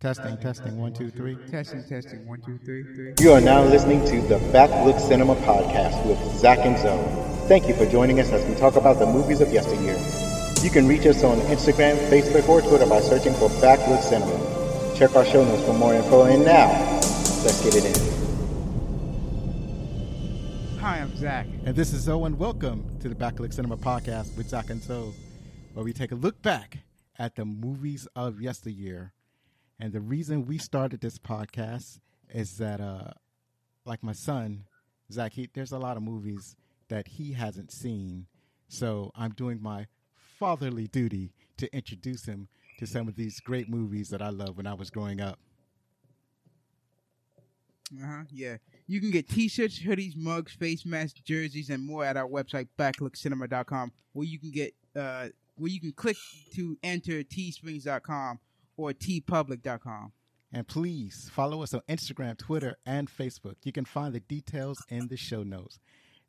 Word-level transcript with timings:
Testing, 0.00 0.36
testing, 0.38 0.78
one, 0.78 0.94
two, 0.94 1.10
three. 1.10 1.36
Testing, 1.50 1.84
testing, 1.84 2.26
one, 2.26 2.40
two, 2.40 2.56
three, 2.64 2.84
three. 2.84 3.12
You 3.20 3.32
are 3.32 3.40
now 3.42 3.62
listening 3.62 4.02
to 4.06 4.22
the 4.28 4.38
Backlook 4.50 4.98
Cinema 4.98 5.34
Podcast 5.34 6.06
with 6.06 6.18
Zach 6.38 6.60
and 6.60 6.78
Zoe. 6.78 7.04
Thank 7.48 7.68
you 7.68 7.74
for 7.74 7.84
joining 7.84 8.18
us 8.18 8.30
as 8.30 8.42
we 8.48 8.54
talk 8.54 8.76
about 8.76 8.98
the 8.98 9.04
movies 9.04 9.42
of 9.42 9.52
yesteryear. 9.52 9.98
You 10.64 10.70
can 10.70 10.88
reach 10.88 11.04
us 11.04 11.22
on 11.22 11.36
Instagram, 11.40 11.98
Facebook, 12.08 12.48
or 12.48 12.62
Twitter 12.62 12.86
by 12.86 13.00
searching 13.02 13.34
for 13.34 13.50
Backlook 13.60 14.00
Cinema. 14.00 14.96
Check 14.96 15.14
our 15.16 15.24
show 15.26 15.44
notes 15.44 15.66
for 15.66 15.74
more 15.74 15.92
info. 15.92 16.22
And 16.22 16.46
now, 16.46 16.70
let's 17.44 17.62
get 17.62 17.74
it 17.74 17.84
in. 17.84 17.94
Hi, 20.78 21.00
I'm 21.00 21.14
Zach. 21.14 21.46
And 21.66 21.76
this 21.76 21.92
is 21.92 22.04
Zoe, 22.04 22.24
and 22.24 22.38
welcome 22.38 22.90
to 23.00 23.10
the 23.10 23.14
Backlook 23.14 23.52
Cinema 23.52 23.76
Podcast 23.76 24.34
with 24.38 24.48
Zach 24.48 24.70
and 24.70 24.82
Zoe, 24.82 25.12
where 25.74 25.84
we 25.84 25.92
take 25.92 26.10
a 26.10 26.14
look 26.14 26.40
back 26.40 26.78
at 27.18 27.36
the 27.36 27.44
movies 27.44 28.08
of 28.16 28.40
yesteryear. 28.40 29.12
And 29.80 29.94
the 29.94 30.00
reason 30.00 30.44
we 30.44 30.58
started 30.58 31.00
this 31.00 31.18
podcast 31.18 32.00
is 32.34 32.58
that, 32.58 32.82
uh, 32.82 33.12
like 33.86 34.02
my 34.02 34.12
son, 34.12 34.64
Zach, 35.10 35.32
he, 35.32 35.48
there's 35.54 35.72
a 35.72 35.78
lot 35.78 35.96
of 35.96 36.02
movies 36.02 36.54
that 36.88 37.08
he 37.08 37.32
hasn't 37.32 37.72
seen. 37.72 38.26
So 38.68 39.10
I'm 39.16 39.30
doing 39.30 39.60
my 39.62 39.86
fatherly 40.38 40.86
duty 40.86 41.32
to 41.56 41.74
introduce 41.74 42.26
him 42.26 42.48
to 42.78 42.86
some 42.86 43.08
of 43.08 43.16
these 43.16 43.40
great 43.40 43.70
movies 43.70 44.10
that 44.10 44.20
I 44.20 44.28
loved 44.28 44.58
when 44.58 44.66
I 44.66 44.74
was 44.74 44.90
growing 44.90 45.22
up. 45.22 45.38
Uh 47.90 48.06
huh. 48.06 48.22
Yeah. 48.30 48.58
You 48.86 49.00
can 49.00 49.10
get 49.10 49.30
T-shirts, 49.30 49.80
hoodies, 49.82 50.14
mugs, 50.14 50.52
face 50.52 50.84
masks, 50.84 51.20
jerseys, 51.20 51.70
and 51.70 51.84
more 51.84 52.04
at 52.04 52.18
our 52.18 52.28
website 52.28 52.68
backlookcinema.com, 52.78 53.92
where 54.12 54.26
you 54.26 54.38
can 54.38 54.50
get 54.50 54.74
uh, 54.94 55.28
where 55.56 55.70
you 55.70 55.80
can 55.80 55.92
click 55.92 56.16
to 56.54 56.76
enter 56.82 57.22
teesprings.com 57.22 58.38
or 58.80 58.92
teepublic.com. 58.92 60.12
And 60.52 60.66
please 60.66 61.30
follow 61.32 61.62
us 61.62 61.74
on 61.74 61.82
Instagram, 61.88 62.36
Twitter, 62.36 62.76
and 62.84 63.08
Facebook. 63.08 63.54
You 63.62 63.72
can 63.72 63.84
find 63.84 64.12
the 64.12 64.20
details 64.20 64.78
in 64.88 65.08
the 65.08 65.16
show 65.16 65.42
notes. 65.42 65.78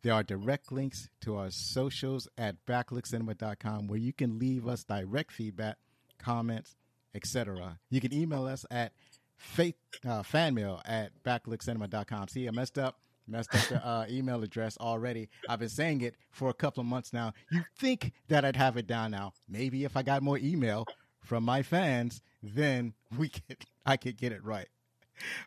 There 0.04 0.14
are 0.14 0.24
direct 0.24 0.72
links 0.72 1.10
to 1.22 1.38
our 1.38 1.50
socials 1.52 2.28
at 2.38 2.66
backlookcinema.com 2.66 3.88
where 3.88 4.00
you 4.00 4.14
can 4.14 4.40
leave 4.40 4.68
us 4.68 4.84
direct 4.84 5.32
feedback, 5.32 5.78
comments, 6.18 6.76
etc. 7.14 7.80
You 7.90 8.02
can 8.02 8.14
email 8.14 8.46
us 8.46 8.66
at 8.72 8.94
faith, 9.38 9.76
uh, 10.06 10.24
fanmail 10.24 10.82
at 10.86 11.12
backlookcinema.com. 11.24 12.28
See, 12.30 12.48
I 12.48 12.52
messed 12.52 12.78
up. 12.78 12.98
Messed 13.28 13.54
up 13.54 13.68
the 13.70 13.86
uh, 13.86 14.06
email 14.10 14.44
address 14.44 14.78
already. 14.80 15.30
I've 15.48 15.60
been 15.60 15.70
saying 15.70 16.02
it 16.02 16.16
for 16.32 16.50
a 16.50 16.54
couple 16.54 16.82
of 16.82 16.88
months 16.88 17.14
now. 17.14 17.34
You 17.52 17.64
think 17.78 18.14
that 18.28 18.44
I'd 18.44 18.56
have 18.56 18.78
it 18.78 18.88
down 18.88 19.12
now. 19.12 19.34
Maybe 19.48 19.84
if 19.84 19.96
I 19.96 20.02
got 20.02 20.24
more 20.24 20.40
email 20.40 20.86
from 21.24 21.44
my 21.44 21.62
fans, 21.64 22.22
then 22.42 22.94
we 23.18 23.30
could 23.30 23.58
I 23.86 23.98
could 23.98 24.18
get 24.18 24.32
it 24.32 24.44
right. 24.44 24.68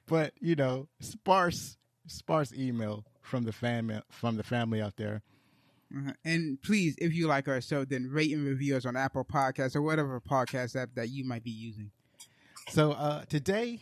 But 0.07 0.33
you 0.41 0.55
know, 0.55 0.89
sparse 1.01 1.77
sparse 2.07 2.53
email 2.53 3.05
from 3.23 3.45
the 3.45 3.53
fan 3.53 4.03
from 4.11 4.37
the 4.37 4.43
family 4.43 4.81
out 4.81 4.97
there. 4.97 5.23
Uh-huh. 5.97 6.13
And 6.25 6.61
please, 6.63 6.97
if 6.99 7.15
you 7.15 7.27
like 7.27 7.47
our 7.49 7.61
show, 7.61 7.85
then 7.85 8.09
rate 8.11 8.33
and 8.33 8.45
review 8.45 8.77
us 8.77 8.87
on 8.87 8.97
Apple 8.97 9.25
Podcasts 9.25 9.77
or 9.77 9.83
whatever 9.83 10.21
podcast 10.21 10.81
app 10.81 10.91
that 10.95 11.11
you 11.11 11.25
might 11.25 11.45
be 11.45 11.51
using. 11.51 11.91
So 12.71 12.93
uh, 12.93 13.25
today 13.27 13.81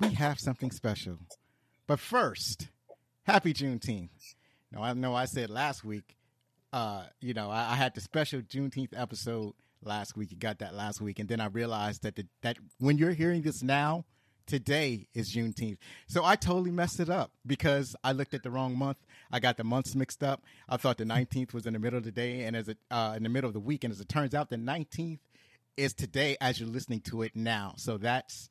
we 0.00 0.08
have 0.14 0.40
something 0.40 0.70
special, 0.70 1.18
but 1.86 2.00
first, 2.00 2.68
happy 3.24 3.52
Juneteenth. 3.52 4.34
Now 4.72 4.82
I 4.82 4.92
know 4.94 5.14
I 5.14 5.26
said 5.26 5.50
last 5.50 5.84
week, 5.84 6.16
uh, 6.72 7.04
you 7.20 7.34
know, 7.34 7.50
I, 7.50 7.72
I 7.72 7.74
had 7.76 7.94
the 7.94 8.00
special 8.00 8.40
Juneteenth 8.40 8.98
episode 8.98 9.52
last 9.84 10.16
week. 10.16 10.30
You 10.30 10.36
got 10.36 10.58
that 10.60 10.74
last 10.74 11.00
week, 11.00 11.18
and 11.18 11.28
then 11.28 11.40
I 11.40 11.46
realized 11.46 12.02
that 12.02 12.16
the, 12.16 12.26
that 12.42 12.58
when 12.78 12.98
you're 12.98 13.12
hearing 13.12 13.42
this 13.42 13.62
now, 13.62 14.04
today 14.46 15.08
is 15.14 15.34
Juneteenth. 15.34 15.78
So 16.08 16.24
I 16.24 16.36
totally 16.36 16.70
messed 16.70 17.00
it 17.00 17.08
up 17.08 17.32
because 17.46 17.96
I 18.02 18.12
looked 18.12 18.34
at 18.34 18.42
the 18.42 18.50
wrong 18.50 18.76
month. 18.76 18.98
I 19.30 19.40
got 19.40 19.56
the 19.56 19.64
months 19.64 19.94
mixed 19.94 20.22
up. 20.22 20.42
I 20.68 20.76
thought 20.76 20.98
the 20.98 21.04
19th 21.04 21.54
was 21.54 21.66
in 21.66 21.72
the 21.72 21.78
middle 21.78 21.98
of 21.98 22.04
the 22.04 22.12
day 22.12 22.42
and 22.42 22.56
as 22.56 22.68
it 22.68 22.78
uh, 22.90 23.14
in 23.16 23.22
the 23.22 23.28
middle 23.28 23.48
of 23.48 23.54
the 23.54 23.60
week, 23.60 23.84
and 23.84 23.92
as 23.92 24.00
it 24.00 24.08
turns 24.08 24.34
out, 24.34 24.50
the 24.50 24.56
19th 24.56 25.20
is 25.76 25.94
today 25.94 26.36
as 26.40 26.60
you're 26.60 26.68
listening 26.68 27.00
to 27.00 27.22
it 27.22 27.32
now. 27.34 27.74
So 27.76 27.96
that's 27.96 28.48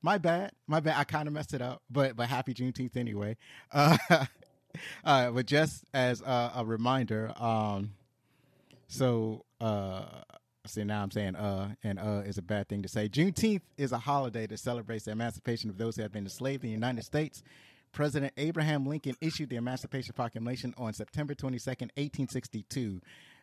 my 0.00 0.18
bad. 0.18 0.52
My 0.66 0.80
bad. 0.80 0.96
I 0.98 1.04
kind 1.04 1.28
of 1.28 1.34
messed 1.34 1.54
it 1.54 1.62
up, 1.62 1.82
but 1.90 2.16
but 2.16 2.28
happy 2.28 2.54
Juneteenth 2.54 2.96
anyway. 2.96 3.36
Uh, 3.72 4.24
uh, 5.04 5.30
but 5.30 5.44
just 5.44 5.84
as 5.92 6.22
a, 6.22 6.52
a 6.56 6.64
reminder, 6.64 7.30
um, 7.36 7.92
so 8.88 9.44
uh, 9.60 10.04
See, 10.64 10.84
now 10.84 11.02
I'm 11.02 11.10
saying 11.10 11.34
uh, 11.34 11.74
and 11.82 11.98
uh 11.98 12.22
is 12.24 12.38
a 12.38 12.42
bad 12.42 12.68
thing 12.68 12.82
to 12.82 12.88
say. 12.88 13.08
Juneteenth 13.08 13.62
is 13.76 13.90
a 13.90 13.98
holiday 13.98 14.46
that 14.46 14.58
celebrates 14.58 15.06
the 15.06 15.10
emancipation 15.10 15.68
of 15.68 15.76
those 15.76 15.96
who 15.96 16.02
have 16.02 16.12
been 16.12 16.22
enslaved 16.24 16.62
in 16.62 16.70
the 16.70 16.74
United 16.74 17.04
States. 17.04 17.42
President 17.90 18.32
Abraham 18.36 18.86
Lincoln 18.86 19.16
issued 19.20 19.50
the 19.50 19.56
Emancipation 19.56 20.14
Proclamation 20.14 20.72
on 20.78 20.92
September 20.92 21.34
22, 21.34 21.68
1862. 21.68 23.00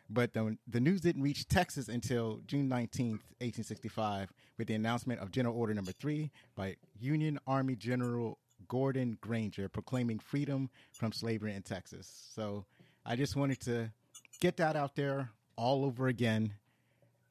But 0.09 0.33
the, 0.33 0.57
the 0.67 0.79
news 0.79 1.01
didn't 1.01 1.21
reach 1.21 1.47
Texas 1.47 1.87
until 1.87 2.39
June 2.47 2.67
19th, 2.67 3.21
1865, 3.41 4.31
with 4.57 4.67
the 4.67 4.73
announcement 4.73 5.19
of 5.19 5.29
General 5.29 5.55
Order 5.55 5.75
Number 5.75 5.91
3 5.91 6.31
by 6.55 6.77
Union 6.99 7.37
Army 7.45 7.75
General 7.75 8.39
Gordon 8.67 9.17
Granger 9.21 9.69
proclaiming 9.69 10.19
freedom 10.19 10.69
from 10.93 11.11
slavery 11.11 11.53
in 11.53 11.61
Texas. 11.61 12.29
So 12.33 12.65
I 13.05 13.15
just 13.15 13.35
wanted 13.35 13.59
to 13.61 13.91
get 14.39 14.57
that 14.57 14.75
out 14.75 14.95
there 14.95 15.29
all 15.57 15.85
over 15.85 16.07
again 16.07 16.53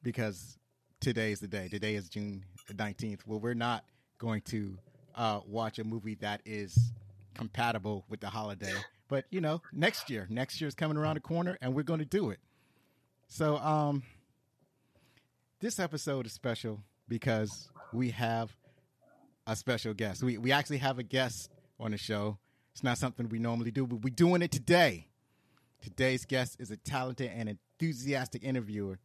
because 0.03 0.57
today 0.99 1.31
is 1.31 1.39
the 1.39 1.47
day. 1.47 1.67
Today 1.67 1.95
is 1.95 2.09
June 2.09 2.43
19th. 2.71 3.21
Well, 3.25 3.39
we're 3.39 3.53
not 3.53 3.83
going 4.17 4.41
to 4.41 4.77
uh, 5.15 5.41
watch 5.45 5.79
a 5.79 5.83
movie 5.83 6.15
that 6.15 6.41
is 6.45 6.91
compatible 7.35 8.05
with 8.09 8.19
the 8.19 8.27
holiday. 8.29 8.73
But, 9.07 9.25
you 9.29 9.41
know, 9.41 9.61
next 9.73 10.09
year, 10.09 10.27
next 10.29 10.61
year 10.61 10.67
is 10.67 10.75
coming 10.75 10.97
around 10.97 11.15
the 11.15 11.21
corner 11.21 11.57
and 11.61 11.73
we're 11.73 11.83
going 11.83 11.99
to 11.99 12.05
do 12.05 12.29
it. 12.29 12.39
So, 13.27 13.57
um, 13.57 14.03
this 15.59 15.79
episode 15.79 16.25
is 16.25 16.31
special 16.31 16.81
because 17.07 17.69
we 17.91 18.11
have 18.11 18.51
a 19.45 19.55
special 19.55 19.93
guest. 19.93 20.23
We, 20.23 20.37
we 20.37 20.51
actually 20.51 20.77
have 20.77 20.99
a 20.99 21.03
guest 21.03 21.49
on 21.79 21.91
the 21.91 21.97
show. 21.97 22.37
It's 22.71 22.83
not 22.83 22.97
something 22.97 23.27
we 23.29 23.39
normally 23.39 23.71
do, 23.71 23.85
but 23.85 24.01
we're 24.01 24.13
doing 24.13 24.41
it 24.41 24.51
today. 24.51 25.07
Today's 25.81 26.25
guest 26.25 26.57
is 26.59 26.71
a 26.71 26.77
talented 26.77 27.31
and 27.33 27.49
enthusiastic 27.49 28.43
interviewer 28.43 28.99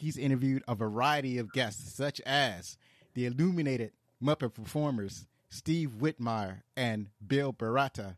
he's 0.00 0.16
interviewed 0.16 0.62
a 0.66 0.74
variety 0.74 1.38
of 1.38 1.52
guests, 1.52 1.94
such 1.94 2.20
as 2.22 2.76
the 3.14 3.26
illuminated 3.26 3.92
Muppet 4.22 4.54
performers 4.54 5.26
Steve 5.48 5.90
Whitmire 6.00 6.62
and 6.76 7.08
Bill 7.26 7.52
Barretta, 7.52 8.16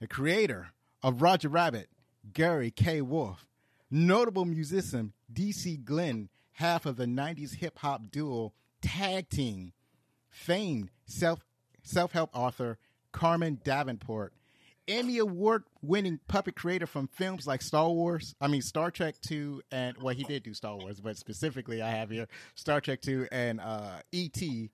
the 0.00 0.06
creator 0.06 0.72
of 1.02 1.22
Roger 1.22 1.48
Rabbit, 1.48 1.88
Gary 2.32 2.70
K. 2.70 3.00
Wolf, 3.00 3.46
notable 3.90 4.44
musician 4.44 5.12
DC 5.32 5.84
Glenn, 5.84 6.28
half 6.52 6.86
of 6.86 6.96
the 6.96 7.06
90s 7.06 7.56
hip 7.56 7.78
hop 7.78 8.10
duo 8.10 8.52
Tag 8.80 9.28
Team, 9.28 9.72
famed 10.30 10.90
self 11.06 11.44
self 11.82 12.12
help 12.12 12.30
author 12.32 12.78
Carmen 13.12 13.60
Davenport, 13.64 14.32
Emmy 14.90 15.18
Award 15.18 15.62
winning 15.82 16.18
puppet 16.26 16.56
creator 16.56 16.86
from 16.86 17.06
films 17.08 17.46
like 17.46 17.62
Star 17.62 17.88
Wars, 17.88 18.34
I 18.40 18.48
mean 18.48 18.60
Star 18.60 18.90
Trek 18.90 19.14
2 19.20 19.62
and 19.70 19.96
well 20.02 20.12
he 20.14 20.24
did 20.24 20.42
do 20.42 20.52
Star 20.52 20.76
Wars, 20.76 21.00
but 21.00 21.16
specifically 21.16 21.80
I 21.80 21.90
have 21.90 22.10
here 22.10 22.26
Star 22.56 22.80
Trek 22.80 23.00
2 23.00 23.28
and 23.30 23.60
uh, 23.60 24.00
E.T., 24.10 24.70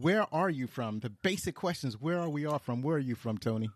where 0.00 0.24
are 0.32 0.48
you 0.48 0.68
from? 0.68 1.00
The 1.00 1.10
basic 1.10 1.56
questions. 1.56 2.00
Where 2.00 2.20
are 2.20 2.28
we 2.28 2.46
all 2.46 2.60
from? 2.60 2.82
Where 2.82 2.96
are 2.96 3.00
you 3.00 3.16
from, 3.16 3.36
Tony? 3.36 3.68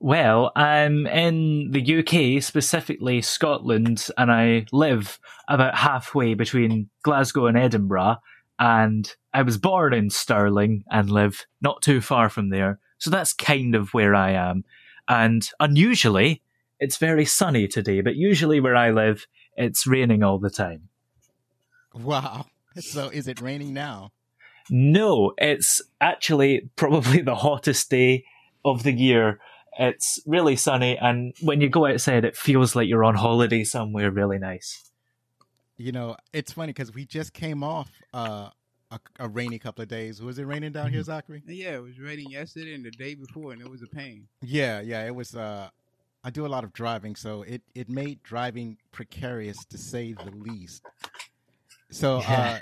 Well, 0.00 0.52
I'm 0.56 1.06
in 1.06 1.70
the 1.72 1.98
UK, 1.98 2.42
specifically 2.42 3.20
Scotland, 3.20 4.08
and 4.16 4.32
I 4.32 4.64
live 4.72 5.20
about 5.48 5.74
halfway 5.74 6.32
between 6.32 6.88
Glasgow 7.02 7.44
and 7.44 7.58
Edinburgh. 7.58 8.16
And 8.58 9.12
I 9.34 9.42
was 9.42 9.58
born 9.58 9.92
in 9.92 10.08
Stirling 10.08 10.82
and 10.90 11.10
live 11.10 11.44
not 11.60 11.82
too 11.82 12.00
far 12.00 12.30
from 12.30 12.48
there. 12.48 12.78
So 12.96 13.10
that's 13.10 13.34
kind 13.34 13.74
of 13.74 13.92
where 13.92 14.14
I 14.14 14.30
am. 14.30 14.64
And 15.08 15.46
unusually, 15.60 16.42
it's 16.80 16.96
very 16.96 17.24
sunny 17.24 17.66
today, 17.68 18.00
but 18.00 18.16
usually 18.16 18.60
where 18.60 18.76
I 18.76 18.90
live, 18.90 19.26
it's 19.56 19.86
raining 19.86 20.22
all 20.22 20.38
the 20.38 20.50
time. 20.50 20.88
Wow. 21.94 22.46
So 22.78 23.08
is 23.08 23.26
it 23.26 23.40
raining 23.40 23.74
now? 23.74 24.12
No, 24.70 25.32
it's 25.38 25.82
actually 26.00 26.70
probably 26.76 27.22
the 27.22 27.34
hottest 27.34 27.90
day 27.90 28.24
of 28.64 28.82
the 28.82 28.92
year. 28.92 29.40
It's 29.78 30.20
really 30.26 30.56
sunny, 30.56 30.98
and 30.98 31.34
when 31.40 31.60
you 31.60 31.68
go 31.68 31.86
outside, 31.86 32.24
it 32.24 32.36
feels 32.36 32.74
like 32.74 32.88
you're 32.88 33.04
on 33.04 33.14
holiday 33.14 33.64
somewhere 33.64 34.10
really 34.10 34.38
nice. 34.38 34.90
You 35.76 35.92
know, 35.92 36.16
it's 36.32 36.52
funny 36.52 36.72
because 36.72 36.92
we 36.92 37.04
just 37.04 37.32
came 37.32 37.62
off 37.62 37.88
uh, 38.12 38.50
a, 38.90 39.00
a, 39.20 39.28
rainy 39.28 39.60
couple 39.60 39.82
of 39.82 39.88
days. 39.88 40.20
Was 40.20 40.40
it 40.40 40.44
raining 40.44 40.72
down 40.72 40.90
here, 40.90 41.02
mm-hmm. 41.02 41.06
Zachary? 41.06 41.42
Yeah, 41.46 41.76
it 41.76 41.82
was 41.82 42.00
raining 42.00 42.30
yesterday 42.30 42.74
and 42.74 42.84
the 42.84 42.90
day 42.90 43.14
before, 43.14 43.52
and 43.52 43.62
it 43.62 43.70
was 43.70 43.82
a 43.82 43.86
pain. 43.86 44.26
Yeah, 44.42 44.80
yeah, 44.80 45.06
it 45.06 45.14
was. 45.14 45.36
Uh, 45.36 45.68
I 46.28 46.30
do 46.30 46.44
a 46.44 46.46
lot 46.46 46.62
of 46.62 46.74
driving, 46.74 47.16
so 47.16 47.40
it 47.40 47.62
it 47.74 47.88
made 47.88 48.22
driving 48.22 48.76
precarious 48.92 49.64
to 49.70 49.78
say 49.78 50.12
the 50.12 50.30
least. 50.30 50.84
So, 51.90 52.20
yeah. 52.28 52.60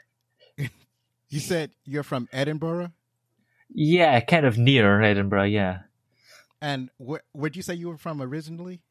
uh, 0.61 0.65
you 1.31 1.41
said 1.41 1.73
you're 1.85 2.05
from 2.05 2.29
Edinburgh. 2.33 2.93
Yeah, 3.75 4.21
kind 4.21 4.47
of 4.47 4.57
near 4.57 5.03
Edinburgh. 5.03 5.47
Yeah. 5.47 5.79
And 6.63 6.91
wh- 7.05 7.27
where'd 7.33 7.57
you 7.57 7.63
say 7.63 7.75
you 7.75 7.89
were 7.89 7.97
from 7.97 8.23
originally? 8.23 8.83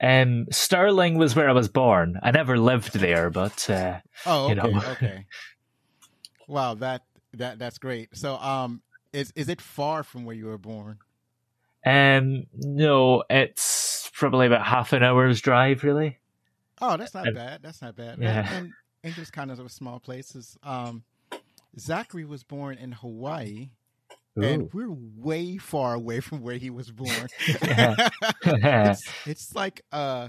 Um, 0.00 0.46
Stirling 0.50 1.16
was 1.16 1.36
where 1.36 1.48
I 1.48 1.52
was 1.52 1.68
born. 1.68 2.18
I 2.24 2.32
never 2.32 2.58
lived 2.58 2.94
there, 2.94 3.30
but 3.30 3.70
uh, 3.70 4.00
oh, 4.26 4.46
okay, 4.46 4.48
you 4.48 4.54
know. 4.56 4.82
okay. 4.94 5.26
Wow, 6.48 6.74
that 6.74 7.02
that 7.34 7.60
that's 7.60 7.78
great. 7.78 8.16
So, 8.16 8.34
um, 8.36 8.82
is 9.12 9.32
is 9.36 9.48
it 9.48 9.60
far 9.60 10.02
from 10.02 10.24
where 10.24 10.34
you 10.34 10.46
were 10.46 10.58
born? 10.58 10.98
Um, 11.86 12.46
no, 12.52 13.22
it's 13.30 13.62
probably 14.16 14.46
about 14.46 14.66
half 14.66 14.92
an 14.92 15.02
hour's 15.02 15.40
drive, 15.40 15.84
really. 15.84 16.18
Oh, 16.80 16.96
that's 16.96 17.14
not 17.14 17.32
bad. 17.34 17.60
That's 17.62 17.80
not 17.82 17.96
bad. 17.96 18.18
Yeah, 18.18 18.52
and, 18.52 18.72
and 19.04 19.14
just 19.14 19.32
kind 19.32 19.50
of 19.50 19.70
small 19.70 20.00
places. 20.00 20.58
Um, 20.62 21.04
Zachary 21.78 22.24
was 22.24 22.42
born 22.42 22.78
in 22.78 22.92
Hawaii, 22.92 23.70
Ooh. 24.38 24.42
and 24.42 24.72
we're 24.72 24.90
way 24.90 25.58
far 25.58 25.94
away 25.94 26.20
from 26.20 26.42
where 26.42 26.56
he 26.56 26.70
was 26.70 26.90
born. 26.90 27.10
it's, 27.48 29.12
it's, 29.26 29.54
like 29.54 29.82
uh, 29.92 30.28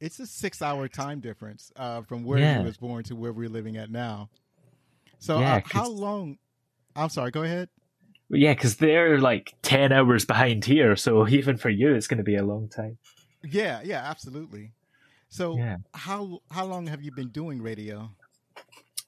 it's 0.00 0.20
a 0.20 0.26
six-hour 0.26 0.88
time 0.88 1.20
difference 1.20 1.72
uh, 1.76 2.02
from 2.02 2.24
where 2.24 2.38
yeah. 2.38 2.58
he 2.58 2.64
was 2.64 2.76
born 2.76 3.04
to 3.04 3.16
where 3.16 3.32
we're 3.32 3.48
living 3.48 3.76
at 3.76 3.90
now. 3.90 4.28
So, 5.18 5.40
yeah, 5.40 5.56
uh, 5.56 5.60
how 5.64 5.88
long? 5.88 6.38
I'm 6.94 7.08
sorry. 7.08 7.30
Go 7.30 7.42
ahead. 7.42 7.68
Yeah, 8.30 8.52
because 8.52 8.76
they're 8.76 9.18
like 9.18 9.54
ten 9.62 9.90
hours 9.90 10.24
behind 10.26 10.64
here, 10.64 10.96
so 10.96 11.26
even 11.28 11.56
for 11.56 11.70
you, 11.70 11.94
it's 11.94 12.06
going 12.06 12.18
to 12.18 12.24
be 12.24 12.36
a 12.36 12.44
long 12.44 12.68
time. 12.68 12.98
Yeah, 13.42 13.80
yeah, 13.84 14.02
absolutely. 14.04 14.72
So, 15.28 15.56
yeah. 15.56 15.76
how 15.94 16.40
how 16.50 16.64
long 16.64 16.86
have 16.86 17.02
you 17.02 17.12
been 17.12 17.28
doing 17.28 17.62
radio? 17.62 18.10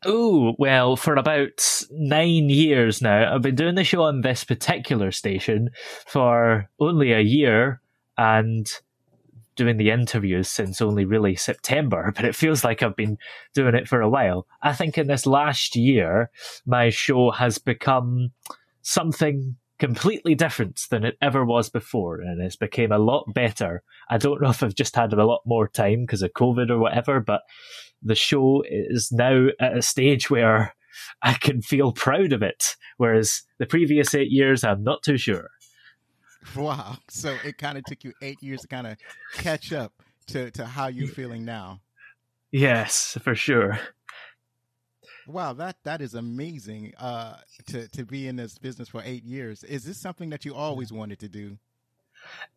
Oh, 0.05 0.55
well, 0.59 0.97
for 0.97 1.17
about 1.17 1.85
nine 1.91 2.49
years 2.49 3.03
now. 3.03 3.35
I've 3.35 3.43
been 3.43 3.55
doing 3.55 3.75
the 3.75 3.85
show 3.85 4.03
on 4.03 4.23
this 4.23 4.44
particular 4.44 5.12
station 5.12 5.71
for 6.06 6.71
only 6.79 7.12
a 7.12 7.21
year 7.21 7.82
and 8.17 8.71
doing 9.56 9.77
the 9.77 9.91
interviews 9.91 10.49
since 10.49 10.81
only 10.81 11.05
really 11.05 11.37
September, 11.37 12.12
but 12.17 12.25
it 12.25 12.35
feels 12.35 12.65
like 12.65 12.82
I've 12.82 12.97
been 12.97 13.19
doing 13.53 13.75
it 13.75 13.88
for 13.88 14.00
a 14.00 14.09
while. 14.09 14.47
I 14.62 14.73
think 14.73 14.97
in 14.97 15.06
this 15.06 15.27
last 15.27 15.77
year, 15.77 16.31
my 16.65 16.88
show 16.88 17.31
has 17.31 17.59
become 17.59 18.31
something 18.81 19.56
completely 19.81 20.35
different 20.35 20.82
than 20.91 21.05
it 21.05 21.17
ever 21.21 21.44
was 21.44 21.71
before, 21.71 22.21
and 22.21 22.41
it's 22.41 22.55
became 22.55 22.93
a 22.93 22.99
lot 22.99 23.25
better. 23.35 23.82
I 24.09 24.19
don't 24.19 24.41
know 24.41 24.50
if 24.50 24.62
I've 24.62 24.75
just 24.77 24.94
had 24.94 25.12
a 25.12 25.25
lot 25.25 25.41
more 25.44 25.67
time 25.67 26.03
because 26.03 26.23
of 26.23 26.32
COVID 26.35 26.71
or 26.71 26.79
whatever, 26.79 27.19
but 27.19 27.43
the 28.03 28.15
show 28.15 28.62
is 28.69 29.11
now 29.11 29.49
at 29.59 29.77
a 29.77 29.82
stage 29.82 30.31
where 30.31 30.75
I 31.23 31.32
can 31.32 31.62
feel 31.62 31.93
proud 31.93 32.32
of 32.32 32.43
it, 32.43 32.77
whereas 32.99 33.43
the 33.59 33.67
previous 33.67 34.15
eight 34.15 34.31
years, 34.31 34.62
I'm 34.62 34.85
not 34.85 35.03
too 35.03 35.19
sure. 35.19 35.50
Wow. 36.55 36.99
So 37.09 37.37
it 37.44 37.59
kind 37.59 37.77
of 37.77 37.85
took 37.85 38.05
you 38.05 38.12
eight 38.23 38.43
years 38.43 38.62
to 38.62 38.69
kind 38.69 38.87
of 38.87 38.97
catch 39.35 39.73
up 39.73 39.93
to, 40.29 40.50
to 40.53 40.65
how 40.65 40.87
you're 40.87 41.09
feeling 41.09 41.44
now. 41.44 41.81
Yes, 42.50 43.17
for 43.23 43.35
sure. 43.35 43.79
Wow, 45.31 45.53
that 45.55 45.77
that 45.85 46.00
is 46.00 46.15
amazing. 46.15 46.93
Uh, 46.99 47.37
to 47.69 47.88
to 47.88 48.05
be 48.05 48.27
in 48.27 48.37
this 48.37 48.59
business 48.59 48.88
for 48.88 49.03
eight 49.05 49.25
years. 49.25 49.65
Is 49.65 49.85
this 49.85 49.99
something 49.99 50.31
that 50.31 50.44
you 50.44 50.55
always 50.55 50.93
wanted 50.93 51.21
to 51.21 51.29
do? 51.29 51.59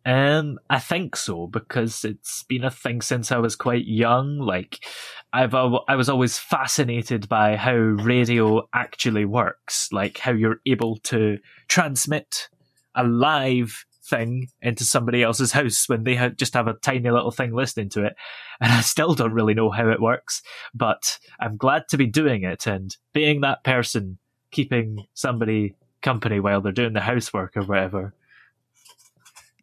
Um, 0.04 0.58
I 0.68 0.78
think 0.78 1.16
so 1.16 1.46
because 1.46 2.04
it's 2.04 2.42
been 2.42 2.64
a 2.64 2.70
thing 2.70 3.00
since 3.00 3.32
I 3.32 3.38
was 3.38 3.56
quite 3.56 3.86
young. 3.86 4.38
Like, 4.38 4.84
I've 5.32 5.54
I 5.54 5.96
was 5.96 6.08
always 6.08 6.38
fascinated 6.38 7.28
by 7.28 7.56
how 7.56 7.74
radio 7.74 8.68
actually 8.74 9.24
works, 9.24 9.88
like 9.92 10.18
how 10.18 10.32
you're 10.32 10.60
able 10.66 10.96
to 11.04 11.38
transmit 11.68 12.48
a 12.94 13.04
live 13.04 13.84
thing 14.08 14.48
into 14.60 14.84
somebody 14.84 15.22
else's 15.22 15.52
house 15.52 15.88
when 15.88 16.04
they 16.04 16.30
just 16.36 16.54
have 16.54 16.66
a 16.66 16.74
tiny 16.74 17.10
little 17.10 17.30
thing 17.30 17.54
listening 17.54 17.88
to 17.90 18.04
it. 18.04 18.16
And 18.60 18.72
I 18.72 18.80
still 18.80 19.14
don't 19.14 19.32
really 19.32 19.54
know 19.54 19.70
how 19.70 19.88
it 19.90 20.00
works, 20.00 20.42
but 20.74 21.18
I'm 21.40 21.56
glad 21.56 21.84
to 21.88 21.96
be 21.96 22.06
doing 22.06 22.44
it 22.44 22.66
and 22.66 22.96
being 23.12 23.40
that 23.40 23.64
person, 23.64 24.18
keeping 24.50 25.06
somebody 25.14 25.74
company 26.02 26.38
while 26.38 26.60
they're 26.60 26.72
doing 26.72 26.92
the 26.92 27.00
housework 27.00 27.56
or 27.56 27.62
whatever. 27.62 28.14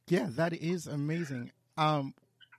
Yeah, 0.07 0.27
that 0.31 0.53
is 0.53 0.87
amazing. 0.87 1.51
Um, 1.77 2.13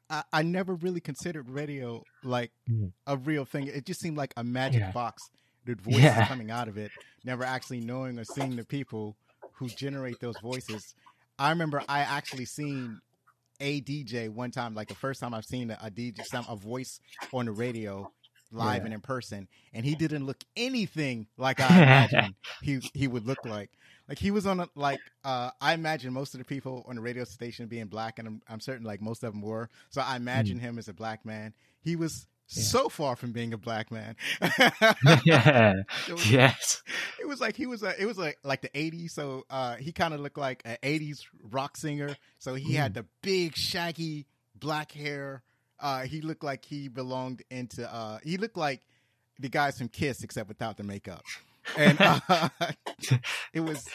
I, 0.09 0.23
I 0.33 0.43
never 0.43 0.75
really 0.75 1.01
considered 1.01 1.51
radio 1.51 2.03
like 2.23 2.53
mm. 2.71 2.93
a 3.07 3.17
real 3.17 3.45
thing. 3.45 3.67
It 3.67 3.85
just 3.85 4.01
seemed 4.01 4.17
like 4.17 4.33
a 4.37 4.45
magic 4.45 4.81
yeah. 4.81 4.93
box 4.93 5.31
with 5.67 5.81
voices 5.85 6.03
yeah. 6.03 6.27
coming 6.27 6.51
out 6.51 6.69
of 6.69 6.79
it, 6.79 6.91
never 7.25 7.45
actually 7.45 7.81
knowing 7.81 8.19
or 8.19 8.25
seeing 8.25 8.57
the 8.57 8.65
people 8.65 9.17
who 9.55 9.69
generate 9.69 10.21
those 10.21 10.39
voices. 10.43 10.95
I 11.39 11.51
remember 11.51 11.83
I 11.89 12.01
actually 12.01 12.45
seen 12.45 13.01
a 13.61 13.81
DJ 13.81 14.29
one 14.29 14.51
time, 14.51 14.75
like 14.75 14.89
the 14.89 14.95
first 14.95 15.21
time 15.21 15.35
I've 15.35 15.45
seen 15.45 15.71
a, 15.71 15.79
a 15.83 15.91
DJ, 15.91 16.25
some 16.25 16.45
a 16.49 16.57
voice 16.57 17.01
on 17.33 17.47
the 17.47 17.53
radio 17.53 18.11
live 18.51 18.83
yeah. 18.83 18.85
and 18.87 18.95
in 18.95 19.01
person, 19.01 19.49
and 19.73 19.85
he 19.85 19.95
didn't 19.95 20.27
look 20.27 20.43
anything 20.57 21.27
like 21.37 21.61
I 21.61 21.67
imagined 21.83 22.35
he 22.63 22.81
he 22.95 23.09
would 23.09 23.27
look 23.27 23.45
like. 23.45 23.71
Like 24.09 24.19
he 24.19 24.31
was 24.31 24.47
on 24.47 24.61
a, 24.61 24.69
like 24.75 25.01
uh, 25.25 25.51
I 25.61 25.75
imagine 25.75 26.13
most 26.13 26.35
of 26.35 26.39
the 26.39 26.45
people 26.45 26.85
on 26.89 26.97
the 26.97 27.01
radio 27.01 27.25
station 27.25 27.67
being 27.67 27.87
black, 27.87 28.19
and 28.19 28.29
I'm, 28.29 28.43
I'm 28.49 28.61
certain 28.61 28.85
like 28.85 29.01
most 29.01 29.23
of 29.23 29.33
them 29.33 29.43
were. 29.43 29.71
So 29.91 30.03
I 30.03 30.17
imagine 30.17 30.59
mm. 30.59 30.63
him 30.63 30.79
as 30.79 30.89
a 30.89 30.93
black 30.93 31.25
man. 31.25 31.55
He 31.81 31.97
was 31.97 32.27
yeah. 32.57 32.63
so 32.63 32.89
far 32.89 33.17
from 33.17 33.33
being 33.33 33.53
a 33.53 33.59
black 33.59 33.91
man. 33.91 34.17
yeah. 35.25 35.75
It 36.09 36.13
was, 36.13 36.31
yes. 36.31 36.83
It 37.21 37.27
was 37.27 37.41
like 37.41 37.57
he 37.57 37.67
was 37.67 37.83
a, 37.83 38.01
it 38.01 38.07
was 38.07 38.19
like 38.19 38.39
like 38.43 38.63
the 38.63 38.69
80s 38.71 39.11
so 39.11 39.45
uh, 39.51 39.77
he 39.77 39.93
kind 39.93 40.15
of 40.15 40.21
looked 40.21 40.39
like 40.39 40.63
an 40.65 40.77
80s 40.83 41.25
rock 41.51 41.77
singer. 41.77 42.17
So 42.39 42.55
he 42.55 42.75
mm. 42.75 42.77
had 42.77 42.95
the 42.95 43.07
big 43.23 43.57
shaggy 43.57 44.27
black 44.55 44.93
hair. 44.93 45.43
Uh, 45.81 46.03
he 46.03 46.21
looked 46.21 46.45
like 46.45 46.65
he 46.65 46.89
belonged 46.89 47.43
into 47.51 47.93
uh, 47.93 48.19
he 48.23 48.37
looked 48.37 48.57
like 48.57 48.81
the 49.39 49.49
guys 49.49 49.79
from 49.79 49.89
Kiss 49.89 50.23
except 50.23 50.49
without 50.49 50.77
the 50.77 50.85
makeup 50.85 51.23
and 51.77 51.97
uh, 52.01 52.49
it 53.53 53.61
was 53.61 53.89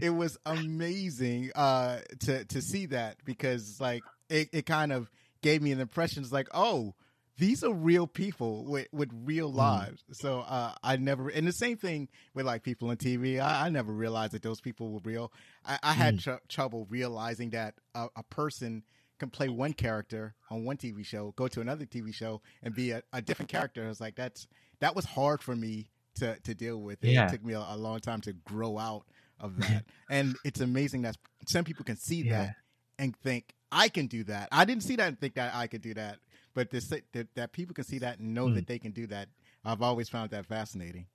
it 0.00 0.10
was 0.10 0.38
amazing 0.46 1.50
uh, 1.54 1.98
to 2.20 2.44
to 2.46 2.60
see 2.62 2.86
that 2.86 3.16
because 3.24 3.80
like 3.80 4.02
it, 4.28 4.48
it 4.52 4.66
kind 4.66 4.92
of 4.92 5.10
gave 5.42 5.62
me 5.62 5.72
an 5.72 5.80
impression 5.80 6.22
it's 6.22 6.32
like 6.32 6.48
oh 6.52 6.94
these 7.40 7.64
are 7.64 7.72
real 7.72 8.06
people 8.06 8.64
with, 8.66 8.86
with 8.92 9.10
real 9.24 9.50
mm. 9.50 9.56
lives. 9.56 10.04
Mm. 10.10 10.16
So 10.16 10.40
uh, 10.40 10.74
I 10.82 10.96
never, 10.96 11.30
and 11.30 11.46
the 11.46 11.52
same 11.52 11.78
thing 11.78 12.08
with 12.34 12.44
like 12.44 12.62
people 12.62 12.90
on 12.90 12.98
TV. 12.98 13.40
I, 13.40 13.66
I 13.66 13.68
never 13.70 13.92
realized 13.92 14.32
that 14.34 14.42
those 14.42 14.60
people 14.60 14.90
were 14.92 15.00
real. 15.02 15.32
I, 15.64 15.78
I 15.82 15.92
had 15.94 16.18
mm. 16.18 16.22
tr- 16.22 16.44
trouble 16.48 16.86
realizing 16.90 17.50
that 17.50 17.74
a, 17.94 18.08
a, 18.14 18.22
person 18.24 18.84
can 19.18 19.30
play 19.30 19.48
one 19.48 19.72
character 19.72 20.34
on 20.50 20.64
one 20.64 20.76
TV 20.76 21.04
show, 21.04 21.32
go 21.34 21.48
to 21.48 21.62
another 21.62 21.86
TV 21.86 22.14
show, 22.14 22.42
and 22.62 22.74
be 22.74 22.90
a, 22.90 23.02
a 23.12 23.22
different 23.22 23.50
character. 23.50 23.84
I 23.84 23.88
was 23.88 24.00
like, 24.00 24.16
that's 24.16 24.46
that 24.80 24.94
was 24.94 25.06
hard 25.06 25.42
for 25.42 25.56
me 25.56 25.88
to 26.16 26.38
to 26.40 26.54
deal 26.54 26.78
with. 26.78 27.02
It, 27.02 27.12
yeah. 27.12 27.26
it 27.26 27.32
took 27.32 27.44
me 27.44 27.54
a, 27.54 27.64
a, 27.70 27.76
long 27.76 28.00
time 28.00 28.20
to 28.22 28.34
grow 28.34 28.78
out 28.78 29.04
of 29.40 29.58
that, 29.60 29.86
and 30.10 30.36
it's 30.44 30.60
amazing 30.60 31.02
that 31.02 31.16
some 31.48 31.64
people 31.64 31.86
can 31.86 31.96
see 31.96 32.22
yeah. 32.22 32.32
that 32.32 32.54
and 32.98 33.16
think 33.16 33.54
I 33.72 33.88
can 33.88 34.06
do 34.06 34.24
that. 34.24 34.48
I 34.52 34.66
didn't 34.66 34.82
see 34.82 34.96
that 34.96 35.08
and 35.08 35.18
think 35.18 35.34
that 35.34 35.54
I 35.54 35.66
could 35.68 35.80
do 35.80 35.94
that, 35.94 36.18
but 36.54 36.70
this, 36.70 36.88
that, 37.12 37.28
that 37.34 37.52
people 37.52 37.74
can 37.74 37.84
see 37.84 37.98
that 37.98 38.18
and 38.18 38.34
know 38.34 38.46
mm. 38.46 38.54
that 38.54 38.66
they 38.66 38.78
can 38.78 38.92
do 38.92 39.06
that. 39.08 39.28
I've 39.64 39.82
always 39.82 40.08
found 40.08 40.30
that 40.30 40.46
fascinating. 40.46 41.06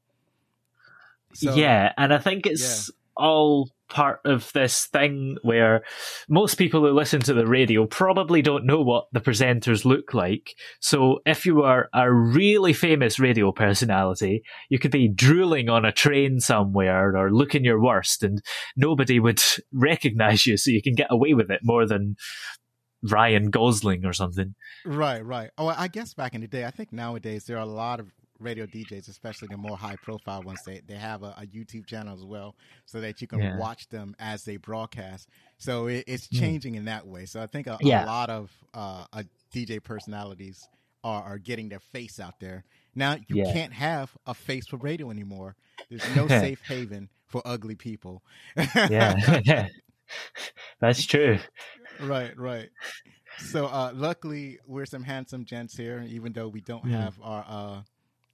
So, 1.33 1.55
yeah, 1.55 1.91
and 1.97 2.13
I 2.13 2.19
think 2.19 2.45
it's 2.45 2.91
all 3.17 3.69
part 3.87 4.19
of 4.25 4.51
this 4.53 4.87
thing 4.87 5.37
where 5.43 5.83
most 6.27 6.55
people 6.55 6.81
who 6.81 6.91
listen 6.91 7.21
to 7.21 7.33
the 7.33 7.45
radio 7.45 7.85
probably 7.85 8.41
don't 8.41 8.65
know 8.65 8.81
what 8.81 9.05
the 9.11 9.19
presenters 9.19 9.85
look 9.85 10.13
like. 10.13 10.55
So 10.79 11.19
if 11.25 11.45
you 11.45 11.61
are 11.61 11.87
a 11.93 12.11
really 12.11 12.73
famous 12.73 13.19
radio 13.19 13.51
personality, 13.51 14.43
you 14.69 14.79
could 14.79 14.91
be 14.91 15.07
drooling 15.07 15.69
on 15.69 15.85
a 15.85 15.91
train 15.91 16.39
somewhere 16.39 17.15
or 17.15 17.31
looking 17.31 17.63
your 17.63 17.81
worst 17.81 18.23
and 18.23 18.41
nobody 18.75 19.19
would 19.19 19.41
recognize 19.73 20.45
you 20.45 20.57
so 20.57 20.71
you 20.71 20.81
can 20.81 20.95
get 20.95 21.07
away 21.11 21.33
with 21.33 21.51
it 21.51 21.59
more 21.63 21.87
than 21.87 22.15
Ryan 23.09 23.49
Gosling 23.49 24.05
or 24.05 24.13
something. 24.13 24.55
Right, 24.85 25.25
right. 25.25 25.49
Oh, 25.57 25.67
I 25.67 25.87
guess 25.87 26.13
back 26.13 26.33
in 26.35 26.41
the 26.41 26.47
day, 26.47 26.65
I 26.65 26.71
think 26.71 26.91
nowadays 26.93 27.45
there 27.45 27.57
are 27.57 27.61
a 27.61 27.65
lot 27.65 27.99
of 27.99 28.07
radio 28.39 28.65
DJs, 28.65 29.07
especially 29.07 29.47
the 29.47 29.57
more 29.57 29.77
high 29.77 29.95
profile 29.95 30.43
ones, 30.43 30.61
they, 30.65 30.81
they 30.85 30.95
have 30.95 31.23
a, 31.23 31.33
a 31.37 31.45
YouTube 31.47 31.85
channel 31.85 32.13
as 32.13 32.23
well 32.23 32.53
so 32.85 32.99
that 32.99 33.21
you 33.21 33.27
can 33.27 33.39
Yeah. 33.39 33.57
watch 33.57 33.87
them 33.89 34.13
as 34.19 34.43
they 34.43 34.57
broadcast. 34.57 35.29
So 35.57 35.87
it, 35.87 36.03
it's 36.07 36.27
Mm. 36.27 36.39
changing 36.39 36.75
in 36.75 36.85
that 36.85 37.07
way. 37.07 37.25
So 37.25 37.41
I 37.41 37.47
think 37.47 37.67
a, 37.67 37.77
Yeah. 37.81 38.03
a 38.03 38.07
lot 38.07 38.29
of 38.29 38.51
uh, 38.73 39.05
uh, 39.13 39.23
DJ 39.53 39.81
personalities 39.81 40.67
are, 41.03 41.23
are 41.23 41.37
getting 41.37 41.69
their 41.69 41.79
face 41.79 42.19
out 42.19 42.39
there. 42.41 42.65
Now 42.93 43.13
you 43.27 43.37
Yeah. 43.37 43.53
can't 43.53 43.73
have 43.73 44.11
a 44.25 44.33
face 44.33 44.67
for 44.67 44.77
radio 44.77 45.09
anymore. 45.11 45.55
There's 45.89 46.03
no 46.15 46.27
safe 46.27 46.61
haven 46.67 47.09
for 47.27 47.41
ugly 47.45 47.75
people. 47.75 48.21
Yeah. 48.75 49.67
That's 50.81 51.05
true. 51.05 51.39
Right, 52.01 52.37
right. 52.37 52.69
So 53.39 53.65
uh 53.67 53.91
luckily 53.93 54.59
we're 54.65 54.85
some 54.85 55.03
handsome 55.03 55.45
gents 55.45 55.75
here, 55.77 56.03
even 56.07 56.33
though 56.33 56.47
we 56.47 56.61
don't 56.61 56.85
Mm. 56.85 56.91
have 56.91 57.15
our 57.21 57.45
uh 57.47 57.81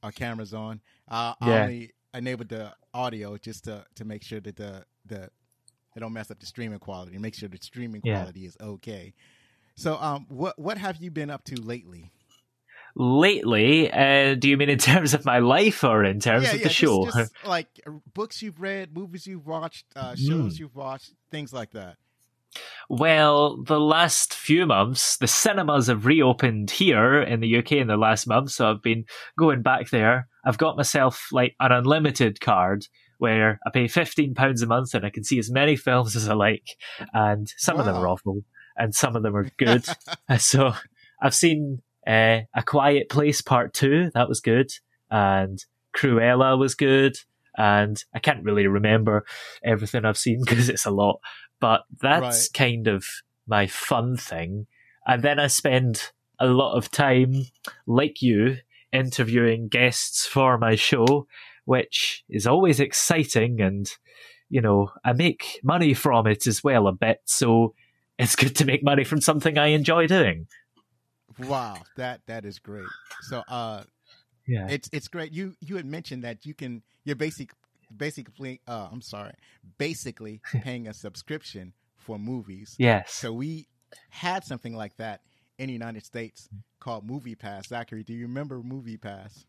our 0.03 0.11
cameras 0.11 0.53
on. 0.53 0.81
Uh 1.09 1.33
I 1.41 1.49
Yeah. 1.49 1.61
only 1.63 1.91
enabled 2.13 2.49
the 2.49 2.73
audio 2.93 3.37
just 3.37 3.63
to 3.65 3.85
to 3.95 4.05
make 4.05 4.23
sure 4.23 4.39
that 4.41 4.55
the 4.55 4.85
the 5.05 5.29
they 5.93 5.99
don't 5.99 6.13
mess 6.13 6.31
up 6.31 6.39
the 6.39 6.45
streaming 6.45 6.79
quality, 6.79 7.17
make 7.17 7.35
sure 7.35 7.49
the 7.49 7.57
streaming 7.61 8.01
Yeah. 8.03 8.19
quality 8.21 8.45
is 8.45 8.55
okay. 8.61 9.13
So 9.75 9.97
um 9.97 10.25
what 10.29 10.57
what 10.59 10.77
have 10.77 10.97
you 10.97 11.09
been 11.11 11.29
up 11.29 11.43
to 11.45 11.55
lately? 11.61 12.11
Lately, 12.93 13.89
uh, 13.89 14.35
do 14.35 14.49
you 14.49 14.57
mean 14.57 14.69
in 14.69 14.77
terms 14.91 15.13
of 15.13 15.23
my 15.23 15.39
life 15.39 15.81
or 15.83 16.03
in 16.03 16.19
terms 16.19 16.45
of 16.47 16.53
the 16.59 16.63
just- 16.65 16.75
show? 16.75 17.05
just, 17.05 17.31
like 17.45 17.67
books 18.13 18.41
you've 18.41 18.59
read, 18.59 18.93
movies 18.93 19.25
you've 19.25 19.47
watched, 19.47 19.85
uh 19.95 20.15
shows 20.15 20.55
Mm. 20.55 20.59
you've 20.59 20.75
watched, 20.75 21.13
things 21.31 21.53
like 21.53 21.71
that. 21.71 21.97
Well, 22.93 23.63
the 23.63 23.79
last 23.79 24.33
few 24.33 24.65
months, 24.65 25.15
the 25.15 25.25
cinemas 25.25 25.87
have 25.87 26.05
reopened 26.05 26.71
here 26.71 27.21
in 27.21 27.39
the 27.39 27.59
UK 27.59 27.71
in 27.71 27.87
the 27.87 27.95
last 27.95 28.27
month, 28.27 28.51
so 28.51 28.69
I've 28.69 28.81
been 28.81 29.05
going 29.39 29.61
back 29.61 29.91
there. 29.91 30.27
I've 30.43 30.57
got 30.57 30.75
myself 30.75 31.29
like 31.31 31.55
an 31.61 31.71
unlimited 31.71 32.41
card 32.41 32.87
where 33.17 33.61
I 33.65 33.69
pay 33.69 33.87
fifteen 33.87 34.33
pounds 34.33 34.61
a 34.61 34.67
month 34.67 34.93
and 34.93 35.05
I 35.05 35.09
can 35.09 35.23
see 35.23 35.39
as 35.39 35.49
many 35.49 35.77
films 35.77 36.17
as 36.17 36.27
I 36.27 36.33
like, 36.33 36.65
and 37.13 37.47
some 37.55 37.79
of 37.79 37.85
them 37.85 37.95
are 37.95 38.09
awful 38.09 38.41
and 38.75 38.93
some 38.93 39.15
of 39.15 39.23
them 39.23 39.37
are 39.37 39.49
good. 39.57 39.85
So 40.37 40.73
I've 41.21 41.33
seen 41.33 41.81
uh, 42.05 42.39
A 42.53 42.63
Quiet 42.65 43.07
Place 43.07 43.41
Part 43.41 43.73
Two, 43.73 44.11
that 44.15 44.27
was 44.27 44.41
good, 44.41 44.69
and 45.09 45.63
Cruella 45.95 46.59
was 46.59 46.75
good, 46.75 47.15
and 47.57 48.03
I 48.13 48.19
can't 48.19 48.43
really 48.43 48.67
remember 48.67 49.25
everything 49.63 50.05
I've 50.05 50.17
seen 50.17 50.41
because 50.45 50.69
it's 50.69 50.85
a 50.85 50.91
lot, 50.91 51.19
but 51.61 51.83
that's 52.01 52.49
Right. 52.49 52.49
kind 52.49 52.87
of 52.87 53.05
my 53.47 53.67
fun 53.67 54.17
thing. 54.17 54.67
And 55.07 55.23
then 55.23 55.39
I 55.39 55.47
spend 55.47 56.11
a 56.39 56.47
lot 56.47 56.75
of 56.77 56.91
time, 56.91 57.45
like 57.87 58.21
you, 58.21 58.57
interviewing 58.93 59.69
guests 59.69 60.27
for 60.27 60.57
my 60.57 60.75
show, 60.75 61.27
which 61.65 62.25
is 62.29 62.47
always 62.47 62.81
exciting 62.81 63.61
and 63.61 63.91
you 64.49 64.61
know, 64.61 64.91
I 65.05 65.13
make 65.13 65.61
money 65.63 65.93
from 65.93 66.27
it 66.27 66.47
as 66.47 66.63
well 66.63 66.87
a 66.87 66.93
bit, 66.93 67.21
so 67.25 67.73
it's 68.19 68.35
good 68.35 68.55
to 68.57 68.65
make 68.65 68.83
money 68.83 69.05
from 69.05 69.21
something 69.21 69.57
I 69.57 69.67
enjoy 69.67 70.07
doing. 70.07 70.47
Wow, 71.37 71.87
that 71.95 72.21
that 72.27 72.45
is 72.45 72.59
great. 72.59 72.93
So 73.19 73.43
uh 73.47 73.83
Yeah. 74.47 74.67
it's 74.67 74.89
it's 74.93 75.07
great. 75.07 75.33
You 75.33 75.55
you 75.61 75.77
had 75.77 75.85
mentioned 75.85 76.23
that 76.23 76.45
you 76.45 76.53
can 76.55 76.83
you're 77.05 77.15
basic 77.15 77.51
basically 77.95 78.61
uh 78.67 78.87
I'm 78.91 79.01
sorry, 79.01 79.33
basically 79.77 80.41
paying 80.63 80.87
a 80.87 80.93
subscription 80.93 81.73
for 81.97 82.17
movies. 82.17 82.75
yes. 82.79 83.13
So 83.13 83.31
we 83.33 83.67
had 84.09 84.43
something 84.43 84.75
like 84.75 84.95
that 84.97 85.21
in 85.59 85.67
the 85.67 85.73
United 85.73 86.03
States 86.05 86.49
called 86.79 87.05
Movie 87.05 87.35
Pass. 87.35 87.67
Zachary, 87.67 88.03
do 88.03 88.13
you 88.13 88.23
remember 88.27 88.61
Movie 88.63 88.97
Pass? 88.97 89.45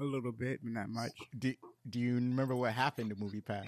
A 0.00 0.04
little 0.04 0.32
bit, 0.32 0.60
but 0.62 0.72
not 0.72 0.88
much. 0.88 1.12
Do, 1.38 1.52
do 1.88 1.98
you 2.00 2.14
remember 2.14 2.54
what 2.56 2.72
happened 2.72 3.10
to 3.10 3.16
Movie 3.16 3.40
Pass? 3.42 3.66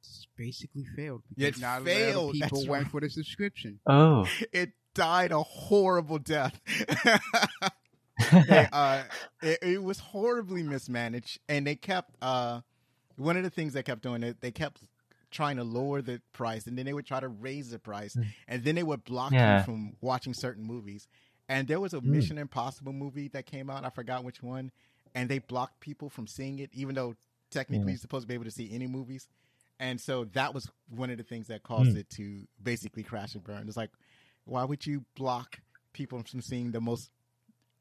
It's 0.00 0.26
basically 0.36 0.84
failed. 0.96 1.22
It 1.36 1.58
not 1.58 1.66
a 1.66 1.70
lot 1.72 1.80
of 1.80 1.86
failed, 1.86 2.32
People 2.32 2.58
that's 2.58 2.68
went 2.68 2.84
right. 2.84 2.90
for 2.92 3.00
the 3.00 3.10
subscription. 3.10 3.80
Oh. 3.86 4.26
It 4.52 4.70
died 4.94 5.32
a 5.32 5.42
horrible 5.42 6.18
death. 6.18 6.58
They, 8.30 8.66
uh, 8.72 9.02
it, 9.42 9.58
it 9.62 9.82
was 9.82 9.98
horribly 9.98 10.62
mismanaged, 10.62 11.38
and 11.48 11.66
they 11.66 11.74
kept 11.76 12.14
uh, 12.22 12.60
one 13.16 13.36
of 13.36 13.42
the 13.42 13.50
things 13.50 13.72
they 13.72 13.82
kept 13.82 14.02
doing. 14.02 14.22
It 14.22 14.40
they 14.40 14.50
kept 14.50 14.82
trying 15.30 15.56
to 15.56 15.64
lower 15.64 16.00
the 16.00 16.20
price, 16.32 16.66
and 16.66 16.76
then 16.78 16.86
they 16.86 16.92
would 16.94 17.06
try 17.06 17.20
to 17.20 17.28
raise 17.28 17.70
the 17.70 17.78
price, 17.78 18.16
and 18.48 18.64
then 18.64 18.74
they 18.74 18.82
would 18.82 19.04
block 19.04 19.32
Yeah. 19.32 19.58
you 19.58 19.64
from 19.64 19.96
watching 20.00 20.34
certain 20.34 20.64
movies. 20.64 21.06
And 21.48 21.66
there 21.66 21.80
was 21.80 21.94
a 21.94 22.00
Mission 22.00 22.38
Impossible 22.38 22.92
movie 22.92 23.28
that 23.28 23.46
came 23.46 23.70
out. 23.70 23.84
I 23.84 23.90
forgot 23.90 24.24
which 24.24 24.42
one, 24.42 24.70
and 25.14 25.28
they 25.28 25.38
blocked 25.38 25.80
people 25.80 26.08
from 26.10 26.26
seeing 26.26 26.58
it, 26.58 26.70
even 26.72 26.94
though 26.94 27.14
technically 27.50 27.86
Yeah. 27.86 27.90
you're 27.92 27.98
supposed 27.98 28.24
to 28.24 28.28
be 28.28 28.34
able 28.34 28.44
to 28.44 28.50
see 28.50 28.70
any 28.72 28.86
movies. 28.86 29.28
And 29.80 30.00
so 30.00 30.24
that 30.32 30.52
was 30.54 30.68
one 30.88 31.08
of 31.10 31.16
the 31.18 31.22
things 31.22 31.46
that 31.46 31.62
caused 31.62 31.92
Mm. 31.94 32.00
it 32.00 32.10
to 32.16 32.46
basically 32.62 33.02
crash 33.02 33.34
and 33.34 33.44
burn. 33.44 33.66
It's 33.68 33.76
like, 33.76 33.90
why 34.44 34.64
would 34.64 34.84
you 34.86 35.04
block 35.14 35.60
people 35.92 36.22
from 36.22 36.40
seeing 36.42 36.72
the 36.72 36.80
most, 36.80 37.10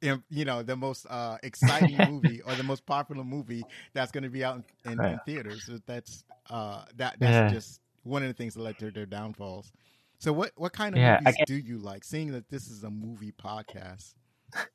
you 0.01 0.45
know, 0.45 0.63
the 0.63 0.75
most 0.75 1.05
uh, 1.09 1.37
exciting 1.43 2.03
movie 2.03 2.41
or 2.41 2.55
the 2.55 2.63
most 2.63 2.85
popular 2.85 3.23
movie 3.23 3.67
that's 3.93 4.11
going 4.11 4.23
to 4.23 4.29
be 4.29 4.43
out 4.43 4.63
in, 4.83 4.91
in, 4.91 5.03
in 5.05 5.19
theaters? 5.19 5.69
That's 5.85 6.23
uh, 6.49 6.85
that 6.95 7.19
that's 7.19 7.41
Yeah. 7.41 7.41
just 7.41 7.81
one 8.03 8.21
of 8.23 8.27
the 8.27 8.33
things 8.33 8.53
that 8.55 8.61
led 8.61 8.77
to 8.79 8.91
their 8.91 9.05
downfalls. 9.05 9.71
So 10.19 10.33
what 10.33 10.51
what 10.55 10.73
kind 10.73 10.95
of 10.95 11.01
Yeah, 11.01 11.19
movies 11.19 11.37
do 11.37 11.55
you 11.55 11.77
like? 11.77 12.03
Seeing 12.03 12.31
that 12.31 12.49
this 12.49 12.67
is 12.67 12.83
a 12.83 12.89
movie 12.91 13.31
podcast. 13.33 14.13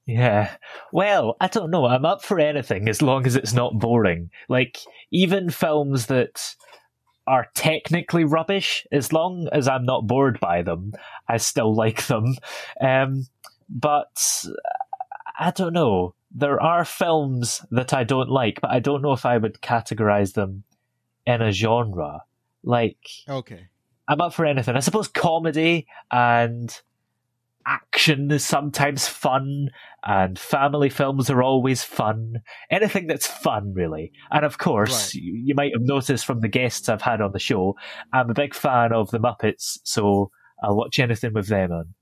Yeah. 0.07 0.57
Well, 0.93 1.37
I 1.41 1.49
don't 1.49 1.71
know. 1.71 1.87
I'm 1.87 2.05
up 2.05 2.23
for 2.23 2.39
anything 2.39 2.89
as 2.89 3.03
long 3.03 3.27
as 3.27 3.37
it's 3.37 3.53
not 3.53 3.79
boring. 3.79 4.31
Like, 4.49 4.79
even 5.11 5.51
films 5.51 6.07
that 6.07 6.55
are 7.27 7.49
technically 7.55 8.25
rubbish, 8.25 8.87
as 8.93 9.13
long 9.13 9.49
as 9.53 9.69
I'm 9.69 9.85
not 9.85 10.07
bored 10.07 10.41
by 10.41 10.63
them, 10.63 10.93
I 11.29 11.39
still 11.39 11.75
like 11.75 12.07
them. 12.07 12.35
Um, 12.81 13.27
but 13.69 14.45
I 15.39 15.51
don't 15.51 15.73
know. 15.73 16.15
There 16.35 16.61
are 16.63 16.85
films 16.85 17.65
that 17.71 17.93
I 17.93 18.05
don't 18.05 18.31
like, 18.31 18.61
but 18.61 18.71
I 18.71 18.81
don't 18.81 19.03
know 19.03 19.13
if 19.13 19.27
I 19.27 19.37
would 19.39 19.61
categorize 19.61 20.33
them 20.35 20.65
in 21.27 21.43
a 21.43 21.53
genre. 21.53 22.23
Like, 22.63 22.99
Okay. 23.29 23.69
I'm 24.09 24.21
up 24.21 24.35
for 24.35 24.45
anything. 24.47 24.77
I 24.77 24.81
suppose 24.81 25.09
comedy 25.09 25.87
and 26.11 26.75
action 27.67 28.31
is 28.31 28.45
sometimes 28.45 29.07
fun, 29.07 29.69
and 30.05 30.37
family 30.39 30.89
films 30.91 31.31
are 31.31 31.43
always 31.43 31.85
fun. 31.85 32.43
Anything 32.71 33.07
that's 33.07 33.27
fun, 33.27 33.73
really. 33.75 34.13
And 34.33 34.45
of 34.45 34.59
course, 34.59 35.15
Right. 35.15 35.23
you, 35.23 35.35
you 35.45 35.55
might 35.55 35.73
have 35.73 35.83
noticed 35.87 36.27
from 36.27 36.41
the 36.41 36.49
guests 36.49 36.89
I've 36.89 37.03
had 37.03 37.21
on 37.21 37.33
the 37.33 37.39
show, 37.39 37.77
I'm 38.13 38.31
a 38.31 38.35
big 38.35 38.55
fan 38.55 38.93
of 38.93 39.11
the 39.13 39.21
Muppets, 39.21 39.79
so 39.85 40.31
I'll 40.63 40.77
watch 40.77 40.99
anything 40.99 41.33
with 41.35 41.47
them 41.49 41.71
on. 41.71 41.95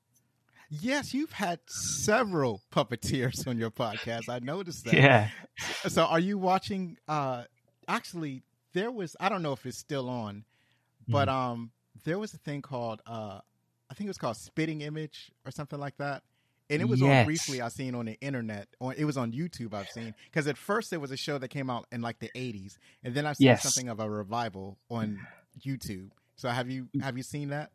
Yes, 0.71 1.13
you've 1.13 1.33
had 1.33 1.59
several 1.67 2.63
puppeteers 2.73 3.47
on 3.47 3.59
your 3.59 3.71
podcast. 3.71 4.29
I 4.29 4.39
noticed 4.39 4.85
that. 4.85 4.95
Yeah. 4.95 5.29
So 5.89 6.05
are 6.05 6.21
you 6.21 6.39
watching 6.39 6.97
uh 7.09 7.45
actually 7.89 8.43
there 8.73 8.91
was 8.91 9.17
I 9.21 9.29
don't 9.29 9.43
know 9.43 9.53
if 9.53 9.67
it's 9.67 9.79
still 9.79 10.09
on, 10.09 10.45
but 11.09 11.29
Mm. 11.29 11.33
um 11.33 11.71
there 12.05 12.19
was 12.19 12.33
a 12.35 12.39
thing 12.39 12.63
called 12.63 13.03
uh 13.07 13.41
I 13.91 13.95
think 13.95 14.07
it 14.07 14.11
was 14.11 14.19
called 14.19 14.37
Spitting 14.37 14.81
Image 14.83 15.33
or 15.45 15.51
something 15.51 15.79
like 15.81 15.97
that. 15.99 16.23
And 16.71 16.81
it 16.81 16.85
was 16.89 17.03
on 17.03 17.09
Yes. 17.09 17.27
briefly 17.27 17.61
I 17.61 17.69
seen 17.69 17.97
on 17.97 18.05
the 18.07 18.17
internet 18.21 18.69
or 18.79 18.95
it 18.95 19.05
was 19.05 19.17
on 19.17 19.33
YouTube 19.33 19.75
I've 19.75 19.89
seen 19.89 20.15
cuz 20.33 20.47
at 20.47 20.57
first 20.57 20.91
there 20.91 21.01
was 21.01 21.11
a 21.11 21.17
show 21.17 21.37
that 21.39 21.49
came 21.49 21.69
out 21.69 21.87
in 21.91 22.01
like 22.01 22.21
the 22.21 22.31
80s 22.37 22.79
and 23.03 23.13
then 23.15 23.27
I've 23.27 23.37
seen 23.37 23.47
Yes. 23.47 23.63
something 23.63 23.89
of 23.89 23.99
a 23.99 24.09
revival 24.09 24.79
on 24.89 25.27
YouTube. 25.67 26.11
So 26.37 26.49
have 26.49 26.71
you 26.71 26.89
have 27.03 27.17
you 27.17 27.25
seen 27.25 27.49
that? 27.49 27.73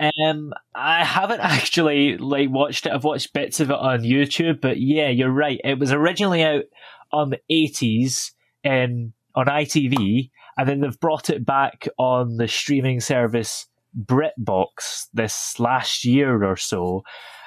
Um, 0.00 0.52
I 0.74 1.04
haven't 1.04 1.40
actually 1.42 2.16
like 2.16 2.50
watched 2.50 2.86
it. 2.86 2.92
I've 2.92 3.04
watched 3.04 3.32
bits 3.32 3.60
of 3.60 3.70
it 3.70 3.76
on 3.76 4.02
YouTube, 4.02 4.60
but 4.60 4.80
yeah, 4.80 5.08
you're 5.08 5.30
right. 5.30 5.60
It 5.64 5.78
was 5.78 5.92
originally 5.92 6.42
out 6.42 6.64
on 7.12 7.30
the 7.30 7.40
80s 7.50 8.32
in 8.64 9.12
on 9.34 9.46
ITV, 9.46 10.30
and 10.58 10.68
then 10.68 10.80
they've 10.80 11.00
brought 11.00 11.30
it 11.30 11.46
back 11.46 11.88
on 11.98 12.36
the 12.36 12.48
streaming 12.48 13.00
service 13.00 13.66
BritBox 13.98 15.06
this 15.12 15.58
last 15.58 16.04
year 16.04 16.44
or 16.44 16.56
so. 16.56 17.02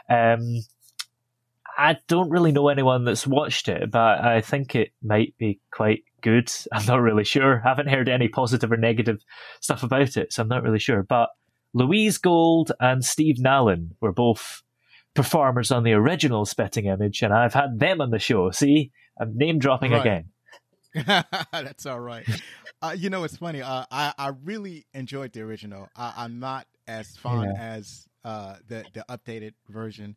Um, 0.09 0.61
I 1.77 1.97
don't 2.07 2.29
really 2.29 2.51
know 2.51 2.69
anyone 2.69 3.03
that's 3.03 3.27
watched 3.27 3.67
it, 3.67 3.91
but 3.91 4.23
I 4.23 4.41
think 4.41 4.75
it 4.75 4.91
might 5.03 5.35
be 5.37 5.59
quite 5.71 6.03
good. 6.21 6.51
I'm 6.73 6.85
not 6.85 7.01
really 7.01 7.23
sure. 7.23 7.61
I 7.63 7.69
haven't 7.69 7.89
heard 7.89 8.09
any 8.09 8.27
positive 8.27 8.71
or 8.71 8.77
negative 8.77 9.21
stuff 9.61 9.83
about 9.83 10.17
it, 10.17 10.31
so 10.33 10.41
I'm 10.41 10.47
not 10.47 10.63
really 10.63 10.79
sure. 10.79 11.03
But 11.03 11.29
Louise 11.75 12.17
Gold 12.17 12.71
and 12.79 13.05
Steve 13.05 13.35
Nallon 13.37 13.89
were 13.99 14.13
both 14.13 14.63
performers 15.13 15.71
on 15.71 15.83
the 15.83 15.93
original 15.93 16.45
Spitting 16.45 16.85
Image, 16.85 17.21
and 17.21 17.33
I've 17.33 17.53
had 17.53 17.79
them 17.79 18.01
on 18.01 18.09
the 18.11 18.17
show. 18.19 18.49
See, 18.51 18.91
I'm 19.19 19.37
name 19.37 19.59
dropping 19.59 19.91
Right. 19.91 20.01
again. 20.01 20.29
That's 21.51 21.85
all 21.85 21.99
right. 21.99 22.25
Uh, 22.81 22.95
you 22.97 23.09
know, 23.09 23.23
it's 23.25 23.37
funny. 23.37 23.61
Uh, 23.61 23.83
I 23.91 24.13
I 24.17 24.31
really 24.43 24.85
enjoyed 24.93 25.33
the 25.33 25.41
original. 25.41 25.89
I, 25.95 26.13
I'm 26.17 26.39
not 26.39 26.65
as 26.87 27.17
fond 27.17 27.51
Yeah. 27.57 27.75
as 27.77 28.07
uh, 28.23 28.55
the 28.67 28.85
the 28.93 29.05
updated 29.09 29.53
version. 29.67 30.15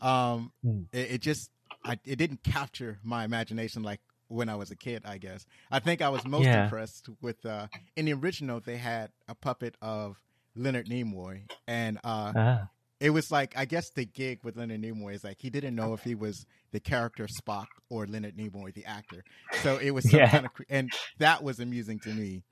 Um, 0.00 0.52
Hmm. 0.62 0.82
it, 0.92 1.12
it 1.12 1.20
just 1.20 1.50
I, 1.84 1.98
it 2.04 2.16
didn't 2.16 2.42
capture 2.42 2.98
my 3.04 3.24
imagination 3.24 3.82
like 3.84 4.00
when 4.28 4.48
I 4.48 4.56
was 4.56 4.72
a 4.72 4.76
kid. 4.76 5.02
I 5.04 5.18
guess 5.18 5.46
I 5.70 5.78
think 5.78 6.02
I 6.02 6.08
was 6.08 6.24
most 6.26 6.46
Yeah. 6.46 6.64
impressed 6.64 7.08
with 7.20 7.46
uh, 7.46 7.68
in 7.96 8.06
the 8.06 8.12
original 8.14 8.58
they 8.60 8.76
had 8.78 9.10
a 9.28 9.34
puppet 9.36 9.76
of 9.80 10.20
Leonard 10.56 10.86
Nimoy, 10.88 11.42
and 11.68 11.98
uh, 12.04 12.32
Ah, 12.36 12.68
it 13.00 13.10
was 13.10 13.30
like 13.30 13.52
I 13.56 13.64
guess 13.64 13.90
the 13.90 14.04
gig 14.04 14.40
with 14.42 14.56
Leonard 14.56 14.82
Nimoy 14.82 15.14
is 15.14 15.24
like 15.24 15.36
he 15.40 15.50
didn't 15.50 15.74
know 15.74 15.92
if 15.94 16.02
he 16.02 16.14
was 16.14 16.46
the 16.72 16.80
character 16.80 17.26
Spock 17.26 17.66
or 17.90 18.06
Leonard 18.06 18.36
Nimoy, 18.36 18.72
the 18.74 18.84
actor. 18.86 19.22
So 19.62 19.76
it 19.78 19.90
was 19.90 20.10
some 20.10 20.20
Yeah. 20.20 20.30
kind 20.30 20.46
of, 20.46 20.52
and 20.68 20.90
that 21.18 21.42
was 21.42 21.60
amusing 21.60 21.98
to 22.00 22.08
me 22.10 22.42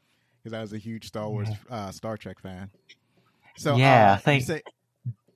because 0.42 0.56
I 0.56 0.61
was 0.61 0.73
a 0.73 0.78
huge 0.78 1.06
Star 1.06 1.28
Wars, 1.28 1.49
uh, 1.70 1.90
Star 1.90 2.16
Trek 2.16 2.40
fan. 2.40 2.70
So 3.56 3.76
Yeah, 3.76 4.12
uh, 4.12 4.14
I 4.14 4.18
think- 4.18 4.44
say- 4.44 4.62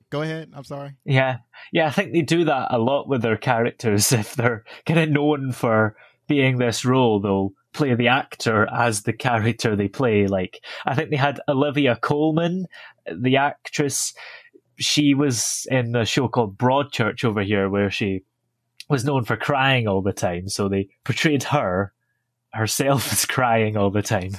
go 0.09 0.21
ahead. 0.21 0.51
I'm 0.53 0.63
sorry. 0.63 0.91
yeah, 1.05 1.37
yeah. 1.71 1.87
I 1.87 1.91
think 1.91 2.13
they 2.13 2.21
do 2.21 2.45
that 2.45 2.67
a 2.71 2.77
lot 2.79 3.07
with 3.07 3.21
their 3.21 3.37
characters. 3.37 4.11
If 4.13 4.35
they're 4.35 4.63
kind 4.85 4.99
of 4.99 5.09
known 5.09 5.51
for 5.51 5.95
being 6.27 6.57
this 6.57 6.85
role, 6.85 7.19
they'll 7.19 7.53
play 7.73 7.93
the 7.95 8.07
actor 8.07 8.67
as 8.73 9.03
the 9.03 9.13
character 9.13 9.75
they 9.75 9.87
play. 9.87 10.27
Like 10.27 10.61
I 10.85 10.95
think 10.95 11.09
they 11.09 11.15
had 11.15 11.41
Olivia 11.47 11.95
Colman, 11.95 12.67
the 13.11 13.37
actress. 13.37 14.13
She 14.77 15.13
was 15.13 15.67
in 15.69 15.95
a 15.95 16.05
show 16.05 16.27
called 16.27 16.57
Broadchurch 16.57 17.25
over 17.25 17.41
here, 17.41 17.69
where 17.69 17.91
she 17.91 18.23
was 18.89 19.05
known 19.05 19.23
for 19.23 19.37
crying 19.37 19.87
all 19.87 20.01
the 20.01 20.13
time. 20.13 20.49
So 20.49 20.67
they 20.67 20.89
portrayed 21.03 21.43
her 21.43 21.93
herself 22.53 23.11
as 23.11 23.25
crying 23.25 23.77
all 23.77 23.91
the 23.91 24.01
time. 24.01 24.31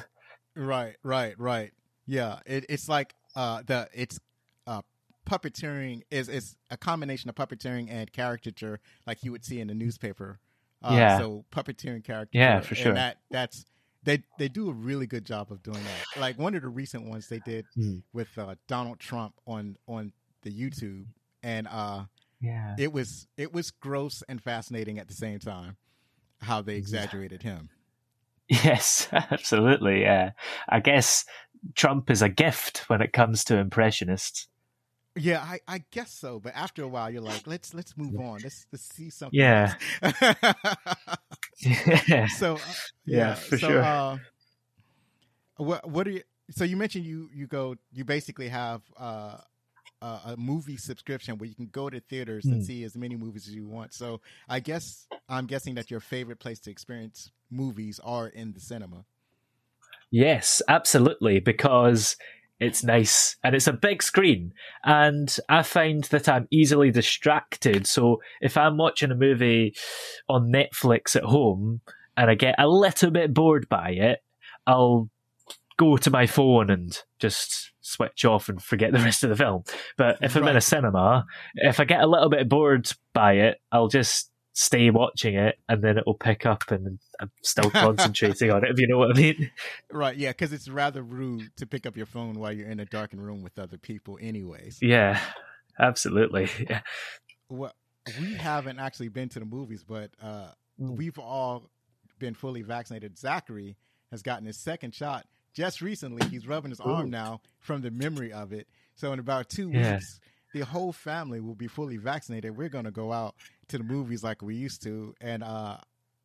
Right, 0.56 0.96
right, 1.02 1.38
right. 1.38 1.72
Yeah, 2.06 2.40
it, 2.44 2.66
it's 2.68 2.88
like 2.88 3.14
uh, 3.37 3.62
the 3.64 3.88
it's 3.94 4.18
uh, 4.66 4.82
puppeteering 5.26 6.02
is 6.10 6.28
is 6.28 6.56
a 6.70 6.76
combination 6.76 7.30
of 7.30 7.37
puppeteering 7.37 7.88
and 7.90 8.12
caricature, 8.12 8.80
like 9.06 9.22
you 9.22 9.30
would 9.30 9.44
see 9.44 9.60
in 9.60 9.68
the 9.68 9.75
newspaper. 9.75 10.40
Uh, 10.82 10.94
Yeah. 10.94 11.18
So 11.18 11.44
puppeteering 11.52 12.04
caricature. 12.04 12.38
Yeah, 12.38 12.60
for 12.60 12.75
sure. 12.75 12.88
And 12.88 12.96
that 12.96 13.18
that's 13.30 13.64
they 14.02 14.22
they 14.38 14.49
do 14.49 14.70
a 14.70 14.72
really 14.72 15.06
good 15.06 15.25
job 15.26 15.52
of 15.52 15.62
doing 15.62 15.82
that. 15.82 16.20
Like 16.20 16.38
one 16.38 16.54
of 16.54 16.62
the 16.62 16.68
recent 16.68 17.04
ones 17.08 17.28
they 17.28 17.40
did 17.40 17.66
Mm. 17.76 18.02
with 18.12 18.37
uh, 18.38 18.54
Donald 18.66 18.99
Trump 18.99 19.34
on 19.46 19.76
on 19.87 20.12
the 20.42 20.50
YouTube, 20.50 21.06
and 21.42 21.68
uh, 21.68 22.04
Yeah. 22.40 22.76
it 22.78 22.92
was 22.92 23.26
it 23.37 23.52
was 23.52 23.70
gross 23.70 24.22
and 24.28 24.42
fascinating 24.42 24.99
at 24.99 25.08
the 25.08 25.14
same 25.14 25.38
time 25.38 25.76
how 26.40 26.62
they 26.62 26.76
exaggerated 26.76 27.42
him. 27.42 27.68
Yes, 28.49 29.06
absolutely. 29.12 30.00
Yeah. 30.00 30.32
I 30.68 30.80
guess 30.80 31.25
Trump 31.76 32.10
is 32.10 32.20
a 32.20 32.28
gift 32.28 32.78
when 32.88 33.00
it 33.00 33.12
comes 33.12 33.44
to 33.44 33.56
impressionists. 33.58 34.49
Yeah, 35.17 35.40
I, 35.40 35.61
I 35.67 35.85
guess 35.90 36.12
so. 36.12 36.40
But 36.40 36.55
after 36.55 36.83
a 36.83 36.88
while, 36.88 37.11
you're 37.11 37.23
like, 37.23 37.47
let's 37.47 37.75
let's 37.75 37.97
move 37.97 38.19
on. 38.19 38.43
Let's 38.43 38.67
let's 38.73 38.85
see 38.85 39.11
something. 39.11 39.55
Yeah. 39.62 39.75
yeah. 40.02 40.02
so 42.26 42.62
uh, 42.67 42.75
Yeah, 43.07 43.35
yeah, 43.35 43.35
for 43.35 43.59
so, 43.59 43.59
sure. 43.59 43.83
Uh, 43.83 44.19
what 45.57 45.88
what 45.88 46.07
are 46.07 46.11
you? 46.11 46.23
So 46.50 46.64
you 46.64 46.76
mentioned 46.76 47.05
you 47.05 47.29
you 47.33 47.47
go 47.47 47.76
you 47.93 48.05
basically 48.05 48.49
have 48.49 48.83
uh, 48.99 49.38
a, 50.02 50.07
a 50.07 50.37
movie 50.37 50.76
subscription 50.76 51.38
where 51.38 51.49
you 51.49 51.55
can 51.55 51.67
go 51.69 51.90
to 51.90 52.00
theaters 52.00 52.50
and 52.50 52.61
Hmm. 52.61 52.64
see 52.64 52.85
as 52.85 52.97
many 52.97 53.17
movies 53.17 53.47
as 53.49 53.54
you 53.54 53.67
want. 53.67 53.95
So 53.95 54.21
I 54.49 54.61
guess 54.61 55.08
I'm 55.28 55.47
guessing 55.47 55.75
that 55.76 55.91
your 55.91 56.00
favorite 56.00 56.39
place 56.41 56.61
to 56.61 56.71
experience 56.71 57.30
movies 57.50 58.00
are 58.04 58.28
in 58.28 58.52
the 58.52 58.61
cinema. 58.61 59.04
Yes, 60.11 60.63
absolutely, 60.69 61.41
because 61.41 62.17
it's 62.60 62.84
nice 62.84 63.36
and 63.42 63.54
it's 63.54 63.66
a 63.66 63.73
big 63.73 64.02
screen. 64.02 64.52
And 64.84 65.34
I 65.49 65.62
find 65.62 66.04
that 66.04 66.28
I'm 66.28 66.46
easily 66.50 66.90
distracted. 66.90 67.86
So 67.86 68.20
if 68.40 68.56
I'm 68.56 68.76
watching 68.76 69.10
a 69.10 69.16
movie 69.16 69.75
on 70.28 70.52
Netflix 70.52 71.16
at 71.16 71.25
home 71.25 71.80
and 72.16 72.30
I 72.30 72.34
get 72.34 72.56
a 72.58 72.68
little 72.68 73.10
bit 73.10 73.32
bored 73.32 73.68
by 73.68 73.90
it, 73.90 74.20
I'll 74.66 75.08
go 75.78 75.96
to 75.96 76.10
my 76.10 76.26
phone 76.26 76.68
and 76.68 76.96
just 77.18 77.73
switch 77.80 78.26
off 78.26 78.50
and 78.50 78.62
forget 78.62 78.92
the 78.92 78.99
rest 78.99 79.25
of 79.25 79.30
the 79.30 79.36
film. 79.36 79.64
But 79.96 80.18
if 80.20 80.36
I'm 80.36 80.46
in 80.46 80.56
a 80.56 80.60
cinema, 80.60 81.25
if 81.54 81.80
I 81.80 81.84
get 81.84 82.02
a 82.02 82.06
little 82.06 82.28
bit 82.28 82.49
bored 82.49 82.90
by 83.14 83.32
it, 83.34 83.58
I'll 83.73 83.88
just 83.88 84.29
stay 84.52 84.91
watching 84.91 85.34
it 85.36 85.58
and 85.69 85.82
then 85.82 85.97
it'll 85.97 86.15
pick 86.15 86.45
up 86.45 86.71
and 86.71 86.99
I'm 87.21 87.30
still 87.43 87.71
concentrating 87.71 88.50
on 88.50 88.65
it, 88.65 88.71
if 88.71 88.78
you 88.80 88.89
know 88.89 88.99
what 88.99 89.17
I 89.17 89.21
mean. 89.21 89.50
Right? 89.93 90.17
Yeah, 90.17 90.30
because 90.30 90.52
it's 90.52 90.69
rather 90.69 91.02
rude 91.02 91.50
to 91.56 91.67
pick 91.67 91.86
up 91.86 91.97
your 91.97 92.06
phone 92.06 92.34
while 92.39 92.52
you're 92.52 92.69
in 92.69 92.80
a 92.80 92.84
darkened 92.84 93.25
room 93.25 93.43
with 93.43 93.58
other 93.58 93.78
people, 93.78 94.19
anyways. 94.21 94.78
Yeah, 94.82 95.21
absolutely. 95.78 96.49
Yeah. 96.69 96.80
Well, 97.49 97.73
we 98.21 98.34
haven't 98.34 98.78
actually 98.78 99.08
been 99.08 99.28
to 99.30 99.41
the 99.41 99.45
movies, 99.47 99.84
but 99.86 100.10
uh, 100.23 100.49
Mm. 100.80 100.97
we've 100.97 101.19
all 101.19 101.69
been 102.19 102.32
fully 102.34 102.63
vaccinated. 102.63 103.19
Zachary 103.19 103.76
has 104.10 104.23
gotten 104.23 104.47
his 104.47 104.56
second 104.56 104.95
shot 104.95 105.26
just 105.52 105.80
recently. 105.82 106.26
He's 106.28 106.47
rubbing 106.47 106.71
his 106.71 106.80
arm 106.80 107.10
now 107.10 107.43
from 107.58 107.82
the 107.82 107.91
memory 107.91 108.32
of 108.32 108.52
it. 108.54 108.67
So 108.95 109.13
in 109.13 109.19
about 109.19 109.49
two 109.50 109.69
Yeah. 109.71 109.95
weeks, 109.95 110.21
the 110.52 110.60
whole 110.60 110.93
family 110.93 111.41
will 111.41 111.54
be 111.54 111.67
fully 111.69 111.97
vaccinated. 111.97 112.56
We're 112.56 112.69
going 112.69 112.84
to 112.84 112.91
go 112.91 113.13
out 113.13 113.34
to 113.69 113.78
the 113.78 113.84
movies 113.84 114.23
like 114.25 114.43
we 114.43 114.54
used 114.54 114.82
to, 114.82 115.15
and 115.21 115.43
uh, 115.43 115.78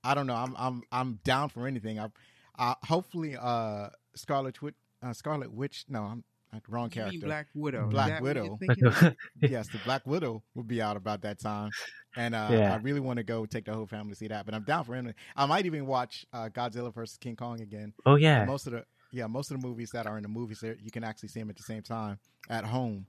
I 0.04 0.14
don't 0.16 0.28
know. 0.28 0.36
I'm 0.36 0.56
I'm 0.58 0.84
I'm 0.92 1.20
down 1.24 1.50
for 1.50 1.68
anything. 1.68 2.00
I, 2.00 2.10
uh, 2.58 2.76
hopefully, 2.84 3.36
uh, 3.40 3.90
Scarlet 4.16 4.62
Witch. 4.62 4.76
Uh, 5.04 5.14
Scarlet 5.14 5.52
Witch. 5.54 5.86
No, 5.90 6.04
I'm 6.04 6.24
uh, 6.54 6.60
wrong 6.68 6.90
character. 6.90 7.20
Black 7.26 7.48
Widow. 7.54 7.88
Black 7.90 8.10
that 8.10 8.22
what 8.22 8.36
you're 8.36 8.56
Widow. 8.56 9.16
yes, 9.42 9.68
the 9.68 9.80
Black 9.86 10.06
Widow 10.08 10.42
will 10.56 10.64
be 10.64 10.82
out 10.82 10.98
about 10.98 11.22
that 11.22 11.40
time, 11.40 11.70
and 12.16 12.34
uh, 12.34 12.48
Yeah. 12.52 12.74
I 12.74 12.78
really 12.78 13.00
want 13.02 13.18
to 13.18 13.24
go 13.24 13.46
take 13.46 13.66
the 13.66 13.74
whole 13.74 13.88
family 13.88 14.12
to 14.12 14.16
see 14.16 14.28
that. 14.28 14.46
But 14.46 14.56
I'm 14.56 14.64
down 14.64 14.86
for 14.86 14.96
anything. 14.96 15.16
I 15.36 15.46
might 15.46 15.66
even 15.66 15.86
watch 15.86 16.26
uh, 16.34 16.50
Godzilla 16.50 16.94
versus 16.94 17.18
King 17.18 17.36
Kong 17.36 17.62
again. 17.62 17.94
oh 18.06 18.16
yeah, 18.16 18.46
Most 18.46 18.68
of 18.68 18.74
the 18.74 18.86
yeah, 19.12 19.28
most 19.28 19.52
of 19.52 19.62
the 19.62 19.68
movies 19.68 19.92
that 19.92 20.08
are 20.08 20.18
in 20.18 20.24
the 20.24 20.30
movies, 20.30 20.60
there 20.62 20.76
you 20.82 20.92
can 20.92 21.04
actually 21.04 21.30
see 21.30 21.40
them 21.40 21.50
at 21.50 21.56
the 21.58 21.64
same 21.64 21.82
time 21.82 22.20
at 22.50 22.66
home. 22.66 23.06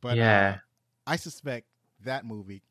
But 0.00 0.16
yeah, 0.16 0.56
uh, 0.56 0.60
I 1.10 1.16
suspect 1.16 1.66
that 2.04 2.24
movie 2.24 2.62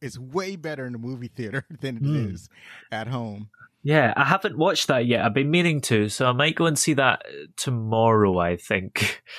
is 0.00 0.18
way 0.18 0.56
better 0.56 0.84
in 0.86 0.92
the 0.92 0.98
movie 0.98 1.28
theater 1.28 1.64
than 1.80 1.96
it 1.96 2.02
Hmm. 2.02 2.32
is 2.34 2.48
at 2.90 3.06
home. 3.08 3.48
yeah. 3.82 4.12
I 4.16 4.24
haven't 4.24 4.58
watched 4.58 4.88
that 4.88 5.06
yet. 5.06 5.24
I've 5.24 5.32
been 5.34 5.50
meaning 5.50 5.80
to, 5.82 6.08
so 6.08 6.26
I 6.28 6.32
might 6.32 6.54
go 6.56 6.66
and 6.66 6.78
see 6.78 6.94
that 6.94 7.22
tomorrow. 7.56 8.38
I 8.38 8.56
think. 8.56 9.22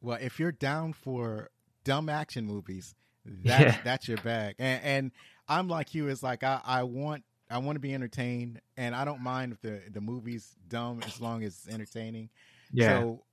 Well, 0.00 0.18
if 0.20 0.38
you're 0.38 0.52
down 0.52 0.92
for 0.92 1.50
dumb 1.82 2.08
action 2.10 2.44
movies, 2.44 2.94
that's 3.24 3.76
Yeah. 3.76 3.80
that's 3.84 4.06
your 4.08 4.18
bag. 4.18 4.56
And, 4.58 4.84
and 4.84 5.12
I'm 5.48 5.66
like 5.68 5.94
you. 5.94 6.08
Is 6.08 6.22
like 6.22 6.42
I, 6.44 6.60
I 6.64 6.82
want 6.82 7.24
I 7.50 7.56
want 7.58 7.76
to 7.76 7.80
be 7.80 7.94
entertained, 7.94 8.60
and 8.76 8.94
I 8.94 9.04
don't 9.06 9.22
mind 9.22 9.52
if 9.52 9.60
the 9.62 9.80
the 9.90 10.02
movie's 10.02 10.54
dumb 10.68 11.00
as 11.06 11.20
long 11.22 11.42
as 11.42 11.54
it's 11.64 11.68
entertaining. 11.74 12.28
Yeah, 12.70 13.00
So, 13.00 13.24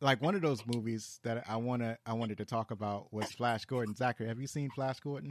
like 0.00 0.20
one 0.22 0.34
of 0.34 0.42
those 0.42 0.64
movies 0.66 1.20
that 1.24 1.44
I 1.48 1.56
wanna 1.56 1.98
I 2.06 2.12
wanted 2.12 2.38
to 2.38 2.44
talk 2.44 2.70
about 2.70 3.12
was 3.12 3.30
Flash 3.32 3.64
Gordon. 3.64 3.94
Zachary, 3.94 4.28
have 4.28 4.40
you 4.40 4.46
seen 4.46 4.70
Flash 4.70 5.00
Gordon? 5.00 5.30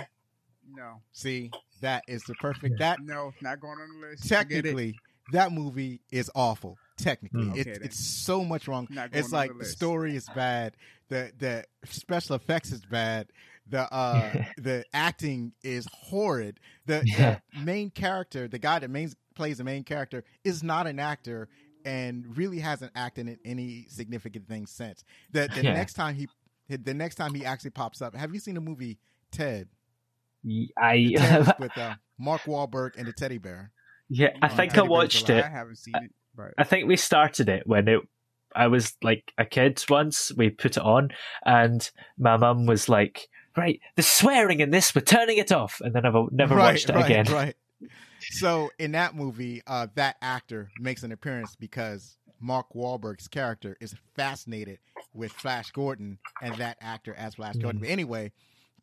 No, 0.69 1.01
See, 1.13 1.51
that 1.82 2.03
is 2.08 2.23
the 2.23 2.36
perfect 2.36 2.80
that 2.80 2.99
no, 3.01 3.32
not 3.41 3.60
going 3.62 3.80
on 3.80 4.01
the 4.01 4.08
list. 4.08 4.27
Technically 4.27 4.95
that 5.32 5.51
movie 5.51 6.01
is 6.12 6.30
awful. 6.36 6.77
Technically, 6.97 7.45
Mm. 7.45 7.58
it's 7.58 7.67
Okay, 7.67 7.86
it's 7.86 7.99
so 7.99 8.43
much 8.43 8.67
wrong. 8.67 8.88
Not 8.89 9.12
going 9.12 9.19
It's 9.23 9.32
on 9.34 9.38
like 9.39 9.51
the 9.53 9.60
the 9.60 9.65
story 9.65 10.15
is 10.15 10.27
bad, 10.36 10.75
the 11.10 11.32
the 11.38 11.65
special 11.86 12.36
effects 12.36 12.71
is 12.71 12.82
bad, 12.86 13.27
the 13.69 13.82
uh 13.93 14.32
the 14.58 14.84
acting 14.93 15.53
is 15.63 15.88
horrid. 15.93 16.60
The, 16.86 17.03
Yeah. 17.06 17.39
the 17.53 17.62
main 17.62 17.89
character, 17.91 18.47
the 18.47 18.60
guy 18.60 18.80
that 18.80 18.89
main, 18.89 19.12
plays 19.36 19.60
the 19.60 19.63
main 19.63 19.84
character, 19.84 20.23
is 20.43 20.63
not 20.63 20.88
an 20.88 20.99
actor 20.99 21.47
and 21.88 22.38
really 22.38 22.60
hasn't 22.60 22.91
acted 22.95 23.28
in 23.28 23.38
any 23.45 23.86
significant 23.89 24.47
thing 24.47 24.65
since. 24.67 25.04
The 25.32 25.47
the 25.54 25.63
Yeah. 25.63 25.73
next 25.73 25.93
time 25.93 26.15
he 26.15 26.28
the 26.69 26.93
next 26.93 27.15
time 27.15 27.34
he 27.34 27.45
actually 27.45 27.69
pops 27.71 28.02
up, 28.02 28.13
have 28.15 28.34
you 28.34 28.39
seen 28.39 28.56
the 28.56 28.62
movie 28.62 28.97
Ted? 29.32 29.69
Ted 30.45 30.67
I 30.78 31.54
with 31.60 31.78
uh, 31.78 31.95
Mark 32.19 32.41
Wahlberg 32.43 32.97
and 32.97 33.08
the 33.08 33.13
teddy 33.13 33.38
bear. 33.38 33.71
yeah. 34.10 34.30
I 34.41 34.47
think 34.50 34.78
I 34.78 34.82
watched 34.84 35.30
it. 35.30 35.43
I 35.43 35.47
haven't 35.50 35.78
seen 35.78 35.95
it, 35.95 36.12
but 36.36 36.54
I 36.58 36.63
think 36.63 36.88
we 36.88 36.97
started 36.97 37.50
it 37.50 37.63
when 37.65 37.88
it. 37.88 38.02
I 38.56 38.67
was 38.67 38.95
like 39.04 39.32
a 39.38 39.45
kid 39.45 39.84
once. 39.89 40.32
We 40.36 40.50
put 40.50 40.78
it 40.78 40.84
on, 40.84 41.10
and 41.45 41.89
my 42.17 42.38
mum 42.38 42.65
was 42.65 42.88
like, 42.89 43.28
"Right, 43.56 43.80
the 43.95 44.02
swearing 44.04 44.62
in 44.62 44.71
this, 44.71 44.95
we're 44.95 45.02
turning 45.02 45.38
it 45.38 45.52
off." 45.52 45.80
And 45.82 45.93
then 45.93 46.06
I've 46.06 46.32
never 46.32 46.56
Right, 46.56 46.73
watched 46.73 46.89
it 46.89 46.95
right, 46.95 47.06
again. 47.06 47.26
Right. 47.26 47.56
So 48.29 48.71
in 48.79 48.91
that 48.93 49.15
movie, 49.15 49.61
uh, 49.67 49.87
that 49.95 50.17
actor 50.21 50.71
makes 50.77 51.03
an 51.03 51.11
appearance 51.11 51.55
because 51.55 52.17
Mark 52.39 52.67
Wahlberg's 52.73 53.27
character 53.27 53.75
is 53.79 53.95
fascinated 54.15 54.79
with 55.13 55.31
Flash 55.31 55.71
Gordon 55.71 56.19
and 56.41 56.55
that 56.55 56.77
actor 56.81 57.13
as 57.15 57.35
Flash 57.35 57.55
Gordon. 57.55 57.81
But 57.81 57.89
anyway, 57.89 58.31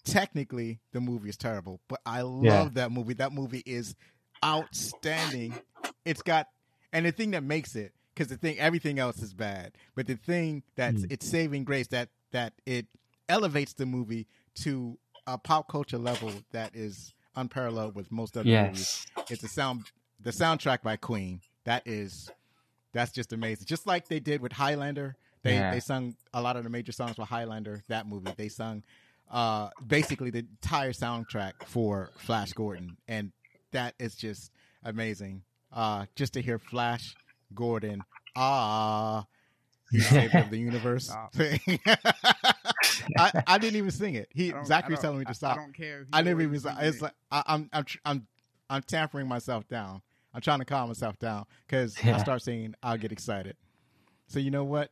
technically 0.05 0.81
the 0.93 1.01
movie 1.01 1.29
is 1.29 1.37
terrible, 1.37 1.81
but 1.89 2.01
I 2.05 2.23
love 2.23 2.75
Yeah. 2.75 2.83
that 2.83 2.93
movie. 2.93 3.15
That 3.15 3.33
movie 3.33 3.63
is 3.65 3.95
outstanding. 4.45 5.59
It's 6.05 6.23
got 6.23 6.49
and 6.93 7.07
the 7.07 7.13
thing 7.13 7.33
that 7.33 7.43
makes 7.43 7.75
it 7.75 7.93
because 8.15 8.29
the 8.29 8.37
thing 8.37 8.59
everything 8.59 8.99
else 8.99 9.21
is 9.23 9.35
bad, 9.35 9.73
but 9.95 10.07
the 10.07 10.17
thing 10.17 10.63
that's 10.77 11.03
Mm. 11.03 11.13
it's 11.13 11.27
saving 11.27 11.65
grace 11.65 11.89
that 11.89 12.11
that 12.33 12.55
it 12.67 12.87
elevates 13.29 13.73
the 13.75 13.87
movie 13.87 14.27
to 14.57 14.99
a 15.27 15.39
pop 15.39 15.69
culture 15.69 15.99
level 15.99 16.31
that 16.53 16.75
is 16.75 17.15
unparalleled 17.37 17.95
with 17.95 18.11
most 18.13 18.37
other 18.37 18.49
movies. 18.69 19.07
It's 19.31 19.43
a 19.43 19.49
sound 19.49 19.91
the 20.21 20.31
soundtrack 20.31 20.83
by 20.83 20.97
Queen. 20.97 21.41
That 21.65 21.83
is 21.87 22.31
that's 22.93 23.13
just 23.13 23.33
amazing. 23.33 23.67
Just 23.67 23.87
like 23.87 24.09
they 24.09 24.21
did 24.21 24.41
with 24.41 24.53
Highlander. 24.53 25.17
They 25.43 25.55
Yeah. 25.55 25.71
they 25.73 25.81
sung 25.81 26.17
a 26.33 26.41
lot 26.41 26.57
of 26.57 26.65
the 26.65 26.71
major 26.71 26.93
songs 26.93 27.17
for 27.17 27.25
Highlander, 27.25 27.83
that 27.89 28.07
movie. 28.07 28.33
They 28.37 28.49
sung 28.49 28.83
uh 29.31 29.71
basically 29.87 30.31
the 30.31 30.41
entire 30.41 30.93
soundtrack 30.93 31.53
for 31.67 32.11
Flash 32.19 32.53
Gordon. 32.53 32.97
And 33.09 33.33
that 33.73 33.95
is 33.99 34.15
just 34.15 34.51
amazing. 34.85 35.43
Uh 35.73 36.07
just 36.15 36.33
to 36.35 36.41
hear 36.43 36.59
Flash 36.59 37.15
Gordon 37.55 38.03
ah 38.37 39.27
he's 39.91 40.07
savior 40.09 40.41
of 40.41 40.51
the 40.51 40.59
universe. 40.71 41.11
Stop. 42.95 43.35
I, 43.35 43.43
I 43.47 43.59
didn't 43.59 43.77
even 43.77 43.91
sing 43.91 44.15
it. 44.15 44.29
He 44.33 44.53
Zachary's 44.65 45.01
telling 45.01 45.19
me 45.19 45.25
to 45.25 45.35
stop. 45.35 45.57
I 45.57 45.61
don't 45.61 45.75
care. 45.75 46.07
I 46.13 46.23
never 46.23 46.41
even. 46.43 46.55
It's 46.55 46.97
it. 46.97 47.03
like 47.03 47.15
I, 47.31 47.39
am 47.39 47.45
I'm, 47.47 47.71
I'm 47.73 47.87
I'm 48.05 48.27
I'm 48.71 48.83
tampering 48.83 49.29
myself 49.29 49.69
down. 49.69 50.03
I'm 50.33 50.41
trying 50.41 50.59
to 50.59 50.65
calm 50.65 50.89
myself 50.89 51.19
down 51.19 51.45
because 51.67 51.97
I 52.05 52.19
start 52.19 52.43
singing, 52.43 52.75
I'll 52.83 52.99
get 52.99 53.13
excited. 53.13 53.57
So 54.27 54.41
you 54.41 54.51
know 54.51 54.65
what? 54.65 54.91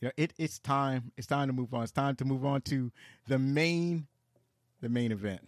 You 0.00 0.08
know 0.08 0.12
it. 0.16 0.32
It's 0.38 0.58
time. 0.58 1.12
It's 1.16 1.26
time 1.26 1.48
to 1.48 1.52
move 1.52 1.72
on. 1.72 1.82
It's 1.82 1.92
time 1.92 2.16
to 2.16 2.24
move 2.24 2.44
on 2.44 2.60
to 2.62 2.92
the 3.26 3.38
main, 3.38 4.06
the 4.80 4.88
main 4.88 5.10
event. 5.10 5.40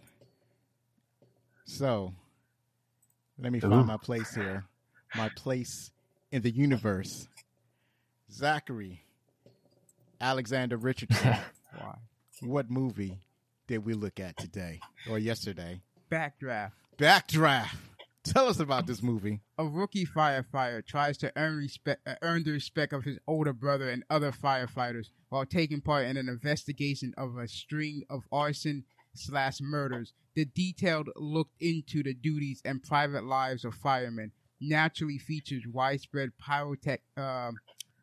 So 1.65 2.13
let 3.37 3.51
me 3.51 3.59
Ooh. 3.59 3.69
find 3.69 3.85
my 3.85 3.97
place 3.97 4.33
here. 4.33 4.65
My 5.15 5.29
place 5.29 5.91
in 6.31 6.41
the 6.41 6.49
universe. 6.49 7.27
Zachary, 8.31 9.03
Alexander 10.19 10.77
Richardson. 10.77 11.35
Why? 11.77 11.95
what 12.41 12.69
movie 12.71 13.19
did 13.67 13.85
we 13.85 13.93
look 13.93 14.19
at 14.19 14.37
today 14.37 14.79
or 15.09 15.19
yesterday? 15.19 15.81
Backdraft. 16.11 16.71
Backdraft. 16.97 17.75
Tell 18.23 18.47
us 18.47 18.59
about 18.59 18.85
this 18.85 19.01
movie. 19.01 19.41
A 19.57 19.65
rookie 19.65 20.05
firefighter 20.05 20.85
tries 20.85 21.17
to 21.19 21.31
earn 21.35 21.57
respect, 21.57 22.07
uh, 22.07 22.15
earn 22.21 22.43
the 22.43 22.51
respect 22.51 22.93
of 22.93 23.03
his 23.03 23.17
older 23.27 23.53
brother 23.53 23.89
and 23.89 24.03
other 24.11 24.31
firefighters 24.31 25.07
while 25.29 25.45
taking 25.45 25.81
part 25.81 26.05
in 26.05 26.17
an 26.17 26.29
investigation 26.29 27.13
of 27.17 27.37
a 27.37 27.47
string 27.47 28.03
of 28.09 28.23
arson 28.31 28.83
slash 29.15 29.59
murders. 29.59 30.13
The 30.35 30.45
detailed 30.45 31.09
look 31.15 31.49
into 31.59 32.03
the 32.03 32.13
duties 32.13 32.61
and 32.63 32.83
private 32.83 33.23
lives 33.23 33.65
of 33.65 33.73
firemen 33.73 34.31
naturally 34.59 35.17
features 35.17 35.63
widespread 35.65 36.31
pyrotech, 36.41 36.99
um 37.17 37.55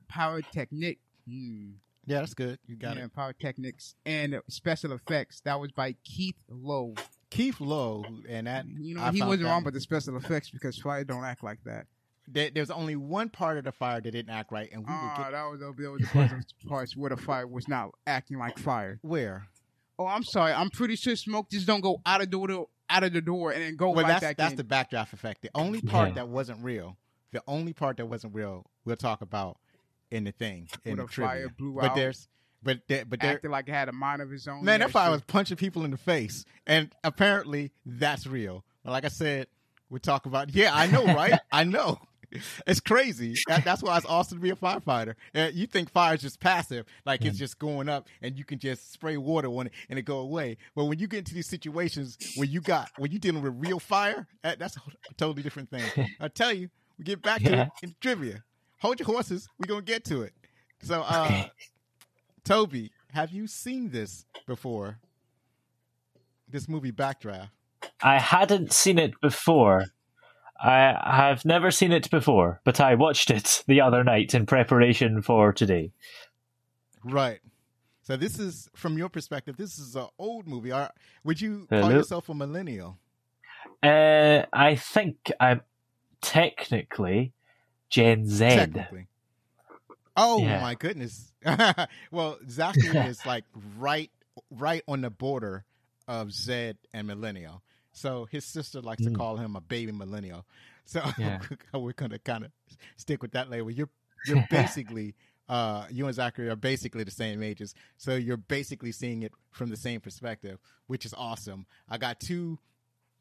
pyrotechnic. 0.09 0.99
Hmm, 1.29 1.73
Yeah, 2.09 2.21
that's 2.21 2.35
good. 2.35 2.59
You 2.67 2.77
got 2.77 2.97
yeah, 2.97 3.05
it. 3.05 3.15
pyrotechnics 3.15 3.95
and 4.07 4.41
special 4.49 4.93
effects. 4.93 5.41
That 5.45 5.61
was 5.61 5.71
by 5.73 5.95
Keith 6.05 6.37
Lowe. 6.49 6.95
Keith 7.31 7.61
Lowe, 7.61 8.05
and 8.29 8.47
that 8.47 8.65
You 8.67 8.95
know, 8.95 9.03
I 9.03 9.13
he 9.13 9.23
wasn't 9.23 9.49
wrong 9.49 9.63
with 9.65 9.75
the 9.75 9.81
special 9.81 10.17
effects 10.17 10.51
because 10.51 10.79
fire 10.79 11.05
don't 11.05 11.25
act 11.25 11.45
like 11.45 11.59
that. 11.65 11.87
there, 12.27 12.51
there's 12.51 12.71
only 12.71 12.97
one 12.97 13.29
part 13.29 13.59
of 13.59 13.65
the 13.65 13.73
fire 13.73 14.01
that 14.01 14.11
didn't 14.11 14.31
act 14.31 14.51
right, 14.51 14.71
and 14.73 14.83
we 14.87 14.91
will 14.93 14.99
Ah, 14.99 15.15
get 15.19 15.33
that 15.33 15.45
was, 15.45 15.61
that 15.61 15.91
was 15.91 16.01
the 16.01 16.07
parts, 16.07 16.55
parts 16.67 16.97
where 16.97 17.11
the 17.11 17.17
fire 17.19 17.47
was 17.47 17.69
not 17.69 17.91
acting 18.07 18.39
like 18.39 18.59
fire. 18.59 18.99
where. 19.03 19.47
Oh, 19.99 20.07
I'm 20.07 20.23
sorry. 20.25 20.53
I'm 20.53 20.71
pretty 20.71 20.95
sure 20.97 21.17
smoke 21.17 21.51
just 21.51 21.67
don't 21.67 21.81
go 21.81 22.01
out 22.07 22.23
of 22.23 22.31
the 22.31 22.39
door, 22.39 22.69
out 22.89 23.03
of 23.05 23.13
the 23.13 23.21
door, 23.21 23.51
and 23.53 23.61
then 23.63 23.77
go 23.77 23.91
Well, 23.91 24.05
right 24.05 24.09
that's 24.13 24.21
back 24.23 24.37
that's 24.39 24.53
in. 24.53 24.57
the 24.57 24.65
backdraft 24.65 25.13
effect. 25.13 25.43
The 25.43 25.51
only 25.55 25.83
part 25.83 26.09
Yeah. 26.11 26.15
that 26.15 26.29
wasn't 26.29 26.63
real, 26.65 26.97
the 27.33 27.43
only 27.47 27.73
part 27.75 27.97
that 27.99 28.07
wasn't 28.07 28.35
real, 28.35 28.65
we'll 28.85 28.97
talk 28.97 29.21
about 29.21 29.59
in 30.11 30.25
the 30.25 30.33
thing 30.33 30.69
in 30.85 30.97
Where 30.97 30.97
the 30.97 31.03
the 31.03 31.09
fire 31.23 31.29
trivia. 31.35 31.49
blew 31.57 31.75
but 31.75 31.91
out. 31.91 31.97
there's, 31.97 32.29
but 32.63 32.81
there, 32.89 33.05
but 33.05 33.21
there, 33.21 33.33
acted 33.35 33.51
like 33.51 33.69
it 33.69 33.73
had 33.73 33.89
a 33.89 33.93
mind 33.93 34.23
of 34.23 34.31
his 34.31 34.47
own. 34.49 34.65
Man, 34.65 34.81
Yeah, 34.81 34.87
that 34.87 34.93
fire 34.93 35.11
was 35.11 35.23
punching 35.23 35.57
people 35.57 35.85
in 35.85 35.91
the 35.91 35.97
face, 35.97 36.45
and 36.67 36.93
apparently 37.05 37.73
that's 37.87 38.27
real. 38.27 38.65
But 38.85 38.93
like 38.93 39.05
I 39.05 39.09
said, 39.09 39.47
we 39.91 40.01
talk 40.01 40.27
about. 40.27 40.55
Yeah, 40.55 40.71
I 40.75 40.87
know, 40.87 41.05
right? 41.05 41.39
I 41.53 41.65
know. 41.65 41.99
It's 42.67 42.81
crazy. 42.81 43.35
That, 43.49 43.65
that's 43.65 43.83
why 43.83 43.97
it's 43.97 44.05
awesome 44.05 44.37
to 44.37 44.43
be 44.43 44.51
a 44.51 44.55
firefighter. 44.55 45.15
Uh, 45.35 45.49
you 45.51 45.67
think 45.67 45.91
fire 45.91 46.15
is 46.15 46.21
just 46.21 46.41
passive, 46.41 46.85
like 47.07 47.25
it's 47.25 47.39
just 47.39 47.59
going 47.59 47.89
up 47.89 48.07
and 48.21 48.37
you 48.37 48.45
can 48.45 48.59
just 48.59 48.93
spray 48.93 49.17
water 49.17 49.49
on 49.49 49.69
it 49.69 49.73
and 49.89 49.99
it 49.99 50.03
go 50.03 50.19
away. 50.19 50.59
But 50.77 50.85
when 50.85 50.99
you 50.99 51.07
get 51.09 51.21
into 51.21 51.33
these 51.33 51.49
situations 51.49 52.19
where 52.37 52.47
you 52.47 52.61
got 52.61 52.91
when 52.99 53.13
you 53.13 53.19
dealing 53.19 53.43
with 53.43 53.55
real 53.57 53.79
fire, 53.79 54.27
that, 54.43 54.59
that's 54.59 54.77
a 54.77 54.81
totally 55.17 55.43
different 55.43 55.71
thing. 55.71 55.85
I 56.21 56.29
tell 56.29 56.53
you, 56.53 56.69
we 56.99 57.05
get 57.07 57.23
back 57.23 57.43
to 57.45 57.51
Yeah. 57.51 57.63
it 57.63 57.69
in 57.83 57.95
trivia. 57.99 58.45
Hold 58.81 59.01
your 59.01 59.07
horses. 59.07 59.49
We're 59.59 59.67
gonna 59.67 59.83
get 59.83 60.05
to 60.07 60.23
it. 60.23 60.33
So, 60.83 61.03
uh, 61.03 61.45
Toby, 62.45 62.93
have 63.13 63.33
you 63.33 63.47
seen 63.47 63.91
this 63.91 64.25
before? 64.47 64.99
This 66.49 66.69
movie 66.69 66.93
Backdraft. 66.93 67.51
I 68.03 68.19
hadn't 68.19 68.73
seen 68.73 68.99
it 68.99 69.21
before. 69.21 69.87
I 70.61 70.97
have 71.05 71.45
never 71.45 71.71
seen 71.71 71.93
it 71.93 72.11
before, 72.11 72.61
but 72.65 72.81
I 72.81 72.95
watched 72.95 73.31
it 73.31 73.63
the 73.67 73.81
other 73.81 74.03
night 74.03 74.35
in 74.35 74.47
preparation 74.47 75.23
for 75.23 75.53
today. 75.53 75.93
Right. 77.05 77.41
So 78.03 78.17
this 78.17 78.39
is 78.39 78.69
from 78.75 78.97
your 78.97 79.09
perspective. 79.09 79.57
This 79.57 79.79
is 79.79 79.95
an 79.95 80.07
old 80.19 80.49
movie. 80.49 80.73
Are, 80.73 80.91
would 81.25 81.41
you 81.41 81.67
call 81.69 81.83
Hello? 81.83 81.91
yourself 81.97 82.29
a 82.29 82.35
millennial? 82.35 82.99
Uh, 83.83 84.47
I 84.53 84.77
think 84.77 85.31
I'm 85.39 85.61
technically 86.21 87.33
Gen 87.91 88.27
Z. 88.27 88.67
Oh 90.17 90.43
Yeah. 90.43 90.61
my 90.61 90.75
goodness. 90.75 91.33
well, 92.11 92.39
Zachary 92.49 92.99
is 93.07 93.25
like 93.25 93.45
right, 93.79 94.11
right 94.51 94.83
on 94.89 95.03
the 95.03 95.11
border 95.11 95.65
of 96.07 96.33
Z 96.33 96.75
and 96.93 97.07
millennial. 97.07 97.63
So 97.93 98.27
his 98.31 98.45
sister 98.45 98.81
likes 98.81 99.03
to 99.03 99.11
Mm. 99.11 99.17
call 99.17 99.37
him 99.37 99.57
a 99.57 99.61
baby 99.61 99.93
millennial. 99.93 100.45
So 100.89 101.03
Yeah. 101.19 101.39
we're 101.75 101.93
gonna 101.93 102.19
kind 102.19 102.45
of 102.47 102.51
stick 102.97 103.21
with 103.21 103.33
that 103.33 103.51
label. 103.51 103.71
You're 103.71 103.91
you're 104.25 104.39
basically 104.39 105.15
uh, 105.47 105.85
you 105.91 106.07
and 106.07 106.15
Zachary 106.15 106.49
are 106.49 106.57
basically 106.57 107.05
the 107.05 107.11
same 107.11 107.43
ages, 107.43 107.75
so 107.99 108.15
you're 108.15 108.39
basically 108.39 108.93
seeing 108.93 109.23
it 109.23 109.33
from 109.51 109.69
the 109.69 109.77
same 109.77 110.01
perspective, 110.01 110.59
which 110.87 111.05
is 111.05 111.13
awesome. 111.13 111.67
I 111.91 111.99
got 111.99 112.21
two 112.21 112.59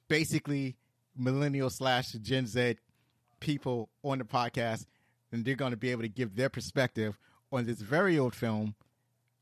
basically 0.07 0.77
millennial 1.17 1.69
slash 1.69 2.11
Gen 2.13 2.45
Z 2.47 2.77
people 3.39 3.89
on 4.03 4.19
the 4.19 4.23
podcast, 4.23 4.85
and 5.31 5.45
they're 5.45 5.55
going 5.55 5.71
to 5.71 5.77
be 5.77 5.91
able 5.91 6.03
to 6.03 6.09
give 6.09 6.35
their 6.35 6.49
perspective 6.49 7.17
on 7.51 7.65
this 7.65 7.79
very 7.79 8.17
old 8.17 8.35
film. 8.35 8.75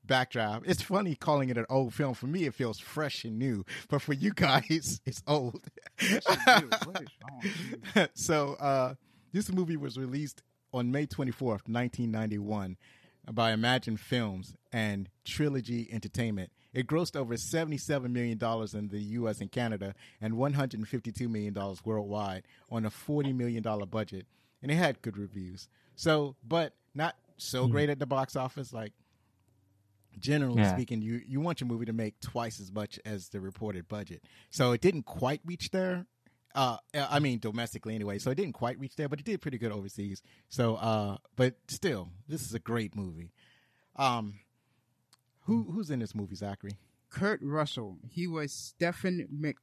Backdraft. 0.08 0.62
It's 0.68 0.84
funny 0.84 1.16
calling 1.16 1.50
it 1.50 1.58
an 1.58 1.66
old 1.68 1.92
film. 1.92 2.14
For 2.14 2.28
me, 2.28 2.44
it 2.46 2.54
feels 2.54 2.78
fresh 2.78 3.24
and 3.24 3.40
new, 3.40 3.66
but 3.90 4.04
for 4.04 4.14
you 4.14 4.34
guys, 4.34 5.02
it's 5.06 5.24
old. 5.26 5.64
Yes, 6.00 6.24
it 6.30 6.62
do. 6.62 6.70
What 6.86 7.02
is 7.02 7.08
wrong 7.24 7.42
with 7.42 7.96
you? 7.96 8.08
so 8.14 8.54
uh, 8.60 8.94
this 9.34 9.52
movie 9.52 9.78
was 9.78 9.98
released 9.98 10.44
on 10.72 10.92
May 10.92 11.08
24th, 11.08 11.68
1991 11.68 12.78
by 13.32 13.52
Imagine 13.52 13.98
Films 13.98 14.54
and 14.72 15.10
Trilogy 15.24 15.90
Entertainment. 15.92 16.52
It 16.76 16.88
grossed 16.88 17.16
over 17.16 17.36
$77 17.36 18.12
million 18.12 18.38
in 18.74 18.88
the 18.90 19.00
U.S. 19.00 19.40
and 19.42 19.50
Canada 19.52 19.96
and 20.22 20.34
$152 20.34 21.28
million 21.30 21.56
worldwide 21.86 22.44
on 22.70 22.86
a 22.86 22.90
$40 22.92 23.34
million 23.34 23.64
budget. 23.90 24.28
And 24.62 24.70
it 24.70 24.76
had 24.76 25.02
good 25.02 25.18
reviews. 25.18 25.70
So, 25.96 26.36
but 26.46 26.74
not 26.94 27.16
so 27.38 27.68
great 27.68 27.90
at 27.90 27.98
the 28.00 28.06
box 28.06 28.36
office. 28.36 28.74
Like, 28.74 28.92
generally 30.20 30.62
Yeah. 30.62 30.74
speaking, 30.74 31.02
you, 31.02 31.22
you 31.26 31.40
want 31.40 31.62
your 31.62 31.68
movie 31.68 31.86
to 31.86 31.94
make 31.94 32.20
twice 32.20 32.60
as 32.60 32.72
much 32.72 33.00
as 33.06 33.30
the 33.30 33.40
reported 33.40 33.88
budget. 33.88 34.24
So 34.50 34.72
it 34.74 34.82
didn't 34.82 35.04
quite 35.04 35.42
reach 35.46 35.72
there. 35.72 36.06
Uh, 36.54 36.78
I 36.94 37.20
mean, 37.20 37.40
domestically 37.40 37.96
anyway. 37.96 38.18
So 38.18 38.32
it 38.32 38.36
didn't 38.36 38.54
quite 38.54 38.80
reach 38.80 38.96
there, 38.96 39.10
but 39.10 39.20
it 39.20 39.26
did 39.26 39.42
pretty 39.42 39.58
good 39.58 39.72
overseas. 39.74 40.22
So, 40.50 40.76
uh, 40.76 41.18
but 41.36 41.56
still, 41.68 42.10
this 42.28 42.42
is 42.42 42.54
a 42.54 42.60
great 42.60 42.96
movie. 42.96 43.32
Um, 43.98 44.40
who 45.46 45.64
who's 45.72 45.90
in 45.90 46.00
this 46.00 46.14
movie, 46.14 46.36
Zachary? 46.36 46.74
Kurt 47.10 47.40
Russell. 47.42 47.98
He 48.10 48.28
was 48.28 48.52
Stephen 48.52 49.28
Mc, 49.32 49.56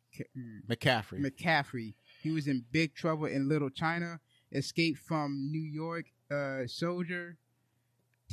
McCaffrey. 0.68 1.20
McCaffrey. 1.20 1.94
He 2.22 2.30
was 2.30 2.46
in 2.48 2.64
Big 2.72 2.94
Trouble 2.94 3.26
in 3.26 3.48
Little 3.48 3.68
China. 3.70 4.20
Escape 4.52 4.96
from 4.96 5.48
New 5.50 5.60
York. 5.60 6.06
Uh, 6.30 6.66
Soldier. 6.66 7.36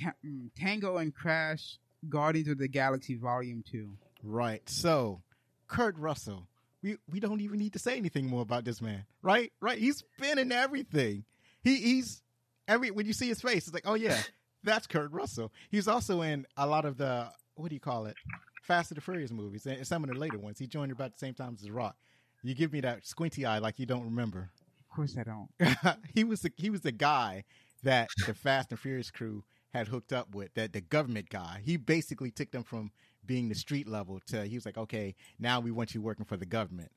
Ta- 0.01 0.13
mm, 0.25 0.49
Tango 0.55 0.97
and 0.97 1.13
Crash. 1.13 1.79
Guardians 2.07 2.47
of 2.47 2.57
the 2.57 2.67
Galaxy 2.69 3.15
Volume 3.15 3.61
Two. 3.69 3.97
right. 4.23 4.67
So, 4.69 5.21
Kurt 5.67 5.97
Russell. 5.97 6.47
we 6.81 6.95
we 7.11 7.19
don't 7.19 7.41
even 7.41 7.59
need 7.59 7.73
to 7.73 7.79
say 7.79 7.97
anything 7.97 8.25
more 8.27 8.41
about 8.41 8.63
this 8.63 8.81
man, 8.81 9.03
right? 9.21 9.51
Right? 9.59 9.77
He's 9.79 10.03
been 10.17 10.37
in 10.39 10.51
everything. 10.53 11.25
He 11.61 11.75
he's 11.75 12.21
every 12.69 12.91
when 12.91 13.05
you 13.05 13.11
see 13.11 13.27
his 13.27 13.41
face, 13.41 13.67
it's 13.67 13.73
like, 13.73 13.83
oh 13.85 13.95
yeah, 13.95 14.21
that's 14.63 14.87
Kurt 14.87 15.11
Russell. 15.11 15.51
He's 15.69 15.87
also 15.87 16.21
in 16.21 16.45
a 16.57 16.67
lot 16.67 16.85
of 16.85 16.97
the 16.97 17.29
what 17.55 17.69
do 17.69 17.75
you 17.75 17.81
call 17.81 18.05
it, 18.05 18.15
Fast 18.63 18.91
and 18.91 18.97
the 18.97 19.01
Furious 19.01 19.31
movies, 19.31 19.65
and 19.65 19.85
some 19.85 20.03
of 20.03 20.09
the 20.09 20.15
later 20.15 20.37
ones. 20.37 20.59
He 20.59 20.67
joined 20.67 20.91
about 20.91 21.13
the 21.13 21.19
same 21.19 21.33
time 21.33 21.55
as 21.55 21.61
The 21.61 21.71
Rock. 21.71 21.95
You 22.41 22.55
give 22.55 22.71
me 22.71 22.81
that 22.81 23.05
squinty 23.05 23.45
eye 23.45 23.59
like 23.59 23.79
you 23.79 23.85
don't 23.85 24.05
remember. 24.05 24.51
Of 24.89 24.95
course 24.95 25.17
I 25.17 25.23
don't. 25.23 25.97
he 26.13 26.23
was 26.23 26.41
the 26.41 26.51
he 26.55 26.69
was 26.69 26.81
the 26.81 26.91
guy 26.91 27.43
that 27.83 28.09
the 28.25 28.33
Fast 28.33 28.71
and 28.71 28.79
Furious 28.79 29.11
crew 29.11 29.43
had 29.73 29.87
hooked 29.87 30.13
up 30.13 30.33
with, 30.33 30.53
that 30.55 30.73
the 30.73 30.81
government 30.81 31.29
guy. 31.29 31.61
He 31.63 31.77
basically 31.77 32.31
took 32.31 32.51
them 32.51 32.63
from 32.63 32.91
being 33.25 33.49
the 33.49 33.55
street 33.55 33.87
level 33.87 34.19
to 34.27 34.45
he 34.45 34.55
was 34.55 34.65
like, 34.65 34.77
okay, 34.77 35.15
now 35.37 35.59
we 35.59 35.71
want 35.71 35.93
you 35.93 36.01
working 36.01 36.25
for 36.25 36.37
the 36.37 36.45
government. 36.45 36.91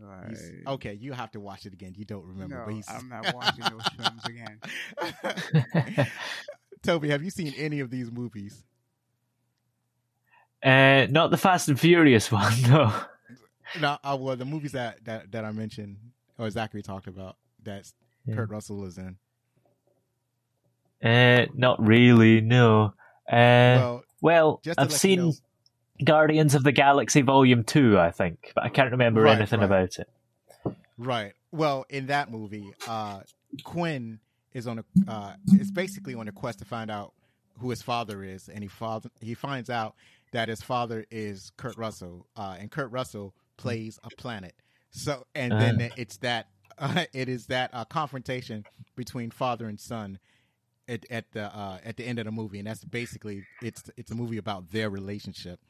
Right. 0.00 0.36
Okay, 0.66 0.94
you 0.94 1.12
have 1.12 1.30
to 1.32 1.40
watch 1.40 1.64
it 1.64 1.72
again. 1.72 1.94
You 1.96 2.04
don't 2.04 2.26
remember, 2.26 2.56
no, 2.56 2.64
but 2.66 2.74
he's 2.74 2.88
I'm 2.88 3.08
not 3.08 3.32
watching 3.34 3.64
those 3.70 3.86
films 3.96 4.24
again. 4.24 6.06
Toby, 6.82 7.08
have 7.10 7.22
you 7.22 7.30
seen 7.30 7.52
any 7.56 7.80
of 7.80 7.90
these 7.90 8.10
movies? 8.10 8.64
uh, 10.62 11.06
not 11.10 11.30
the 11.30 11.36
Fast 11.36 11.68
and 11.68 11.78
Furious 11.78 12.32
one, 12.32 12.52
no. 12.62 12.92
No, 13.80 13.98
uh, 14.02 14.16
well, 14.18 14.34
the 14.36 14.44
movies 14.44 14.72
that, 14.72 15.04
that 15.04 15.30
that 15.32 15.44
I 15.44 15.52
mentioned 15.52 15.98
or 16.38 16.48
Zachary 16.50 16.82
talked 16.82 17.06
about 17.06 17.36
that 17.64 17.90
Yeah. 18.26 18.34
Kurt 18.36 18.50
Russell 18.50 18.84
is 18.86 18.98
in. 18.98 19.16
Uh, 21.02 21.46
not 21.54 21.84
really, 21.84 22.40
no. 22.40 22.94
Uh, 23.30 23.30
well, 23.30 24.02
well, 24.20 24.60
just 24.64 24.80
I've 24.80 24.86
let 24.86 24.92
you 24.94 24.98
seen 24.98 25.18
know- 25.20 25.32
Guardians 26.04 26.54
of 26.54 26.62
the 26.64 26.72
Galaxy 26.72 27.22
Volume 27.22 27.62
2, 27.64 27.98
I 27.98 28.10
think, 28.12 28.52
but 28.54 28.64
I 28.64 28.68
can't 28.68 28.92
remember 28.92 29.22
Right, 29.22 29.36
anything 29.36 29.60
right. 29.60 29.66
about 29.66 29.98
it. 29.98 30.08
Right. 30.96 31.32
Well, 31.52 31.84
in 31.90 32.06
that 32.06 32.30
movie, 32.30 32.72
uh, 32.86 33.20
Quinn 33.64 34.20
is 34.58 34.66
on 34.66 34.78
a 34.80 35.10
uh, 35.10 35.34
is 35.58 35.70
basically 35.70 36.14
on 36.14 36.28
a 36.28 36.32
quest 36.32 36.58
to 36.58 36.64
find 36.66 36.90
out 36.90 37.14
who 37.58 37.70
his 37.70 37.80
father 37.82 38.22
is, 38.22 38.48
and 38.48 38.62
he 38.62 38.68
father 38.68 39.10
he 39.20 39.34
finds 39.34 39.70
out 39.70 39.94
that 40.32 40.48
his 40.48 40.60
father 40.60 41.06
is 41.10 41.50
Kurt 41.56 41.76
Russell, 41.78 42.26
uh, 42.36 42.56
and 42.60 42.70
Kurt 42.70 42.90
Russell 42.90 43.34
plays 43.56 43.98
a 44.04 44.10
planet. 44.10 44.54
So, 44.90 45.24
and 45.34 45.52
then 45.52 45.78
Ah. 45.90 45.94
it's 45.96 46.18
that 46.18 46.48
uh, 46.78 47.04
it 47.14 47.28
is 47.28 47.46
that 47.46 47.70
uh, 47.72 47.84
confrontation 47.86 48.64
between 48.96 49.30
father 49.30 49.66
and 49.66 49.80
son 49.80 50.18
at, 50.86 51.04
at 51.10 51.30
the 51.32 51.44
uh, 51.44 51.78
at 51.84 51.96
the 51.96 52.04
end 52.04 52.18
of 52.18 52.26
the 52.26 52.32
movie, 52.32 52.58
and 52.58 52.66
that's 52.68 52.84
basically 52.84 53.44
it's 53.62 53.82
it's 53.96 54.10
a 54.10 54.14
movie 54.14 54.38
about 54.38 54.70
their 54.70 54.90
relationship. 54.90 55.60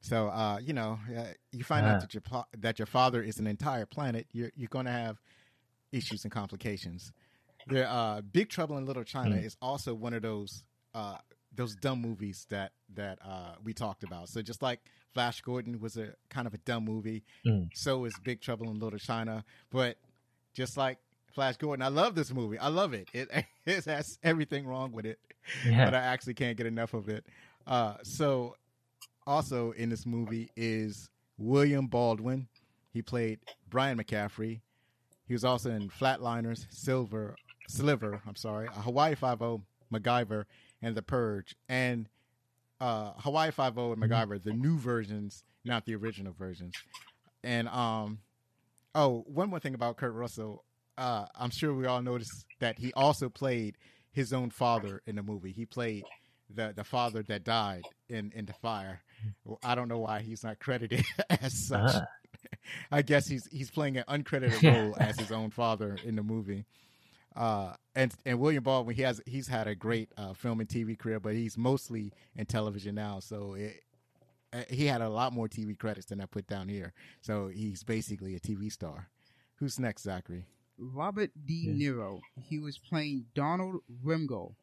So, 0.00 0.28
uh, 0.28 0.58
you 0.62 0.74
know, 0.74 0.98
uh, 1.16 1.24
you 1.50 1.64
find 1.64 1.86
Ah. 1.86 1.92
out 1.94 2.00
that 2.02 2.12
your 2.14 2.22
that 2.58 2.78
your 2.78 2.86
father 2.86 3.22
is 3.22 3.38
an 3.38 3.46
entire 3.46 3.86
planet. 3.86 4.26
You're 4.32 4.52
you're 4.54 4.68
going 4.68 4.86
to 4.86 4.92
have 4.92 5.20
issues 5.92 6.24
and 6.24 6.32
complications. 6.32 7.12
There, 7.68 7.88
uh, 7.88 8.20
Big 8.22 8.48
Trouble 8.48 8.76
in 8.78 8.86
Little 8.86 9.04
China 9.04 9.36
Mm. 9.36 9.44
is 9.44 9.56
also 9.62 9.94
one 9.94 10.14
of 10.14 10.22
those 10.22 10.64
uh, 10.94 11.18
those 11.52 11.74
dumb 11.76 12.00
movies 12.00 12.46
that 12.50 12.72
that 12.94 13.18
uh, 13.24 13.54
we 13.64 13.72
talked 13.72 14.02
about. 14.04 14.28
So 14.28 14.42
just 14.42 14.62
like 14.62 14.80
Flash 15.12 15.40
Gordon 15.40 15.80
was 15.80 15.96
a 15.96 16.14
kind 16.30 16.46
of 16.46 16.54
a 16.54 16.58
dumb 16.58 16.84
movie, 16.84 17.24
Mm. 17.46 17.68
so 17.74 18.04
is 18.04 18.14
Big 18.22 18.40
Trouble 18.40 18.70
in 18.70 18.78
Little 18.78 18.98
China. 18.98 19.44
But 19.70 19.96
just 20.54 20.76
like 20.76 20.98
Flash 21.32 21.56
Gordon, 21.56 21.82
I 21.82 21.88
love 21.88 22.14
this 22.14 22.32
movie. 22.32 22.58
I 22.58 22.68
love 22.68 22.92
it. 22.94 23.08
It, 23.12 23.28
it 23.66 23.84
has 23.86 24.18
everything 24.22 24.66
wrong 24.66 24.92
with 24.92 25.04
it 25.06 25.18
Yeah. 25.66 25.84
but 25.84 25.94
I 25.94 25.98
actually 25.98 26.34
can't 26.34 26.56
get 26.56 26.66
enough 26.66 26.94
of 26.94 27.08
it. 27.08 27.24
Uh, 27.66 27.94
so, 28.02 28.54
also 29.26 29.70
in 29.72 29.88
this 29.88 30.04
movie 30.06 30.50
is 30.56 31.08
William 31.38 31.86
Baldwin. 31.86 32.46
He 32.92 33.02
played 33.02 33.40
Brian 33.68 33.98
McCaffrey. 33.98 34.60
He 35.26 35.32
was 35.32 35.44
also 35.44 35.70
in 35.70 35.88
Flatliners, 35.88 36.66
Silver, 36.70 37.34
Sliver. 37.68 38.22
I'm 38.26 38.36
sorry, 38.36 38.68
Hawaii 38.72 39.14
Five 39.14 39.42
O, 39.42 39.62
MacGyver, 39.92 40.44
and 40.82 40.94
The 40.94 41.02
Purge. 41.02 41.54
And 41.68 42.08
uh, 42.80 43.12
Hawaii 43.18 43.50
Five 43.50 43.78
O 43.78 43.92
and 43.92 44.02
MacGyver, 44.02 44.42
the 44.42 44.52
new 44.52 44.78
versions, 44.78 45.44
not 45.64 45.86
the 45.86 45.94
original 45.94 46.32
versions. 46.32 46.74
And 47.42 47.68
um, 47.68 48.18
oh, 48.94 49.24
one 49.26 49.50
more 49.50 49.60
thing 49.60 49.74
about 49.74 49.96
Kurt 49.96 50.14
Russell. 50.14 50.64
Uh, 50.96 51.26
I'm 51.34 51.50
sure 51.50 51.74
we 51.74 51.86
all 51.86 52.02
noticed 52.02 52.46
that 52.60 52.78
he 52.78 52.92
also 52.94 53.28
played 53.28 53.76
his 54.12 54.32
own 54.32 54.50
father 54.50 55.02
in 55.06 55.16
the 55.16 55.22
movie. 55.22 55.52
He 55.52 55.66
played 55.66 56.04
the 56.54 56.72
the 56.74 56.84
father 56.84 57.22
that 57.24 57.44
died 57.44 57.82
in 58.08 58.32
in 58.34 58.46
the 58.46 58.52
fire. 58.52 59.02
I 59.62 59.74
don't 59.74 59.88
know 59.88 59.98
why 59.98 60.20
he's 60.20 60.44
not 60.44 60.58
credited 60.58 61.04
as 61.30 61.66
such. 61.66 61.92
Ah. 61.94 62.06
I 62.90 63.02
guess 63.02 63.26
he's 63.26 63.46
he's 63.50 63.70
playing 63.70 63.96
an 63.96 64.04
uncredited 64.08 64.62
role 64.74 64.96
as 64.98 65.18
his 65.18 65.32
own 65.32 65.50
father 65.50 65.96
in 66.04 66.16
the 66.16 66.22
movie. 66.22 66.64
Uh, 67.36 67.74
and 67.94 68.14
and 68.24 68.38
William 68.38 68.62
Baldwin, 68.62 68.94
he 68.96 69.02
has 69.02 69.20
he's 69.26 69.48
had 69.48 69.66
a 69.66 69.74
great 69.74 70.10
uh, 70.16 70.32
film 70.34 70.60
and 70.60 70.68
TV 70.68 70.96
career, 70.98 71.18
but 71.20 71.34
he's 71.34 71.56
mostly 71.58 72.12
in 72.36 72.46
television 72.46 72.94
now. 72.94 73.18
So 73.20 73.54
it, 73.54 73.80
uh, 74.52 74.62
he 74.70 74.86
had 74.86 75.00
a 75.00 75.08
lot 75.08 75.32
more 75.32 75.48
TV 75.48 75.76
credits 75.78 76.06
than 76.06 76.20
I 76.20 76.26
put 76.26 76.46
down 76.46 76.68
here. 76.68 76.92
So 77.22 77.48
he's 77.48 77.82
basically 77.82 78.34
a 78.36 78.40
TV 78.40 78.70
star. 78.70 79.08
Who's 79.56 79.78
next, 79.80 80.02
Zachary? 80.02 80.44
Robert 80.78 81.30
De 81.46 81.52
Yeah. 81.72 81.90
Niro. 81.92 82.20
He 82.48 82.58
was 82.58 82.78
playing 82.78 83.26
Donald 83.34 83.80
Rimgale. 84.04 84.54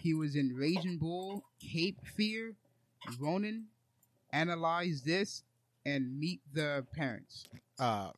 He 0.00 0.14
was 0.14 0.36
in 0.36 0.54
Raging 0.54 0.98
Bull, 0.98 1.42
Cape 1.60 1.98
Fear, 2.16 2.54
Ronin, 3.18 3.64
Analyze 4.32 5.02
This, 5.02 5.42
and 5.84 6.18
Meet 6.18 6.40
the 6.52 6.84
Parents. 6.92 7.44
uh, 7.78 8.10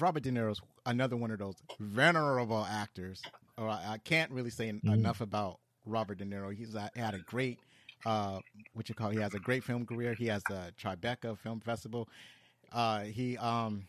Robert 0.00 0.22
De 0.24 0.30
Niro's 0.32 0.60
another 0.86 1.16
one 1.16 1.30
of 1.30 1.38
those 1.38 1.56
venerable 1.78 2.64
actors. 2.68 3.20
Or 3.56 3.68
I, 3.68 3.92
I 3.94 3.98
can't 3.98 4.30
really 4.32 4.50
say 4.50 4.70
Mhm. 4.72 4.92
enough 4.92 5.20
about 5.20 5.60
Robert 5.86 6.18
De 6.18 6.24
Niro. 6.24 6.54
He's 6.54 6.74
uh, 6.74 6.88
had 6.96 7.14
a 7.14 7.18
great, 7.20 7.58
uh, 8.04 8.40
what 8.72 8.88
you 8.88 8.94
call, 8.94 9.10
he 9.10 9.18
has 9.18 9.34
a 9.34 9.38
great 9.38 9.64
film 9.64 9.86
career. 9.86 10.14
He 10.14 10.26
has 10.26 10.42
the 10.48 10.72
Tribeca 10.80 11.38
Film 11.38 11.60
Festival. 11.60 12.08
Uh, 12.72 13.00
he, 13.04 13.36
um, 13.38 13.86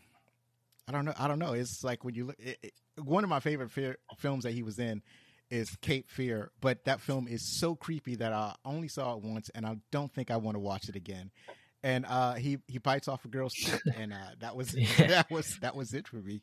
I 0.87 0.91
don't 0.91 1.05
know, 1.05 1.13
I 1.17 1.27
don't 1.27 1.39
know. 1.39 1.53
It's 1.53 1.83
like 1.83 2.03
when 2.03 2.13
you 2.13 2.25
look, 2.25 2.39
it, 2.39 2.59
it, 2.61 2.73
one 3.03 3.23
of 3.23 3.29
my 3.29 3.39
favorite 3.39 3.71
fear, 3.71 3.97
films 4.17 4.43
that 4.43 4.53
he 4.53 4.61
was 4.61 4.77
in 4.77 5.01
is 5.49 5.75
Cape 5.81 6.09
Fear, 6.09 6.51
but 6.61 6.85
that 6.85 7.01
film 7.01 7.27
is 7.27 7.41
so 7.59 7.75
creepy 7.75 8.15
that 8.15 8.33
I 8.33 8.55
only 8.65 8.87
saw 8.87 9.15
it 9.15 9.23
once, 9.23 9.49
and 9.55 9.65
I 9.65 9.77
don't 9.91 10.11
think 10.13 10.29
I 10.31 10.37
want 10.37 10.55
to 10.55 10.59
watch 10.59 10.89
it 10.89 10.95
again. 10.95 11.31
And 11.85 12.03
uh, 12.07 12.33
he 12.33 12.57
he 12.67 12.79
bites 12.79 13.07
off 13.07 13.25
a 13.25 13.27
girl's 13.27 13.53
tit, 13.53 13.79
and 13.95 14.11
uh, 14.11 14.31
that 14.39 14.55
was 14.55 14.73
Yeah. 14.73 14.87
that 15.07 15.29
was 15.29 15.59
that 15.61 15.75
was 15.75 15.93
it 15.93 16.07
for 16.07 16.15
me. 16.15 16.41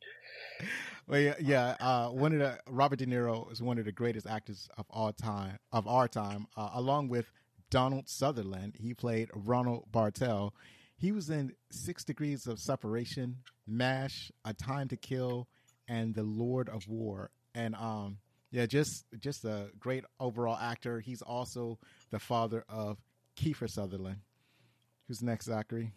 Well, 1.09 1.18
yeah, 1.18 1.35
yeah 1.40 1.76
uh, 1.81 2.11
one 2.11 2.33
of 2.33 2.38
the 2.38 2.61
Robert 2.68 3.00
De 3.00 3.07
Niro 3.07 3.50
is 3.50 3.61
one 3.61 3.76
of 3.76 3.85
the 3.85 3.90
greatest 3.90 4.24
actors 4.28 4.68
of 4.78 4.87
all 4.88 5.12
time 5.12 5.59
of 5.72 5.88
our 5.88 6.07
time, 6.07 6.46
uh, 6.57 6.70
along 6.74 7.09
with 7.09 7.26
Donald 7.70 8.09
Sutherland. 8.09 8.76
He 8.78 8.94
played 8.94 9.31
Ronald 9.35 9.87
Bartel. 9.90 10.55
He 10.96 11.11
was 11.11 11.28
in 11.28 11.55
Six 11.72 12.05
Degrees 12.05 12.46
of 12.46 12.61
Separation, 12.61 13.38
MASH, 13.66 14.31
A 14.44 14.55
Time 14.55 14.87
to 14.90 14.96
Kill, 14.96 15.48
and 15.88 16.14
The 16.14 16.22
Lord 16.22 16.68
of 16.68 16.87
War. 16.87 17.33
And 17.52 17.74
um, 17.74 18.18
yeah, 18.52 18.66
just 18.66 19.07
just 19.18 19.44
a 19.44 19.70
great 19.81 20.05
overall 20.20 20.57
actor. 20.57 21.00
He's 21.00 21.20
also 21.20 21.81
the 22.12 22.20
father 22.20 22.64
of 22.68 22.98
Kiefer 23.37 23.68
Sutherland. 23.68 24.18
Who's 25.12 25.22
next, 25.22 25.44
Zachary? 25.44 25.92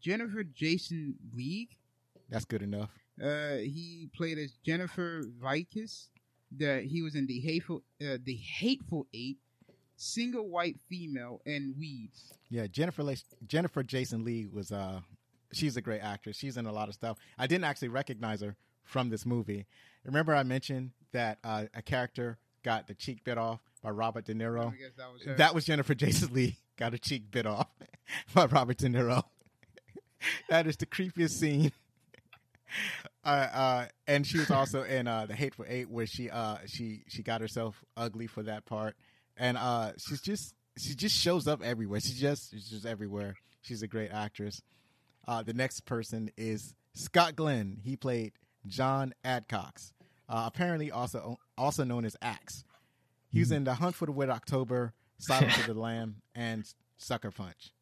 Jennifer 0.00 0.44
Jason 0.44 1.16
League. 1.34 1.70
That's 2.28 2.44
good 2.44 2.62
enough. 2.62 2.90
Uh, 3.20 3.56
he 3.56 4.08
played 4.14 4.38
as 4.38 4.52
Jennifer 4.64 5.24
Vikas. 5.42 6.06
The 6.56 6.82
he 6.82 7.02
was 7.02 7.16
in 7.16 7.26
the 7.26 7.40
hateful, 7.40 7.82
uh, 8.00 8.18
the 8.22 8.36
hateful 8.36 9.08
eight, 9.12 9.38
single 9.96 10.48
white 10.48 10.76
female, 10.88 11.40
and 11.44 11.74
Weeds. 11.76 12.34
Yeah, 12.48 12.68
Jennifer 12.68 13.02
La- 13.02 13.14
Jennifer 13.48 13.82
Jason 13.82 14.24
Leigh 14.24 14.46
was 14.46 14.70
uh 14.70 15.00
she's 15.52 15.76
a 15.76 15.80
great 15.82 16.02
actress. 16.02 16.36
She's 16.36 16.56
in 16.56 16.66
a 16.66 16.72
lot 16.72 16.86
of 16.86 16.94
stuff. 16.94 17.18
I 17.36 17.48
didn't 17.48 17.64
actually 17.64 17.88
recognize 17.88 18.42
her 18.42 18.54
from 18.84 19.10
this 19.10 19.26
movie. 19.26 19.66
Remember 20.04 20.36
I 20.36 20.44
mentioned 20.44 20.92
that 21.10 21.38
uh, 21.42 21.64
a 21.74 21.82
character 21.82 22.38
got 22.62 22.86
the 22.86 22.94
cheek 22.94 23.24
bit 23.24 23.38
off 23.38 23.58
by 23.82 23.90
Robert 23.90 24.24
De 24.24 24.34
Niro? 24.34 24.72
I 24.72 24.76
guess 24.76 24.94
that 24.98 25.12
was 25.12 25.22
her. 25.24 25.34
That 25.34 25.52
was 25.52 25.64
Jennifer 25.64 25.94
Jason 25.96 26.32
Leigh 26.32 26.58
got 26.76 26.94
a 26.94 26.98
cheek 26.98 27.28
bit 27.32 27.46
off 27.46 27.66
by 28.34 28.46
Robert 28.46 28.78
De 28.78 28.88
Niro. 28.88 29.22
that 30.48 30.66
is 30.66 30.76
the 30.76 30.86
creepiest 30.86 31.30
scene. 31.30 31.72
Uh, 33.24 33.48
uh, 33.52 33.86
and 34.06 34.26
she 34.26 34.38
was 34.38 34.50
also 34.50 34.82
in 34.82 35.08
uh, 35.08 35.26
the 35.26 35.34
Hateful 35.34 35.64
Eight, 35.68 35.88
where 35.88 36.06
she 36.06 36.30
uh, 36.30 36.58
she 36.66 37.02
she 37.08 37.22
got 37.22 37.40
herself 37.40 37.82
ugly 37.96 38.26
for 38.26 38.42
that 38.42 38.66
part, 38.66 38.96
and 39.36 39.56
uh, 39.56 39.92
she's 39.98 40.20
just 40.20 40.54
she 40.76 40.94
just 40.94 41.16
shows 41.16 41.48
up 41.48 41.62
everywhere. 41.62 42.00
She 42.00 42.12
just 42.12 42.50
she's 42.50 42.68
just 42.68 42.86
everywhere. 42.86 43.34
She's 43.62 43.82
a 43.82 43.88
great 43.88 44.10
actress. 44.12 44.62
Uh, 45.26 45.42
the 45.42 45.54
next 45.54 45.86
person 45.86 46.30
is 46.36 46.74
Scott 46.94 47.34
Glenn. 47.34 47.78
He 47.82 47.96
played 47.96 48.32
John 48.66 49.12
Adcox, 49.24 49.92
uh, 50.28 50.44
apparently 50.46 50.90
also 50.90 51.38
also 51.58 51.82
known 51.82 52.04
as 52.04 52.16
Axe. 52.22 52.64
He 53.30 53.40
was 53.40 53.50
in 53.50 53.64
The 53.64 53.74
Hunt 53.74 53.94
for 53.94 54.06
the 54.06 54.12
Red 54.12 54.30
October, 54.30 54.92
Silence 55.18 55.58
of 55.58 55.66
the 55.66 55.74
Lamb, 55.74 56.22
and 56.34 56.64
Sucker 56.96 57.30
Punch. 57.30 57.72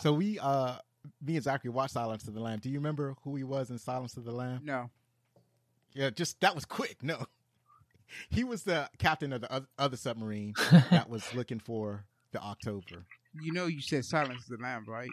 So 0.00 0.12
we 0.12 0.38
uh 0.38 0.76
me 1.24 1.36
and 1.36 1.44
Zachary 1.44 1.70
watched 1.70 1.92
Silence 1.92 2.26
of 2.26 2.34
the 2.34 2.40
Lamb. 2.40 2.58
Do 2.60 2.68
you 2.68 2.78
remember 2.78 3.14
who 3.22 3.36
he 3.36 3.44
was 3.44 3.70
in 3.70 3.78
Silence 3.78 4.16
of 4.16 4.24
the 4.24 4.32
Lamb? 4.32 4.60
No. 4.64 4.90
Yeah, 5.94 6.10
just 6.10 6.40
that 6.40 6.54
was 6.54 6.64
quick. 6.64 7.02
No, 7.02 7.26
he 8.28 8.44
was 8.44 8.64
the 8.64 8.90
captain 8.98 9.32
of 9.32 9.40
the 9.42 9.66
other 9.78 9.96
submarine 9.96 10.54
that 10.90 11.08
was 11.08 11.32
looking 11.34 11.58
for 11.60 12.04
the 12.32 12.42
October. 12.42 13.06
You 13.40 13.52
know, 13.52 13.66
you 13.66 13.80
said 13.80 14.04
Silence 14.04 14.42
of 14.50 14.58
the 14.58 14.62
Lamb, 14.62 14.84
right? 14.88 15.08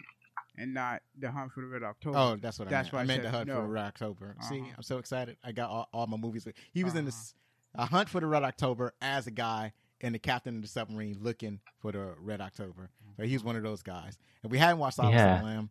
And 0.56 0.72
not 0.74 1.02
The 1.18 1.30
Hunt 1.30 1.52
for 1.52 1.62
the 1.62 1.66
Red 1.66 1.82
October. 1.82 2.16
Oh, 2.18 2.36
that's 2.36 2.58
what 2.58 2.68
That's 2.68 2.88
I 2.88 2.90
meant. 2.90 2.92
why 2.92 2.98
I 2.98 3.02
I 3.02 3.06
meant 3.06 3.22
said 3.22 3.32
the 3.32 3.36
Hunt 3.36 3.48
no. 3.48 3.54
for 3.56 3.62
the 3.62 3.68
Red 3.68 3.84
October. 3.86 4.36
See, 4.48 4.60
Uh-huh. 4.60 4.70
I'm 4.76 4.82
so 4.82 4.98
excited. 4.98 5.36
I 5.42 5.52
got 5.52 5.68
all, 5.70 5.88
all 5.92 6.06
my 6.06 6.16
movies. 6.16 6.46
He 6.72 6.84
was 6.84 6.94
in 6.94 7.00
Uh-huh. 7.00 7.06
this 7.06 7.34
a 7.74 7.86
Hunt 7.86 8.08
for 8.08 8.20
the 8.20 8.26
Red 8.26 8.44
October 8.44 8.92
as 9.02 9.26
a 9.26 9.30
guy 9.32 9.72
and 10.00 10.14
the 10.14 10.18
captain 10.18 10.56
of 10.56 10.62
the 10.62 10.68
submarine 10.68 11.18
looking 11.20 11.60
for 11.80 11.92
the 11.92 12.14
Red 12.18 12.40
October. 12.40 12.90
So 13.16 13.24
he's 13.24 13.38
mm-hmm. 13.38 13.48
one 13.48 13.56
of 13.56 13.62
those 13.62 13.82
guys. 13.82 14.18
And 14.42 14.50
we 14.50 14.58
hadn't 14.58 14.78
watched 14.78 14.96
Silence 14.96 15.14
Yeah. 15.16 15.36
of 15.36 15.40
the 15.40 15.46
Lamb. 15.46 15.70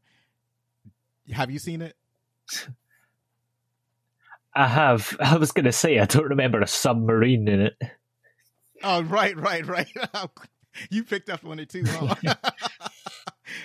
Have 1.32 1.52
you 1.52 1.60
seen 1.60 1.82
it? 1.82 1.96
I 4.56 4.68
have. 4.68 5.16
I 5.24 5.38
was 5.38 5.52
going 5.52 5.66
to 5.66 5.72
say 5.72 6.00
I 6.00 6.06
don't 6.06 6.30
remember 6.30 6.62
a 6.62 6.68
submarine 6.68 7.48
in 7.48 7.62
it. 7.62 7.76
Oh, 8.84 9.02
right, 9.04 9.36
right, 9.38 9.66
right. 9.66 9.88
you 10.92 11.04
picked 11.04 11.30
up 11.30 11.46
on 11.46 11.60
it 11.60 11.70
too, 11.70 11.84
huh? 11.88 12.36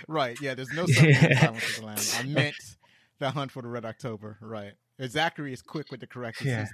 right. 0.07 0.40
Yeah, 0.40 0.55
there's 0.55 0.73
no 0.73 0.87
submarine 0.87 1.16
in 1.16 1.37
Silence 1.37 1.71
of 1.71 1.81
the 1.81 1.87
Lamb. 1.87 1.99
I 2.18 2.23
meant 2.25 2.55
the 3.18 3.31
Hunt 3.31 3.51
for 3.51 3.62
the 3.62 3.68
Red 3.68 3.85
October. 3.85 4.38
Right. 4.40 4.73
Zachary 5.07 5.53
is 5.53 5.62
quick 5.62 5.90
with 5.90 6.01
the 6.01 6.07
corrections. 6.07 6.49
Yeah. 6.49 6.66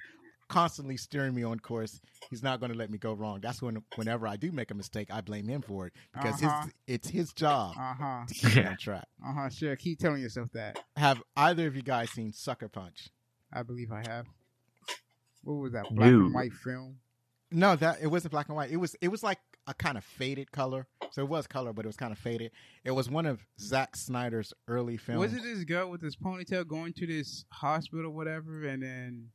He's 0.49 0.55
constantly 0.55 0.97
steering 0.97 1.35
me 1.35 1.43
on 1.43 1.59
course. 1.61 2.01
He's 2.31 2.43
not 2.43 2.61
going 2.61 2.73
to 2.73 2.79
let 2.79 2.91
me 2.91 2.99
go 2.99 3.13
wrong. 3.13 3.41
That's 3.41 3.63
when, 3.63 3.83
whenever 3.97 4.27
I 4.27 4.37
do 4.37 4.53
make 4.53 4.71
a 4.71 4.75
mistake, 4.75 5.09
I 5.13 5.21
blame 5.21 5.49
him 5.49 5.63
for 5.63 5.87
it 5.87 5.93
because 6.13 6.43
Uh-huh. 6.43 6.65
it's, 6.67 6.75
it's 6.87 7.09
his 7.09 7.33
job 7.33 7.75
Uh 7.79 7.95
huh. 7.95 8.25
to 8.29 8.35
keep 8.35 8.57
me 8.57 8.67
on 8.67 8.77
track. 8.77 9.07
Uh 9.27 9.33
huh. 9.33 9.49
Sure. 9.49 9.77
Keep 9.77 9.99
telling 10.01 10.23
yourself 10.23 10.49
that. 10.53 10.79
Have 10.97 11.23
either 11.37 11.67
of 11.67 11.77
you 11.77 11.83
guys 11.83 12.11
seen 12.11 12.33
Sucker 12.33 12.69
Punch? 12.69 13.09
I 13.53 13.63
believe 13.63 13.91
I 13.93 14.03
have. 14.09 14.27
What 15.43 15.55
was 15.55 15.73
that? 15.73 15.85
Black 15.91 16.11
No. 16.11 16.21
and 16.21 16.35
white 16.35 16.53
film. 16.53 16.99
No, 17.51 17.77
that 17.77 17.99
it 18.03 18.09
wasn't 18.09 18.33
black 18.33 18.49
and 18.49 18.57
white. 18.57 18.71
It 18.71 18.79
was 18.79 18.97
it 19.01 19.09
was 19.09 19.23
like 19.23 19.39
a 19.67 19.75
kind 19.75 19.97
of 19.97 20.05
faded 20.05 20.51
color. 20.51 20.87
So 21.13 21.23
it 21.23 21.29
was 21.29 21.47
color, 21.47 21.73
but 21.73 21.85
it 21.85 21.89
was 21.89 21.97
kind 21.97 22.11
of 22.13 22.19
faded. 22.19 22.51
It 22.85 22.91
was 22.91 23.09
one 23.09 23.27
of 23.27 23.47
Zack 23.61 23.95
Snyder's 23.97 24.53
early 24.67 24.97
films. 24.97 25.21
Was 25.21 25.35
it 25.35 25.43
this 25.45 25.63
girl 25.65 25.89
with 25.91 26.01
this 26.01 26.17
ponytail 26.17 26.67
going 26.67 26.93
to 26.95 27.07
this 27.07 27.45
hospital, 27.53 28.11
whatever, 28.13 28.67
and 28.67 28.83
then 28.83 29.29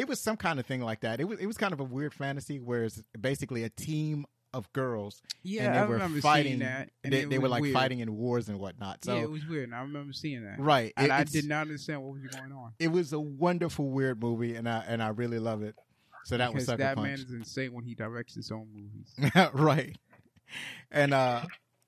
It 0.00 0.08
was 0.08 0.20
some 0.20 0.36
kind 0.36 0.58
of 0.58 0.66
thing 0.66 0.80
like 0.80 1.00
that. 1.00 1.20
It 1.20 1.24
was 1.28 1.38
it 1.38 1.46
was 1.46 1.56
kind 1.58 1.72
of 1.72 1.80
a 1.80 1.84
weird 1.84 2.14
fantasy 2.14 2.58
where 2.58 2.84
it's 2.84 3.02
basically 3.20 3.64
a 3.64 3.68
team 3.70 4.24
of 4.52 4.72
girls 4.72 5.22
yeah, 5.44 5.66
and 5.66 5.74
they 5.74 5.78
I 5.78 5.84
were 5.86 5.92
remember 5.94 6.20
fighting. 6.20 6.52
seeing 6.52 6.58
that. 6.60 6.90
And 7.04 7.12
they 7.12 7.24
they 7.24 7.38
were 7.38 7.48
like 7.48 7.62
weird. 7.62 7.74
fighting 7.74 8.00
in 8.00 8.16
wars 8.16 8.48
and 8.48 8.58
whatnot. 8.58 9.04
So 9.04 9.14
yeah, 9.14 9.22
it 9.22 9.30
was 9.30 9.46
weird. 9.46 9.64
And 9.64 9.74
I 9.74 9.82
remember 9.82 10.12
seeing 10.12 10.42
that, 10.44 10.58
right, 10.58 10.92
and 10.96 11.06
it, 11.06 11.12
I 11.12 11.22
did 11.24 11.44
not 11.44 11.62
understand 11.62 12.02
what 12.02 12.12
was 12.14 12.22
going 12.22 12.50
on. 12.50 12.72
It 12.80 12.88
was 12.88 13.12
a 13.12 13.20
wonderful 13.20 13.90
weird 13.90 14.20
movie, 14.22 14.56
and 14.56 14.68
I 14.68 14.84
and 14.88 15.02
I 15.02 15.08
really 15.10 15.38
love 15.38 15.62
it. 15.62 15.76
So 16.24 16.36
that 16.36 16.52
was 16.52 16.64
Sucker 16.66 16.78
that 16.78 16.96
Punch. 16.96 17.06
man 17.06 17.14
is 17.18 17.30
insane 17.32 17.72
when 17.72 17.84
he 17.84 17.94
directs 17.94 18.34
his 18.34 18.50
own 18.50 18.66
movies. 18.74 19.14
right. 19.54 19.96
And 20.90 21.14
uh 21.14 21.44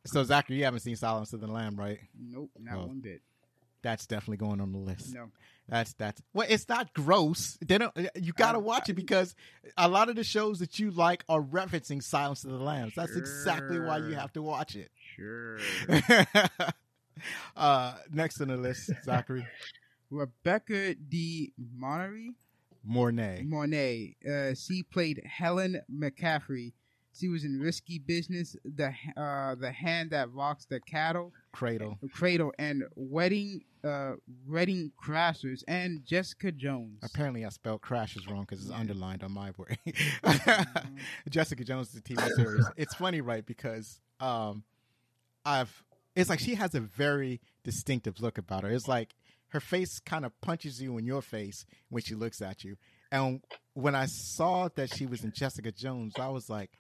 so 0.07 0.23
Zachary, 0.25 0.57
you 0.57 0.65
haven't 0.65 0.81
seen 0.81 0.97
Silence 0.97 1.33
of 1.33 1.41
the 1.41 1.47
Lamb, 1.49 1.77
right? 1.77 1.99
Nope, 2.19 2.51
not 2.59 2.77
Oh. 2.79 2.87
one 2.87 3.01
bit. 3.01 3.23
That's 3.83 4.07
definitely 4.07 4.37
going 4.37 4.61
on 4.61 4.73
the 4.73 4.79
list. 4.79 5.13
No, 5.15 5.31
That's 5.69 5.93
that's 5.95 6.23
well, 6.33 6.47
it's 6.49 6.69
not 6.69 6.95
gross. 6.95 7.59
They 7.61 7.79
don't. 7.79 7.93
You 8.15 8.33
got 8.33 8.53
to 8.53 8.59
watch 8.61 8.89
it 8.89 8.95
because 8.95 9.35
a 9.77 9.89
lot 9.89 10.09
of 10.09 10.17
the 10.17 10.25
shows 10.25 10.61
that 10.61 10.79
you 10.79 10.91
like 10.91 11.25
are 11.29 11.43
referencing 11.43 12.03
Silence 12.03 12.45
of 12.45 12.51
the 12.51 12.59
Lambs. 12.59 12.95
That's 12.95 13.17
exactly 13.17 13.81
why 13.81 13.99
you 13.99 14.15
have 14.15 14.33
to 14.35 14.43
watch 14.43 14.77
it. 14.77 14.91
sure. 15.17 15.59
uh, 17.57 17.95
next 18.13 18.41
on 18.41 18.49
the 18.49 18.57
list, 18.57 18.91
Zachary 19.05 19.47
Rebecca 20.11 20.95
D. 20.95 21.53
Monnery 21.79 22.35
Mornay. 22.89 23.43
Monet. 23.45 24.17
Uh, 24.29 24.55
she 24.55 24.83
played 24.83 25.23
Helen 25.25 25.81
McCaffrey. 25.93 26.73
She 27.15 27.29
was 27.29 27.45
in 27.45 27.61
Risky 27.61 27.99
Business, 27.99 28.57
the 28.65 28.93
uh, 29.17 29.55
the 29.55 29.71
hand 29.71 30.11
that 30.11 30.33
rocks 30.33 30.65
the 30.65 30.81
cattle, 30.81 31.33
Cradle. 31.53 31.99
Cradle, 32.13 32.53
and 32.59 32.85
Wedding 32.97 33.63
uh, 33.85 34.13
Wedding 34.49 34.93
Crashers, 35.03 35.63
and 35.69 36.05
Jessica 36.05 36.53
Jones. 36.53 36.99
Apparently, 37.03 37.45
I 37.45 37.49
spelled 37.51 37.81
crashes 37.83 38.27
wrong 38.29 38.43
because 38.49 38.63
it's 38.63 38.71
Yeah. 38.71 38.79
underlined 38.79 39.23
on 39.25 39.33
my 39.33 39.51
word. 39.57 39.77
Mhm. 39.87 40.99
Jessica 41.29 41.65
Jones 41.65 41.91
is 41.91 41.97
a 41.97 42.03
TV 42.03 42.27
series. 42.37 42.65
It's 42.77 42.95
funny, 42.95 43.21
right? 43.21 43.45
Because 43.45 44.01
um, 44.21 44.65
I've 45.45 45.83
it's 46.15 46.31
like 46.31 46.41
she 46.41 46.55
has 46.57 46.75
a 46.75 46.81
very 46.81 47.41
distinctive 47.65 48.21
look 48.21 48.39
about 48.39 48.63
her. 48.65 48.71
It's 48.71 48.87
like 48.89 49.15
her 49.49 49.61
face 49.61 49.99
kind 49.99 50.25
of 50.25 50.39
punches 50.41 50.81
you 50.81 50.97
in 50.99 51.05
your 51.07 51.23
face 51.23 51.65
when 51.91 52.03
she 52.03 52.15
looks 52.15 52.41
at 52.41 52.65
you. 52.65 52.77
And 53.11 53.41
when 53.75 53.95
I 53.95 54.07
saw 54.07 54.69
that 54.77 54.95
she 54.95 55.07
was 55.07 55.25
in 55.25 55.33
Jessica 55.33 55.73
Jones, 55.73 56.15
I 56.19 56.29
was 56.29 56.49
like, 56.49 56.71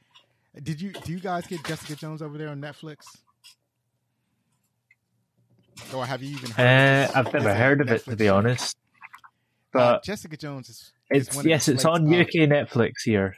"Did 0.62 0.80
you? 0.80 0.92
Do 0.92 1.12
you 1.12 1.18
guys 1.20 1.46
get 1.46 1.64
Jessica 1.64 1.96
Jones 1.96 2.22
over 2.22 2.38
there 2.38 2.48
on 2.48 2.60
Netflix?" 2.60 2.98
Or 5.94 6.06
have 6.06 6.22
you 6.22 6.36
even 6.36 6.50
Uh, 6.52 6.54
heard? 6.54 7.10
of 7.10 7.26
I've 7.26 7.32
never 7.32 7.54
heard 7.54 7.80
of 7.80 7.88
it 7.90 8.04
to 8.04 8.16
be 8.16 8.26
show. 8.26 8.36
honest. 8.36 8.76
Uh, 9.74 9.94
But 9.96 10.04
Jessica 10.04 10.36
Jones 10.36 10.68
is. 10.68 10.92
is 11.10 11.28
it's 11.28 11.36
one 11.36 11.40
of 11.40 11.44
the 11.44 11.50
yes, 11.50 11.68
it's 11.68 11.84
on 11.84 12.06
of- 12.06 12.20
UK 12.20 12.46
Netflix 12.46 13.02
here. 13.04 13.36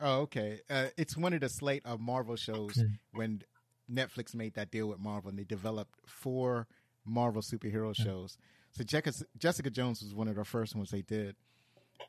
Oh, 0.00 0.20
okay. 0.22 0.60
Uh, 0.68 0.88
it's 0.96 1.16
one 1.16 1.32
of 1.32 1.40
the 1.40 1.48
slate 1.48 1.82
of 1.84 2.00
Marvel 2.00 2.36
shows 2.36 2.74
Hmm. 2.76 2.86
when 3.12 3.42
Netflix 3.90 4.34
made 4.34 4.54
that 4.54 4.70
deal 4.70 4.88
with 4.88 4.98
Marvel 4.98 5.28
and 5.30 5.38
they 5.38 5.44
developed 5.44 5.94
four 6.06 6.66
Marvel 7.04 7.42
superhero 7.42 7.94
shows. 7.94 8.36
So 8.72 8.82
Jessica, 8.84 9.12
Jessica 9.38 9.70
Jones 9.70 10.02
was 10.02 10.14
one 10.14 10.28
of 10.28 10.36
the 10.36 10.44
first 10.44 10.74
ones 10.74 10.90
they 10.90 11.02
did, 11.02 11.36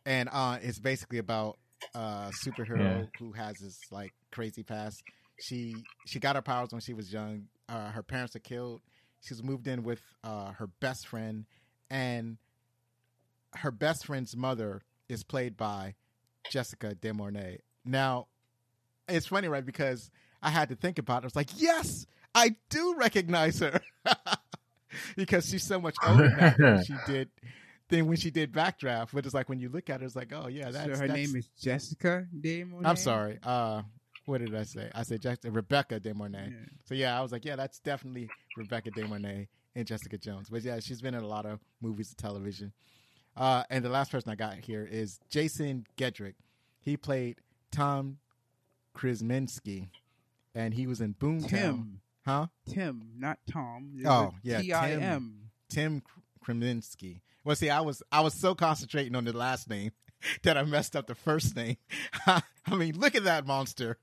and 0.05 0.29
uh, 0.31 0.59
it's 0.61 0.79
basically 0.79 1.17
about 1.17 1.59
a 1.93 2.31
superhero 2.43 2.79
Yeah. 3.01 3.05
who 3.19 3.33
has 3.33 3.57
this 3.57 3.79
like 3.91 4.13
crazy 4.31 4.63
past. 4.63 5.03
She 5.41 5.75
she 6.05 6.19
got 6.19 6.35
her 6.37 6.41
powers 6.41 6.71
when 6.71 6.79
she 6.81 6.93
was 6.93 7.11
young. 7.11 7.49
Uh, 7.67 7.91
her 7.91 8.03
parents 8.03 8.35
are 8.35 8.39
killed. 8.39 8.81
She's 9.23 9.41
moved 9.43 9.67
in 9.67 9.83
with 9.83 10.01
uh, 10.23 10.51
her 10.53 10.67
best 10.67 11.07
friend, 11.07 11.45
and 11.89 12.37
her 13.55 13.71
best 13.71 14.05
friend's 14.05 14.35
mother 14.35 14.81
is 15.07 15.23
played 15.23 15.55
by 15.57 15.95
Jessica 16.49 16.93
De 16.95 17.13
Mornay. 17.13 17.59
Now, 17.85 18.27
it's 19.07 19.27
funny, 19.27 19.47
right? 19.47 19.65
Because 19.65 20.11
I 20.41 20.49
had 20.49 20.69
to 20.69 20.75
think 20.75 20.99
about 20.99 21.23
it. 21.23 21.25
I 21.25 21.27
was 21.27 21.35
like, 21.35 21.49
yes, 21.55 22.05
I 22.35 22.55
do 22.69 22.95
recognize 22.97 23.59
her 23.59 23.79
because 25.15 25.47
she's 25.49 25.63
so 25.63 25.79
much 25.79 25.95
older 26.05 26.29
now 26.29 26.53
than 26.57 26.83
she 26.85 26.95
did 27.07 27.29
than 27.89 28.07
when 28.07 28.17
she 28.17 28.31
did 28.31 28.51
Backdraft. 28.51 29.09
But 29.13 29.25
it's 29.25 29.33
like 29.33 29.49
when 29.49 29.59
you 29.59 29.69
look 29.69 29.89
at 29.89 29.99
her, 30.01 30.05
it's 30.05 30.15
like, 30.15 30.33
oh 30.33 30.47
yeah, 30.47 30.71
that's 30.71 30.85
so 30.85 31.01
her 31.01 31.07
that's- 31.07 31.15
name 31.15 31.35
is 31.35 31.47
Jessica 31.61 32.25
De 32.39 32.63
Monet. 32.63 32.89
I'm 32.89 32.95
sorry. 32.97 33.39
Uh, 33.43 33.83
what 34.25 34.39
did 34.39 34.55
I 34.55 34.63
say? 34.63 34.89
I 34.93 35.03
said 35.03 35.21
Jessica, 35.21 35.51
Rebecca 35.51 35.99
De 35.99 36.13
Mornay. 36.13 36.49
Yeah. 36.49 36.65
So 36.85 36.95
yeah, 36.95 37.17
I 37.17 37.21
was 37.21 37.31
like, 37.31 37.45
yeah, 37.45 37.55
that's 37.55 37.79
definitely 37.79 38.29
Rebecca 38.57 38.91
De 38.91 39.05
Mornay 39.05 39.47
and 39.75 39.85
Jessica 39.85 40.17
Jones. 40.17 40.49
But 40.49 40.63
yeah, 40.63 40.79
she's 40.79 41.01
been 41.01 41.13
in 41.13 41.23
a 41.23 41.27
lot 41.27 41.45
of 41.45 41.59
movies 41.81 42.09
and 42.09 42.17
television. 42.17 42.73
Uh, 43.35 43.63
and 43.69 43.83
the 43.83 43.89
last 43.89 44.11
person 44.11 44.29
I 44.31 44.35
got 44.35 44.57
here 44.57 44.87
is 44.89 45.19
Jason 45.29 45.85
Gedrick. 45.97 46.35
He 46.79 46.97
played 46.97 47.37
Tom 47.71 48.19
Krizminski, 48.95 49.89
and 50.53 50.73
he 50.73 50.87
was 50.87 51.01
in 51.01 51.15
Boomtown. 51.15 51.49
Tim. 51.49 51.99
Huh? 52.25 52.47
Tim, 52.69 53.13
not 53.17 53.39
Tom. 53.51 54.01
Oh, 54.05 54.33
yeah, 54.43 54.61
T 54.61 54.71
I 54.71 54.91
M. 54.91 55.49
Tim 55.69 56.03
Krizminski. 56.45 57.21
Well, 57.43 57.55
see, 57.55 57.69
I 57.69 57.81
was 57.81 58.01
I 58.11 58.21
was 58.21 58.33
so 58.33 58.55
concentrating 58.55 59.15
on 59.15 59.25
the 59.25 59.33
last 59.33 59.69
name 59.69 59.91
that 60.43 60.57
I 60.57 60.63
messed 60.63 60.95
up 60.95 61.07
the 61.07 61.15
first 61.15 61.55
name. 61.55 61.77
I 62.25 62.41
mean, 62.75 62.97
look 62.97 63.15
at 63.15 63.25
that 63.25 63.45
monster. 63.45 63.97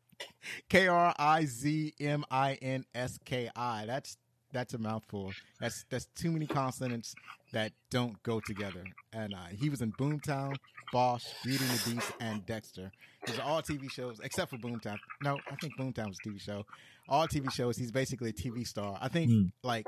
K 0.68 0.88
R 0.88 1.14
I 1.18 1.44
Z 1.44 1.94
M 2.00 2.24
I 2.30 2.54
N 2.62 2.84
S 2.94 3.18
K 3.24 3.50
I. 3.54 3.84
That's 3.86 4.16
that's 4.52 4.74
a 4.74 4.78
mouthful. 4.78 5.32
That's 5.60 5.84
that's 5.90 6.06
too 6.16 6.32
many 6.32 6.46
consonants 6.46 7.14
that 7.52 7.72
don't 7.90 8.20
go 8.22 8.40
together. 8.40 8.84
And 9.12 9.34
uh, 9.34 9.46
he 9.52 9.68
was 9.70 9.80
in 9.80 9.92
Boomtown, 9.92 10.56
Bosch, 10.92 11.24
Beauty 11.44 11.64
and 11.64 11.78
the 11.78 11.90
Beast, 11.94 12.12
and 12.20 12.46
Dexter. 12.46 12.90
These 13.26 13.38
are 13.38 13.42
all 13.42 13.62
TV 13.62 13.90
shows 13.90 14.20
except 14.22 14.50
for 14.50 14.56
Boomtown. 14.56 14.96
No, 15.22 15.38
I 15.50 15.56
think 15.56 15.76
Boomtown 15.78 16.08
was 16.08 16.18
a 16.24 16.28
TV 16.28 16.40
show. 16.40 16.64
All 17.08 17.26
TV 17.26 17.50
shows. 17.52 17.76
He's 17.76 17.92
basically 17.92 18.30
a 18.30 18.32
TV 18.32 18.66
star. 18.66 18.98
I 19.00 19.08
think 19.08 19.30
Hmm. 19.30 19.42
like 19.62 19.86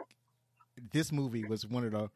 this 0.92 1.12
movie 1.12 1.44
was 1.44 1.66
one 1.66 1.84
of 1.84 1.92
the 1.92 2.08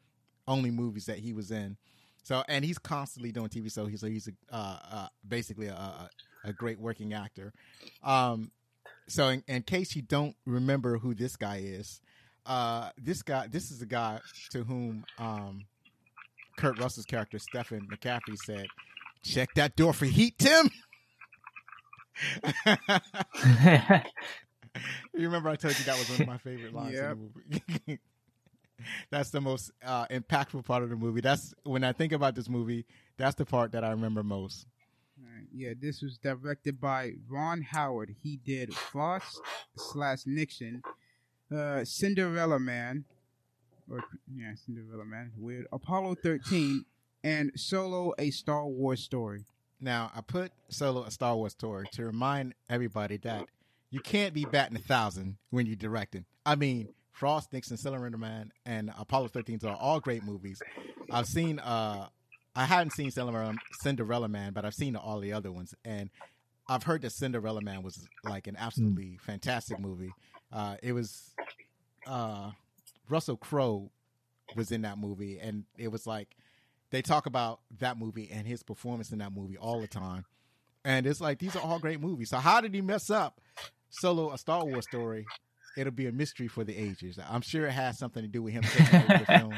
only 0.47 0.71
movies 0.71 1.05
that 1.05 1.19
he 1.19 1.33
was 1.33 1.51
in. 1.51 1.77
So, 2.23 2.43
and 2.49 2.65
he's 2.65 2.77
constantly 2.77 3.31
doing 3.31 3.47
TV. 3.47 3.71
So 3.71 3.85
he's 3.85 4.01
so 4.01 4.07
he's 4.07 4.27
a, 4.27 4.53
uh, 4.53 4.79
uh, 4.91 5.07
basically 5.27 5.67
a, 5.67 5.73
a, 5.73 6.09
a 6.47 6.53
great 6.53 6.79
working 6.79 7.13
actor. 7.13 7.53
Um, 8.03 8.51
so 9.07 9.29
in, 9.29 9.43
in 9.47 9.63
case 9.63 9.95
you 9.95 10.01
don't 10.01 10.35
remember 10.45 10.97
who 10.97 11.13
this 11.13 11.35
guy 11.35 11.61
is, 11.63 12.01
uh, 12.45 12.89
this 12.97 13.21
guy, 13.21 13.47
this 13.47 13.71
is 13.71 13.79
the 13.79 13.85
guy 13.85 14.19
to 14.51 14.63
whom 14.63 15.05
um, 15.17 15.65
Kurt 16.57 16.79
Russell's 16.79 17.05
character 17.05 17.39
Stephen 17.39 17.87
McCaffrey 17.91 18.37
said, 18.37 18.67
"Check 19.23 19.53
that 19.55 19.75
door 19.75 19.93
for 19.93 20.05
heat, 20.05 20.37
Tim." 20.37 20.69
you 25.13 25.25
remember 25.25 25.49
I 25.49 25.55
told 25.55 25.77
you 25.77 25.85
that 25.85 25.97
was 25.97 26.09
one 26.09 26.21
of 26.21 26.27
my 26.27 26.37
favorite 26.37 26.73
lines 26.73 26.97
in 26.97 27.09
the 27.09 27.15
movie. 27.15 27.99
that's 29.11 29.29
the 29.29 29.41
most 29.41 29.71
uh, 29.85 30.05
impactful 30.07 30.65
part 30.65 30.83
of 30.83 30.89
the 30.89 30.95
movie. 30.95 31.21
That's 31.21 31.53
when 31.63 31.83
I 31.83 31.91
think 31.91 32.11
about 32.11 32.35
this 32.35 32.49
movie. 32.49 32.85
That's 33.17 33.35
the 33.35 33.45
part 33.45 33.71
that 33.73 33.83
I 33.83 33.89
remember 33.91 34.23
most. 34.23 34.65
Alright, 35.19 35.47
Yeah, 35.53 35.73
this 35.79 36.01
was 36.01 36.17
directed 36.17 36.79
by 36.79 37.13
Ron 37.27 37.61
Howard. 37.61 38.15
He 38.21 38.37
did 38.37 38.73
Frost 38.73 39.41
slash 39.75 40.19
Nixon, 40.25 40.83
uh, 41.51 41.83
Cinderella 41.85 42.59
Man, 42.59 43.05
or 43.89 44.03
yeah, 44.33 44.53
Cinderella 44.55 45.05
Man, 45.05 45.31
weird. 45.37 45.65
Apollo 45.71 46.15
13, 46.21 46.85
and 47.23 47.51
Solo: 47.55 48.13
A 48.19 48.29
Star 48.31 48.65
Wars 48.67 49.03
Story. 49.03 49.45
Now, 49.79 50.11
I 50.15 50.21
put 50.21 50.51
Solo 50.69 51.03
a 51.03 51.11
Star 51.11 51.35
Wars 51.35 51.53
story 51.53 51.87
to 51.93 52.05
remind 52.05 52.53
everybody 52.69 53.17
that 53.17 53.47
you 53.89 53.99
can't 53.99 54.33
be 54.33 54.45
batting 54.45 54.75
a 54.75 54.81
thousand 54.81 55.37
when 55.51 55.65
you're 55.65 55.75
directing. 55.75 56.25
I 56.45 56.55
mean, 56.55 56.89
Frost, 57.11 57.53
Nixon, 57.53 57.77
Cinderella 57.77 58.17
Man, 58.17 58.51
and 58.65 58.91
Apollo 58.97 59.29
13 59.29 59.59
are 59.65 59.75
all 59.75 59.99
great 59.99 60.23
movies. 60.23 60.61
I've 61.11 61.27
seen, 61.27 61.59
uh, 61.59 62.07
I 62.57 62.65
hadn't 62.65 62.91
seen 62.93 63.11
Cinderella, 63.11 63.53
Cinderella 63.81 64.27
Man, 64.27 64.51
but 64.51 64.65
I've 64.65 64.73
seen 64.73 64.95
all 64.95 65.19
the 65.19 65.31
other 65.33 65.51
ones. 65.51 65.75
And 65.85 66.09
I've 66.67 66.83
heard 66.83 67.03
that 67.03 67.11
Cinderella 67.11 67.61
Man 67.61 67.83
was 67.83 68.07
like 68.23 68.47
an 68.47 68.55
absolutely 68.57 69.19
fantastic 69.21 69.79
movie. 69.79 70.11
Uh, 70.51 70.75
it 70.81 70.93
was, 70.93 71.35
uh, 72.07 72.49
Russell 73.09 73.37
Crowe 73.37 73.91
was 74.55 74.71
in 74.71 74.81
that 74.81 74.97
movie, 74.97 75.37
and 75.39 75.65
it 75.77 75.89
was 75.89 76.07
like, 76.07 76.29
they 76.89 77.01
talk 77.01 77.25
about 77.27 77.59
that 77.79 77.97
movie 77.99 78.29
and 78.33 78.47
his 78.47 78.63
performance 78.63 79.11
in 79.11 79.19
that 79.19 79.33
movie 79.33 79.57
all 79.57 79.79
the 79.79 79.87
time. 79.87 80.25
And 80.83 81.05
it's 81.05 81.21
like 81.21 81.37
these 81.39 81.55
are 81.55 81.61
all 81.61 81.79
great 81.79 81.99
movies. 82.01 82.29
So 82.29 82.37
how 82.37 82.59
did 82.61 82.73
he 82.73 82.81
mess 82.81 83.09
up 83.09 83.39
Solo 83.89 84.31
a 84.31 84.37
Star 84.37 84.65
Wars 84.65 84.85
story? 84.89 85.25
It'll 85.77 85.91
be 85.93 86.07
a 86.07 86.11
mystery 86.11 86.47
for 86.47 86.63
the 86.63 86.75
ages. 86.75 87.19
I'm 87.29 87.41
sure 87.41 87.67
it 87.67 87.71
has 87.73 87.99
something 87.99 88.23
to 88.23 88.27
do 88.29 88.41
with 88.41 88.53
him 88.53 88.63
taking 88.63 88.95
over 89.01 89.17
the 89.19 89.25
film 89.25 89.53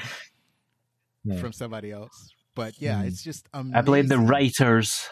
Yeah. 1.24 1.39
from 1.39 1.54
somebody 1.54 1.91
else. 1.91 2.34
But 2.60 2.82
yeah, 2.82 3.01
Mm. 3.01 3.07
it's 3.07 3.24
just 3.24 3.47
amazing. 3.53 3.76
I 3.78 3.82
blame 3.84 4.07
the 4.07 4.18
writers. 4.20 5.07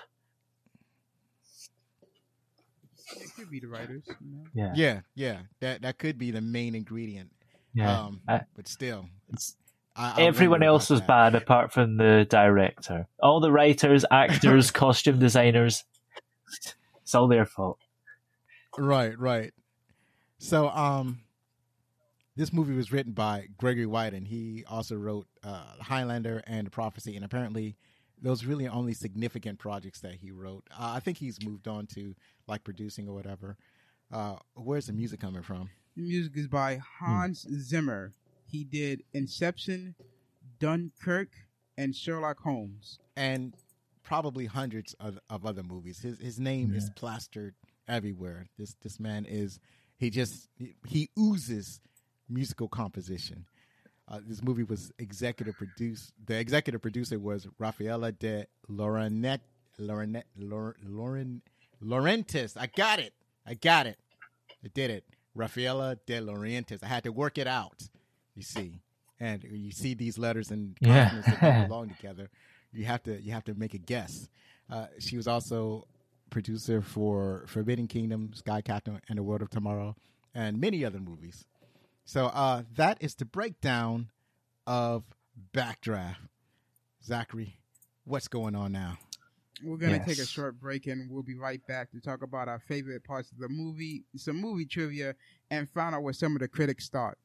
It 3.15 3.29
could 3.37 3.49
be 3.49 3.61
the 3.61 3.69
writers. 3.69 4.03
You 4.07 4.15
know? 4.29 4.43
Yeah. 4.53 4.73
Yeah, 4.75 4.99
yeah. 5.15 5.39
That 5.61 5.81
that 5.83 5.97
could 5.97 6.17
be 6.17 6.31
the 6.31 6.41
main 6.41 6.75
ingredient. 6.75 7.31
Yeah. 7.73 7.99
Um, 8.01 8.19
I- 8.27 8.41
but 8.53 8.67
still, 8.67 9.07
It's- 9.29 9.55
I, 9.95 10.13
I 10.17 10.25
Everyone 10.25 10.61
else 10.61 10.89
was 10.89 10.99
that. 10.99 11.07
bad 11.07 11.35
apart 11.35 11.71
from 11.71 11.95
the 11.95 12.27
director. 12.29 13.07
All 13.23 13.39
the 13.39 13.51
writers, 13.51 14.03
actors, 14.11 14.69
costume 14.69 15.17
designers. 15.19 15.85
It's 17.01 17.15
all 17.15 17.29
their 17.29 17.45
fault. 17.45 17.79
Right, 18.77 19.17
right. 19.17 19.53
So, 20.39 20.67
um, 20.69 21.21
this 22.37 22.53
movie 22.53 22.75
was 22.75 22.91
written 22.91 23.13
by 23.13 23.47
Gregory 23.57 23.85
Widen, 23.85 24.19
and 24.19 24.27
he 24.27 24.63
also 24.69 24.95
wrote 24.95 25.27
uh, 25.43 25.73
Highlander 25.81 26.41
and 26.47 26.71
Prophecy. 26.71 27.15
And 27.15 27.25
apparently, 27.25 27.75
those 28.21 28.45
really 28.45 28.67
only 28.67 28.93
significant 28.93 29.59
projects 29.59 29.99
that 30.01 30.13
he 30.13 30.31
wrote. 30.31 30.63
Uh, 30.71 30.93
I 30.95 30.99
think 30.99 31.17
he's 31.17 31.43
moved 31.43 31.67
on 31.67 31.87
to 31.87 32.15
like 32.47 32.63
producing 32.63 33.07
or 33.09 33.13
whatever. 33.15 33.57
Uh, 34.11 34.35
where's 34.55 34.85
the 34.87 34.93
music 34.93 35.19
coming 35.19 35.41
from? 35.41 35.69
The 35.95 36.03
music 36.03 36.33
is 36.37 36.47
by 36.47 36.75
Hmm. 36.99 37.05
Hans 37.05 37.47
Zimmer. 37.59 38.13
He 38.45 38.63
did 38.63 39.03
Inception, 39.13 39.95
Dunkirk, 40.59 41.29
and 41.77 41.95
Sherlock 41.95 42.39
Holmes. 42.39 42.99
And 43.15 43.55
probably 44.03 44.45
hundreds 44.45 44.93
of, 44.99 45.19
of 45.29 45.45
other 45.45 45.63
movies. 45.63 45.99
His 45.99 46.19
his 46.19 46.39
name 46.39 46.73
is 46.73 46.89
plastered 46.95 47.55
everywhere. 47.87 48.47
This 48.57 48.75
this 48.81 48.99
man 48.99 49.25
is 49.25 49.59
he 49.97 50.09
just 50.09 50.47
he, 50.55 50.75
he 50.85 51.09
oozes 51.19 51.81
musical 52.29 52.67
composition. 52.67 53.45
Uh, 54.09 54.19
this 54.25 54.41
movie 54.41 54.63
was 54.63 54.91
executive 54.99 55.55
produced. 55.57 56.13
The 56.25 56.37
executive 56.39 56.81
producer 56.81 57.19
was 57.19 57.47
Rafaela 57.59 58.11
de 58.13 58.45
Laurenet, 58.69 59.39
Laurenet, 59.79 60.23
Lauren, 60.37 61.41
Laurentis. 61.83 62.55
I 62.57 62.67
got 62.67 62.99
it. 62.99 63.13
I 63.45 63.53
got 63.55 63.85
it. 63.87 63.97
I 64.63 64.69
did 64.73 64.89
it. 64.91 65.03
Raffaella 65.37 65.97
de 66.05 66.19
Laurentiis. 66.19 66.83
I 66.83 66.87
had 66.87 67.03
to 67.03 67.11
work 67.11 67.37
it 67.37 67.47
out. 67.47 67.83
You 68.35 68.43
see, 68.43 68.79
and 69.19 69.43
you 69.43 69.71
see 69.71 69.93
these 69.93 70.17
letters 70.17 70.51
and 70.51 70.77
Yeah. 70.79 71.09
consonants 71.09 71.27
that 71.27 71.41
don't 71.41 71.67
belong 71.67 71.89
together. 71.89 72.29
You 72.73 72.85
have 72.85 73.03
to 73.03 73.21
you 73.21 73.31
have 73.33 73.43
to 73.45 73.53
make 73.55 73.73
a 73.73 73.77
guess. 73.77 74.27
Uh, 74.69 74.87
she 74.99 75.15
was 75.17 75.27
also 75.27 75.85
producer 76.29 76.81
for 76.81 77.45
Forbidden 77.47 77.87
Kingdom, 77.87 78.31
Sky 78.33 78.61
Captain, 78.61 78.99
and 79.09 79.17
The 79.17 79.23
World 79.23 79.41
of 79.41 79.49
Tomorrow, 79.49 79.95
and 80.35 80.59
many 80.59 80.83
other 80.83 80.99
movies. 80.99 81.45
So 82.07 82.27
uh, 82.27 82.63
that 82.77 82.99
is 83.01 83.15
the 83.15 83.25
breakdown 83.25 84.11
of 84.65 85.03
Backdraft. 85.53 86.15
Zachary, 87.03 87.59
what's 88.05 88.29
going 88.29 88.55
on 88.55 88.71
now? 88.71 88.97
We're 89.61 89.75
gonna 89.75 90.05
take 90.05 90.19
a 90.19 90.25
short 90.25 90.57
break 90.57 90.87
and 90.87 91.11
we'll 91.11 91.21
be 91.21 91.35
right 91.35 91.59
back 91.67 91.91
to 91.91 91.99
talk 91.99 92.21
about 92.21 92.47
our 92.47 92.59
favorite 92.59 93.03
parts 93.03 93.29
of 93.33 93.39
the 93.39 93.49
movie, 93.49 94.05
some 94.15 94.39
movie 94.39 94.65
trivia, 94.65 95.15
and 95.51 95.69
find 95.69 95.93
out 95.93 96.01
what 96.03 96.15
some 96.15 96.33
of 96.33 96.39
the 96.39 96.47
critics 96.47 96.87
thought. 96.87 97.17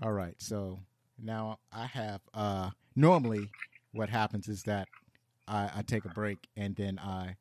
All 0.00 0.12
right, 0.12 0.34
so 0.38 0.78
now 1.22 1.58
I 1.70 1.84
have. 1.84 2.22
Uh, 2.32 2.70
normally, 2.96 3.50
what 3.92 4.08
happens 4.08 4.48
is 4.48 4.62
that 4.62 4.88
I, 5.46 5.70
I 5.76 5.82
take 5.82 6.06
a 6.06 6.08
break 6.08 6.48
and 6.56 6.74
then 6.74 6.98
I 6.98 7.36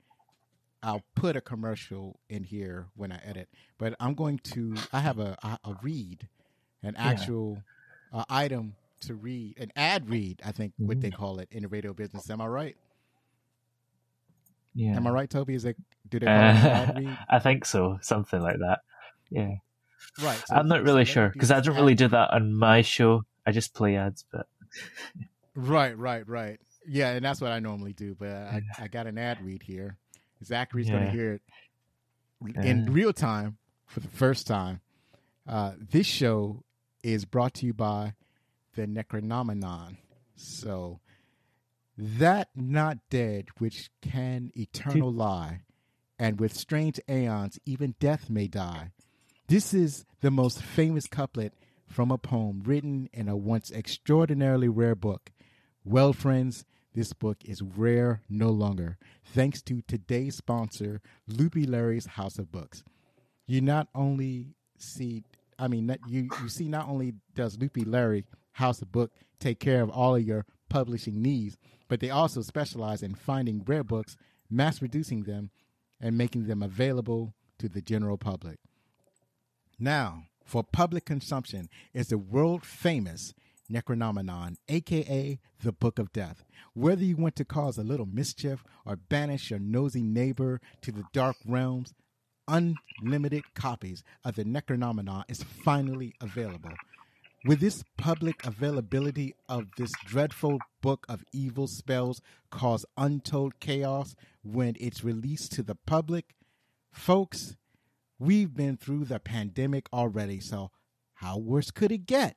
I'll 0.83 1.03
put 1.15 1.37
a 1.37 1.41
commercial 1.41 2.19
in 2.29 2.43
here 2.43 2.87
when 2.95 3.13
I 3.13 3.21
edit. 3.23 3.47
But 3.77 3.95
I'm 3.97 4.13
going 4.13 4.39
to. 4.39 4.75
I 4.91 4.99
have 4.99 5.19
a 5.19 5.37
a, 5.41 5.59
a 5.63 5.75
read, 5.81 6.27
an 6.83 6.95
actual 6.97 7.61
uh, 8.13 8.23
item 8.29 8.75
to 9.01 9.15
read, 9.15 9.57
an 9.59 9.71
ad 9.75 10.09
read. 10.09 10.41
I 10.45 10.51
think 10.51 10.73
what 10.77 11.01
they 11.01 11.09
call 11.11 11.39
it 11.39 11.47
in 11.51 11.63
the 11.63 11.67
radio 11.67 11.93
business. 11.93 12.29
Am 12.29 12.41
I 12.41 12.47
right? 12.47 12.75
Yeah. 14.73 14.95
Am 14.95 15.05
I 15.07 15.09
right, 15.09 15.29
Toby? 15.29 15.55
Is 15.55 15.65
it 15.65 15.75
do 16.09 16.19
they 16.19 16.25
call 16.25 16.35
it 16.35 16.39
an 16.39 16.55
ad 16.57 16.89
Uh, 16.89 16.99
read? 16.99 17.17
I 17.29 17.39
think 17.39 17.65
so. 17.65 17.97
Something 18.01 18.41
like 18.41 18.57
that. 18.59 18.79
Yeah. 19.29 19.55
Right. 20.21 20.41
so- 20.47 20.55
I'm 20.55 20.67
not 20.67 20.83
really 20.83 21.05
sure 21.05 21.29
because 21.29 21.51
I 21.51 21.59
don't 21.61 21.75
ad 21.75 21.81
really 21.81 21.95
do 21.95 22.07
that 22.07 22.31
on 22.33 22.53
my 22.53 22.81
show. 22.81 23.23
I 23.45 23.51
just 23.51 23.73
play 23.73 23.95
ads, 23.97 24.25
but 24.31 24.47
Right, 25.55 25.97
right, 25.97 26.27
right. 26.27 26.59
Yeah, 26.87 27.11
and 27.11 27.23
that's 27.25 27.41
what 27.41 27.51
I 27.51 27.59
normally 27.59 27.93
do. 27.93 28.15
But 28.17 28.29
I, 28.29 28.61
I 28.79 28.87
got 28.87 29.05
an 29.07 29.17
ad 29.17 29.43
read 29.43 29.61
here. 29.63 29.97
Zachary's 30.43 30.89
going 30.89 31.05
to 31.05 31.11
hear 31.11 31.33
it 31.33 31.41
in 32.63 32.87
Uh. 32.87 32.91
real 32.91 33.13
time 33.13 33.57
for 33.87 33.99
the 33.99 34.07
first 34.07 34.47
time. 34.47 34.79
Uh, 35.47 35.73
this 35.91 36.07
show 36.07 36.63
is 37.03 37.25
brought 37.25 37.53
to 37.55 37.65
you 37.65 37.73
by 37.73 38.13
the 38.75 38.87
Necronomicon. 38.87 39.97
So, 40.35 40.99
that 41.97 42.49
not 42.55 42.97
dead, 43.09 43.47
which 43.57 43.89
can 44.01 44.51
eternal 44.55 45.11
lie, 45.11 45.61
and 46.17 46.39
with 46.39 46.53
strange 46.53 46.99
aeons, 47.09 47.59
even 47.65 47.95
death 47.99 48.29
may 48.29 48.47
die. 48.47 48.91
This 49.47 49.73
is 49.73 50.05
the 50.21 50.31
most 50.31 50.61
famous 50.61 51.05
couplet 51.07 51.53
from 51.87 52.11
a 52.11 52.17
poem 52.17 52.61
written 52.63 53.09
in 53.11 53.27
a 53.27 53.35
once 53.35 53.71
extraordinarily 53.71 54.69
rare 54.69 54.95
book. 54.95 55.31
Well, 55.83 56.13
friends, 56.13 56.63
this 56.93 57.13
book 57.13 57.37
is 57.45 57.61
rare 57.61 58.21
no 58.29 58.49
longer, 58.49 58.97
thanks 59.25 59.61
to 59.63 59.81
today's 59.81 60.37
sponsor, 60.37 61.01
Loopy 61.27 61.65
Larry's 61.65 62.05
House 62.05 62.37
of 62.37 62.51
Books. 62.51 62.83
You 63.47 63.61
not 63.61 63.87
only 63.93 64.55
see, 64.77 65.23
I 65.61 65.67
mean, 65.67 65.95
you, 66.07 66.27
you 66.41 66.49
see, 66.49 66.67
not 66.67 66.89
only 66.89 67.13
does 67.35 67.57
Loopy 67.59 67.85
Larry 67.85 68.25
House 68.53 68.81
of 68.81 68.91
Book 68.91 69.11
take 69.39 69.59
care 69.59 69.83
of 69.83 69.91
all 69.91 70.15
of 70.15 70.25
your 70.25 70.45
publishing 70.69 71.21
needs, 71.21 71.55
but 71.87 71.99
they 71.99 72.09
also 72.09 72.41
specialize 72.41 73.03
in 73.03 73.13
finding 73.13 73.63
rare 73.65 73.83
books, 73.83 74.17
mass 74.49 74.79
producing 74.79 75.23
them, 75.23 75.51
and 75.99 76.17
making 76.17 76.47
them 76.47 76.63
available 76.63 77.35
to 77.59 77.69
the 77.69 77.81
general 77.81 78.17
public. 78.17 78.57
Now, 79.77 80.23
for 80.43 80.63
public 80.63 81.05
consumption 81.05 81.69
is 81.93 82.07
the 82.07 82.17
world 82.17 82.65
famous 82.65 83.35
Necronomicon, 83.71 84.55
aka 84.67 85.39
the 85.63 85.71
Book 85.71 85.99
of 85.99 86.11
Death. 86.11 86.43
Whether 86.73 87.03
you 87.03 87.15
want 87.15 87.35
to 87.35 87.45
cause 87.45 87.77
a 87.77 87.83
little 87.83 88.07
mischief 88.07 88.63
or 88.83 88.95
banish 88.95 89.51
your 89.51 89.59
nosy 89.59 90.01
neighbor 90.01 90.59
to 90.81 90.91
the 90.91 91.03
dark 91.13 91.35
realms, 91.45 91.93
unlimited 92.51 93.43
copies 93.55 94.03
of 94.25 94.35
the 94.35 94.43
Necronomicon 94.43 95.23
is 95.29 95.43
finally 95.43 96.13
available. 96.19 96.73
With 97.45 97.59
this 97.59 97.83
public 97.97 98.45
availability 98.45 99.33
of 99.49 99.67
this 99.77 99.91
dreadful 100.05 100.59
book 100.81 101.05
of 101.09 101.23
evil 101.31 101.67
spells 101.67 102.21
cause 102.51 102.85
untold 102.97 103.59
chaos 103.59 104.15
when 104.43 104.75
it's 104.79 105.03
released 105.03 105.53
to 105.53 105.63
the 105.63 105.73
public, 105.73 106.35
folks, 106.91 107.55
we've 108.19 108.53
been 108.53 108.77
through 108.77 109.05
the 109.05 109.19
pandemic 109.19 109.87
already, 109.91 110.39
so 110.39 110.69
how 111.15 111.37
worse 111.37 111.71
could 111.71 111.91
it 111.91 112.05
get? 112.05 112.35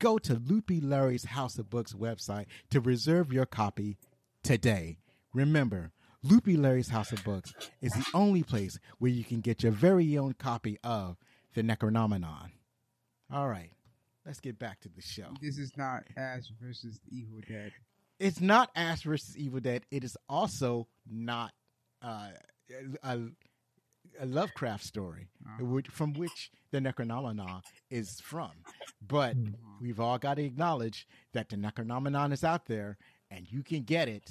Go 0.00 0.18
to 0.18 0.34
Loopy 0.34 0.80
Larry's 0.80 1.26
House 1.26 1.58
of 1.58 1.70
Books 1.70 1.92
website 1.92 2.46
to 2.70 2.80
reserve 2.80 3.32
your 3.32 3.46
copy 3.46 3.98
today. 4.42 4.98
Remember, 5.32 5.92
Loopy 6.22 6.56
Larry's 6.56 6.88
House 6.88 7.12
of 7.12 7.22
Books 7.24 7.52
is 7.80 7.92
the 7.92 8.04
only 8.14 8.42
place 8.42 8.78
where 8.98 9.10
you 9.10 9.24
can 9.24 9.40
get 9.40 9.62
your 9.62 9.72
very 9.72 10.18
own 10.18 10.32
copy 10.34 10.78
of 10.82 11.16
the 11.54 11.62
Necronomicon. 11.62 12.50
All 13.32 13.48
right, 13.48 13.70
let's 14.26 14.40
get 14.40 14.58
back 14.58 14.80
to 14.80 14.88
the 14.88 15.00
show. 15.02 15.28
This 15.40 15.58
is 15.58 15.72
not 15.76 16.04
Ash 16.16 16.44
versus 16.60 16.98
Evil 17.10 17.40
Dead. 17.46 17.72
It's 18.18 18.40
not 18.40 18.70
Ash 18.74 19.02
versus 19.02 19.36
Evil 19.38 19.60
Dead. 19.60 19.84
It 19.90 20.02
is 20.02 20.16
also 20.28 20.88
not 21.08 21.52
uh, 22.02 22.30
a, 23.04 23.18
a 24.20 24.26
Lovecraft 24.26 24.84
story, 24.84 25.28
Uh-huh. 25.46 25.64
which, 25.66 25.86
from 25.88 26.14
which 26.14 26.50
the 26.72 26.80
Necronomicon 26.80 27.62
is 27.90 28.20
from. 28.20 28.50
But 29.06 29.34
Hmm. 29.34 29.50
we've 29.80 30.00
all 30.00 30.18
got 30.18 30.34
to 30.34 30.42
acknowledge 30.44 31.06
that 31.32 31.48
the 31.48 31.56
Necronomicon 31.56 32.32
is 32.32 32.42
out 32.42 32.66
there, 32.66 32.96
and 33.30 33.46
you 33.52 33.62
can 33.62 33.82
get 33.84 34.08
it 34.08 34.28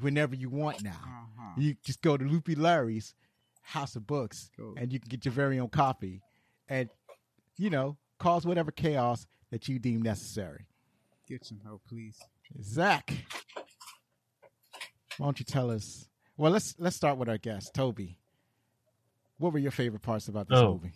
whenever 0.00 0.34
you 0.34 0.48
want 0.48 0.82
now. 0.82 0.90
Uh-huh. 1.02 1.54
You 1.56 1.76
just 1.84 2.02
go 2.02 2.16
to 2.16 2.24
Loopy 2.24 2.54
Larry's 2.54 3.14
House 3.62 3.94
of 3.96 4.06
Books, 4.06 4.50
Go. 4.56 4.74
and 4.76 4.92
you 4.92 4.98
can 5.00 5.08
get 5.08 5.24
your 5.24 5.32
very 5.32 5.58
own 5.60 5.68
copy, 5.68 6.22
and 6.68 6.88
you 7.56 7.70
know, 7.70 7.96
cause 8.18 8.44
whatever 8.46 8.70
chaos 8.70 9.26
that 9.50 9.68
you 9.68 9.78
deem 9.78 10.02
necessary. 10.02 10.66
Get 11.28 11.44
some 11.44 11.60
help, 11.64 11.82
please. 11.88 12.18
Zach, 12.62 13.12
why 15.18 15.26
don't 15.26 15.38
you 15.38 15.44
tell 15.44 15.70
us? 15.70 16.08
Well, 16.36 16.50
let's 16.52 16.74
let's 16.78 16.96
start 16.96 17.18
with 17.18 17.28
our 17.28 17.38
guest, 17.38 17.74
Toby. 17.74 18.18
What 19.38 19.52
were 19.52 19.58
your 19.58 19.70
favorite 19.70 20.02
parts 20.02 20.28
about 20.28 20.48
this 20.48 20.58
Oh. 20.58 20.74
movie? 20.74 20.92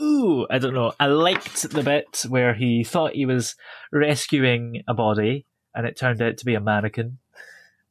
Ooh, 0.00 0.46
I 0.50 0.58
don't 0.58 0.72
know. 0.74 0.92
I 0.98 1.06
liked 1.06 1.68
the 1.70 1.82
bit 1.82 2.24
where 2.28 2.54
he 2.54 2.84
thought 2.84 3.12
he 3.14 3.26
was 3.26 3.54
rescuing 3.92 4.82
a 4.88 4.94
body, 4.94 5.44
and 5.78 5.86
it 5.86 5.96
turned 5.96 6.20
out 6.20 6.36
to 6.36 6.44
be 6.44 6.56
a 6.56 6.60
mannequin. 6.60 7.18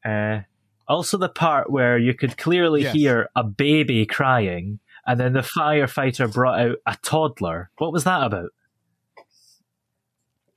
Uh, 0.03 0.41
also, 0.89 1.17
the 1.17 1.29
part 1.29 1.71
where 1.71 1.97
you 1.97 2.13
could 2.13 2.37
clearly 2.37 2.83
Yes. 2.83 2.93
hear 2.93 3.29
a 3.33 3.43
baby 3.45 4.05
crying, 4.05 4.79
and 5.05 5.17
then 5.19 5.31
the 5.31 5.39
firefighter 5.39 6.31
brought 6.31 6.59
out 6.59 6.77
a 6.85 6.97
toddler. 7.01 7.69
What 7.77 7.93
was 7.93 8.03
that 8.03 8.23
about? 8.23 8.51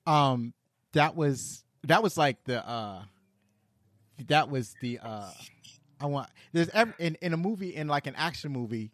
Um, 0.07 0.55
that 0.93 1.15
was 1.15 1.65
that 1.85 2.03
was 2.03 2.17
like 2.19 2.43
the 2.45 2.67
uh, 2.69 3.05
that 4.27 4.51
was 4.51 4.75
the 4.81 4.99
uh, 5.01 5.31
I 6.01 6.07
want 6.07 6.29
there's 6.53 6.69
every, 6.71 6.95
in 6.99 7.17
in 7.23 7.33
a 7.33 7.37
movie 7.37 7.75
in 7.75 7.87
like 7.87 8.07
an 8.07 8.15
action 8.17 8.51
movie, 8.51 8.91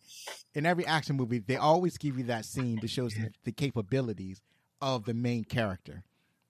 in 0.55 0.67
every 0.67 0.85
action 0.87 1.17
movie 1.17 1.39
they 1.39 1.57
always 1.57 1.97
give 1.97 2.19
you 2.19 2.25
that 2.25 2.45
scene 2.45 2.79
that 2.81 2.91
shows 2.91 3.15
the, 3.15 3.31
the 3.45 3.53
capabilities 3.53 4.43
of 4.83 5.05
the 5.05 5.15
main 5.15 5.45
character. 5.45 6.03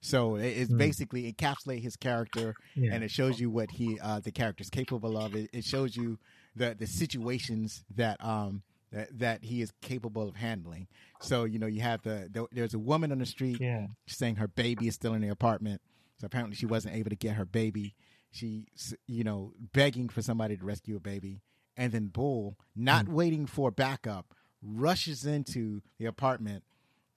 So 0.06 0.36
it's 0.36 0.70
Mm. 0.72 0.78
basically 0.78 1.32
encapsulate 1.32 1.82
his 1.82 1.96
character 1.96 2.54
Yeah. 2.76 2.94
and 2.94 3.02
it 3.02 3.10
shows 3.10 3.40
you 3.40 3.50
what 3.50 3.72
he 3.72 3.98
uh, 3.98 4.20
the 4.20 4.30
character's 4.30 4.70
capable 4.70 5.16
of. 5.18 5.34
It, 5.34 5.50
it 5.52 5.64
shows 5.64 5.96
you 5.96 6.18
the 6.54 6.76
the 6.78 6.86
situations 6.86 7.84
that 7.96 8.24
um 8.24 8.62
that, 8.92 9.18
that 9.18 9.42
he 9.44 9.60
is 9.62 9.72
capable 9.82 10.28
of 10.28 10.36
handling. 10.36 10.86
So 11.18 11.42
you 11.44 11.58
know 11.58 11.66
you 11.66 11.80
have 11.80 12.02
the, 12.02 12.28
the 12.32 12.46
there's 12.52 12.72
a 12.74 12.78
woman 12.78 13.10
on 13.10 13.18
the 13.18 13.26
street 13.26 13.60
Yeah. 13.60 13.88
saying 14.06 14.36
her 14.36 14.46
baby 14.46 14.86
is 14.86 14.94
still 14.94 15.12
in 15.14 15.22
the 15.22 15.28
apartment. 15.28 15.80
So 16.20 16.26
apparently 16.26 16.54
she 16.54 16.66
wasn't 16.66 16.94
able 16.94 17.10
to 17.10 17.16
get 17.16 17.34
her 17.34 17.44
baby. 17.44 17.96
She 18.30 18.66
you 19.08 19.24
know 19.24 19.54
begging 19.72 20.08
for 20.08 20.22
somebody 20.22 20.56
to 20.56 20.64
rescue 20.64 20.94
a 20.96 21.00
baby, 21.00 21.40
and 21.76 21.90
then 21.92 22.06
Bull 22.06 22.56
not 22.76 23.08
waiting 23.08 23.44
for 23.46 23.72
backup 23.72 24.34
rushes 24.62 25.26
into 25.26 25.82
the 25.98 26.06
apartment 26.06 26.62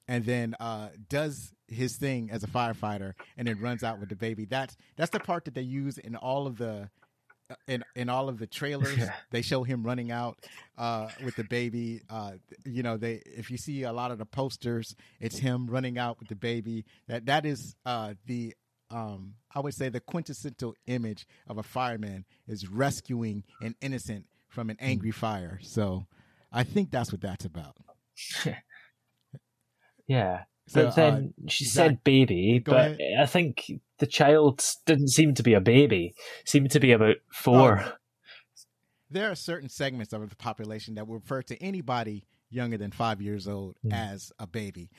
and 0.08 0.26
then 0.26 0.56
uh, 0.60 0.90
does 1.08 1.54
his 1.70 1.98
thing 1.98 2.30
as 2.32 2.44
a 2.44 2.48
firefighter, 2.48 3.14
and 3.38 3.48
then 3.48 3.60
runs 3.60 3.84
out 3.84 4.00
with 4.00 4.10
the 4.10 4.16
baby. 4.16 4.46
That's 4.46 4.76
that's 4.98 5.12
the 5.12 5.20
part 5.20 5.46
that 5.46 5.54
they 5.54 5.62
use 5.62 5.98
in 5.98 6.16
all 6.16 6.48
of 6.48 6.58
the 6.58 6.90
in 7.68 7.84
in 7.96 8.10
all 8.10 8.30
of 8.30 8.40
the 8.40 8.48
trailers. 8.48 8.98
Yeah. 8.98 9.14
They 9.32 9.42
show 9.42 9.64
him 9.64 9.84
running 9.84 10.12
out 10.12 10.40
uh, 10.78 11.10
with 11.24 11.36
the 11.36 11.44
baby. 11.44 12.02
Uh, 12.10 12.34
you 12.66 12.84
know, 12.84 12.98
they 12.98 13.22
if 13.26 13.50
you 13.50 13.58
see 13.58 13.84
a 13.84 13.94
lot 13.94 14.12
of 14.12 14.18
the 14.18 14.26
posters, 14.26 14.96
it's 15.20 15.38
him 15.38 15.68
running 15.68 15.98
out 15.98 16.20
with 16.20 16.30
the 16.30 16.36
baby. 16.36 16.86
That 17.08 17.26
that 17.26 17.46
is 17.46 17.76
uh, 17.86 18.14
the 18.26 18.56
um, 18.92 19.36
I 19.54 19.60
would 19.60 19.74
say 19.74 19.90
the 19.90 20.00
quintessential 20.00 20.76
image 20.88 21.28
of 21.48 21.58
a 21.58 21.64
fireman 21.64 22.26
is 22.48 22.68
rescuing 22.68 23.44
an 23.62 23.76
innocent 23.82 24.26
from 24.48 24.70
an 24.70 24.78
angry 24.80 25.12
fire. 25.12 25.60
So 25.62 26.08
I 26.52 26.64
think 26.64 26.92
that's 26.92 27.12
what 27.12 27.22
that's 27.22 27.46
about. 27.46 27.78
Yeah. 30.10 30.42
So, 30.70 30.86
But 30.86 30.96
then 30.96 31.34
she 31.48 31.66
said 31.66 32.04
baby, 32.04 32.60
but 32.64 32.98
I 33.20 33.26
think 33.26 33.72
the 33.98 34.06
child 34.08 34.64
didn't 34.86 35.10
seem 35.10 35.34
to 35.36 35.44
be 35.44 35.54
a 35.54 35.62
baby. 35.62 36.14
Seemed 36.46 36.72
to 36.72 36.80
be 36.80 36.92
about 36.92 37.16
four. 37.32 37.82
Oh. 37.86 37.92
there 39.10 39.32
are 39.32 39.36
certain 39.36 39.70
segments 39.70 40.14
of 40.14 40.30
the 40.30 40.36
population 40.36 40.96
that 40.96 41.08
will 41.08 41.16
refer 41.16 41.42
to 41.44 41.58
anybody 41.62 42.26
younger 42.52 42.78
than 42.78 42.92
five 42.92 43.22
years 43.22 43.48
old 43.48 43.76
Mm. 43.86 43.94
as 43.94 44.32
a 44.40 44.46
baby. 44.48 44.90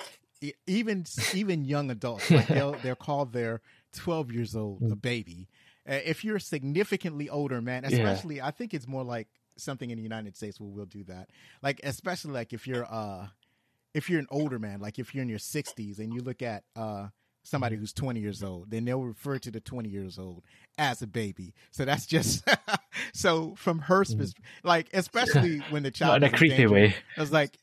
Even 0.66 1.05
even 1.35 1.64
young 1.64 1.91
adults, 1.91 2.31
like 2.31 2.49
they'll, 2.57 2.73
they're 2.83 2.97
called 2.97 3.33
their 3.33 3.61
twelve 3.93 4.33
years 4.33 4.57
old 4.57 4.83
a 4.91 4.97
baby. 4.97 5.49
Uh, 5.89 5.99
if 6.05 6.25
you're 6.25 6.39
significantly 6.39 7.29
older, 7.29 7.61
man, 7.61 7.85
Yeah. 7.89 7.97
especially, 7.99 8.41
I 8.41 8.51
think 8.51 8.75
it's 8.75 8.87
more 8.89 9.03
like 9.05 9.29
something 9.57 9.91
in 9.91 9.97
the 9.97 10.03
United 10.03 10.37
States 10.37 10.59
where 10.59 10.71
we'll 10.71 10.87
do 10.87 11.05
that. 11.05 11.29
Like 11.62 11.81
especially 11.85 12.33
like 12.33 12.53
if 12.53 12.66
you're 12.66 12.87
uh 12.91 13.29
if 13.95 14.09
you're 14.09 14.20
an 14.20 14.26
older 14.30 14.59
man, 14.59 14.80
like 14.80 14.99
if 14.99 15.14
you're 15.14 15.22
in 15.22 15.28
your 15.28 15.38
sixties 15.38 15.99
and 15.99 16.12
you 16.12 16.20
look 16.20 16.43
at 16.43 16.64
uh 16.76 17.09
somebody 17.43 17.74
who's 17.74 17.93
20 17.95 18.20
years 18.20 18.43
old, 18.43 18.70
then 18.70 18.84
they'll 18.84 19.03
refer 19.03 19.38
to 19.38 19.51
the 19.51 19.61
20 19.61 19.88
years 19.88 20.18
old 20.18 20.43
as 20.76 21.01
a 21.01 21.07
baby. 21.07 21.55
So 21.70 21.86
that's 21.86 22.05
just 22.07 22.47
so 23.14 23.55
from 23.57 23.78
her 23.80 24.01
perspective, 24.01 24.34
like 24.62 24.88
especially 24.93 25.59
when 25.70 25.82
the 25.82 25.91
child 25.91 26.22
in 26.22 26.24
a 26.24 26.30
creepy 26.30 26.57
danger, 26.57 26.70
way. 26.74 26.95
I 27.16 27.20
was 27.20 27.32
like 27.32 27.59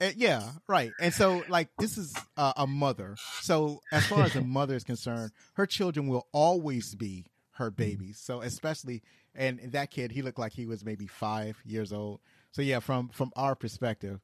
uh, 0.00 0.10
yeah, 0.16 0.42
right. 0.68 0.92
And 1.00 1.14
so, 1.14 1.44
like, 1.48 1.68
this 1.78 1.96
is 1.96 2.14
uh, 2.36 2.52
a 2.56 2.66
mother. 2.66 3.16
So, 3.40 3.80
as 3.92 4.04
far 4.06 4.24
as 4.24 4.34
a 4.34 4.40
mother 4.44 4.74
is 4.74 4.84
concerned, 4.84 5.30
her 5.54 5.66
children 5.66 6.08
will 6.08 6.26
always 6.32 6.94
be 6.94 7.26
her 7.52 7.70
babies. 7.70 8.18
So, 8.20 8.40
especially, 8.40 9.02
and 9.34 9.60
that 9.72 9.90
kid, 9.90 10.10
he 10.10 10.22
looked 10.22 10.38
like 10.38 10.52
he 10.52 10.66
was 10.66 10.84
maybe 10.84 11.06
five 11.06 11.60
years 11.64 11.92
old. 11.92 12.20
So, 12.50 12.60
yeah, 12.60 12.80
from 12.80 13.08
from 13.08 13.30
our 13.36 13.54
perspective, 13.54 14.20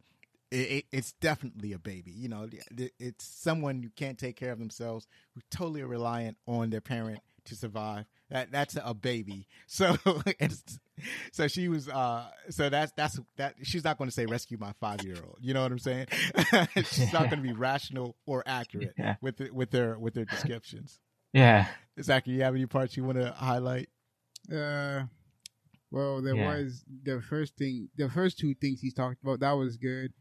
it, 0.50 0.56
it, 0.56 0.84
it's 0.92 1.12
definitely 1.12 1.72
a 1.72 1.78
baby. 1.78 2.10
You 2.12 2.28
know, 2.28 2.48
it- 2.76 2.92
it's 2.98 3.24
someone 3.24 3.82
who 3.82 3.90
can't 3.90 4.18
take 4.18 4.36
care 4.36 4.52
of 4.52 4.58
themselves, 4.58 5.06
who 5.34 5.40
totally 5.50 5.82
reliant 5.82 6.36
on 6.46 6.70
their 6.70 6.80
parent 6.80 7.20
to 7.46 7.54
survive. 7.56 8.04
That 8.30 8.52
that's 8.52 8.76
a 8.82 8.94
baby. 8.94 9.46
So, 9.66 9.96
so 11.32 11.48
she 11.48 11.68
was. 11.68 11.88
uh 11.88 12.28
So 12.50 12.68
that's 12.68 12.92
that's 12.92 13.18
that. 13.36 13.54
She's 13.62 13.84
not 13.84 13.96
going 13.98 14.08
to 14.08 14.14
say 14.14 14.26
rescue 14.26 14.58
my 14.60 14.72
five 14.80 15.02
year 15.02 15.16
old. 15.16 15.38
You 15.40 15.54
know 15.54 15.62
what 15.62 15.72
I'm 15.72 15.78
saying? 15.78 16.06
she's 16.76 17.12
not 17.12 17.30
going 17.30 17.42
to 17.42 17.48
be 17.48 17.52
rational 17.56 18.16
or 18.26 18.42
accurate 18.46 18.94
Yeah. 18.98 19.16
with 19.22 19.38
the, 19.38 19.50
with 19.50 19.70
their 19.70 19.98
with 19.98 20.14
their 20.14 20.24
descriptions. 20.26 20.98
Yeah. 21.32 21.66
Zach, 22.02 22.26
you 22.26 22.42
have 22.42 22.54
any 22.54 22.66
parts 22.66 22.96
you 22.96 23.04
want 23.04 23.18
to 23.18 23.30
highlight? 23.32 23.88
Uh, 24.52 25.04
well, 25.90 26.20
there 26.22 26.34
Yeah. 26.36 26.56
was 26.58 26.84
the 27.04 27.20
first 27.22 27.56
thing, 27.56 27.88
the 27.96 28.08
first 28.10 28.38
two 28.38 28.54
things 28.54 28.80
he's 28.80 28.94
talked 28.94 29.22
about. 29.22 29.40
That 29.40 29.52
was 29.52 29.76
good. 29.76 30.12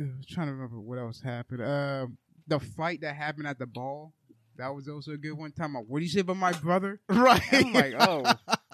I 0.00 0.16
was 0.16 0.26
trying 0.26 0.46
to 0.48 0.52
remember 0.52 0.80
what 0.80 0.98
else 0.98 1.20
happened. 1.20 1.62
Uh, 1.62 2.06
the 2.46 2.60
fight 2.60 3.00
that 3.02 3.14
happened 3.16 3.46
at 3.46 3.58
the 3.58 3.66
ball. 3.66 4.12
That 4.56 4.74
was 4.74 4.88
also 4.88 5.12
a 5.12 5.16
good 5.16 5.32
one 5.32 5.52
time. 5.52 5.74
Like, 5.74 5.84
what 5.88 6.00
do 6.00 6.04
you 6.04 6.10
say 6.10 6.20
about 6.20 6.36
my 6.36 6.52
brother? 6.52 7.00
Right. 7.08 7.42
I'm 7.52 7.72
like, 7.72 7.94
oh, 7.98 8.30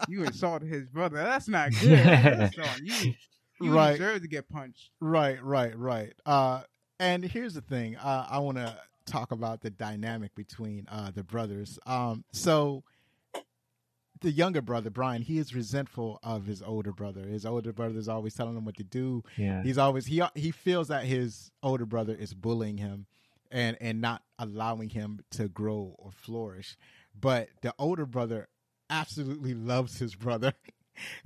you 0.09 0.24
insulted 0.24 0.68
his 0.68 0.87
brother. 0.89 1.16
That's 1.16 1.49
not 1.49 1.70
good. 1.81 1.99
That's 1.99 2.59
on 2.59 2.85
you. 2.85 3.14
You 3.61 3.72
Right. 3.74 3.93
deserve 3.93 4.22
to 4.22 4.29
get 4.29 4.49
punched. 4.49 4.91
Right, 5.01 5.43
right, 5.45 5.79
right. 5.79 6.12
Uh, 6.24 6.62
and 6.99 7.22
here's 7.24 7.55
the 7.55 7.61
thing. 7.61 7.97
Uh, 7.97 8.27
I 8.29 8.39
want 8.41 8.59
to 8.59 8.77
talk 9.07 9.31
about 9.31 9.61
the 9.62 9.70
dynamic 9.70 10.35
between 10.35 10.87
uh, 10.91 11.12
the 11.14 11.22
brothers. 11.22 11.79
Um, 11.87 12.24
so 12.33 12.83
the 14.21 14.31
younger 14.31 14.62
brother, 14.62 14.91
Brian, 14.91 15.23
he 15.23 15.39
is 15.39 15.55
resentful 15.55 16.19
of 16.23 16.47
his 16.47 16.62
older 16.62 16.93
brother. 16.93 17.23
His 17.23 17.45
older 17.45 17.73
brother 17.73 17.99
is 17.99 18.09
always 18.09 18.35
telling 18.35 18.57
him 18.57 18.64
what 18.64 18.77
to 18.77 18.85
do. 18.85 19.23
Yeah. 19.37 19.62
He's 19.62 19.79
always 19.79 20.07
he 20.07 20.23
he 20.35 20.51
feels 20.51 20.89
that 20.89 21.05
his 21.05 21.51
older 21.62 21.87
brother 21.87 22.14
is 22.14 22.35
bullying 22.35 22.79
him 22.79 23.07
and 23.51 23.77
and 23.81 24.01
not 24.01 24.23
allowing 24.39 24.91
him 24.91 25.21
to 25.33 25.49
grow 25.49 25.95
or 25.99 26.11
flourish. 26.11 26.77
But 27.19 27.49
the 27.62 27.75
older 27.79 28.07
brother 28.07 28.49
absolutely 28.91 29.55
loves 29.55 29.99
his 29.99 30.14
brother. 30.14 30.53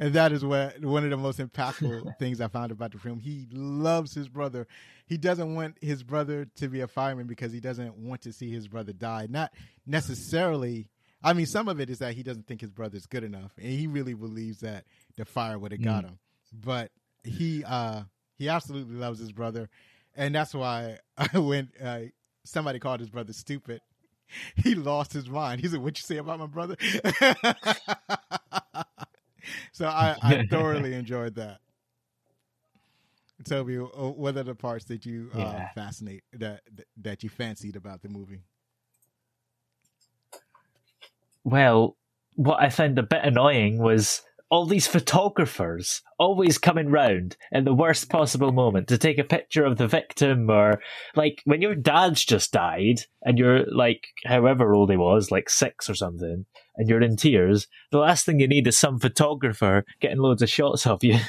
And 0.00 0.14
that 0.14 0.32
is 0.32 0.44
what 0.44 0.84
one 0.84 1.04
of 1.04 1.10
the 1.10 1.16
most 1.16 1.38
impactful 1.38 2.16
things 2.18 2.40
I 2.40 2.48
found 2.48 2.72
about 2.72 2.90
the 2.90 2.98
film. 2.98 3.20
He 3.20 3.46
loves 3.52 4.12
his 4.12 4.28
brother. 4.28 4.66
He 5.06 5.16
doesn't 5.16 5.54
want 5.54 5.76
his 5.80 6.02
brother 6.02 6.46
to 6.56 6.68
be 6.68 6.80
a 6.80 6.88
fireman 6.88 7.28
because 7.28 7.52
he 7.52 7.60
doesn't 7.60 7.96
want 7.96 8.22
to 8.22 8.32
see 8.32 8.50
his 8.50 8.66
brother 8.66 8.92
die. 8.92 9.28
Not 9.30 9.52
necessarily. 9.86 10.88
I 11.22 11.32
mean, 11.34 11.46
some 11.46 11.68
of 11.68 11.80
it 11.80 11.90
is 11.90 11.98
that 11.98 12.14
he 12.14 12.22
doesn't 12.22 12.46
think 12.46 12.60
his 12.60 12.70
brother 12.70 12.96
is 12.96 13.06
good 13.06 13.24
enough, 13.24 13.52
and 13.58 13.66
he 13.66 13.86
really 13.86 14.14
believes 14.14 14.60
that 14.60 14.84
the 15.16 15.24
fire 15.24 15.58
would 15.58 15.72
have 15.72 15.82
got 15.82 16.04
him. 16.04 16.18
But 16.52 16.90
he 17.24 17.64
uh 17.64 18.02
he 18.36 18.48
absolutely 18.48 18.96
loves 18.96 19.20
his 19.20 19.32
brother, 19.32 19.68
and 20.16 20.34
that's 20.34 20.54
why 20.54 20.98
when 21.34 21.70
uh, 21.82 22.00
somebody 22.44 22.78
called 22.78 23.00
his 23.00 23.10
brother 23.10 23.32
stupid, 23.32 23.80
he 24.56 24.74
lost 24.74 25.12
his 25.12 25.28
mind. 25.28 25.60
He 25.60 25.68
said, 25.68 25.82
"What 25.82 25.98
you 25.98 26.02
say 26.02 26.16
about 26.16 26.38
my 26.38 26.46
brother?" 26.46 26.76
so 29.72 29.86
I, 29.86 30.16
I 30.22 30.46
thoroughly 30.50 30.94
enjoyed 30.94 31.34
that. 31.36 31.58
Toby, 33.44 33.76
what 33.76 34.36
are 34.36 34.42
the 34.42 34.54
parts 34.54 34.84
that 34.86 35.06
you 35.06 35.30
uh, 35.34 35.38
Yeah. 35.38 35.68
fascinate 35.74 36.22
that 36.34 36.62
that 36.98 37.22
you 37.22 37.30
fancied 37.30 37.76
about 37.76 38.02
the 38.02 38.08
movie? 38.08 38.42
Well, 41.44 41.96
what 42.36 42.60
I 42.60 42.68
found 42.68 42.98
a 42.98 43.02
bit 43.02 43.24
annoying 43.24 43.82
was 43.82 44.22
all 44.50 44.66
these 44.66 44.88
photographers 44.88 46.02
always 46.18 46.58
coming 46.58 46.90
round 46.90 47.36
at 47.52 47.64
the 47.64 47.72
worst 47.72 48.10
possible 48.10 48.50
moment 48.50 48.88
to 48.88 48.98
take 48.98 49.16
a 49.16 49.24
picture 49.24 49.64
of 49.64 49.78
the 49.78 49.86
victim 49.86 50.50
or 50.50 50.80
like 51.14 51.40
when 51.44 51.62
your 51.62 51.76
dad's 51.76 52.24
just 52.24 52.52
died 52.52 53.02
and 53.22 53.38
you're 53.38 53.64
like 53.72 54.08
however 54.26 54.74
old 54.74 54.90
he 54.90 54.96
was, 54.96 55.30
like 55.30 55.48
six 55.48 55.88
or 55.88 55.94
something, 55.94 56.46
and 56.76 56.88
you're 56.88 57.00
in 57.00 57.16
tears, 57.16 57.68
the 57.92 57.98
last 57.98 58.26
thing 58.26 58.40
you 58.40 58.48
need 58.48 58.66
is 58.66 58.76
some 58.76 58.98
photographer 58.98 59.84
getting 60.00 60.18
loads 60.18 60.42
of 60.42 60.50
shots 60.50 60.86
of 60.86 61.02
you. 61.04 61.18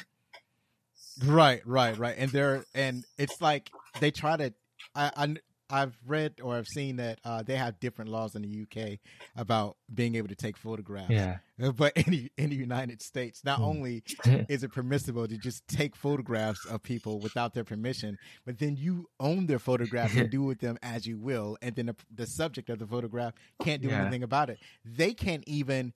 Right, 1.23 1.61
right, 1.67 1.95
right. 1.99 2.15
And 2.17 2.31
they're 2.31 2.65
and 2.73 3.05
it's 3.17 3.41
like 3.41 3.69
they 3.99 4.09
try 4.09 4.37
to. 4.37 4.53
I, 4.95 5.11
I 5.15 5.35
I've 5.71 5.95
read 6.05 6.35
or 6.43 6.55
I've 6.55 6.67
seen 6.67 6.97
that 6.97 7.19
uh, 7.23 7.43
they 7.43 7.55
have 7.55 7.79
different 7.79 8.11
laws 8.11 8.35
in 8.35 8.41
the 8.41 8.61
UK 8.63 8.99
about 9.35 9.77
being 9.93 10.15
able 10.15 10.27
to 10.27 10.35
take 10.35 10.57
photographs. 10.57 11.11
Yeah. 11.11 11.37
Uh, 11.61 11.71
But 11.71 11.93
in 11.95 12.11
the, 12.11 12.31
in 12.37 12.49
the 12.49 12.55
United 12.55 13.01
States, 13.01 13.43
not 13.45 13.59
Hmm. 13.59 13.65
only 13.65 14.03
is 14.49 14.63
it 14.63 14.71
permissible 14.73 15.27
to 15.27 15.37
just 15.37 15.67
take 15.67 15.95
photographs 15.95 16.65
of 16.65 16.83
people 16.83 17.19
without 17.19 17.53
their 17.53 17.63
permission, 17.63 18.17
but 18.45 18.59
then 18.59 18.75
you 18.75 19.07
own 19.19 19.45
their 19.47 19.59
photographs 19.59 20.15
and 20.15 20.29
do 20.37 20.43
with 20.43 20.59
them 20.59 20.77
as 20.83 21.05
you 21.05 21.17
will, 21.17 21.57
and 21.61 21.75
then 21.75 21.85
the, 21.87 21.95
the 22.13 22.25
subject 22.25 22.69
of 22.69 22.79
the 22.79 22.87
photograph 22.87 23.33
can't 23.63 23.81
do 23.81 23.89
Yeah. 23.89 24.01
anything 24.01 24.23
about 24.23 24.49
it. 24.49 24.59
They 24.85 25.13
can't 25.13 25.43
even 25.47 25.93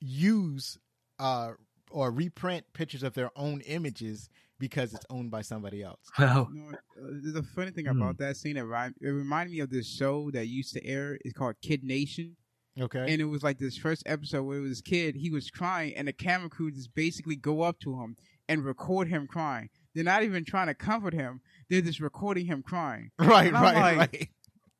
use 0.00 0.78
uh, 1.18 1.52
or 1.90 2.10
reprint 2.10 2.64
pictures 2.72 3.02
of 3.02 3.14
their 3.14 3.30
own 3.36 3.60
images 3.62 4.28
because 4.58 4.94
it's 4.94 5.04
owned 5.10 5.30
by 5.30 5.42
somebody 5.42 5.82
else. 5.82 6.00
Well, 6.18 6.48
You 6.52 6.60
know, 6.62 6.68
uh, 6.70 7.10
there's 7.22 7.46
funny 7.54 7.70
thing 7.70 7.86
Hmm. 7.86 8.00
about 8.02 8.18
that 8.18 8.36
scene 8.36 8.54
that 8.56 8.64
remind, 8.64 8.94
it 9.00 9.08
reminded 9.08 9.52
me 9.52 9.60
of 9.60 9.70
this 9.70 9.86
show 9.88 10.30
that 10.32 10.46
used 10.46 10.72
to 10.74 10.84
air. 10.86 11.18
It's 11.24 11.34
called 11.34 11.56
Kid 11.62 11.84
Nation, 11.84 12.36
Okay. 12.80 13.06
and 13.12 13.20
it 13.20 13.24
was 13.26 13.42
like 13.42 13.58
this 13.58 13.76
first 13.76 14.02
episode 14.06 14.42
where 14.44 14.58
it 14.58 14.62
was 14.62 14.70
this 14.70 14.80
kid. 14.80 15.16
He 15.16 15.30
was 15.30 15.50
crying, 15.50 15.94
and 15.96 16.08
the 16.08 16.12
camera 16.12 16.48
crew 16.48 16.70
just 16.70 16.94
basically 16.94 17.36
go 17.36 17.62
up 17.62 17.78
to 17.80 18.00
him 18.00 18.16
and 18.48 18.64
record 18.64 19.08
him 19.08 19.26
crying. 19.26 19.68
They're 19.94 20.04
not 20.04 20.22
even 20.22 20.44
trying 20.44 20.66
to 20.68 20.74
comfort 20.74 21.14
him; 21.14 21.40
they're 21.70 21.80
just 21.80 22.00
recording 22.00 22.46
him 22.46 22.62
crying. 22.62 23.10
right, 23.18 23.48
and 23.48 23.56
I'm 23.56 23.62
right, 23.62 23.96
like- 23.96 24.12
right. 24.12 24.28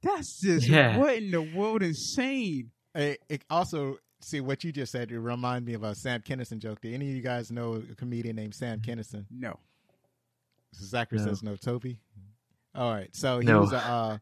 That's 0.02 0.40
just 0.40 0.68
Yeah. 0.68 0.98
what 0.98 1.16
in 1.16 1.30
the 1.30 1.42
world 1.42 1.82
insane. 1.82 2.70
It, 2.94 3.18
it 3.28 3.44
also 3.50 3.98
see 4.26 4.40
what 4.40 4.64
you 4.64 4.72
just 4.72 4.90
said. 4.90 5.10
It 5.12 5.18
remind 5.20 5.64
me 5.64 5.74
of 5.74 5.84
a 5.84 5.94
Sam 5.94 6.20
Kinison 6.20 6.58
joke. 6.58 6.80
Do 6.80 6.92
any 6.92 7.08
of 7.08 7.14
you 7.16 7.22
guys 7.22 7.50
know 7.52 7.74
a 7.90 7.94
comedian 7.94 8.36
named 8.36 8.54
Sam 8.54 8.80
Kinison? 8.80 9.24
No, 9.30 9.58
Zachary 10.74 11.18
No. 11.18 11.24
says 11.24 11.42
no. 11.42 11.56
Toby. 11.56 11.98
All 12.74 12.92
right. 12.92 13.14
So 13.14 13.38
he 13.38 13.46
No. 13.46 13.60
was 13.60 13.72
a 13.72 13.78
uh, 13.78 14.18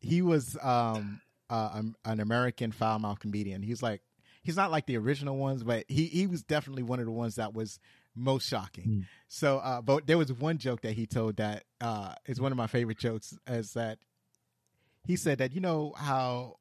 he 0.00 0.22
was 0.22 0.56
um 0.62 1.20
uh, 1.48 1.82
an 2.04 2.20
American 2.20 2.72
foul 2.72 2.98
mouth 2.98 3.18
comedian. 3.18 3.62
He's 3.62 3.82
like 3.82 4.02
he's 4.42 4.56
not 4.56 4.70
like 4.70 4.86
the 4.86 4.98
original 4.98 5.36
ones, 5.36 5.62
but 5.64 5.84
he 5.88 6.06
he 6.06 6.26
was 6.26 6.42
definitely 6.42 6.82
one 6.82 7.00
of 7.00 7.06
the 7.06 7.12
ones 7.12 7.36
that 7.36 7.54
was 7.54 7.78
most 8.14 8.48
shocking. 8.48 8.84
Hmm. 8.84 9.00
So, 9.28 9.58
uh, 9.58 9.80
but 9.82 10.06
there 10.06 10.18
was 10.18 10.32
one 10.32 10.58
joke 10.58 10.82
that 10.82 10.92
he 10.92 11.06
told 11.06 11.36
that 11.36 11.64
uh, 11.80 12.14
is 12.26 12.40
one 12.40 12.52
of 12.52 12.58
my 12.58 12.66
favorite 12.66 12.98
jokes. 12.98 13.36
Is 13.46 13.72
that 13.72 13.98
he 15.04 15.16
said 15.16 15.38
that 15.38 15.52
you 15.52 15.60
know 15.60 15.94
how 15.96 16.56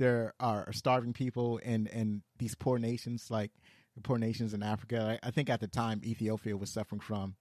there 0.00 0.34
are 0.40 0.72
starving 0.72 1.12
people 1.12 1.58
in 1.58 1.86
in 1.86 2.22
these 2.38 2.54
poor 2.56 2.78
nations, 2.78 3.26
like 3.30 3.52
the 3.94 4.00
poor 4.00 4.18
nations 4.18 4.52
in 4.54 4.62
Africa. 4.62 5.18
I, 5.22 5.28
I 5.28 5.30
think 5.30 5.48
at 5.50 5.60
the 5.60 5.68
time 5.68 6.00
Ethiopia 6.04 6.56
was 6.56 6.72
suffering 6.72 7.00
from 7.00 7.36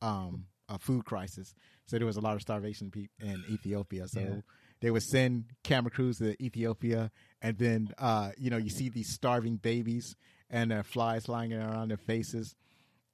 um, 0.00 0.46
a 0.68 0.78
food 0.78 1.04
crisis, 1.04 1.54
so 1.86 1.98
there 1.98 2.06
was 2.06 2.16
a 2.16 2.20
lot 2.20 2.36
of 2.36 2.40
starvation 2.40 2.90
in 3.20 3.44
Ethiopia. 3.50 4.08
So 4.08 4.20
Yeah. 4.20 4.40
they 4.80 4.90
would 4.90 5.02
send 5.02 5.44
camera 5.64 5.90
crews 5.90 6.18
to 6.18 6.42
Ethiopia, 6.42 7.10
and 7.42 7.58
then 7.58 7.88
uh, 7.98 8.30
you 8.38 8.48
know 8.50 8.56
you 8.58 8.70
see 8.70 8.88
these 8.88 9.12
starving 9.12 9.56
babies 9.56 10.16
and 10.48 10.70
their 10.70 10.84
flies 10.84 11.24
flying 11.26 11.52
around 11.52 11.88
their 11.88 11.96
faces, 11.98 12.54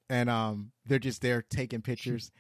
and 0.09 0.29
um, 0.29 0.73
they're 0.87 0.99
just 0.99 1.23
there 1.23 1.43
taking 1.43 1.81
pictures. 1.83 2.31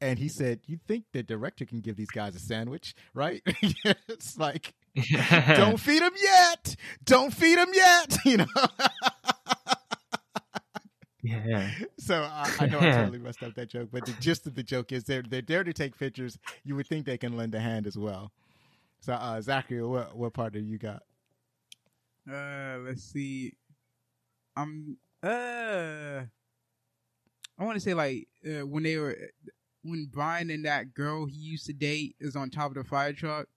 And 0.00 0.18
he 0.20 0.28
said, 0.28 0.60
"You 0.66 0.78
think 0.86 1.06
the 1.12 1.22
director 1.24 1.64
can 1.64 1.80
give 1.80 1.96
these 1.96 2.10
guys 2.10 2.36
a 2.36 2.38
sandwich, 2.38 2.94
right?" 3.14 3.42
it's 4.08 4.36
like, 4.38 4.74
"Don't 4.94 5.78
feed 5.80 6.02
them 6.02 6.12
yet! 6.20 6.76
Don't 7.04 7.32
feed 7.32 7.58
them 7.58 7.70
yet!" 7.72 8.18
You 8.24 8.36
know. 8.38 8.46
yeah. 11.22 11.70
So 11.98 12.22
I, 12.22 12.54
I 12.60 12.66
know 12.66 12.78
I 12.78 12.90
totally 12.92 13.18
messed 13.18 13.42
up 13.42 13.54
that 13.54 13.68
joke, 13.68 13.90
but 13.92 14.06
the 14.06 14.12
gist 14.14 14.46
of 14.46 14.54
the 14.54 14.62
joke 14.62 14.92
is 14.92 15.04
they're 15.04 15.22
they're 15.22 15.42
there 15.42 15.64
to 15.64 15.72
take 15.72 15.98
pictures. 15.98 16.38
You 16.64 16.76
would 16.76 16.86
think 16.86 17.06
they 17.06 17.18
can 17.18 17.36
lend 17.36 17.54
a 17.54 17.60
hand 17.60 17.86
as 17.86 17.98
well. 17.98 18.32
So 19.00 19.12
uh, 19.12 19.40
Zachary, 19.40 19.82
what 19.82 20.16
what 20.16 20.32
part 20.32 20.52
do 20.52 20.60
you 20.60 20.78
got? 20.78 21.02
Uh, 22.30 22.78
let's 22.84 23.02
see. 23.02 23.54
I'm 24.56 24.96
uh, 25.22 26.22
I 27.58 27.64
want 27.64 27.74
to 27.76 27.80
say 27.80 27.94
like 27.94 28.28
uh, 28.46 28.66
when 28.66 28.82
they 28.82 28.96
were 28.96 29.16
when 29.82 30.08
Brian 30.10 30.50
and 30.50 30.64
that 30.64 30.94
girl 30.94 31.26
he 31.26 31.36
used 31.36 31.66
to 31.66 31.72
date 31.72 32.16
is 32.20 32.36
on 32.36 32.50
top 32.50 32.70
of 32.70 32.74
the 32.74 32.84
fire 32.84 33.12
truck, 33.12 33.48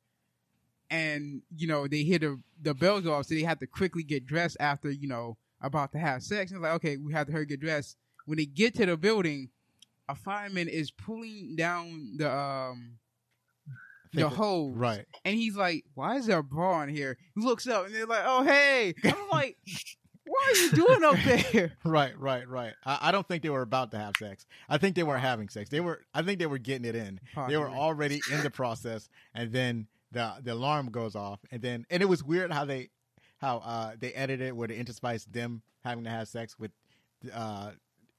and 0.91 1.41
you 1.55 1.65
know 1.67 1.87
they 1.87 2.03
hear 2.03 2.19
the 2.19 2.39
the 2.61 2.75
bells 2.75 3.01
go 3.03 3.13
off, 3.15 3.25
so 3.25 3.33
they 3.33 3.41
have 3.41 3.57
to 3.59 3.67
quickly 3.67 4.03
get 4.03 4.27
dressed 4.27 4.57
after 4.59 4.91
you 4.91 5.07
know 5.07 5.37
about 5.61 5.91
to 5.93 5.97
have 5.97 6.21
sex. 6.21 6.51
And 6.51 6.57
it's 6.59 6.63
like 6.63 6.73
okay, 6.75 6.97
we 6.97 7.13
have 7.13 7.25
to 7.27 7.33
hurry 7.33 7.47
get 7.47 7.59
dressed. 7.61 7.97
When 8.25 8.37
they 8.37 8.45
get 8.45 8.75
to 8.75 8.85
the 8.85 8.97
building, 8.97 9.49
a 10.07 10.13
fireman 10.15 10.67
is 10.67 10.91
pulling 10.91 11.55
down 11.55 12.17
the 12.17 12.31
um 12.31 12.97
the 14.13 14.27
hose, 14.27 14.75
Right. 14.75 15.05
and 15.23 15.35
he's 15.35 15.55
like, 15.55 15.85
"Why 15.93 16.17
is 16.17 16.25
there 16.25 16.39
a 16.39 16.43
bra 16.43 16.81
in 16.83 16.89
here?" 16.89 17.17
He 17.33 17.41
looks 17.41 17.65
up, 17.65 17.85
and 17.85 17.95
they're 17.95 18.05
like, 18.05 18.23
"Oh, 18.25 18.43
hey!" 18.43 18.93
I'm 19.05 19.13
like, 19.31 19.57
"What 20.25 20.49
are 20.49 20.59
you 20.59 20.71
doing 20.71 21.03
up 21.05 21.15
there?" 21.23 21.71
Right, 21.85 22.19
right, 22.19 22.45
right. 22.47 22.73
I, 22.85 22.97
I 23.03 23.11
don't 23.13 23.25
think 23.25 23.41
they 23.41 23.49
were 23.49 23.61
about 23.61 23.91
to 23.91 23.97
have 23.97 24.15
sex. 24.19 24.45
I 24.67 24.77
think 24.77 24.97
they 24.97 25.03
were 25.03 25.17
having 25.17 25.47
sex. 25.47 25.69
They 25.69 25.79
were. 25.79 26.01
I 26.13 26.23
think 26.23 26.39
they 26.39 26.45
were 26.45 26.57
getting 26.57 26.83
it 26.85 26.95
in. 26.95 27.21
They 27.47 27.55
were 27.55 27.69
already 27.69 28.21
in 28.29 28.43
the 28.43 28.51
process, 28.51 29.07
and 29.33 29.53
then 29.53 29.87
the 30.11 30.33
the 30.43 30.53
alarm 30.53 30.89
goes 30.91 31.15
off, 31.15 31.39
and 31.51 31.61
then 31.61 31.85
and 31.89 32.01
it 32.01 32.05
was 32.07 32.23
weird 32.23 32.51
how 32.51 32.65
they 32.65 32.89
how 33.39 33.57
uh 33.57 33.93
they 33.99 34.11
edited 34.13 34.47
it 34.49 34.55
where 34.55 34.67
they 34.67 34.77
interspiced 34.77 35.31
them 35.31 35.61
having 35.83 36.03
to 36.03 36.09
have 36.09 36.27
sex 36.27 36.57
with 36.59 36.71
uh 37.33 37.71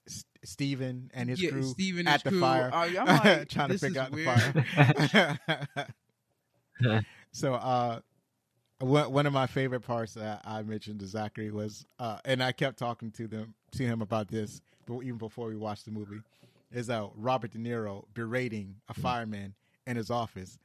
S- 0.07 0.25
Stephen 0.45 1.11
and 1.15 1.29
his 1.29 1.41
yeah, 1.41 1.51
crew 1.51 1.63
Stephen 1.63 2.09
at 2.09 2.25
the 2.25 2.31
crew. 2.31 2.41
fire, 2.41 2.71
Uh, 2.73 2.89
like, 3.25 3.49
trying 3.49 3.69
to 3.69 3.79
figure 3.79 4.01
out 4.01 4.11
the 4.11 5.39
fire. 5.55 5.89
so, 7.33 7.55
uh, 7.55 8.01
one 8.81 9.13
one 9.13 9.27
of 9.27 9.33
my 9.33 9.47
favorite 9.47 9.81
parts 9.83 10.15
that 10.15 10.43
I 10.45 10.63
mentioned 10.63 11.01
to 11.01 11.07
Zachary 11.07 11.51
was, 11.53 11.87
uh, 11.99 12.19
and 12.25 12.43
I 12.43 12.53
kept 12.53 12.79
talking 12.79 13.11
to 13.13 13.29
them 13.29 13.55
to 13.73 13.85
him 13.85 14.03
about 14.03 14.29
this, 14.29 14.61
but 14.87 15.01
even 15.03 15.19
before 15.19 15.47
we 15.49 15.57
watched 15.57 15.85
the 15.85 15.93
movie, 15.93 16.21
is 16.73 16.91
uh, 16.91 17.07
Robert 17.15 17.53
De 17.53 17.59
Niro 17.59 18.05
berating 18.15 18.77
a 18.89 18.95
fireman 18.95 19.55
in 19.87 19.97
his 19.97 20.11
office. 20.11 20.59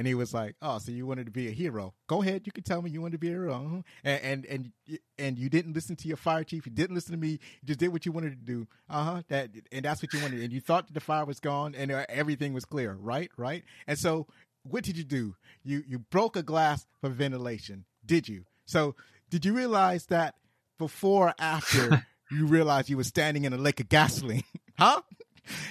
And 0.00 0.06
he 0.06 0.14
was 0.14 0.32
like, 0.32 0.56
"Oh, 0.62 0.78
so 0.78 0.92
you 0.92 1.04
wanted 1.04 1.26
to 1.26 1.30
be 1.30 1.48
a 1.48 1.50
hero? 1.50 1.92
Go 2.06 2.22
ahead, 2.22 2.46
you 2.46 2.52
can 2.52 2.64
tell 2.64 2.80
me 2.80 2.88
you 2.88 3.02
wanted 3.02 3.12
to 3.12 3.18
be 3.18 3.28
a 3.28 3.32
hero, 3.32 3.52
uh-huh. 3.52 3.82
and, 4.02 4.24
and 4.24 4.46
and 4.46 4.98
and 5.18 5.38
you 5.38 5.50
didn't 5.50 5.74
listen 5.74 5.94
to 5.96 6.08
your 6.08 6.16
fire 6.16 6.42
chief. 6.42 6.64
You 6.64 6.72
didn't 6.72 6.94
listen 6.94 7.12
to 7.12 7.18
me. 7.18 7.32
You 7.32 7.66
just 7.66 7.80
did 7.80 7.88
what 7.88 8.06
you 8.06 8.12
wanted 8.12 8.30
to 8.30 8.36
do, 8.36 8.66
uh 8.88 9.04
huh. 9.04 9.22
That 9.28 9.50
and 9.70 9.84
that's 9.84 10.00
what 10.00 10.14
you 10.14 10.22
wanted. 10.22 10.40
And 10.40 10.54
you 10.54 10.62
thought 10.62 10.86
that 10.86 10.94
the 10.94 11.00
fire 11.00 11.26
was 11.26 11.38
gone 11.38 11.74
and 11.74 11.92
uh, 11.92 12.06
everything 12.08 12.54
was 12.54 12.64
clear, 12.64 12.94
right? 12.98 13.30
Right. 13.36 13.62
And 13.86 13.98
so, 13.98 14.26
what 14.62 14.84
did 14.84 14.96
you 14.96 15.04
do? 15.04 15.36
You 15.64 15.84
you 15.86 15.98
broke 15.98 16.34
a 16.34 16.42
glass 16.42 16.86
for 17.02 17.10
ventilation, 17.10 17.84
did 18.06 18.26
you? 18.26 18.46
So, 18.64 18.96
did 19.28 19.44
you 19.44 19.52
realize 19.52 20.06
that 20.06 20.34
before 20.78 21.28
or 21.28 21.34
after 21.38 22.06
you 22.30 22.46
realized 22.46 22.88
you 22.88 22.96
were 22.96 23.04
standing 23.04 23.44
in 23.44 23.52
a 23.52 23.58
lake 23.58 23.80
of 23.80 23.90
gasoline, 23.90 24.44
huh? 24.78 25.02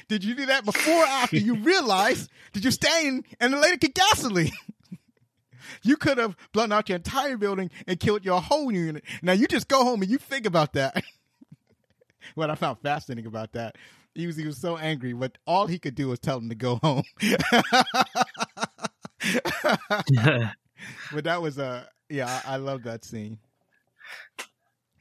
Did 0.08 0.24
you 0.24 0.36
do 0.36 0.46
that 0.48 0.66
before 0.66 1.04
or 1.04 1.06
after 1.06 1.38
you 1.38 1.56
realized 1.56 2.30
that 2.54 2.64
you're 2.64 2.72
standing 2.72 3.26
in 3.40 3.52
the 3.52 3.58
lady 3.58 3.86
of 3.86 3.94
gasoline? 3.94 4.52
You 5.82 5.96
could 5.98 6.18
have 6.18 6.36
blown 6.52 6.72
out 6.74 6.90
your 6.90 6.98
entire 6.98 7.38
building 7.38 7.70
and 7.88 7.98
killed 8.00 8.26
your 8.26 8.42
whole 8.42 8.70
unit. 8.72 9.04
Now 9.22 9.32
you 9.34 9.48
just 9.48 9.70
go 9.70 9.84
home 9.86 10.02
and 10.02 10.12
you 10.12 10.18
think 10.18 10.46
about 10.46 10.74
that. 10.74 11.02
what 12.36 12.50
I 12.50 12.56
found 12.56 12.80
fascinating 12.82 13.28
about 13.28 13.54
that, 13.54 13.78
he 14.14 14.28
was 14.28 14.36
he 14.36 14.46
was 14.46 14.60
so 14.60 14.76
angry, 14.78 15.14
but 15.14 15.38
all 15.48 15.68
he 15.68 15.80
could 15.80 15.96
do 15.96 16.10
was 16.10 16.20
tell 16.20 16.38
him 16.40 16.50
to 16.50 16.56
go 16.56 16.80
home. 16.84 17.04
but 21.14 21.24
that 21.24 21.42
was 21.42 21.58
uh 21.60 21.86
yeah, 22.10 22.42
I, 22.46 22.54
I 22.54 22.58
love 22.58 22.84
that 22.84 23.06
scene. 23.06 23.38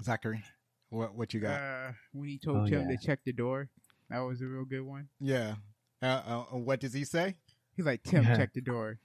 Zachary, 0.02 0.42
what 0.90 1.14
what 1.14 1.34
you 1.34 1.40
got? 1.40 1.60
Uh, 1.60 1.92
when 2.12 2.28
he 2.28 2.38
told 2.38 2.58
Oh, 2.58 2.66
Tim 2.66 2.88
yeah. 2.88 2.96
to 2.96 3.06
check 3.06 3.20
the 3.24 3.32
door, 3.32 3.68
that 4.10 4.18
was 4.20 4.40
a 4.40 4.46
real 4.46 4.64
good 4.64 4.82
one. 4.82 5.08
yeah. 5.20 5.56
Uh, 6.00 6.44
uh, 6.52 6.56
what 6.56 6.78
does 6.80 6.92
he 6.92 7.04
say? 7.04 7.34
He's 7.76 7.84
like, 7.84 8.02
"Tim, 8.04 8.22
Yeah. 8.22 8.36
check 8.36 8.52
the 8.54 8.60
door." 8.60 8.98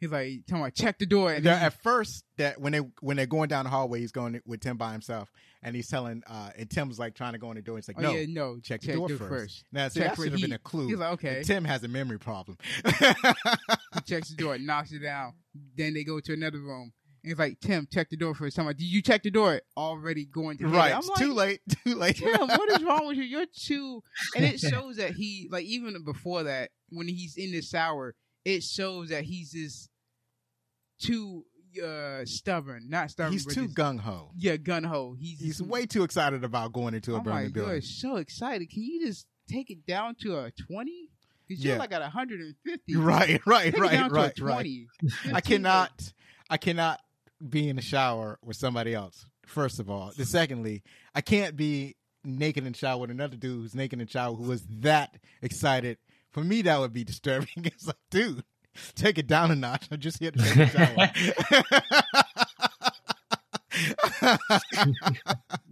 He's 0.00 0.10
like, 0.10 0.46
"Come 0.48 0.62
on, 0.62 0.70
check 0.72 0.98
the 0.98 1.04
door." 1.06 1.32
And 1.32 1.44
They're- 1.44 1.52
at 1.52 1.82
first 1.82 2.24
that 2.38 2.58
when 2.60 2.72
they 2.72 2.78
when 3.00 3.16
they're 3.18 3.26
going 3.26 3.48
down 3.48 3.64
the 3.64 3.70
hallway, 3.70 4.00
he's 4.00 4.12
going 4.12 4.40
with 4.46 4.60
Tim 4.60 4.76
by 4.78 4.92
himself, 4.92 5.30
and 5.62 5.76
he's 5.76 5.88
telling 5.88 6.22
uh 6.26 6.50
and 6.56 6.70
Tim's 6.70 6.98
like 6.98 7.14
trying 7.14 7.32
to 7.34 7.38
go 7.38 7.50
in 7.50 7.56
the 7.56 7.62
door. 7.62 7.76
He's 7.76 7.86
like, 7.88 7.98
oh 7.98 8.02
no, 8.02 8.12
yeah, 8.12 8.24
no, 8.28 8.58
check 8.60 8.80
the 8.80 8.94
door 8.94 9.10
it 9.12 9.18
first. 9.18 9.64
Now, 9.72 9.88
see, 9.88 10.00
Check 10.00 10.10
that 10.10 10.16
for 10.16 10.22
should 10.22 10.32
have 10.32 10.40
been 10.40 10.52
a 10.52 10.58
clue. 10.58 10.88
He's 10.88 10.96
like, 10.98 11.12
okay. 11.14 11.42
Tim 11.44 11.64
has 11.64 11.84
a 11.84 11.88
memory 11.88 12.18
problem. 12.18 12.56
He 12.84 14.00
checks 14.06 14.30
the 14.30 14.36
door, 14.36 14.56
knocks 14.58 14.92
it 14.92 15.00
down. 15.00 15.34
Then 15.76 15.94
they 15.94 16.04
go 16.04 16.20
to 16.20 16.32
another 16.32 16.60
room. 16.60 16.92
He's 17.28 17.38
like, 17.38 17.60
Tim, 17.60 17.86
check 17.92 18.10
the 18.10 18.16
door 18.16 18.34
first. 18.34 18.58
I'm 18.58 18.66
like, 18.66 18.76
did 18.76 18.86
you 18.86 19.02
check 19.02 19.22
the 19.22 19.30
door? 19.30 19.60
Already 19.76 20.24
going 20.24 20.58
to 20.58 20.66
right, 20.68 20.92
I'm 20.92 20.98
it's 20.98 21.08
like, 21.08 21.18
too 21.18 21.32
late. 21.32 21.60
Too 21.84 21.94
late. 21.94 22.16
Tim, 22.16 22.40
what 22.48 22.70
is 22.70 22.82
wrong 22.82 23.06
with 23.06 23.16
you? 23.16 23.24
You're 23.24 23.46
too. 23.54 24.02
And 24.36 24.44
it 24.44 24.58
shows 24.60 24.96
that 24.96 25.12
he, 25.12 25.48
like, 25.50 25.64
even 25.64 26.02
before 26.04 26.44
that, 26.44 26.70
when 26.90 27.08
he's 27.08 27.36
in 27.36 27.52
the 27.52 27.62
shower, 27.62 28.14
it 28.44 28.62
shows 28.62 29.10
that 29.10 29.24
he's 29.24 29.52
just 29.52 29.90
too 31.00 31.44
uh 31.84 32.24
stubborn. 32.24 32.88
Not 32.88 33.10
stubborn. 33.10 33.32
he's 33.32 33.46
too 33.46 33.68
gung 33.68 34.00
ho. 34.00 34.30
Yeah, 34.36 34.56
gun 34.56 34.84
ho. 34.84 35.14
He's 35.18 35.40
He's 35.40 35.62
way 35.62 35.86
too 35.86 36.02
excited 36.02 36.42
about 36.44 36.72
going 36.72 36.94
into 36.94 37.14
a 37.14 37.18
Oh 37.18 37.20
burning 37.20 37.44
my 37.44 37.48
building. 37.48 37.74
god, 37.74 37.84
so 37.84 38.16
excited! 38.16 38.70
Can 38.70 38.82
you 38.82 39.06
just 39.06 39.26
take 39.48 39.70
it 39.70 39.86
down 39.86 40.14
to 40.22 40.38
a 40.38 40.50
twenty? 40.52 41.10
Because 41.46 41.64
you're 41.64 41.78
like 41.78 41.92
at 41.92 42.02
150. 42.02 42.94
Right, 42.96 43.40
right, 43.46 43.72
Take 43.72 43.80
right, 43.82 43.90
down 43.90 44.10
right, 44.10 44.38
right. 44.38 44.54
20. 44.54 44.86
I 45.32 45.40
cannot, 45.40 46.12
I 46.50 46.58
cannot 46.58 47.00
be 47.46 47.68
in 47.68 47.76
the 47.76 47.82
shower 47.82 48.38
with 48.42 48.56
somebody 48.56 48.94
else. 48.94 49.26
First 49.46 49.80
of 49.80 49.88
all, 49.88 50.12
the 50.16 50.24
secondly, 50.26 50.82
I 51.14 51.20
can't 51.20 51.56
be 51.56 51.96
naked 52.24 52.64
in 52.66 52.72
the 52.72 52.78
shower 52.78 53.00
with 53.00 53.10
another 53.10 53.36
dude 53.36 53.62
who's 53.62 53.74
naked 53.74 54.00
in 54.00 54.06
the 54.06 54.10
shower 54.10 54.34
who 54.34 54.44
was 54.44 54.62
that 54.80 55.16
excited. 55.42 55.98
For 56.30 56.42
me, 56.44 56.62
that 56.62 56.78
would 56.78 56.92
be 56.92 57.04
disturbing. 57.04 57.48
It's 57.56 57.86
like, 57.86 57.96
dude, 58.10 58.44
take 58.94 59.18
it 59.18 59.26
down 59.26 59.50
a 59.50 59.56
notch. 59.56 59.88
I'm 59.90 60.00
just 60.00 60.18
here 60.18 60.30
to 60.30 60.38
take 60.38 60.56
a 60.56 60.68
shower. 60.68 61.10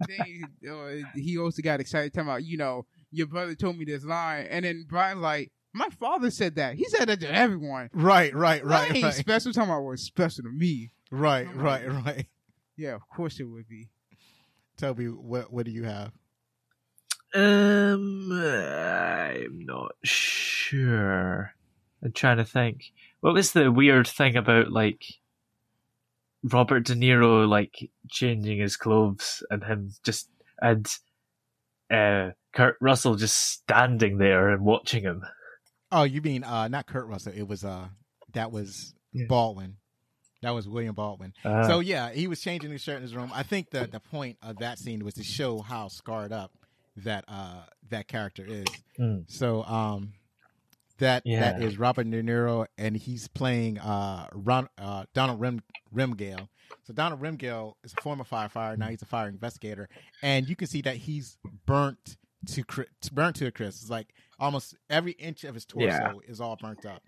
Then, 0.09 0.45
uh, 0.71 1.09
he 1.15 1.39
also 1.39 1.63
got 1.63 1.81
excited 1.81 2.13
talking 2.13 2.29
about, 2.29 2.45
you 2.45 2.57
know, 2.57 2.87
your 3.11 3.27
brother 3.27 3.55
told 3.55 3.77
me 3.77 3.85
this 3.85 4.05
line, 4.05 4.47
and 4.49 4.65
then 4.65 4.85
Brian 4.89 5.21
like, 5.21 5.51
my 5.73 5.89
father 5.91 6.31
said 6.31 6.57
that. 6.57 6.77
He 6.77 6.85
said 6.85 7.09
that 7.09 7.21
to 7.21 7.33
everyone. 7.33 7.91
right, 7.93 8.35
right, 8.35 8.63
That 8.63 8.69
right, 8.71 8.95
ain't 8.95 9.05
right, 9.05 9.15
special. 9.15 9.53
Talking 9.53 9.71
about 9.71 9.83
what's 9.83 10.03
special 10.03 10.45
to 10.45 10.51
me. 10.51 10.91
Right, 11.11 11.47
Come 11.47 11.59
on. 11.59 11.65
right, 11.65 11.93
right. 12.07 12.27
Yeah, 12.77 12.95
of 12.95 13.09
course 13.09 13.41
it 13.41 13.45
would 13.45 13.69
be. 13.69 13.89
Toby, 14.77 15.07
what 15.07 15.53
what 15.53 15.65
do 15.65 15.73
you 15.73 15.85
have? 15.85 16.13
Um, 17.35 18.31
I'm 18.33 19.65
not 19.65 19.93
sure. 20.05 21.53
I'm 22.03 22.13
trying 22.13 22.37
to 22.37 22.45
think. 22.45 22.93
What 23.21 23.35
was 23.35 23.53
the 23.53 23.71
weird 23.73 24.07
thing 24.07 24.37
about 24.37 24.71
like 24.71 25.03
Robert 26.43 26.85
De 26.85 26.95
Niro 26.95 27.49
like 27.49 27.91
changing 28.11 28.59
his 28.61 28.77
clothes 28.77 29.43
and 29.51 29.65
him 29.65 29.93
just 30.05 30.29
and 30.61 30.87
uh 31.91 32.31
Kurt 32.53 32.77
Russell 32.81 33.17
just 33.17 33.37
standing 33.39 34.19
there 34.19 34.51
and 34.51 34.63
watching 34.63 35.03
him? 35.03 35.23
Oh, 35.91 36.03
you 36.05 36.21
mean 36.21 36.45
uh 36.45 36.69
not 36.69 36.87
Kurt 36.87 37.07
Russell? 37.07 37.33
It 37.35 37.49
was 37.49 37.65
uh 37.65 37.89
that 38.35 38.53
was 38.53 38.95
Yeah. 39.13 39.27
Baldwin. 39.29 39.77
That 40.47 40.53
was 40.55 40.69
William 40.69 40.95
Baldwin. 40.95 41.33
Uh, 41.45 41.67
So 41.67 41.81
yeah, 41.81 42.13
he 42.13 42.29
was 42.29 42.41
changing 42.41 42.71
his 42.71 42.81
shirt 42.81 42.99
in 42.99 43.03
his 43.03 43.17
room. 43.17 43.33
I 43.35 43.43
think 43.43 43.71
the 43.71 43.89
the 43.89 43.99
point 43.99 44.39
of 44.43 44.59
that 44.59 44.79
scene 44.79 45.05
was 45.05 45.15
to 45.15 45.25
show 45.25 45.59
how 45.61 45.89
scarred 45.89 46.33
up 46.33 46.53
that 46.99 47.25
uh 47.27 47.65
that 47.91 48.07
character 48.07 48.45
is. 48.47 48.65
mm, 48.97 49.25
So 49.29 49.65
um 49.65 50.13
that 50.99 51.25
that 51.25 51.59
Yeah. 51.59 51.59
is 51.67 51.79
Robert 51.81 52.09
De 52.09 52.23
Niro 52.23 52.65
and 52.79 52.97
he's 52.97 53.27
playing 53.27 53.79
uh, 53.81 54.29
Ron, 54.33 54.69
uh 54.79 55.07
Donald 55.15 55.41
Rim 55.41 55.65
Rimgale. 55.93 56.47
So 56.85 56.93
Donald 56.95 57.21
Rimgale 57.21 57.73
is 57.83 57.93
a 57.93 57.97
former 57.97 58.23
firefighter. 58.23 58.79
Now 58.79 58.89
he's 58.91 59.03
a 59.03 59.07
fire 59.07 59.29
investigator, 59.29 59.89
and 60.23 60.49
you 60.49 60.55
can 60.55 60.69
see 60.69 60.81
that 60.83 60.95
he's 60.95 61.39
burnt 61.67 62.17
to 62.53 62.65
burnt 63.13 63.35
to 63.37 63.47
a 63.47 63.51
crisp. 63.51 63.83
It's 63.83 63.91
like 63.91 64.15
almost 64.39 64.77
every 64.89 65.13
inch 65.13 65.43
of 65.43 65.55
his 65.55 65.65
torso 65.67 66.21
Yeah. 66.25 66.31
is 66.31 66.41
all 66.41 66.55
burnt 66.55 66.87
up, 66.87 67.03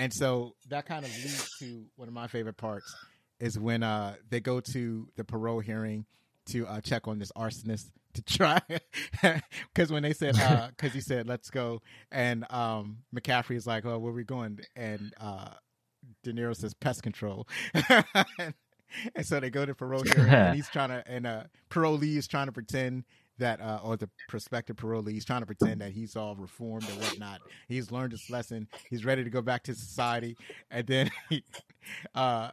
and 0.00 0.12
so 0.12 0.54
that 0.68 0.86
kind 0.86 1.04
of 1.04 1.14
leads 1.16 1.58
to 1.58 1.84
one 1.96 2.08
of 2.08 2.14
my 2.14 2.26
favorite 2.26 2.56
parts 2.56 2.94
is 3.38 3.58
when 3.58 3.82
uh 3.82 4.14
they 4.30 4.40
go 4.40 4.60
to 4.60 5.06
the 5.16 5.24
parole 5.24 5.60
hearing 5.60 6.06
to 6.46 6.66
uh, 6.66 6.80
check 6.80 7.06
on 7.06 7.18
this 7.18 7.30
arsonist 7.36 7.90
to 8.14 8.22
try 8.22 8.60
because 9.74 9.92
when 9.92 10.02
they 10.02 10.12
said 10.12 10.34
because 10.76 10.92
he 10.92 11.00
said 11.00 11.28
let's 11.28 11.50
go 11.50 11.82
and 12.10 12.44
um 12.50 12.98
McCaffrey 13.14 13.56
is 13.56 13.66
like 13.66 13.84
oh 13.84 13.98
where 13.98 14.10
are 14.10 14.14
we 14.14 14.24
going? 14.24 14.58
And 14.74 15.12
uh 15.20 15.50
De 16.24 16.32
Niro 16.32 16.56
says 16.56 16.72
pest 16.74 17.02
control. 17.02 17.46
And, 17.74 18.04
and 19.14 19.26
so 19.26 19.38
they 19.38 19.50
go 19.50 19.66
to 19.66 19.74
parole 19.74 20.02
hearing 20.02 20.30
and 20.30 20.56
he's 20.56 20.68
trying 20.68 20.88
to 20.88 21.04
and 21.06 21.26
uh 21.26 21.44
parolee 21.68 22.16
is 22.16 22.26
trying 22.26 22.46
to 22.46 22.52
pretend 22.52 23.04
that 23.40 23.60
uh 23.60 23.80
or 23.82 23.96
the 23.96 24.08
prospective 24.28 24.76
parolee 24.76 25.12
he's 25.12 25.24
trying 25.24 25.40
to 25.40 25.46
pretend 25.46 25.80
that 25.80 25.90
he's 25.92 26.16
all 26.16 26.36
reformed 26.36 26.88
and 26.88 27.00
whatnot 27.00 27.40
he's 27.68 27.90
learned 27.90 28.12
his 28.12 28.30
lesson 28.30 28.66
he's 28.88 29.04
ready 29.04 29.24
to 29.24 29.30
go 29.30 29.42
back 29.42 29.62
to 29.62 29.74
society 29.74 30.36
and 30.70 30.86
then 30.86 31.10
he, 31.28 31.42
uh 32.14 32.50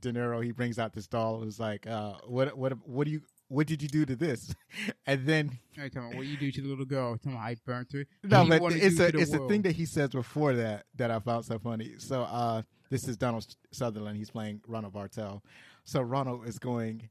De 0.00 0.12
Niro 0.12 0.44
he 0.44 0.52
brings 0.52 0.78
out 0.78 0.92
this 0.92 1.06
doll 1.06 1.40
and 1.40 1.48
is 1.48 1.58
like 1.60 1.86
uh 1.86 2.14
what 2.26 2.56
what 2.58 2.72
what 2.86 3.04
do 3.04 3.10
you 3.12 3.20
what 3.48 3.66
did 3.66 3.80
you 3.80 3.88
do 3.88 4.04
to 4.04 4.14
this 4.14 4.54
and 5.06 5.24
then 5.26 5.58
Hey, 5.72 5.88
talking 5.88 6.08
about 6.08 6.16
what 6.16 6.26
you 6.26 6.36
do 6.36 6.50
to 6.52 6.60
the 6.60 6.68
little 6.68 6.84
girl. 6.84 7.16
Talking 7.16 7.32
about 7.32 7.44
I 7.44 7.56
burnt 7.64 7.92
her. 7.92 8.04
no, 8.24 8.44
but 8.46 8.60
it's 8.72 9.00
a 9.00 9.16
it's 9.16 9.32
a 9.32 9.46
thing 9.48 9.62
that 9.62 9.76
he 9.76 9.86
says 9.86 10.10
before 10.10 10.54
that 10.54 10.84
that 10.96 11.10
I 11.10 11.18
found 11.20 11.44
so 11.46 11.58
funny. 11.58 11.94
So 11.98 12.22
uh 12.22 12.62
this 12.90 13.06
is 13.08 13.16
Donald 13.16 13.46
Sutherland. 13.70 14.16
He's 14.18 14.30
playing 14.30 14.60
Ronald 14.66 14.92
Bartel. 14.92 15.42
So 15.84 16.02
Ronald 16.02 16.46
is 16.46 16.58
going, 16.58 17.08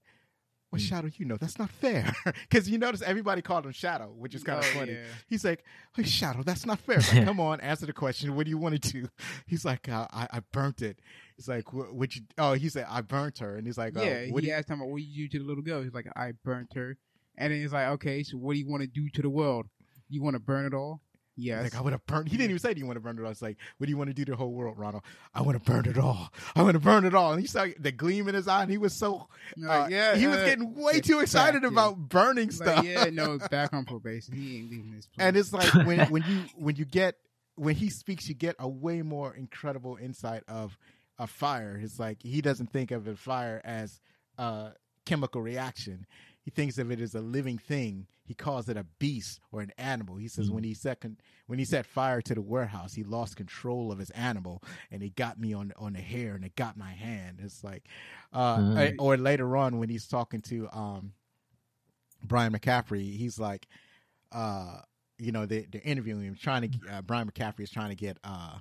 "Well, 0.78 0.84
Hmm. 0.84 0.88
Shadow, 0.88 1.10
you 1.18 1.26
know 1.26 1.38
that's 1.38 1.60
not 1.60 1.70
fair." 1.70 2.14
Because 2.50 2.70
you 2.70 2.78
notice 2.78 3.02
everybody 3.02 3.42
called 3.42 3.66
him 3.66 3.72
Shadow, 3.72 4.14
which 4.18 4.34
is 4.36 4.44
kind 4.44 4.60
of 4.60 4.66
Oh, 4.66 4.80
funny. 4.80 4.94
yeah. 4.94 5.04
He's 5.28 5.44
like, 5.44 5.64
"Hey, 5.96 6.04
Shadow, 6.04 6.44
that's 6.44 6.66
not 6.66 6.80
fair." 6.80 6.98
Like, 6.98 7.26
Come 7.26 7.40
on, 7.40 7.60
answer 7.62 7.86
the 7.86 7.94
question. 7.94 8.36
What 8.36 8.46
do 8.46 8.50
you 8.50 8.58
want 8.58 8.82
to 8.82 8.92
do? 8.92 9.08
He's 9.46 9.66
like, 9.66 9.90
uh, 9.90 10.08
"I 10.12 10.28
I 10.32 10.40
burnt 10.52 10.82
it." 10.82 11.00
He's 11.36 11.48
like, 11.48 11.72
"What? 11.74 12.16
you?" 12.16 12.22
Oh, 12.38 12.54
he 12.54 12.70
said, 12.70 12.86
"I 12.90 13.02
burnt 13.02 13.40
her," 13.40 13.56
and 13.58 13.66
he's 13.68 13.78
like, 13.78 13.94
oh, 13.98 14.04
yeah, 14.04 14.28
what 14.32 14.44
he 14.44 14.52
asked 14.52 14.70
him 14.70 14.80
what 14.80 15.02
you 15.02 15.28
do 15.28 15.38
to 15.38 15.44
the 15.44 15.48
little 15.48 15.64
girl. 15.64 15.82
He's 15.84 15.94
like, 15.94 16.08
I 16.16 16.32
burnt 16.44 16.74
her. 16.74 16.98
And 17.40 17.54
then 17.54 17.62
he's 17.62 17.72
like, 17.74 17.88
okay, 17.90 18.24
so 18.24 18.38
what 18.38 18.54
do 18.54 18.60
you 18.60 18.68
want 18.68 18.82
to 18.82 18.88
do 18.88 19.10
to 19.10 19.22
the 19.22 19.30
world? 19.30 19.68
You 20.10 20.24
want 20.24 20.34
to 20.36 20.40
burn 20.40 20.66
it 20.66 20.74
all? 20.74 21.02
Yes. 21.40 21.64
Like 21.64 21.76
I 21.76 21.82
want 21.82 21.94
to 21.96 22.02
burn. 22.12 22.26
He 22.26 22.36
didn't 22.36 22.50
even 22.50 22.60
say, 22.60 22.74
"Do 22.74 22.80
you 22.80 22.86
want 22.88 22.98
to 22.98 23.00
burn 23.02 23.18
it 23.20 23.24
all?" 23.24 23.30
It's 23.30 23.42
like, 23.44 23.58
"What 23.78 23.86
do 23.86 23.92
you 23.92 23.98
want 23.98 24.10
to 24.10 24.14
do 24.16 24.26
to 24.26 24.32
the 24.32 24.36
whole 24.38 24.52
world, 24.52 24.78
Ronald?" 24.78 25.04
I 25.36 25.44
want 25.44 25.64
to 25.64 25.72
burn 25.72 25.86
it 25.86 25.98
all. 25.98 26.30
I 26.56 26.64
want 26.64 26.74
to 26.74 26.80
burn 26.80 27.06
it 27.06 27.14
all. 27.14 27.32
And 27.34 27.40
he 27.40 27.46
saw 27.48 27.68
the 27.80 27.92
gleam 27.92 28.28
in 28.28 28.34
his 28.36 28.48
eye, 28.48 28.64
and 28.64 28.72
he 28.72 28.78
was 28.80 28.94
so 28.94 29.28
Like, 29.56 29.86
uh, 29.86 29.88
yeah, 29.90 30.16
he 30.16 30.26
was 30.28 30.38
getting 30.38 30.74
way 30.74 31.00
too 31.00 31.20
excited 31.20 31.62
back, 31.62 31.72
yeah. 31.72 31.76
about 31.76 31.98
burning 32.10 32.48
Like, 32.48 32.54
stuff. 32.54 32.84
yeah, 32.86 33.06
no, 33.12 33.38
back 33.52 33.72
on 33.74 33.86
probation. 33.86 34.36
He 34.36 34.58
ain't 34.58 34.72
leaving 34.72 34.96
this 34.96 35.06
place. 35.06 35.26
and 35.28 35.38
it's 35.38 35.54
like 35.54 35.72
when 35.86 36.00
when 36.10 36.24
you 36.28 36.40
when 36.56 36.76
you 36.76 36.86
get 36.86 37.16
when 37.56 37.76
he 37.76 37.90
speaks, 37.90 38.28
you 38.28 38.34
get 38.36 38.56
a 38.60 38.68
way 38.68 39.02
more 39.04 39.34
incredible 39.36 39.98
insight 40.02 40.44
of 40.48 40.78
a 41.20 41.28
fire. 41.28 41.80
It's 41.82 42.00
like 42.00 42.22
he 42.24 42.42
doesn't 42.42 42.72
think 42.72 42.92
of 42.92 43.08
a 43.08 43.16
fire 43.16 43.62
as 43.64 44.00
a 44.40 44.72
chemical 45.06 45.42
reaction. 45.42 46.06
He 46.48 46.52
thinks 46.52 46.78
of 46.78 46.90
it 46.92 47.02
as 47.02 47.14
a 47.14 47.20
living 47.20 47.58
thing. 47.58 48.08
He 48.24 48.34
calls 48.34 48.70
it 48.70 48.78
a 48.78 48.86
beast 49.00 49.42
or 49.52 49.60
an 49.60 49.74
animal. 49.78 50.16
He 50.16 50.30
says 50.30 50.50
when 50.50 50.64
he 50.64 50.74
set 50.74 51.02
con- 51.02 51.18
when 51.48 51.60
he 51.60 51.66
set 51.66 51.86
fire 51.86 52.22
to 52.22 52.34
the 52.36 52.42
warehouse, 52.42 52.94
he 52.94 53.04
lost 53.04 53.36
control 53.36 53.92
of 53.92 54.00
his 54.00 54.12
animal, 54.12 54.64
and 54.90 55.04
it 55.04 55.18
got 55.18 55.38
me 55.38 55.52
on 55.52 55.74
on 55.78 55.92
the 55.92 56.00
hair, 56.00 56.36
and 56.36 56.46
it 56.46 56.56
got 56.56 56.78
my 56.78 56.92
hand. 56.92 57.42
It's 57.44 57.66
like, 57.66 57.84
uh, 58.32 58.60
Mm. 58.60 58.96
or 58.98 59.18
later 59.18 59.58
on 59.58 59.78
when 59.78 59.90
he's 59.90 60.08
talking 60.08 60.40
to 60.44 60.70
um, 60.72 61.12
Brian 62.24 62.54
McCaffrey, 62.54 63.18
he's 63.18 63.38
like, 63.38 63.68
uh, 64.32 64.80
you 65.18 65.34
know, 65.34 65.46
they, 65.46 65.68
they're 65.70 65.82
interviewing 65.84 66.24
him, 66.24 66.36
trying 66.42 66.72
to. 66.72 66.80
Uh, 66.90 67.02
Brian 67.02 67.30
McCaffrey 67.30 67.64
is 67.64 67.70
trying 67.72 67.90
to 67.90 67.96
get, 67.96 68.20
uh, 68.24 68.60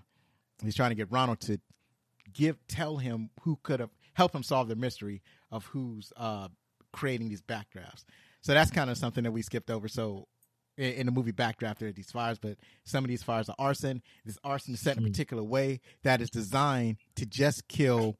he's 0.61 0.75
trying 0.75 0.91
to 0.91 0.97
get 0.97 1.13
Ronald 1.13 1.39
to 1.43 1.61
give, 2.33 2.57
tell 2.67 2.97
him 2.97 3.31
who 3.43 3.61
could 3.63 3.79
have 3.79 3.91
helped 4.15 4.35
him 4.35 4.43
solve 4.43 4.67
the 4.67 4.75
mystery 4.75 5.23
of 5.53 5.67
who's 5.67 6.13
uh, 6.17 6.49
creating 6.97 7.29
these 7.29 7.43
backdrafts. 7.43 8.05
So 8.41 8.55
that's 8.55 8.71
kind 8.71 8.91
of 8.91 8.97
something 8.97 9.23
that 9.25 9.33
we 9.33 9.43
skipped 9.43 9.71
over. 9.71 9.87
So 9.87 10.27
in, 10.79 11.07
the 11.07 11.13
movie 11.13 11.33
Backdraft, 11.33 11.79
there 11.79 11.89
are 11.89 11.93
these 11.93 12.11
fires, 12.11 12.39
but 12.39 12.57
some 12.85 13.05
of 13.05 13.09
these 13.09 13.23
fires 13.23 13.49
are 13.49 13.55
arson. 13.59 14.03
This 14.25 14.39
arson 14.45 14.75
is 14.75 14.81
set 14.81 14.97
in 14.97 15.05
a 15.05 15.07
Mm. 15.07 15.11
particular 15.11 15.43
way 15.43 15.81
that 16.03 16.21
is 16.21 16.31
designed 16.31 16.97
to 17.17 17.27
just 17.27 17.69
kill 17.69 18.19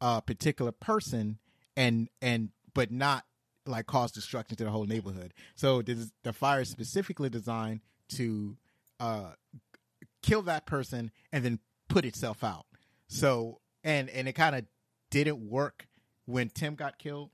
a 0.00 0.20
particular 0.22 0.72
person 0.72 1.38
and 1.76 2.08
and 2.22 2.50
but 2.74 2.90
not 2.90 3.24
like 3.66 3.86
cause 3.86 4.10
destruction 4.12 4.56
to 4.56 4.64
the 4.64 4.70
whole 4.70 4.84
neighborhood. 4.86 5.34
So 5.54 5.82
this, 5.82 6.10
the 6.22 6.32
fire 6.32 6.60
is 6.62 6.68
specifically 6.70 7.28
designed 7.28 7.80
to 8.16 8.56
uh, 9.00 9.32
kill 10.22 10.42
that 10.42 10.66
person 10.66 11.10
and 11.32 11.44
then 11.44 11.58
put 11.88 12.04
itself 12.04 12.42
out. 12.44 12.66
So 13.08 13.60
and 13.84 14.08
and 14.10 14.26
it 14.28 14.32
kind 14.34 14.54
of 14.56 14.64
didn't 15.10 15.40
work 15.48 15.86
when 16.26 16.48
Tim 16.48 16.74
got 16.74 16.98
killed 16.98 17.30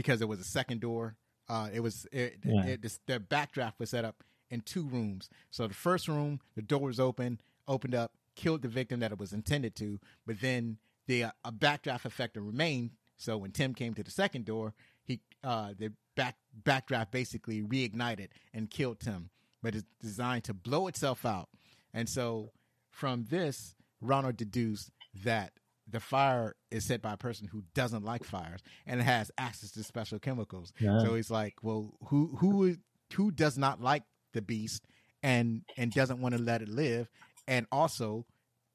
because 0.00 0.18
there 0.18 0.28
was 0.28 0.40
a 0.40 0.44
second 0.44 0.80
door. 0.80 1.14
Uh, 1.48 1.68
it 1.72 1.80
was 1.80 2.06
it, 2.12 2.38
Yeah. 2.44 2.64
it, 2.64 2.82
this, 2.82 3.00
the 3.06 3.20
backdraft 3.20 3.74
was 3.78 3.90
set 3.90 4.04
up 4.04 4.22
in 4.48 4.60
two 4.62 4.84
rooms. 4.84 5.28
So 5.50 5.66
the 5.68 5.74
first 5.74 6.08
room, 6.08 6.40
the 6.56 6.62
door 6.62 6.80
was 6.80 6.98
open, 6.98 7.38
opened 7.68 7.94
up. 7.94 8.12
killed 8.34 8.62
the 8.62 8.68
victim 8.68 9.00
that 9.00 9.12
it 9.12 9.18
was 9.18 9.32
intended 9.34 9.74
to, 9.76 9.98
but 10.26 10.40
then 10.40 10.78
the 11.06 11.24
uh, 11.24 11.30
a 11.44 11.52
backdraft 11.52 12.04
effect 12.06 12.36
remained. 12.36 12.90
So 13.18 13.36
when 13.36 13.50
Tim 13.50 13.74
came 13.74 13.92
to 13.94 14.02
the 14.02 14.10
second 14.10 14.46
door, 14.46 14.72
he 15.04 15.20
uh, 15.44 15.74
the 15.78 15.92
back 16.16 16.36
backdraft 16.62 17.10
basically 17.10 17.60
reignited 17.62 18.28
and 18.54 18.70
killed 18.70 19.00
Tim, 19.00 19.28
but 19.62 19.74
it's 19.74 19.84
designed 20.00 20.44
to 20.44 20.54
blow 20.54 20.86
itself 20.86 21.26
out. 21.26 21.48
And 21.92 22.08
so 22.08 22.52
from 22.90 23.26
this, 23.28 23.74
Ronald 24.00 24.36
deduced 24.38 24.90
that 25.24 25.52
the 25.90 26.00
fire 26.00 26.54
is 26.70 26.84
set 26.84 27.02
by 27.02 27.12
a 27.14 27.16
person 27.16 27.48
who 27.48 27.62
doesn't 27.74 28.04
like 28.04 28.24
fires 28.24 28.60
and 28.86 29.00
has 29.02 29.30
access 29.38 29.70
to 29.72 29.82
special 29.82 30.18
chemicals. 30.18 30.72
Yeah. 30.80 31.00
So 31.00 31.14
he's 31.14 31.30
like, 31.30 31.54
well, 31.62 31.94
who 32.06 32.36
who 32.38 32.64
is- 32.64 32.78
who 33.14 33.30
does 33.32 33.58
not 33.58 33.80
like 33.80 34.04
the 34.32 34.42
beast 34.42 34.86
and 35.22 35.62
and 35.76 35.92
doesn't 35.92 36.20
want 36.20 36.36
to 36.36 36.40
let 36.40 36.62
it 36.62 36.68
live, 36.68 37.08
and 37.48 37.66
also 37.72 38.24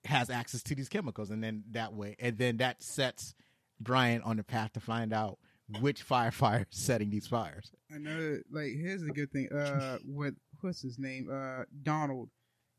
has 0.04 0.30
access 0.30 0.62
to 0.64 0.76
these 0.76 0.90
chemicals, 0.90 1.32
and 1.32 1.42
then 1.44 1.64
that 1.72 1.94
way, 1.94 2.16
and 2.20 2.38
then 2.38 2.58
that 2.58 2.84
sets 2.84 3.34
Brian 3.80 4.22
on 4.22 4.38
the 4.38 4.44
path 4.44 4.74
to 4.74 4.80
find 4.80 5.14
out 5.14 5.40
which 5.80 6.08
firefighter 6.08 6.62
is 6.72 6.78
setting 6.78 7.10
these 7.10 7.26
fires. 7.28 7.72
Another 7.90 8.44
like 8.52 8.74
here's 8.80 9.02
a 9.04 9.08
good 9.08 9.32
thing. 9.32 9.48
Uh, 9.52 9.98
what 10.06 10.34
what's 10.62 10.82
his 10.82 11.00
name? 11.00 11.30
Uh, 11.32 11.64
Donald. 11.82 12.30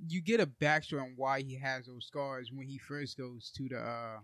You 0.08 0.20
get 0.20 0.40
a 0.40 0.46
backstory 0.46 1.00
on 1.02 1.14
why 1.16 1.40
he 1.42 1.56
has 1.58 1.86
those 1.86 2.06
scars 2.06 2.50
when 2.52 2.66
he 2.66 2.78
first 2.78 3.16
goes 3.16 3.50
to 3.56 3.68
the 3.68 3.78
uh 3.78 4.18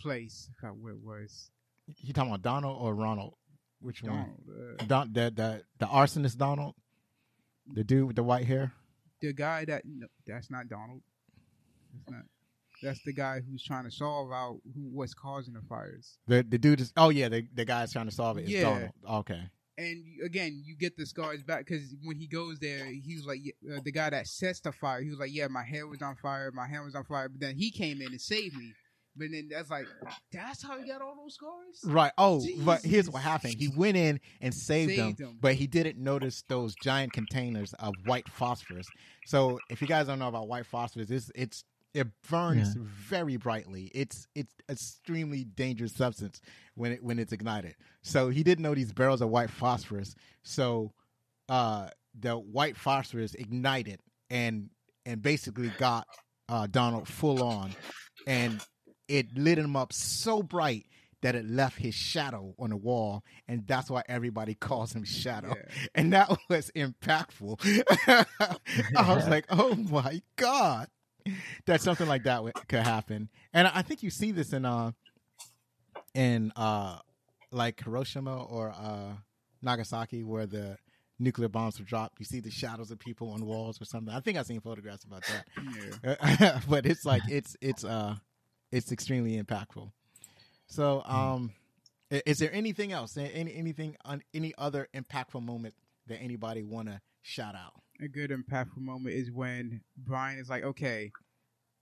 place. 0.00 0.48
I 0.50 0.60
forgot 0.60 0.76
where 0.78 0.92
it 0.92 1.00
was. 1.02 1.50
You 1.98 2.12
talking 2.12 2.30
about 2.30 2.42
Donald 2.42 2.78
or 2.80 2.94
Ronald? 2.94 3.34
Which 3.80 4.02
one? 4.02 4.12
Donald. 4.48 4.78
Uh, 4.80 4.84
Don, 4.86 5.12
the 5.12 5.32
the 5.34 5.62
the 5.78 5.86
arsonist 5.86 6.36
Donald, 6.36 6.74
the 7.72 7.84
dude 7.84 8.06
with 8.06 8.16
the 8.16 8.22
white 8.22 8.46
hair. 8.46 8.72
the 9.20 9.32
guy 9.32 9.64
that 9.66 9.82
no, 9.84 10.06
that's 10.26 10.50
not 10.50 10.68
Donald. 10.68 11.02
That's 11.94 12.10
not. 12.10 12.22
That's 12.82 13.02
the 13.04 13.12
guy 13.14 13.40
who's 13.40 13.62
trying 13.64 13.84
to 13.84 13.90
solve 13.90 14.30
out 14.32 14.58
who 14.74 14.82
what's 14.92 15.14
causing 15.14 15.54
the 15.54 15.62
fires. 15.62 16.18
The 16.26 16.44
the 16.46 16.58
dude 16.58 16.80
is 16.80 16.92
oh 16.96 17.10
yeah 17.10 17.28
the 17.28 17.46
the 17.54 17.64
guy's 17.64 17.92
trying 17.92 18.06
to 18.06 18.14
solve 18.14 18.36
it 18.38 18.44
is 18.44 18.50
Yeah. 18.50 18.62
Donald. 18.62 18.90
Okay. 19.08 19.42
And 19.78 20.04
again, 20.24 20.62
you 20.64 20.74
get 20.74 20.96
the 20.96 21.04
scars 21.04 21.42
back 21.42 21.66
because 21.66 21.94
when 22.02 22.16
he 22.16 22.26
goes 22.26 22.58
there, 22.58 22.86
he 22.86 23.14
was 23.14 23.26
like 23.26 23.40
uh, 23.70 23.80
the 23.84 23.92
guy 23.92 24.08
that 24.10 24.26
sets 24.26 24.60
the 24.60 24.72
fire. 24.72 25.02
He 25.02 25.10
was 25.10 25.18
like, 25.18 25.32
"Yeah, 25.32 25.48
my 25.48 25.62
hair 25.64 25.86
was 25.86 26.00
on 26.00 26.16
fire, 26.16 26.50
my 26.50 26.66
hand 26.66 26.84
was 26.84 26.94
on 26.94 27.04
fire." 27.04 27.28
But 27.28 27.40
then 27.40 27.56
he 27.56 27.70
came 27.70 28.00
in 28.00 28.08
and 28.08 28.20
saved 28.20 28.56
me. 28.56 28.72
But 29.18 29.28
then 29.30 29.48
that's 29.50 29.70
like, 29.70 29.86
that's 30.30 30.62
how 30.62 30.78
he 30.78 30.86
got 30.86 31.00
all 31.00 31.14
those 31.16 31.34
scars. 31.34 31.80
Right. 31.84 32.12
Oh, 32.18 32.44
but 32.58 32.82
here's 32.82 33.08
what 33.08 33.22
happened. 33.22 33.54
He 33.58 33.68
went 33.68 33.96
in 33.96 34.20
and 34.42 34.52
saved, 34.54 34.90
Saved 34.90 35.18
them, 35.18 35.28
them. 35.28 35.38
but 35.40 35.54
he 35.54 35.66
didn't 35.66 35.96
notice 35.96 36.42
those 36.48 36.74
giant 36.74 37.14
containers 37.14 37.72
of 37.78 37.94
white 38.04 38.28
phosphorus. 38.28 38.86
So, 39.24 39.58
if 39.70 39.80
you 39.80 39.86
guys 39.88 40.06
don't 40.08 40.18
know 40.18 40.28
about 40.28 40.48
white 40.48 40.66
phosphorus, 40.66 41.10
it's 41.10 41.30
it's 41.34 41.64
it 41.94 42.08
burns 42.28 42.74
very 42.78 43.36
brightly. 43.36 43.90
It's 43.94 44.26
it's 44.34 44.52
extremely 44.68 45.44
dangerous 45.44 45.92
substance 45.94 46.40
when 46.74 46.92
it 46.92 47.02
when 47.02 47.18
it's 47.18 47.32
ignited. 47.32 47.74
So 48.02 48.28
he 48.28 48.42
didn't 48.42 48.62
know 48.62 48.74
these 48.74 48.92
barrels 48.92 49.22
of 49.22 49.28
white 49.30 49.50
phosphorus. 49.50 50.14
So 50.42 50.92
uh 51.48 51.88
the 52.18 52.36
white 52.36 52.76
phosphorus 52.76 53.34
ignited 53.34 54.00
and 54.30 54.70
and 55.04 55.22
basically 55.22 55.70
got 55.78 56.06
uh 56.48 56.66
Donald 56.66 57.08
full 57.08 57.42
on 57.42 57.72
and 58.26 58.60
it 59.08 59.36
lit 59.36 59.58
him 59.58 59.76
up 59.76 59.92
so 59.92 60.42
bright 60.42 60.86
that 61.22 61.34
it 61.34 61.48
left 61.48 61.78
his 61.78 61.94
shadow 61.94 62.54
on 62.58 62.70
the 62.70 62.76
wall 62.76 63.22
and 63.48 63.66
that's 63.66 63.88
why 63.90 64.02
everybody 64.08 64.54
calls 64.60 64.94
him 64.94 65.04
shadow 65.04 65.54
Yeah. 65.56 65.86
and 65.94 66.12
that 66.12 66.30
was 66.48 66.70
impactful 66.76 67.58
i 68.96 69.14
was 69.14 69.28
like 69.28 69.46
oh 69.50 69.74
my 69.76 70.20
god 70.36 70.88
that 71.66 71.80
something 71.80 72.06
like 72.08 72.22
that 72.24 72.42
could 72.68 72.80
happen 72.82 73.28
and 73.52 73.66
i 73.68 73.82
think 73.82 74.02
you 74.02 74.10
see 74.10 74.32
this 74.32 74.52
in 74.52 74.64
uh 74.64 74.90
in 76.14 76.52
uh 76.56 76.98
like 77.50 77.82
hiroshima 77.82 78.44
or 78.44 78.70
uh 78.70 79.12
nagasaki 79.62 80.22
where 80.22 80.46
the 80.46 80.76
nuclear 81.18 81.48
bombs 81.48 81.78
were 81.78 81.84
dropped 81.86 82.18
you 82.20 82.26
see 82.26 82.40
the 82.40 82.50
shadows 82.50 82.90
of 82.90 82.98
people 82.98 83.30
on 83.30 83.44
walls 83.46 83.80
or 83.80 83.84
something 83.84 84.14
i 84.14 84.20
think 84.20 84.36
i've 84.36 84.46
seen 84.46 84.60
photographs 84.60 85.04
about 85.04 85.22
that 85.24 85.46
Yeah. 86.04 86.60
but 86.68 86.84
it's 86.86 87.04
like 87.04 87.22
it's 87.28 87.56
it's 87.60 87.84
uh 87.84 88.14
it's 88.72 88.90
extremely 88.92 89.40
impactful. 89.40 89.90
So 90.66 91.02
um 91.06 91.52
is 92.10 92.38
there 92.38 92.52
anything 92.52 92.92
else? 92.92 93.16
Any 93.16 93.54
anything 93.54 93.96
on 94.04 94.22
any 94.34 94.52
other 94.58 94.88
impactful 94.94 95.42
moment 95.42 95.74
that 96.08 96.16
anybody 96.20 96.62
want 96.64 96.88
to 96.88 97.00
shout 97.22 97.54
out? 97.54 97.74
A 98.00 98.08
good 98.08 98.30
impactful 98.30 98.78
moment 98.78 99.14
is 99.14 99.30
when 99.30 99.80
Brian 99.96 100.38
is 100.38 100.48
like, 100.48 100.64
okay, 100.64 101.10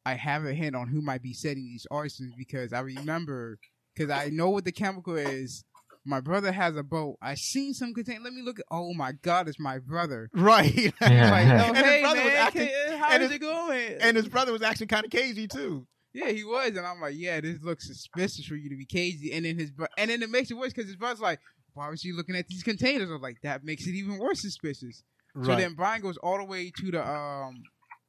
I 0.07 0.15
have 0.15 0.45
a 0.45 0.53
hint 0.55 0.77
on 0.77 0.89
who 0.89 1.01
might 1.01 1.23
be 1.23 1.33
setting 1.33 1.65
these 1.65 1.87
arsons 1.91 2.31
because 2.37 2.73
I 2.73 2.81
remember, 2.81 3.59
because 3.95 4.11
I 4.11 4.29
know 4.29 4.51
what 4.51 4.65
the 4.65 4.73
chemical 4.73 5.17
is. 5.17 5.65
My 6.07 6.21
brother 6.21 6.53
has 6.53 6.77
a 6.77 6.83
boat. 6.83 7.17
I 7.23 7.35
seen 7.35 7.73
some 7.73 7.95
contain. 7.95 8.23
Let 8.23 8.35
me 8.35 8.43
look 8.43 8.59
at. 8.59 8.67
Oh 8.71 8.93
my 8.93 9.12
God, 9.12 9.49
it's 9.49 9.59
my 9.59 9.79
brother. 9.79 10.29
Right. 10.35 10.93
Like, 11.01 11.01
oh, 11.01 11.07
And 11.11 11.77
his 11.77 11.85
hey 11.87 12.01
brother 12.03 12.25
was 12.25 12.33
acting- 12.35 12.69
can- 12.69 12.99
how 12.99 13.09
and 13.11 13.23
is 13.23 13.29
his- 13.31 13.37
it 13.37 13.41
going? 13.41 13.97
and 14.01 14.17
his 14.17 14.29
brother 14.29 14.53
was 14.53 14.61
actually 14.62 14.89
kind 14.89 15.07
of 15.07 15.11
cagey 15.11 15.49
too. 15.49 15.87
yeah, 16.12 16.29
he 16.29 16.45
was, 16.45 16.69
and 16.77 16.87
I'm 16.87 17.01
like, 17.01 17.15
yeah, 17.17 17.41
this 17.41 17.59
looks 17.62 17.87
suspicious 17.87 18.45
for 18.45 18.55
you 18.55 18.69
to 18.69 18.77
be 18.77 18.85
cagey. 18.85 19.33
And 19.33 19.47
then 19.47 19.59
his, 19.59 19.71
bro- 19.71 19.87
and 19.97 20.11
then 20.11 20.23
it 20.23 20.29
makes 20.31 20.51
it 20.51 20.55
worse 20.59 20.75
because 20.75 20.87
his 20.91 20.97
brother's 20.97 21.21
like, 21.21 21.41
why 21.73 21.89
was 21.89 22.05
you 22.05 22.15
looking 22.15 22.37
at 22.37 22.49
these 22.49 22.62
containers? 22.62 23.09
I 23.09 23.15
was 23.15 23.23
like, 23.23 23.39
that 23.43 23.65
makes 23.65 23.87
it 23.87 23.95
even 23.95 24.19
worse 24.19 24.43
suspicious. 24.43 25.03
So 25.43 25.57
then 25.57 25.74
Brian 25.74 26.01
goes 26.01 26.16
all 26.18 26.39
the 26.39 26.45
way 26.45 26.70
to 26.78 26.91
the 26.93 27.09
um 27.09 27.62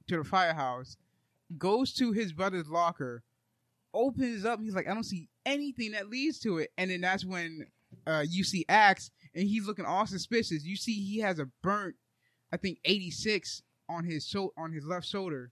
to 0.08 0.18
the 0.18 0.24
firehouse, 0.24 0.98
goes 1.58 1.92
to 1.96 2.12
his 2.12 2.32
brother's 2.34 2.68
locker, 2.70 3.24
opens 3.94 4.46
up. 4.46 4.60
He's 4.62 4.76
like, 4.76 4.88
I 4.88 4.94
don't 4.94 5.04
see 5.04 5.30
anything 5.46 5.92
that 5.92 6.10
leads 6.10 6.40
to 6.42 6.60
it. 6.60 6.72
And 6.78 6.92
then 6.92 7.02
that's 7.02 7.26
when 7.26 7.66
uh 8.06 8.24
you 8.28 8.44
see 8.44 8.66
Axe 8.70 9.10
and 9.34 9.48
he's 9.48 9.66
looking 9.66 9.86
all 9.86 10.06
suspicious. 10.06 10.64
You 10.66 10.76
see 10.76 10.94
he 11.04 11.20
has 11.20 11.40
a 11.40 11.48
burnt, 11.64 11.96
I 12.52 12.58
think 12.58 12.80
eighty 12.86 13.10
six 13.12 13.62
on 13.90 14.04
his 14.04 14.26
so 14.28 14.54
on 14.58 14.72
his 14.72 14.86
left 14.86 15.08
shoulder, 15.08 15.52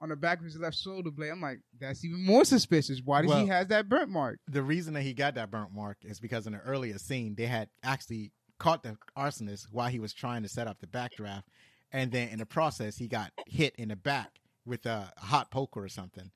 on 0.00 0.08
the 0.08 0.16
back 0.16 0.38
of 0.40 0.44
his 0.44 0.56
left 0.58 0.76
shoulder 0.76 1.10
blade. 1.10 1.30
I'm 1.30 1.40
like, 1.40 1.60
that's 1.78 2.04
even 2.04 2.24
more 2.24 2.44
suspicious. 2.44 3.00
Why 3.04 3.22
does 3.22 3.30
he 3.32 3.36
Well- 3.38 3.46
has 3.46 3.68
that 3.68 3.88
burnt 3.88 4.10
mark? 4.10 4.40
the 4.48 4.62
reason 4.62 4.94
that 4.94 5.02
he 5.02 5.14
got 5.14 5.34
that 5.36 5.50
burnt 5.50 5.72
mark 5.72 5.98
is 6.02 6.18
because 6.18 6.46
in 6.48 6.54
the 6.54 6.60
earlier 6.60 6.98
scene 6.98 7.34
they 7.36 7.46
had 7.46 7.68
actually 7.84 8.32
caught 8.64 8.82
the 8.82 8.96
arsonist 9.16 9.66
while 9.70 9.88
he 9.90 9.98
was 10.00 10.12
trying 10.14 10.42
to 10.42 10.48
set 10.48 10.66
up 10.66 10.78
the 10.80 10.86
backdraft, 10.86 11.44
and 11.92 12.10
then 12.10 12.28
in 12.30 12.38
the 12.38 12.46
process 12.46 12.96
he 12.96 13.06
got 13.08 13.30
hit 13.46 13.74
in 13.76 13.88
the 13.88 13.96
back 13.96 14.30
with 14.64 14.86
a 14.86 15.12
hot 15.18 15.50
poker 15.50 15.82
or 15.84 15.88
something, 15.88 16.30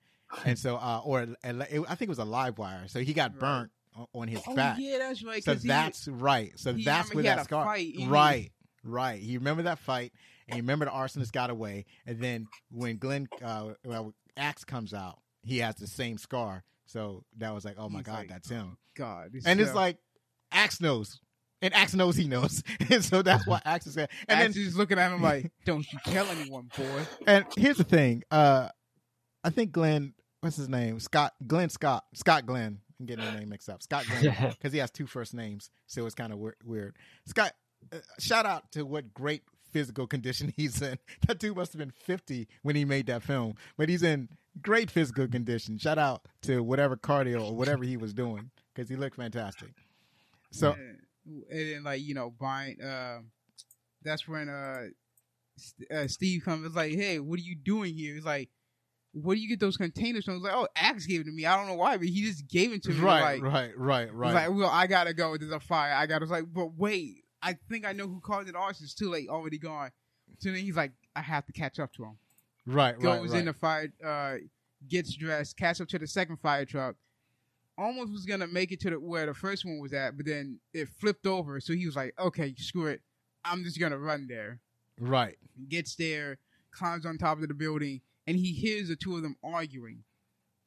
and 0.45 0.59
so 0.59 0.77
uh, 0.77 1.01
or 1.05 1.21
a- 1.23 1.37
a- 1.45 1.85
I 1.89 1.95
think 1.95 2.03
it 2.03 2.09
was 2.09 2.19
a 2.19 2.25
live 2.25 2.59
wire, 2.59 2.87
so 2.89 3.01
he 3.01 3.13
got 3.15 3.39
burnt 3.39 3.71
o- 3.99 4.09
on 4.15 4.29
his 4.29 4.43
Oh 4.47 4.55
back. 4.55 4.77
yeah, 4.79 4.99
that's 4.99 5.23
right. 5.25 5.43
so 5.43 5.55
'cause 5.55 5.63
he- 5.63 5.69
that's 5.69 6.07
right. 6.09 6.53
So 6.59 6.73
that's 6.73 7.11
remember 7.11 7.15
where 7.15 7.23
that 7.37 7.45
scar. 7.45 7.65
fight, 7.65 7.95
Right, 8.07 8.53
right. 8.85 9.21
He 9.21 9.39
remembered 9.39 9.65
that 9.67 9.79
fight, 9.79 10.13
and 10.47 10.55
he 10.57 10.61
remember 10.61 10.85
the 10.85 10.91
arsonist 10.91 11.33
got 11.33 11.49
away, 11.51 11.87
and 12.07 12.21
then 12.21 12.47
when 12.71 12.99
Glenn 12.99 13.27
uh, 13.43 13.73
well, 13.85 14.15
Axe 14.37 14.65
comes 14.65 14.93
out, 14.93 15.19
he 15.43 15.59
has 15.59 15.77
the 15.77 15.87
same 15.87 16.19
scar. 16.19 16.63
So 16.85 17.25
that 17.39 17.55
was 17.55 17.65
like, 17.65 17.77
oh 17.79 17.89
my 17.89 17.99
He's 18.01 18.07
god, 18.07 18.19
like, 18.19 18.29
that's 18.29 18.49
him 18.51 18.77
God, 18.95 19.31
and 19.47 19.61
it's 19.61 19.75
like 19.75 19.99
Axe 20.53 20.81
knows, 20.81 21.21
and 21.63 21.75
Axe 21.75 21.95
knows 21.95 22.17
he 22.17 22.29
knows, 22.29 22.63
and 22.91 23.05
so 23.05 23.23
that's 23.23 23.47
why 23.47 23.61
Axe 23.65 23.87
is 23.89 23.95
there. 23.95 24.09
And 24.29 24.41
And 24.41 24.55
then, 24.55 24.65
just 24.65 24.77
looking 24.77 24.99
at 24.99 25.13
him 25.13 25.23
like, 25.23 25.51
"Don't 25.65 25.87
you 25.93 25.99
tell 26.05 26.27
anyone, 26.27 26.71
boy." 26.77 27.07
and 27.27 27.45
here's 27.57 27.79
the 27.79 27.85
thing, 27.85 28.23
uh, 28.31 28.69
I 29.45 29.51
think 29.51 29.73
Glenn, 29.73 30.15
what's 30.41 30.57
his 30.57 30.69
name, 30.69 31.01
Scott, 31.01 31.35
Glenn 31.47 31.69
Scott, 31.69 32.05
Scott 32.15 32.47
Glenn. 32.47 32.81
I'm 33.01 33.07
getting 33.07 33.25
the 33.25 33.33
name 33.33 33.49
mixed 33.49 33.69
up. 33.69 33.83
Scott 33.83 34.05
Glenn, 34.09 34.35
because 34.51 34.73
he 34.73 34.79
has 34.81 34.91
two 34.91 35.07
first 35.07 35.33
names, 35.33 35.71
so 35.87 36.05
it's 36.05 36.15
kind 36.17 36.33
of 36.33 36.39
weird. 36.39 36.57
weird. 36.65 36.97
Scott, 37.27 37.53
uh, 37.93 37.99
shout 38.19 38.45
out 38.45 38.73
to 38.73 38.85
what 38.85 39.15
great 39.15 39.43
physical 39.71 40.07
condition 40.07 40.53
he's 40.57 40.83
in. 40.83 40.99
That 41.27 41.39
dude 41.39 41.57
must 41.57 41.73
have 41.73 41.79
been 41.79 41.93
50 41.93 42.49
when 42.63 42.75
he 42.75 42.85
made 42.85 43.07
that 43.07 43.23
film, 43.23 43.55
but 43.77 43.89
he's 43.89 44.03
in 44.03 44.29
great 44.63 44.91
physical 44.91 45.29
condition. 45.29 45.79
Shout 45.79 45.99
out 45.99 46.27
to 46.43 46.61
whatever 46.63 46.97
cardio 46.97 47.45
or 47.45 47.55
whatever 47.55 47.85
he 47.85 47.97
was 47.97 48.13
doing, 48.13 48.51
because 48.75 48.89
he 48.89 48.97
looked 48.97 49.17
fantastic. 49.17 49.71
So. 50.51 50.75
And 51.51 51.69
then 51.71 51.85
like 51.85 52.03
you 52.03 52.15
know, 52.15 52.31
buying. 52.31 52.81
Uh, 52.81 53.21
that's 54.03 54.27
when 54.27 54.49
uh, 54.49 54.87
St- 55.57 55.91
uh, 55.91 56.09
Steve 56.09 56.43
comes. 56.45 56.67
It's 56.67 56.77
like, 56.77 56.93
hey, 56.93 57.19
what 57.19 57.39
are 57.39 57.43
you 57.43 57.57
doing 57.57 57.95
here? 57.95 58.15
He's 58.15 58.25
like, 58.25 58.49
where 59.13 59.35
do 59.35 59.43
you 59.43 59.49
get 59.49 59.61
those 59.61 59.77
containers 59.77 60.25
from? 60.25 60.37
It's 60.37 60.45
like, 60.45 60.55
oh, 60.55 60.69
Axe 60.77 61.07
gave 61.07 61.23
it 61.23 61.25
to 61.25 61.33
me. 61.33 61.47
I 61.47 61.57
don't 61.57 61.67
know 61.67 61.75
why, 61.75 61.97
but 61.97 62.07
he 62.07 62.23
just 62.23 62.49
gave 62.49 62.73
it 62.73 62.83
to 62.85 62.91
me. 62.91 63.01
Right, 63.01 63.41
like, 63.41 63.53
right, 63.53 63.79
right, 63.79 64.15
right. 64.15 64.35
like, 64.35 64.51
well, 64.51 64.71
I 64.71 64.87
gotta 64.87 65.15
go. 65.15 65.37
There's 65.37 65.53
a 65.53 65.61
fire. 65.61 65.95
I 65.95 66.07
gotta. 66.07 66.25
It's 66.25 66.33
like, 66.33 66.53
but 66.53 66.77
wait, 66.77 67.25
I 67.43 67.57
think 67.69 67.87
I 67.87 67.93
know 67.93 68.07
who 68.07 68.21
caused 68.21 68.49
it. 68.49 68.57
Ours 68.57 68.81
is 68.81 68.95
too 68.95 69.11
late. 69.11 69.29
Already 69.29 69.59
gone. 69.59 69.91
So 70.39 70.51
then 70.51 70.61
he's 70.61 70.77
like, 70.77 70.93
I 71.17 71.23
have 71.23 71.47
to 71.47 71.53
catch 71.53 71.79
up 71.79 71.93
to 71.95 72.05
him. 72.05 72.19
right, 72.67 72.95
right, 72.95 73.03
goes 73.03 73.31
right. 73.31 73.39
in 73.41 73.47
the 73.47 73.53
fire, 73.53 73.93
uh, 74.05 74.35
gets 74.89 75.15
dressed, 75.15 75.57
catch 75.57 75.81
up 75.81 75.89
to 75.89 75.99
the 75.99 76.07
second 76.07 76.37
fire 76.37 76.65
truck. 76.65 76.97
Almost 77.79 78.11
was 78.13 78.27
gonna 78.27 78.49
make 78.49 78.73
it 78.73 78.81
to 78.81 78.91
the 78.91 79.01
where 79.01 79.27
the 79.27 79.35
first 79.35 79.65
one 79.65 79.79
was 79.79 79.93
at, 79.93 80.17
but 80.17 80.27
then 80.27 80.59
it 80.75 80.89
flipped 80.89 81.27
over. 81.27 81.61
So 81.61 81.73
he 81.73 81.87
was 81.87 81.95
like, 81.97 82.13
"Okay, 82.19 82.55
screw 82.59 82.87
it, 82.87 83.01
I'm 83.45 83.63
just 83.65 83.79
gonna 83.81 83.99
run 83.99 84.27
there." 84.29 84.61
right. 85.01 85.39
Gets 85.69 85.95
there, 85.95 86.39
climbs 86.73 87.07
on 87.07 87.19
top 87.19 87.41
of 87.41 87.47
the 87.49 87.55
building, 87.55 88.01
and 88.27 88.37
he 88.37 88.53
hears 88.53 88.89
the 88.89 88.97
two 88.97 89.15
of 89.17 89.23
them 89.23 89.37
arguing. 89.45 90.03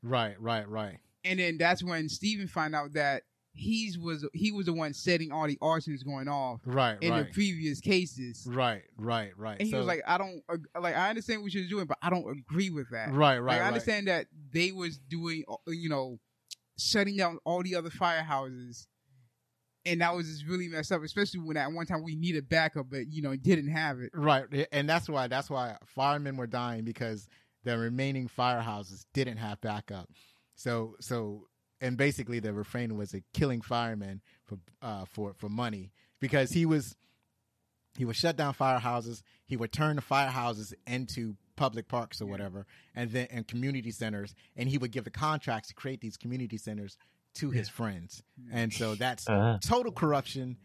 Right, 0.02 0.40
right, 0.42 0.68
right. 0.68 1.00
And 1.26 1.40
then 1.40 1.58
that's 1.58 1.84
when 1.84 2.08
Stephen 2.10 2.48
find 2.48 2.74
out 2.74 2.94
that 2.94 3.24
he's 3.54 3.98
was 4.00 4.26
he 4.34 4.54
was 4.54 4.68
the 4.68 4.74
one 4.74 4.94
setting 4.94 5.32
all 5.34 5.46
the 5.48 5.58
arsons 5.58 6.06
going 6.06 6.30
off 6.30 6.62
Right, 6.66 6.98
in 7.02 7.12
right. 7.12 7.28
the 7.28 7.34
previous 7.34 7.82
cases. 7.82 8.48
Right, 8.50 8.84
right, 8.98 9.38
right. 9.38 9.58
And 9.60 9.66
he 9.68 9.72
So- 9.72 9.80
was 9.80 9.88
like, 9.88 10.02
I 10.08 10.18
don't 10.18 10.42
like 10.80 10.96
I 10.96 11.10
understand 11.10 11.42
what 11.44 11.54
you're 11.54 11.68
doing, 11.68 11.86
but 11.88 11.98
I 12.02 12.10
don't 12.10 12.30
agree 12.40 12.70
with 12.70 12.90
that. 12.92 13.10
right, 13.14 13.38
right, 13.38 13.40
Like, 13.40 13.58
I 13.58 13.60
right. 13.64 13.68
understand 13.68 14.08
that 14.08 14.28
they 14.52 14.72
was 14.72 14.98
doing, 14.98 15.44
you 15.68 15.90
know, 15.90 16.20
shutting 16.82 17.18
down 17.18 17.40
all 17.46 17.64
the 17.64 17.76
other 17.76 17.90
firehouses, 17.90 18.88
and 19.86 20.02
that 20.02 20.16
was 20.16 20.28
just 20.28 20.46
really 20.46 20.68
messed 20.68 20.92
up. 20.92 21.04
Especially 21.04 21.40
when 21.40 21.58
at 21.58 21.72
one 21.72 21.86
time 21.86 22.04
we 22.04 22.16
needed 22.16 22.50
backup, 22.50 22.88
but 22.90 23.08
you 23.10 23.22
know 23.22 23.36
didn't 23.36 23.70
have 23.70 24.00
it. 24.00 24.12
Right, 24.14 24.46
and 24.72 24.90
that's 24.90 25.10
why 25.10 25.28
that's 25.28 25.50
why 25.50 25.78
firemen 25.86 26.38
were 26.38 26.48
dying 26.48 26.84
because 26.84 27.28
the 27.64 27.78
remaining 27.78 28.28
firehouses 28.28 29.06
didn't 29.14 29.38
have 29.38 29.62
backup. 29.62 30.10
So 30.56 30.96
so 31.00 31.48
and 31.80 31.98
basically 31.98 32.40
the 32.40 32.54
refrain 32.54 32.96
was 32.96 33.14
a 33.14 33.22
killing 33.34 33.62
firemen 33.62 34.22
for 34.46 34.58
uh 34.82 35.06
for 35.06 35.34
for 35.38 35.50
money 35.50 35.92
because 36.20 36.52
he 36.52 36.66
was 36.66 36.96
he 37.98 38.06
would 38.06 38.16
shut 38.16 38.38
down 38.38 38.54
firehouses, 38.54 39.22
he 39.46 39.58
would 39.58 39.72
turn 39.72 39.98
the 39.98 40.02
firehouses 40.02 40.74
into 40.88 41.36
public 41.64 41.88
parks 41.88 42.22
or 42.22 42.26
whatever 42.34 42.66
and 42.96 43.12
then 43.12 43.28
and 43.36 43.48
community 43.48 43.92
centers 43.92 44.34
and 44.58 44.68
he 44.70 44.78
would 44.82 44.92
give 44.92 45.04
the 45.04 45.12
contracts 45.28 45.68
to 45.70 45.76
create 45.82 46.00
these 46.02 46.18
community 46.18 46.58
centers 46.58 46.98
to 47.40 47.52
his 47.52 47.70
friends. 47.70 48.24
And 48.52 48.74
so 48.74 48.96
that's 48.96 49.24
Uh, 49.30 49.58
total 49.74 49.92
corruption 49.92 50.58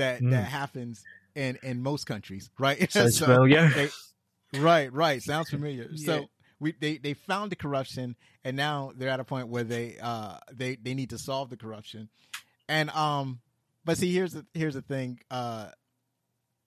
that 0.00 0.20
Mm. 0.22 0.30
that 0.34 0.46
happens 0.60 1.04
in 1.34 1.58
in 1.62 1.82
most 1.82 2.04
countries, 2.12 2.44
right? 2.66 2.76
sounds 2.90 3.16
So 3.22 3.26
familiar. 3.26 3.68
they- 3.78 4.60
right, 4.70 4.90
right. 5.04 5.22
Sounds 5.22 5.48
familiar. 5.50 5.86
Yeah. 5.92 6.06
So 6.06 6.14
we 6.60 6.72
they 6.84 6.98
they 6.98 7.14
found 7.14 7.52
the 7.52 7.56
corruption, 7.64 8.16
and 8.44 8.56
now 8.56 8.92
they're 8.96 9.14
at 9.16 9.20
a 9.20 9.24
point 9.34 9.46
where 9.48 9.64
they 9.74 9.86
uh 10.10 10.38
they 10.60 10.76
they 10.84 10.94
need 10.94 11.10
to 11.10 11.18
solve 11.18 11.46
the 11.50 11.56
corruption, 11.64 12.08
and 12.68 12.88
um, 12.90 13.40
but 13.84 13.98
see 13.98 14.10
here's 14.18 14.32
the 14.32 14.44
here's 14.54 14.74
the 14.80 14.86
thing 14.94 15.20
uh. 15.30 15.70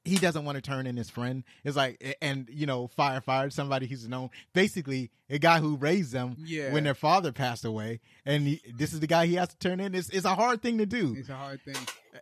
He 0.03 0.15
doesn't 0.15 0.45
want 0.45 0.55
to 0.55 0.61
turn 0.61 0.87
in 0.87 0.97
his 0.97 1.09
friend. 1.09 1.43
It's 1.63 1.77
like, 1.77 2.17
and 2.21 2.49
you 2.51 2.65
know, 2.65 2.89
firefighter, 2.97 3.53
somebody 3.53 3.85
he's 3.85 4.07
known, 4.07 4.29
basically 4.53 5.11
a 5.29 5.37
guy 5.37 5.59
who 5.59 5.75
raised 5.77 6.11
them 6.11 6.35
Yeah. 6.39 6.73
when 6.73 6.83
their 6.83 6.95
father 6.95 7.31
passed 7.31 7.65
away, 7.65 7.99
and 8.25 8.47
he, 8.47 8.61
this 8.75 8.93
is 8.93 8.99
the 8.99 9.07
guy 9.07 9.27
he 9.27 9.35
has 9.35 9.49
to 9.49 9.57
turn 9.57 9.79
in. 9.79 9.93
It's, 9.93 10.09
it's 10.09 10.25
a 10.25 10.33
hard 10.33 10.61
thing 10.61 10.79
to 10.79 10.85
do. 10.87 11.13
It's 11.17 11.29
a 11.29 11.35
hard 11.35 11.61
thing. 11.61 11.75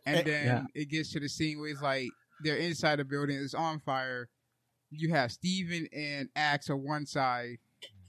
And 0.06 0.28
then 0.28 0.46
yeah. 0.46 0.64
it 0.76 0.90
gets 0.90 1.14
to 1.14 1.20
the 1.20 1.30
scene 1.30 1.60
where 1.60 1.70
it's 1.70 1.82
like 1.82 2.10
they're 2.44 2.58
inside 2.58 2.98
the 3.00 3.06
building, 3.06 3.38
it's 3.38 3.54
on 3.54 3.80
fire. 3.80 4.30
You 4.92 5.14
have 5.14 5.32
Steven 5.32 5.88
and 5.94 6.30
Axe 6.36 6.70
on 6.70 6.84
one 6.84 7.06
side 7.06 7.58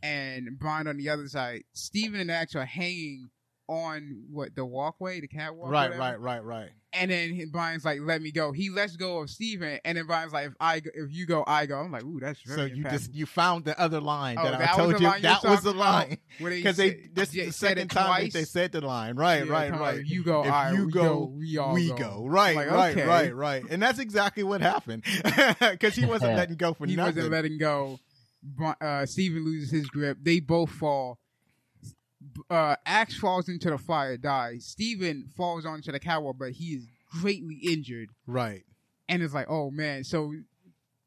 and 0.02 0.58
Brian 0.58 0.86
on 0.88 0.96
the 0.96 1.10
other 1.10 1.28
side. 1.28 1.62
Steven 1.74 2.20
and 2.20 2.30
Axe 2.30 2.54
are 2.56 2.64
hanging 2.64 3.30
on 3.68 4.24
what 4.30 4.54
the 4.56 4.64
walkway, 4.64 5.20
the 5.20 5.28
catwalk. 5.28 5.70
Right, 5.70 5.90
whatever. 5.90 6.00
right, 6.00 6.20
right, 6.20 6.44
right. 6.44 6.70
And 6.92 7.08
then 7.08 7.48
Brian's 7.52 7.84
like, 7.84 8.00
"Let 8.02 8.20
me 8.20 8.32
go." 8.32 8.50
He 8.50 8.68
lets 8.68 8.96
go 8.96 9.20
of 9.20 9.30
Steven, 9.30 9.78
and 9.84 9.96
then 9.96 10.06
Brian's 10.06 10.32
like, 10.32 10.48
"If 10.48 10.54
I, 10.58 10.80
go, 10.80 10.90
if 10.92 11.12
you 11.12 11.24
go, 11.24 11.44
I 11.46 11.66
go." 11.66 11.78
I'm 11.78 11.92
like, 11.92 12.02
"Ooh, 12.02 12.18
that's 12.20 12.40
very 12.42 12.56
So 12.58 12.64
you 12.64 12.82
impactful. 12.82 12.90
just 12.90 13.14
you 13.14 13.26
found 13.26 13.64
the 13.64 13.78
other 13.80 14.00
line 14.00 14.38
Oh, 14.40 14.42
that, 14.42 14.54
I 14.54 14.58
that 14.58 14.76
was 14.76 14.76
told 14.76 15.00
you. 15.00 15.20
that 15.22 15.44
was 15.44 15.62
the 15.62 15.72
line 15.72 16.18
because 16.40 16.76
they 16.78 16.88
said- 16.90 17.10
this 17.14 17.32
yeah, 17.32 17.44
is 17.44 17.48
the 17.50 17.52
second 17.68 17.92
time 17.92 18.24
that 18.24 18.32
they 18.32 18.42
said 18.44 18.72
the 18.72 18.80
line. 18.80 19.14
Right, 19.14 19.46
Yeah, 19.46 19.52
right, 19.52 19.70
right. 19.70 19.94
about, 19.98 20.06
You 20.06 20.24
go, 20.24 20.42
If 20.44 20.50
I, 20.52 20.72
you 20.72 20.86
we 20.86 20.92
go, 20.92 21.02
go, 21.02 21.32
we 21.38 21.58
all 21.58 21.74
we 21.74 21.88
go. 21.90 21.96
go. 21.96 22.26
Right, 22.26 22.56
Like, 22.56 22.70
right, 22.72 22.96
okay. 22.98 23.06
right, 23.06 23.34
right. 23.36 23.64
And 23.70 23.80
that's 23.80 24.00
exactly 24.00 24.42
what 24.42 24.60
happened 24.60 25.04
because 25.60 25.94
he 25.94 26.06
wasn't 26.06 26.34
letting 26.36 26.56
go 26.56 26.74
for 26.74 26.86
he 26.86 26.96
nothing. 26.96 27.14
He 27.14 27.18
wasn't 27.20 27.32
letting 27.32 27.58
go. 27.58 28.00
Bri- 28.42 28.74
Uh, 28.80 29.06
Steven 29.06 29.44
loses 29.44 29.70
his 29.70 29.86
grip. 29.86 30.18
They 30.20 30.40
both 30.40 30.70
fall. 30.70 31.19
Uh, 32.48 32.76
Axe 32.86 33.16
falls 33.18 33.48
into 33.48 33.70
the 33.70 33.78
fire, 33.78 34.16
dies. 34.16 34.64
Steven 34.66 35.28
falls 35.36 35.66
onto 35.66 35.92
the 35.92 35.98
catwalk, 36.00 36.36
but 36.38 36.52
he 36.52 36.74
is 36.74 36.86
greatly 37.20 37.56
injured. 37.56 38.08
right, 38.26 38.62
And 39.08 39.22
it's 39.22 39.34
like, 39.34 39.46
oh 39.48 39.70
man. 39.70 40.04
So 40.04 40.32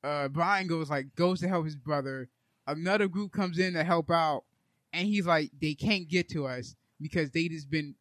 uh, 0.03 0.27
Brian 0.27 0.67
goes 0.67 0.89
like 0.89 1.15
goes 1.15 1.39
to 1.41 1.47
help 1.47 1.65
his 1.65 1.75
brother. 1.75 2.29
Another 2.67 3.07
group 3.07 3.31
comes 3.31 3.59
in 3.59 3.73
to 3.73 3.83
help 3.83 4.09
out, 4.11 4.43
and 4.91 5.07
he's 5.07 5.25
like, 5.25 5.51
they 5.61 5.73
can't 5.73 6.07
get 6.07 6.29
to 6.29 6.45
us 6.45 6.75
because 7.01 7.31
they 7.31 7.47
just 7.47 7.69
been 7.69 7.95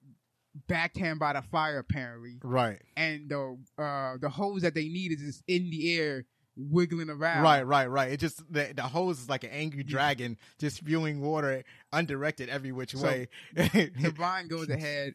backhand 0.69 1.19
by 1.19 1.33
the 1.33 1.43
fire 1.43 1.79
apparently, 1.79 2.39
right, 2.43 2.81
and 2.97 3.29
the 3.29 3.57
uh, 3.79 4.17
the 4.21 4.29
hose 4.29 4.63
that 4.63 4.75
they 4.75 4.89
need 4.89 5.13
is 5.13 5.21
just 5.21 5.43
in 5.49 5.71
the 5.71 5.97
air 5.97 6.25
wiggling 6.57 7.09
around. 7.11 7.43
right, 7.43 7.63
right, 7.67 7.87
right. 7.91 8.13
It 8.13 8.21
just 8.21 8.43
the, 8.53 8.73
the 8.75 8.83
hose 8.83 9.21
is 9.21 9.29
like 9.29 9.45
an 9.45 9.51
angry 9.51 9.83
dragon 9.85 10.37
just 10.59 10.77
spewing 10.77 11.21
water 11.21 11.65
undirected 11.93 12.49
every 12.49 12.73
which 12.73 12.95
So- 12.95 13.03
way. 13.07 13.29
So 13.57 14.11
Brian 14.15 14.49
goes 14.49 14.69
ahead, 14.69 15.15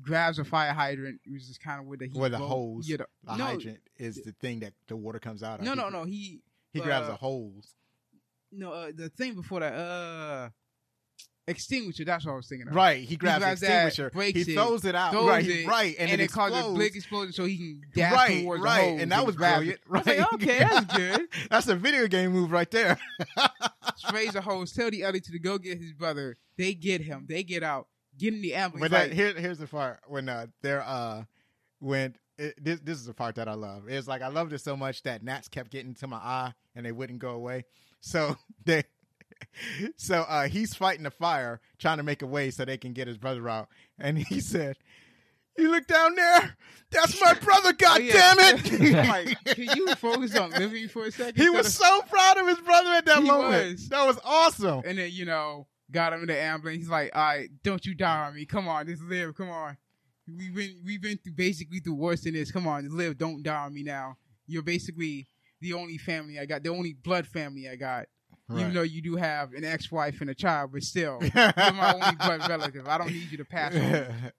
grabs 0.00 0.38
a 0.38 0.44
fire 0.44 0.72
hydrant, 0.72 1.20
which 1.26 1.42
is 1.42 1.58
kind 1.58 1.80
of 1.80 1.86
where 1.86 1.98
the 1.98 2.06
heat 2.06 2.16
Where 2.16 2.30
the 2.30 2.38
blow- 2.38 2.48
hose, 2.48 2.88
Yeah, 2.88 2.98
the, 2.98 3.06
the 3.24 3.36
no, 3.36 3.44
hydrant 3.44 3.80
is 3.98 4.16
the 4.22 4.32
thing 4.32 4.60
that 4.60 4.72
the 4.88 4.96
water 4.96 5.18
comes 5.18 5.42
out 5.42 5.58
of. 5.60 5.64
no, 5.64 5.72
He- 5.72 5.76
no, 5.76 5.88
no. 5.90 6.04
He 6.04 6.40
He 6.72 6.80
grabs 6.80 7.08
uh, 7.08 7.12
a 7.12 7.16
hose. 7.16 7.74
no 8.52 8.72
uh, 8.72 8.90
the 8.94 9.08
thing 9.10 9.34
before 9.34 9.60
that. 9.60 9.72
Uh, 9.74 10.48
extinguisher. 11.50 12.04
That's 12.04 12.24
what 12.24 12.32
I 12.32 12.36
was 12.36 12.48
thinking. 12.48 12.68
Of. 12.68 12.74
Right, 12.74 13.02
he 13.02 13.16
grabs, 13.16 13.40
grabs 13.42 13.60
the 13.60 13.66
that, 13.66 13.86
extinguisher, 13.86 14.10
breaks 14.10 14.46
he 14.46 14.52
it, 14.52 14.54
throws 14.54 14.84
it 14.84 14.94
out, 14.94 15.12
throws 15.12 15.28
right, 15.28 15.46
it, 15.46 15.66
right, 15.66 15.94
and, 15.98 16.10
and, 16.10 16.20
it, 16.20 16.24
it 16.24 16.32
causes 16.32 16.64
a 16.64 16.78
big 16.78 16.96
explosion, 16.96 17.32
so 17.32 17.44
he 17.44 17.56
can 17.56 17.82
dash 17.94 18.12
right, 18.12 18.42
towards 18.42 18.62
right, 18.62 18.80
the 18.80 18.90
hose 18.90 19.02
and 19.02 19.12
that 19.12 19.26
was 19.26 19.36
brilliant. 19.36 19.68
it. 19.68 19.80
Right, 19.86 20.06
like, 20.06 20.32
okay, 20.34 20.58
that's 20.58 20.94
good. 20.96 21.28
That's 21.50 21.68
a 21.68 21.76
video 21.76 22.06
game 22.06 22.32
move 22.32 22.50
right 22.50 22.70
there. 22.70 22.98
Sprays 23.96 24.34
a 24.34 24.40
hose. 24.40 24.72
Tell 24.72 24.90
the 24.90 25.04
other 25.04 25.18
two 25.18 25.32
to 25.32 25.38
go 25.38 25.58
get 25.58 25.78
his 25.78 25.92
brother. 25.92 26.36
They 26.56 26.74
get 26.74 27.02
him. 27.02 27.26
They 27.28 27.42
get 27.42 27.62
out. 27.62 27.88
Get 28.18 28.34
in 28.34 28.42
the 28.42 28.54
ambulance. 28.54 28.90
But 28.90 28.90
that, 28.90 29.08
like, 29.08 29.16
here, 29.16 29.32
here's 29.34 29.58
the 29.58 29.66
part 29.66 30.00
when 30.06 30.28
uh, 30.28 30.46
they're 30.62 30.82
uh, 30.82 31.24
when 31.80 32.14
it, 32.40 32.54
this, 32.62 32.80
this 32.80 32.98
is 32.98 33.06
the 33.06 33.14
part 33.14 33.34
that 33.36 33.48
I 33.48 33.54
love. 33.54 33.88
It's 33.88 34.08
like 34.08 34.22
I 34.22 34.28
loved 34.28 34.52
it 34.52 34.60
so 34.60 34.76
much 34.76 35.02
that 35.02 35.22
gnats 35.22 35.48
kept 35.48 35.70
getting 35.70 35.94
to 35.96 36.06
my 36.06 36.16
eye 36.16 36.54
and 36.74 36.86
they 36.86 36.92
wouldn't 36.92 37.18
go 37.18 37.30
away. 37.30 37.64
So 38.00 38.36
they, 38.64 38.84
so 39.96 40.22
uh, 40.28 40.48
he's 40.48 40.74
fighting 40.74 41.04
the 41.04 41.10
fire, 41.10 41.60
trying 41.78 41.96
to 41.98 42.02
make 42.02 42.22
a 42.22 42.26
way 42.26 42.50
so 42.50 42.64
they 42.64 42.76
can 42.78 42.92
get 42.92 43.06
his 43.08 43.16
brother 43.18 43.48
out. 43.48 43.68
And 43.98 44.18
he 44.18 44.40
said, 44.40 44.76
"You 45.58 45.70
look 45.70 45.86
down 45.86 46.14
there. 46.14 46.56
That's 46.90 47.20
my 47.20 47.34
brother. 47.34 47.72
God 47.72 48.00
Oh, 48.00 48.02
yeah. 48.02 48.12
damn 48.34 48.56
it!" 48.58 49.06
like, 49.08 49.44
can 49.56 49.76
you 49.76 49.94
focus 49.96 50.36
on 50.36 50.50
living 50.50 50.88
for 50.88 51.04
a 51.06 51.12
second? 51.12 51.36
he 51.42 51.50
was 51.50 51.66
of- 51.66 51.72
so 51.72 52.02
proud 52.02 52.38
of 52.38 52.46
his 52.48 52.58
brother 52.60 52.90
at 52.90 53.04
that 53.06 53.22
He 53.22 53.28
moment. 53.28 53.72
was. 53.72 53.88
That 53.88 54.06
was 54.06 54.18
awesome. 54.24 54.82
and 54.84 54.98
then 54.98 55.10
you 55.12 55.24
know 55.24 55.66
got 55.90 56.12
him 56.12 56.20
in 56.20 56.26
the 56.28 56.38
ambulance. 56.38 56.82
He's 56.82 56.88
like, 56.90 57.10
"All 57.14 57.22
right, 57.22 57.48
don't 57.62 57.84
you 57.84 57.94
die 57.94 58.26
on 58.26 58.34
me. 58.34 58.46
Come 58.46 58.68
on, 58.68 58.86
just 58.86 59.02
live. 59.02 59.34
Come 59.34 59.50
on. 59.50 59.76
We've 60.28 60.54
been 60.54 60.80
we've 60.84 61.02
been 61.02 61.18
through 61.18 61.32
basically 61.32 61.80
through 61.80 61.94
worse 61.96 62.22
than 62.22 62.34
this. 62.34 62.52
Come 62.52 62.68
on, 62.68 62.88
live. 62.96 63.18
Don't 63.18 63.42
die 63.42 63.64
on 63.64 63.74
me 63.74 63.82
now. 63.82 64.16
You're 64.46 64.62
basically 64.62 65.26
the 65.60 65.72
only 65.74 65.98
family 65.98 66.38
I 66.38 66.46
got, 66.46 66.62
the 66.62 66.70
only 66.70 66.92
blood 66.94 67.26
family 67.26 67.68
I 67.68 67.76
got. 67.76 68.06
Even 68.58 68.74
though 68.74 68.82
you 68.82 69.00
do 69.02 69.16
have 69.16 69.52
an 69.52 69.64
ex-wife 69.64 70.20
and 70.20 70.30
a 70.30 70.34
child, 70.34 70.70
but 70.72 70.82
still, 70.82 71.18
you're 71.22 71.30
my 71.34 71.92
only 71.94 72.16
blood 72.16 72.48
relative. 72.48 72.86
I 72.88 72.98
don't 72.98 73.12
need 73.12 73.30
you 73.30 73.38
to 73.38 73.44
pass 73.44 73.74
on. 73.74 74.32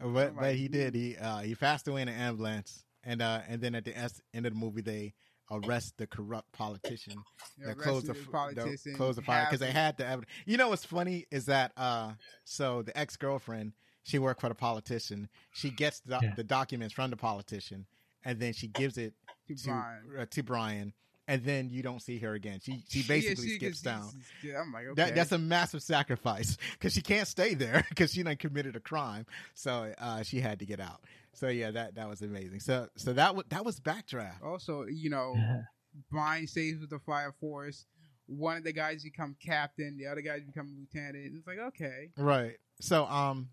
but 0.14 0.28
I'm 0.28 0.34
but 0.36 0.54
he 0.54 0.68
did. 0.68 0.94
He 0.94 1.16
uh, 1.16 1.40
he 1.40 1.54
passed 1.54 1.86
away 1.88 2.02
in 2.02 2.08
an 2.08 2.14
ambulance, 2.18 2.84
and 3.04 3.20
uh, 3.22 3.40
and 3.48 3.60
then 3.60 3.74
at 3.74 3.84
the 3.84 3.96
end 3.96 4.46
of 4.46 4.52
the 4.52 4.58
movie, 4.58 4.82
they 4.82 5.14
arrest 5.50 5.94
the 5.98 6.06
corrupt 6.06 6.50
politician 6.52 7.14
You 7.58 7.66
that 7.66 7.76
know, 7.76 7.82
closed 7.82 8.06
the, 8.06 8.12
arrested 8.12 8.26
f- 8.26 8.32
politician, 8.32 8.92
the 8.92 8.96
closed 8.96 9.18
the 9.18 9.22
fire 9.22 9.44
because 9.46 9.60
they 9.60 9.66
have- 9.66 9.74
had 9.74 9.96
the 9.98 10.06
evidence. 10.06 10.30
You 10.46 10.56
know 10.56 10.68
what's 10.70 10.84
funny 10.84 11.26
is 11.30 11.46
that 11.46 11.72
uh, 11.76 12.12
so 12.44 12.82
the 12.82 12.96
ex 12.98 13.16
girlfriend 13.16 13.72
she 14.04 14.18
worked 14.18 14.40
for 14.40 14.48
the 14.48 14.54
politician. 14.54 15.28
She 15.52 15.70
gets 15.70 16.00
the, 16.00 16.18
Yeah. 16.22 16.32
the 16.36 16.44
documents 16.44 16.92
from 16.94 17.10
the 17.10 17.16
politician, 17.16 17.86
and 18.24 18.38
then 18.40 18.52
she 18.52 18.68
gives 18.68 18.96
it 18.98 19.14
to 19.48 19.54
to 19.54 19.64
Brian. 19.68 20.02
uh, 20.18 20.26
to 20.30 20.42
Brian, 20.42 20.92
and 21.26 21.42
then 21.44 21.70
you 21.70 21.82
don't 21.82 22.00
see 22.02 22.18
her 22.18 22.34
again. 22.34 22.60
She 22.62 22.82
she 22.88 22.98
Yeah, 23.02 23.04
basically 23.08 23.48
she 23.48 23.54
skips 23.56 23.80
gets- 23.80 23.82
down. 23.82 24.10
yeah, 24.42 24.60
I'm 24.60 24.72
like, 24.72 24.86
okay. 24.88 24.94
That, 25.04 25.14
that's 25.14 25.32
a 25.32 25.38
massive 25.38 25.82
sacrifice 25.82 26.56
because 26.72 26.92
she 26.92 27.02
can't 27.02 27.26
stay 27.28 27.54
there 27.54 27.84
because 27.90 28.12
she 28.12 28.22
done 28.22 28.36
committed 28.36 28.76
a 28.76 28.80
crime. 28.80 29.26
So 29.54 29.92
uh, 29.98 30.22
she 30.22 30.40
had 30.40 30.58
to 30.60 30.66
get 30.66 30.80
out. 30.80 31.00
So 31.32 31.48
yeah, 31.48 31.70
that 31.72 31.94
that 31.96 32.08
was 32.08 32.22
amazing. 32.22 32.60
So 32.60 32.88
so 32.96 33.12
that 33.14 33.34
was 33.34 33.44
that 33.48 33.64
was 33.64 33.80
backdraft. 33.80 34.42
also, 34.44 34.84
you 34.86 35.10
know, 35.10 35.34
Yeah. 35.36 35.62
Brian 36.10 36.46
stays 36.46 36.78
with 36.80 36.90
the 36.90 36.98
fire 37.00 37.32
force. 37.40 37.86
One 38.26 38.56
of 38.56 38.64
the 38.64 38.72
guys 38.72 39.02
become 39.04 39.36
captain. 39.44 39.96
The 39.98 40.06
other 40.06 40.22
guys 40.22 40.42
become 40.44 40.74
lieutenant. 40.78 41.34
It's 41.36 41.46
like 41.46 41.58
okay, 41.58 42.10
Right. 42.16 42.56
So 42.80 43.04
um, 43.06 43.48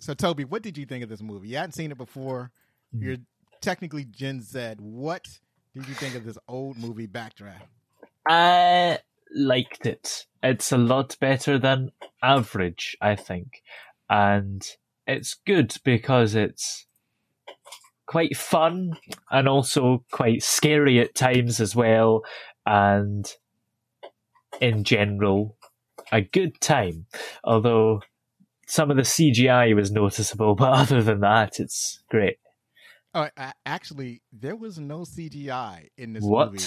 so 0.00 0.14
Toby, 0.14 0.44
what 0.44 0.62
did 0.62 0.78
you 0.78 0.86
think 0.86 1.02
of 1.02 1.08
this 1.10 1.20
movie? 1.22 1.48
You 1.48 1.56
hadn't 1.56 1.72
seen 1.72 1.90
it 1.92 1.98
before. 1.98 2.52
Mhm. 2.94 3.02
You're 3.02 3.16
technically 3.60 4.04
Gen 4.04 4.40
Z. 4.40 4.76
What 4.78 5.26
did 5.74 5.88
you 5.88 5.94
think 5.94 6.14
of 6.14 6.24
this 6.24 6.38
old 6.48 6.78
movie 6.78 7.06
Backdraft? 7.06 7.62
I 8.28 8.98
liked 9.34 9.86
it. 9.86 10.26
It's 10.42 10.72
a 10.72 10.78
lot 10.78 11.16
better 11.20 11.58
than 11.58 11.92
average, 12.22 12.96
I 13.00 13.14
think. 13.14 13.62
And 14.08 14.66
it's 15.06 15.34
good 15.46 15.76
because 15.84 16.34
it's 16.34 16.86
quite 18.06 18.36
fun 18.36 18.94
and 19.30 19.48
also 19.48 20.04
quite 20.10 20.42
scary 20.42 20.98
at 20.98 21.14
times 21.14 21.60
as 21.60 21.76
well. 21.76 22.22
And 22.66 23.32
in 24.60 24.82
general, 24.82 25.56
a 26.10 26.20
good 26.20 26.60
time. 26.60 27.06
Although 27.44 28.00
some 28.66 28.90
of 28.90 28.96
the 28.96 29.02
CGI 29.02 29.74
was 29.74 29.90
noticeable, 29.92 30.54
but 30.56 30.72
other 30.72 31.02
than 31.02 31.20
that, 31.20 31.60
it's 31.60 32.02
great. 32.10 32.38
Oh, 33.14 33.28
actually, 33.66 34.22
there 34.32 34.56
was 34.56 34.78
no 34.78 35.00
CGI 35.00 35.88
in 35.96 36.12
this 36.12 36.24
What? 36.24 36.52
movie. 36.52 36.64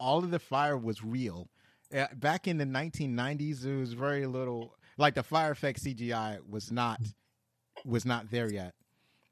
All 0.00 0.18
of 0.18 0.30
the 0.30 0.38
fire 0.38 0.76
was 0.76 1.04
real. 1.04 1.48
Uh, 1.94 2.06
back 2.16 2.48
in 2.48 2.56
the 2.58 2.64
1990s, 2.64 3.60
there 3.60 3.76
was 3.76 3.92
very 3.92 4.26
little. 4.26 4.74
Like 4.96 5.14
the 5.14 5.22
fire 5.22 5.50
effect 5.50 5.80
CGI 5.82 6.38
was 6.48 6.70
not 6.72 7.00
was 7.84 8.04
not 8.06 8.30
there 8.30 8.50
yet. 8.50 8.74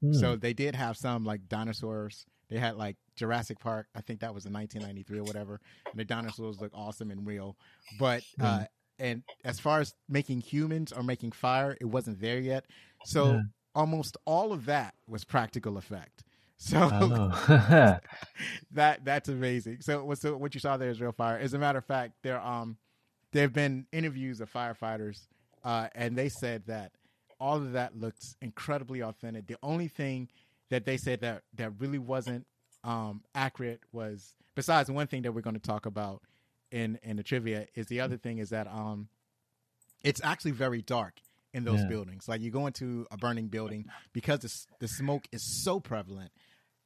Hmm. 0.01 0.13
So 0.13 0.37
they 0.37 0.53
did 0.53 0.75
have 0.75 0.97
some 0.97 1.25
like 1.25 1.49
dinosaurs. 1.49 2.27
They 2.51 2.59
had 2.59 2.77
like 2.77 2.97
Jurassic 3.17 3.59
Park. 3.61 3.87
I 3.95 4.01
think 4.03 4.21
that 4.21 4.35
was 4.35 4.45
in 4.45 4.53
1993 4.53 5.19
or 5.21 5.25
whatever. 5.25 5.61
And 5.93 5.99
the 6.01 6.05
dinosaurs 6.05 6.61
look 6.61 6.73
awesome 6.75 7.11
and 7.11 7.27
real. 7.27 7.57
But 7.99 8.25
uh, 8.41 8.65
and 8.99 9.23
as 9.45 9.59
far 9.61 9.81
as 9.81 9.95
making 10.09 10.41
humans 10.43 10.93
or 10.93 11.03
making 11.03 11.33
fire, 11.33 11.77
it 11.81 11.87
wasn't 11.87 12.21
there 12.21 12.39
yet. 12.41 12.67
So 13.05 13.27
Yeah. 13.35 13.43
almost 13.75 14.17
all 14.27 14.53
of 14.53 14.67
that 14.67 14.95
was 15.09 15.25
practical 15.25 15.77
effect. 15.79 16.25
So 16.65 16.79
Oh. 16.93 17.99
that 18.73 19.05
that's 19.05 19.29
amazing. 19.29 19.79
So 19.81 20.05
what 20.05 20.19
so 20.19 20.37
what 20.37 20.55
you 20.55 20.61
saw 20.61 20.77
there 20.77 20.91
is 20.91 21.01
real 21.01 21.13
fire. 21.13 21.37
As 21.39 21.55
a 21.55 21.59
matter 21.59 21.79
of 21.79 21.85
fact, 21.85 22.15
there 22.23 22.41
um 22.41 22.77
there 23.33 23.43
have 23.43 23.53
been 23.53 23.87
interviews 23.93 24.41
of 24.41 24.53
firefighters, 24.53 25.27
uh, 25.65 25.89
and 25.95 26.17
they 26.17 26.29
said 26.29 26.65
that 26.67 26.93
all 27.41 27.57
of 27.57 27.73
that 27.73 27.99
looks 27.99 28.37
incredibly 28.41 29.03
authentic. 29.03 29.47
The 29.47 29.57
only 29.63 29.89
thing 29.89 30.29
that 30.71 30.85
they 30.85 30.97
said 30.99 31.21
that 31.23 31.43
that 31.57 31.73
really 31.81 31.99
wasn't 31.99 32.47
um 32.85 33.23
accurate 33.35 33.81
was 33.93 34.35
besides 34.55 34.91
one 34.91 35.07
thing 35.09 35.23
that 35.23 35.33
we're 35.33 35.41
going 35.41 35.55
to 35.55 35.61
talk 35.61 35.87
about 35.87 36.23
in 36.71 36.99
in 37.03 37.17
the 37.17 37.23
trivia 37.25 37.67
is 37.75 37.87
the 37.89 38.01
other 38.01 38.17
thing 38.17 38.39
is 38.39 38.51
that 38.51 38.69
um 38.69 39.09
it's 40.03 40.21
actually 40.23 40.53
very 40.53 40.83
dark 40.83 41.15
in 41.55 41.65
those 41.65 41.81
Yeah. 41.81 41.89
buildings. 41.89 42.29
Like 42.29 42.41
you 42.41 42.51
go 42.51 42.67
into 42.67 43.07
a 43.11 43.17
burning 43.17 43.49
building 43.49 43.87
because 44.13 44.41
the 44.41 44.53
the 44.81 44.89
smoke 44.89 45.27
is 45.33 45.43
so 45.65 45.81
prevalent 45.81 46.31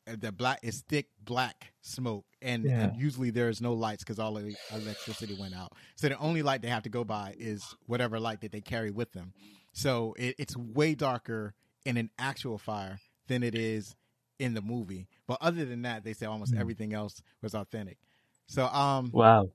the 0.07 0.30
black 0.32 0.61
is 0.62 0.82
thick 0.88 1.09
black 1.24 1.72
smoke 1.80 2.24
and, 2.40 2.64
Yeah. 2.64 2.80
and 2.82 2.96
usually 2.96 3.30
there's 3.30 3.61
no 3.61 3.72
lights 3.72 4.04
because 4.04 4.18
all 4.18 4.34
the 4.34 4.54
electricity 4.72 5.34
went 5.38 5.54
out 5.54 5.72
so 5.96 6.09
the 6.09 6.16
only 6.18 6.42
light 6.42 6.62
they 6.62 6.68
have 6.68 6.84
to 6.84 6.88
go 6.88 7.02
by 7.04 7.34
is 7.38 7.74
whatever 7.86 8.20
light 8.20 8.40
that 8.42 8.52
they 8.52 8.61
carry 8.61 8.90
with 8.92 9.11
them 9.12 9.32
so 9.72 10.14
it, 10.18 10.36
it's 10.38 10.57
way 10.57 10.94
darker 10.94 11.54
in 11.84 11.96
an 11.96 12.11
actual 12.18 12.57
fire 12.59 13.00
than 13.26 13.42
it 13.42 13.54
is 13.57 13.96
in 14.38 14.54
the 14.54 14.62
movie 14.62 15.09
but 15.26 15.38
other 15.40 15.64
than 15.64 15.82
that 15.82 16.04
they 16.04 16.12
say 16.12 16.26
almost 16.26 16.52
Hmm. 16.54 16.61
everything 16.61 16.94
else 16.94 17.20
was 17.42 17.54
authentic 17.54 17.98
so 18.46 18.66
um 18.66 19.11
wow. 19.12 19.48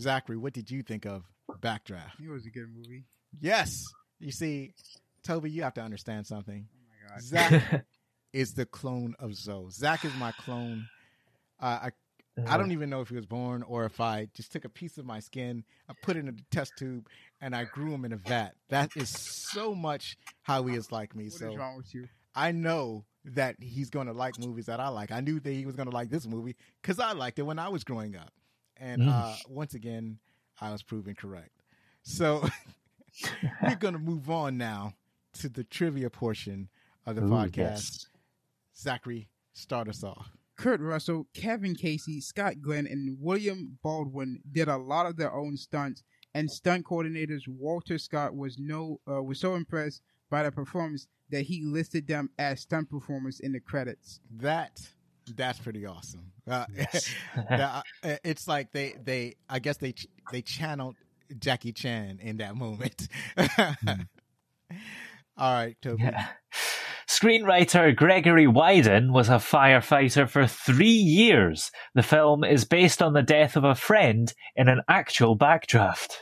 zachary 0.00 0.36
what 0.36 0.52
did 0.52 0.70
you 0.70 0.82
think 0.82 1.04
of 1.06 1.22
backdraft 1.60 2.18
It 2.22 2.28
was 2.28 2.46
a 2.46 2.50
good 2.50 2.68
movie. 2.74 3.04
yes 3.40 3.84
you 4.18 4.32
see 4.32 4.72
toby 5.22 5.50
you 5.50 5.62
have 5.62 5.74
to 5.74 5.80
understand 5.82 6.26
something 6.26 6.66
Oh 6.68 7.08
my 7.08 7.14
god. 7.14 7.22
zach 7.22 7.84
is 8.34 8.52
the 8.54 8.66
clone 8.66 9.14
of 9.18 9.34
Zoe. 9.34 9.70
Zach 9.70 10.04
is 10.04 10.12
my 10.18 10.32
clone. 10.32 10.86
Uh, 11.60 11.78
I 11.84 11.90
I 12.48 12.58
don't 12.58 12.72
even 12.72 12.90
know 12.90 13.00
if 13.00 13.08
he 13.08 13.14
was 13.14 13.26
born 13.26 13.62
or 13.62 13.84
if 13.84 14.00
I 14.00 14.26
just 14.34 14.50
took 14.50 14.64
a 14.64 14.68
piece 14.68 14.98
of 14.98 15.06
my 15.06 15.20
skin, 15.20 15.62
I 15.88 15.92
put 16.02 16.16
it 16.16 16.20
in 16.20 16.28
a 16.28 16.32
test 16.50 16.72
tube, 16.76 17.06
and 17.40 17.54
I 17.54 17.62
grew 17.64 17.94
him 17.94 18.04
in 18.04 18.12
a 18.12 18.16
vat. 18.16 18.56
That 18.70 18.90
is 18.96 19.08
so 19.08 19.72
much 19.72 20.16
how 20.42 20.64
he 20.64 20.74
is 20.74 20.90
like 20.90 21.14
me. 21.14 21.26
What 21.26 21.32
so 21.34 21.54
wrong 21.56 21.76
with 21.76 21.94
you? 21.94 22.08
I 22.34 22.50
know 22.50 23.04
that 23.24 23.54
he's 23.60 23.88
going 23.88 24.08
to 24.08 24.12
like 24.12 24.36
movies 24.40 24.66
that 24.66 24.80
I 24.80 24.88
like. 24.88 25.12
I 25.12 25.20
knew 25.20 25.38
that 25.38 25.50
he 25.52 25.64
was 25.64 25.76
going 25.76 25.88
to 25.88 25.94
like 25.94 26.10
this 26.10 26.26
movie 26.26 26.56
because 26.82 26.98
I 26.98 27.12
liked 27.12 27.38
it 27.38 27.42
when 27.42 27.60
I 27.60 27.68
was 27.68 27.84
growing 27.84 28.16
up. 28.16 28.32
And 28.76 29.02
Mm. 29.02 29.08
uh, 29.08 29.36
once 29.48 29.74
again, 29.74 30.18
I 30.60 30.72
was 30.72 30.82
proven 30.82 31.14
correct. 31.14 31.52
So 32.02 32.44
we're 33.62 33.76
going 33.76 33.94
to 33.94 34.00
move 34.00 34.28
on 34.28 34.58
now 34.58 34.94
to 35.34 35.48
the 35.48 35.62
trivia 35.62 36.10
portion 36.10 36.68
of 37.06 37.14
the 37.14 37.22
Ooh, 37.22 37.28
podcast. 37.30 37.56
yes. 37.56 38.06
Zachary, 38.76 39.28
start 39.52 39.88
us 39.88 40.02
off. 40.04 40.30
Kurt 40.56 40.80
Russell, 40.80 41.26
Kevin 41.34 41.74
Casey, 41.74 42.20
Scott 42.20 42.60
Glenn, 42.62 42.86
and 42.86 43.16
William 43.20 43.78
Baldwin 43.82 44.40
did 44.52 44.68
a 44.68 44.76
lot 44.76 45.06
of 45.06 45.16
their 45.16 45.32
own 45.34 45.56
stunts, 45.56 46.02
and 46.34 46.50
stunt 46.50 46.84
coordinators 46.86 47.42
Walter 47.48 47.98
Scott 47.98 48.36
was 48.36 48.56
no 48.58 49.00
uh, 49.10 49.22
was 49.22 49.40
so 49.40 49.54
impressed 49.56 50.02
by 50.30 50.42
the 50.44 50.52
performance 50.52 51.06
that 51.30 51.42
he 51.42 51.62
listed 51.64 52.06
them 52.06 52.30
as 52.38 52.60
stunt 52.60 52.88
performers 52.90 53.40
in 53.40 53.52
the 53.52 53.60
credits. 53.60 54.20
That 54.36 54.80
that's 55.34 55.58
pretty 55.58 55.86
awesome. 55.86 56.32
Uh, 56.48 56.66
Yes. 56.74 57.12
uh, 57.50 57.82
it's 58.02 58.46
like 58.46 58.72
they 58.72 58.94
they 59.02 59.34
I 59.48 59.58
guess 59.58 59.78
they 59.78 59.94
they 60.30 60.42
channeled 60.42 60.96
Jackie 61.38 61.72
Chan 61.72 62.20
in 62.22 62.36
that 62.36 62.54
moment. 62.54 63.08
All 65.36 65.52
right, 65.52 65.76
Toby. 65.82 66.02
Yeah. 66.04 66.26
Screenwriter 67.08 67.94
Gregory 67.94 68.46
Widen 68.46 69.12
was 69.12 69.28
a 69.28 69.32
firefighter 69.34 70.28
for 70.28 70.46
three 70.46 70.86
years. 70.88 71.70
The 71.94 72.02
film 72.02 72.44
is 72.44 72.64
based 72.64 73.02
on 73.02 73.12
the 73.12 73.22
death 73.22 73.56
of 73.56 73.64
a 73.64 73.74
friend 73.74 74.32
in 74.56 74.68
an 74.68 74.80
actual 74.88 75.36
backdraft. 75.36 76.12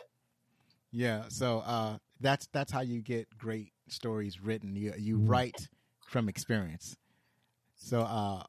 Yeah, 0.91 1.24
so 1.28 1.61
uh, 1.61 1.99
that's 2.20 2.49
that's 2.53 2.72
how 2.72 2.80
you 2.80 3.01
get 3.01 3.26
great 3.39 3.72
stories 3.89 4.41
written. 4.41 4.76
You 4.76 4.93
you 4.99 5.18
Mm. 5.18 5.28
write 5.28 5.68
from 6.07 6.28
experience. 6.28 6.97
So 7.76 8.03
uh, 8.03 8.45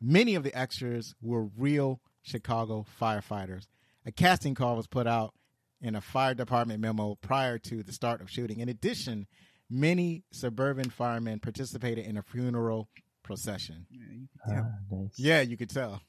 many 0.00 0.34
of 0.34 0.44
the 0.44 0.56
extras 0.56 1.14
were 1.20 1.44
real 1.44 2.00
Chicago 2.22 2.86
firefighters. 3.00 3.66
A 4.06 4.12
casting 4.12 4.54
call 4.54 4.76
was 4.76 4.86
put 4.86 5.06
out 5.06 5.34
in 5.80 5.94
a 5.94 6.00
fire 6.00 6.34
department 6.34 6.80
memo 6.80 7.16
prior 7.20 7.58
to 7.58 7.82
the 7.82 7.92
start 7.92 8.20
of 8.20 8.30
shooting. 8.30 8.60
In 8.60 8.68
addition, 8.68 9.26
many 9.70 10.24
suburban 10.30 10.90
firemen 10.90 11.40
participated 11.40 12.06
in 12.06 12.16
a 12.16 12.22
funeral 12.22 12.88
procession. 13.22 13.86
Yeah, 13.90 14.00
you 14.12 14.28
can 14.28 14.54
tell. 14.54 14.72
Ah. 14.92 15.08
Yeah, 15.16 15.40
you 15.42 15.56
could 15.56 15.70
tell. 15.70 16.00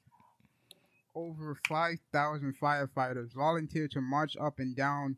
Over 1.16 1.58
five 1.68 1.98
thousand 2.14 2.56
firefighters 2.62 3.34
volunteered 3.34 3.92
to 3.92 4.02
march 4.02 4.38
up 4.40 4.60
and 4.60 4.76
down 4.76 5.18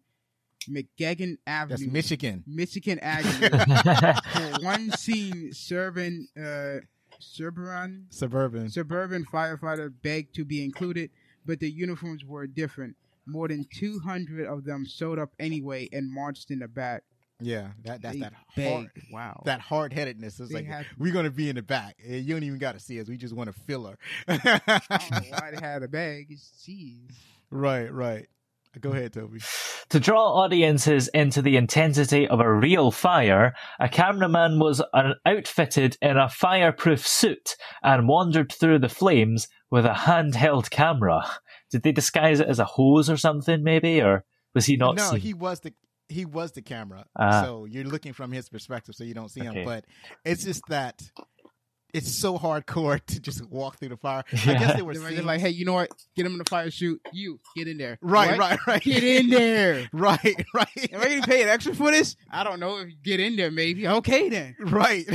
McGagan 0.69 1.37
Avenue, 1.47 1.77
That's 1.77 1.91
Michigan. 1.91 2.43
Michigan 2.47 2.99
Avenue, 3.01 3.49
for 4.33 4.63
one 4.63 4.91
scene 4.91 5.51
serving 5.53 6.27
uh, 6.37 6.79
Cerberon 7.19 8.05
Suburban. 8.09 8.69
Suburban 8.69 9.25
firefighter 9.31 9.91
begged 10.01 10.35
to 10.35 10.45
be 10.45 10.63
included, 10.63 11.09
but 11.45 11.59
the 11.59 11.69
uniforms 11.69 12.23
were 12.25 12.47
different. 12.47 12.95
More 13.25 13.47
than 13.47 13.65
200 13.75 14.47
of 14.47 14.63
them 14.63 14.85
showed 14.85 15.19
up 15.19 15.31
anyway 15.39 15.87
and 15.91 16.11
marched 16.11 16.51
in 16.51 16.59
the 16.59 16.67
back. 16.67 17.03
Yeah, 17.41 17.69
that 17.85 18.01
that's 18.01 18.15
They 18.15 18.21
that 18.21 18.33
begged. 18.55 18.69
hard, 18.71 18.91
Wow. 19.11 19.41
that 19.45 19.59
hard 19.61 19.93
headedness. 19.93 20.39
It's 20.39 20.49
They 20.49 20.55
like 20.59 20.65
had- 20.67 20.85
we're 20.97 21.13
gonna 21.13 21.31
be 21.31 21.49
in 21.49 21.55
the 21.55 21.61
back. 21.61 21.97
Eh, 22.05 22.17
You 22.17 22.35
don't 22.35 22.43
even 22.43 22.59
got 22.59 22.73
to 22.73 22.79
see 22.79 22.99
us. 23.01 23.07
We 23.09 23.17
just 23.17 23.35
want 23.35 23.53
to 23.53 23.59
fill 23.61 23.85
her. 23.87 23.97
I 24.27 24.37
don't 24.37 25.11
know 25.11 25.37
why 25.37 25.51
they 25.55 25.65
had 25.65 25.83
a 25.83 25.87
bag. 25.87 26.27
It's 26.29 26.51
jeez. 26.67 27.11
right, 27.49 27.91
right. 27.91 28.27
Go 28.79 28.91
ahead, 28.91 29.11
Toby. 29.11 29.39
To 29.89 29.99
draw 29.99 30.43
audiences 30.43 31.09
into 31.09 31.41
the 31.41 31.57
intensity 31.57 32.25
of 32.25 32.39
a 32.39 32.53
real 32.53 32.89
fire, 32.89 33.53
a 33.81 33.89
cameraman 33.89 34.59
was 34.59 34.81
uh, 34.93 35.15
outfitted 35.25 35.97
in 36.01 36.15
a 36.15 36.29
fireproof 36.29 37.05
suit 37.05 37.57
and 37.83 38.07
wandered 38.07 38.49
through 38.49 38.79
the 38.79 38.87
flames 38.87 39.49
with 39.69 39.85
a 39.85 39.89
handheld 39.89 40.69
camera. 40.69 41.21
Did 41.69 41.83
they 41.83 41.91
disguise 41.91 42.39
it 42.39 42.47
as 42.47 42.59
a 42.59 42.65
hose 42.65 43.09
or 43.09 43.17
something, 43.17 43.61
maybe, 43.61 44.01
or 44.01 44.23
was 44.55 44.67
he 44.67 44.77
not? 44.77 44.95
no, 44.95 45.09
seen? 45.11 45.19
he 45.19 45.33
was 45.33 45.59
the 45.59 45.73
he 46.11 46.25
was 46.25 46.51
the 46.51 46.61
camera. 46.61 47.05
Ah. 47.17 47.41
so 47.43 47.65
you're 47.65 47.83
looking 47.85 48.13
from 48.13 48.31
his 48.31 48.49
perspective, 48.49 48.95
so 48.95 49.03
you 49.03 49.13
don't 49.13 49.29
see 49.29 49.41
Okay. 49.47 49.59
him. 49.61 49.65
But 49.65 49.85
it's 50.25 50.43
just 50.43 50.61
that 50.69 51.01
it's 51.93 52.09
so 52.13 52.37
hardcore 52.37 53.03
to 53.07 53.19
just 53.19 53.45
walk 53.49 53.77
through 53.77 53.89
the 53.89 53.97
fire. 53.97 54.23
I 54.31 54.35
guess 54.53 54.75
there 54.75 54.85
were 54.85 54.93
They 54.93 54.99
were 54.99 55.09
scenes, 55.09 55.25
like, 55.25 55.41
hey, 55.41 55.49
you 55.49 55.65
know 55.65 55.73
what? 55.73 55.89
Get 56.15 56.25
him 56.25 56.31
in 56.33 56.37
the 56.37 56.45
fire 56.45 56.71
shoot. 56.71 57.01
You, 57.11 57.39
get 57.55 57.67
in 57.67 57.77
there. 57.77 57.97
right, 58.01 58.31
What? 58.31 58.39
right, 58.39 58.59
right. 58.67 58.81
Get 58.81 59.03
in 59.03 59.29
there. 59.29 59.89
right, 59.93 60.21
right, 60.53 60.89
Am 60.93 61.01
I 61.01 61.03
getting 61.05 61.23
paid 61.23 61.47
extra 61.47 61.75
for 61.75 61.91
this? 61.91 62.15
I 62.31 62.43
don't 62.45 62.59
know. 62.61 62.77
If 62.77 62.89
you 62.91 62.95
get 63.03 63.19
in 63.19 63.35
there, 63.35 63.51
maybe. 63.51 63.87
Okay, 63.87 64.29
then. 64.29 64.55
right. 64.59 65.05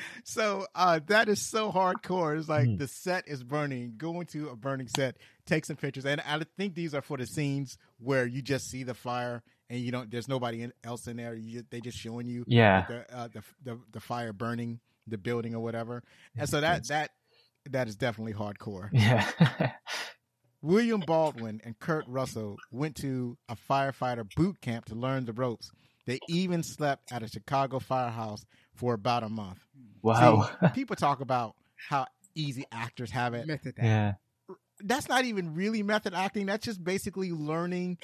so 0.24 0.66
uh, 0.74 1.00
that 1.06 1.28
is 1.28 1.40
so 1.40 1.70
hardcore. 1.72 2.38
It's 2.38 2.48
like 2.48 2.66
Hmm. 2.66 2.76
the 2.76 2.88
set 2.88 3.28
is 3.28 3.42
burning. 3.42 3.94
Go 3.96 4.20
into 4.20 4.48
a 4.48 4.56
burning 4.56 4.88
set, 4.88 5.16
take 5.46 5.64
some 5.64 5.76
pictures, 5.76 6.04
and 6.06 6.20
I 6.20 6.40
think 6.56 6.74
these 6.74 6.94
are 6.94 7.02
for 7.02 7.16
the 7.16 7.26
scenes 7.26 7.78
where 7.98 8.26
you 8.26 8.42
just 8.42 8.68
see 8.70 8.82
the 8.82 8.94
fire 8.94 9.42
and 9.70 9.80
you 9.80 9.90
don't. 9.92 10.10
There's 10.10 10.28
nobody 10.28 10.62
in, 10.62 10.72
else 10.84 11.06
in 11.06 11.16
there. 11.18 11.34
You, 11.34 11.64
they 11.70 11.80
just 11.80 11.98
showing 11.98 12.26
you 12.26 12.44
Yeah. 12.46 12.84
the, 12.88 13.16
uh, 13.16 13.28
the 13.28 13.42
the 13.62 13.80
the 13.92 14.00
fire 14.00 14.32
burning 14.32 14.80
the 15.06 15.18
building 15.18 15.54
or 15.54 15.60
whatever. 15.60 16.02
And 16.36 16.48
so 16.48 16.60
that 16.60 16.86
that 16.88 17.10
that 17.70 17.88
is 17.88 17.96
definitely 17.96 18.34
hardcore. 18.34 18.90
Yeah. 18.92 19.72
William 20.60 21.00
Baldwin 21.00 21.60
and 21.64 21.78
Kurt 21.78 22.04
Russell 22.08 22.56
went 22.72 22.96
to 22.96 23.38
a 23.48 23.56
firefighter 23.70 24.24
boot 24.34 24.60
camp 24.60 24.86
to 24.86 24.94
learn 24.96 25.24
the 25.24 25.32
ropes. 25.32 25.70
They 26.06 26.18
even 26.28 26.62
slept 26.64 27.12
at 27.12 27.22
a 27.22 27.28
Chicago 27.28 27.78
firehouse 27.78 28.44
for 28.78 28.94
about 28.94 29.22
a 29.22 29.28
month. 29.28 29.58
wow. 30.02 30.48
See, 30.62 30.68
people 30.74 30.96
talk 30.96 31.20
about 31.20 31.54
how 31.88 32.06
easy 32.34 32.64
actors 32.72 33.10
have 33.10 33.34
it. 33.34 33.46
Method 33.46 33.74
that. 33.76 33.84
yeah. 33.84 34.12
that's 34.80 35.08
not 35.08 35.24
even 35.24 35.54
really 35.54 35.82
method 35.82 36.14
acting. 36.14 36.46
That's 36.46 36.64
just 36.64 36.82
basically 36.82 37.32
learning 37.32 37.98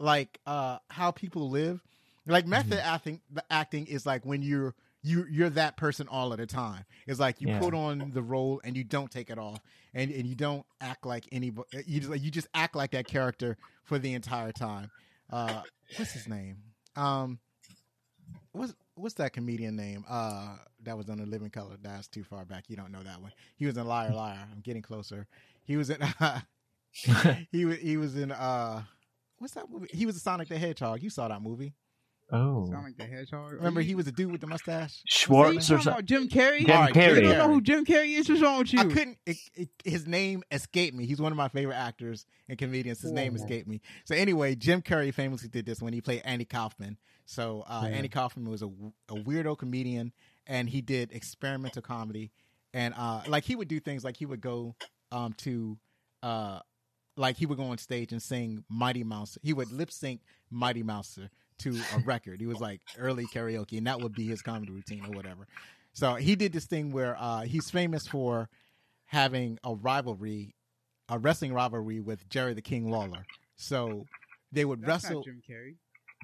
like 0.00 0.38
uh 0.46 0.78
how 0.88 1.10
people 1.10 1.50
live. 1.50 1.82
Like 2.26 2.46
method 2.46 2.78
acting 2.84 3.20
acting 3.50 3.86
is 3.86 4.04
like 4.06 4.24
when 4.26 4.42
you're 4.42 4.74
you 5.02 5.26
you're 5.30 5.50
that 5.50 5.76
person 5.76 6.08
all 6.08 6.32
of 6.32 6.38
the 6.38 6.46
time. 6.46 6.84
It's 7.06 7.20
like 7.20 7.40
you 7.40 7.48
Yeah. 7.48 7.58
put 7.60 7.72
on 7.74 8.10
the 8.14 8.22
role 8.22 8.60
and 8.64 8.76
you 8.76 8.84
don't 8.84 9.10
take 9.10 9.30
it 9.30 9.38
off, 9.38 9.60
and 9.94 10.10
and 10.10 10.26
you 10.26 10.34
don't 10.34 10.64
act 10.80 11.06
like 11.06 11.24
anybody. 11.32 11.68
You 11.86 12.00
just 12.00 12.10
like 12.10 12.22
you 12.22 12.30
just 12.30 12.48
act 12.54 12.74
like 12.76 12.90
that 12.92 13.06
character 13.06 13.56
for 13.84 13.98
the 13.98 14.12
entire 14.14 14.52
time. 14.52 14.90
Uh, 15.30 15.62
what's 15.96 16.12
his 16.12 16.26
name? 16.28 16.56
Um, 16.96 17.38
what's 18.52 18.74
what's 18.98 19.14
that 19.14 19.32
comedian 19.32 19.76
name? 19.76 20.04
Uh, 20.08 20.56
that 20.84 20.96
was 20.96 21.08
on 21.08 21.18
the 21.18 21.26
Living 21.26 21.50
Color. 21.50 21.76
That's 21.82 22.08
too 22.08 22.24
far 22.24 22.44
back. 22.44 22.64
You 22.68 22.76
don't 22.76 22.92
know 22.92 23.02
that 23.02 23.20
one. 23.20 23.32
He 23.56 23.66
was 23.66 23.76
in 23.76 23.86
Liar 23.86 24.12
Liar. 24.12 24.46
I'm 24.52 24.60
getting 24.60 24.82
closer. 24.82 25.26
He 25.64 25.76
was 25.76 25.90
in. 25.90 25.98
he 27.52 27.64
was 27.64 27.78
he 27.78 27.96
was 27.96 28.16
in. 28.16 28.32
Uh, 28.32 28.82
what's 29.38 29.54
that 29.54 29.70
movie? 29.70 29.88
He 29.92 30.06
was 30.06 30.16
a 30.16 30.20
Sonic 30.20 30.48
the 30.48 30.58
Hedgehog. 30.58 31.02
You 31.02 31.10
saw 31.10 31.28
that 31.28 31.42
movie? 31.42 31.74
Oh, 32.30 32.66
Sound 32.66 32.84
like 32.84 32.96
the 32.96 33.04
hedgehog. 33.04 33.52
Remember, 33.52 33.80
he 33.80 33.94
was 33.94 34.06
a 34.06 34.12
dude 34.12 34.30
with 34.32 34.40
the 34.40 34.46
mustache. 34.46 35.02
Schwartz 35.06 35.70
or 35.70 35.80
something. 35.80 36.06
Jim 36.06 36.28
Carrey? 36.28 36.60
Jim 36.66 36.70
All 36.70 36.82
right, 36.82 36.94
Carrey. 36.94 37.16
You 37.16 37.22
don't 37.22 37.38
know 37.38 37.48
who 37.48 37.60
Jim 37.60 37.84
Carrey 37.84 38.18
is? 38.18 38.28
What's 38.28 38.42
wrong 38.42 38.58
with 38.58 38.72
you? 38.72 38.80
I 38.80 38.84
couldn't. 38.84 39.18
It, 39.26 39.36
it, 39.54 39.68
his 39.84 40.06
name 40.06 40.42
escaped 40.50 40.96
me. 40.96 41.06
He's 41.06 41.20
one 41.20 41.32
of 41.32 41.38
my 41.38 41.48
favorite 41.48 41.76
actors 41.76 42.26
and 42.48 42.58
comedians. 42.58 43.00
His 43.00 43.12
name 43.12 43.32
Oh. 43.32 43.36
escaped 43.42 43.68
me. 43.68 43.80
So 44.04 44.14
anyway, 44.14 44.54
Jim 44.54 44.82
Carrey 44.82 45.12
famously 45.12 45.48
did 45.48 45.66
this 45.66 45.80
when 45.80 45.92
he 45.92 46.00
played 46.00 46.22
Andy 46.24 46.44
Kaufman. 46.44 46.98
So 47.24 47.64
uh, 47.66 47.82
Yeah. 47.84 47.96
Andy 47.96 48.08
Kaufman 48.08 48.48
was 48.48 48.62
a, 48.62 48.66
a 49.08 49.14
weirdo 49.14 49.56
comedian, 49.58 50.12
and 50.46 50.68
he 50.68 50.80
did 50.80 51.12
experimental 51.12 51.82
comedy. 51.82 52.30
And 52.74 52.94
uh, 52.96 53.22
like 53.26 53.44
he 53.44 53.56
would 53.56 53.68
do 53.68 53.80
things 53.80 54.04
like 54.04 54.16
he 54.16 54.26
would 54.26 54.40
go 54.40 54.74
um, 55.10 55.32
to, 55.38 55.78
uh, 56.22 56.60
like 57.16 57.36
he 57.36 57.46
would 57.46 57.58
go 57.58 57.64
on 57.64 57.78
stage 57.78 58.12
and 58.12 58.22
sing 58.22 58.62
Mighty 58.68 59.02
Mouse. 59.04 59.38
He 59.42 59.52
would 59.52 59.72
lip 59.72 59.90
sync 59.90 60.20
Mighty 60.50 60.82
Mouser 60.82 61.30
to 61.58 61.78
a 61.94 61.98
record. 62.00 62.40
He 62.40 62.46
was 62.46 62.60
like 62.60 62.80
early 62.98 63.26
karaoke, 63.26 63.78
and 63.78 63.86
that 63.86 64.00
would 64.00 64.14
be 64.14 64.26
his 64.26 64.42
comedy 64.42 64.72
routine 64.72 65.04
or 65.04 65.10
whatever. 65.10 65.46
So 65.92 66.14
he 66.14 66.36
did 66.36 66.52
this 66.52 66.66
thing 66.66 66.92
where 66.92 67.16
uh, 67.18 67.42
he's 67.42 67.70
famous 67.70 68.06
for 68.06 68.48
having 69.06 69.58
a 69.64 69.74
rivalry, 69.74 70.54
a 71.08 71.18
wrestling 71.18 71.52
rivalry 71.52 72.00
with 72.00 72.28
Jerry 72.28 72.54
the 72.54 72.62
King 72.62 72.90
Lawler. 72.90 73.24
So 73.56 74.06
they 74.52 74.64
would 74.64 74.80
That's 74.82 75.04
wrestle. 75.04 75.22
Jim 75.22 75.42
Carrey. 75.48 75.76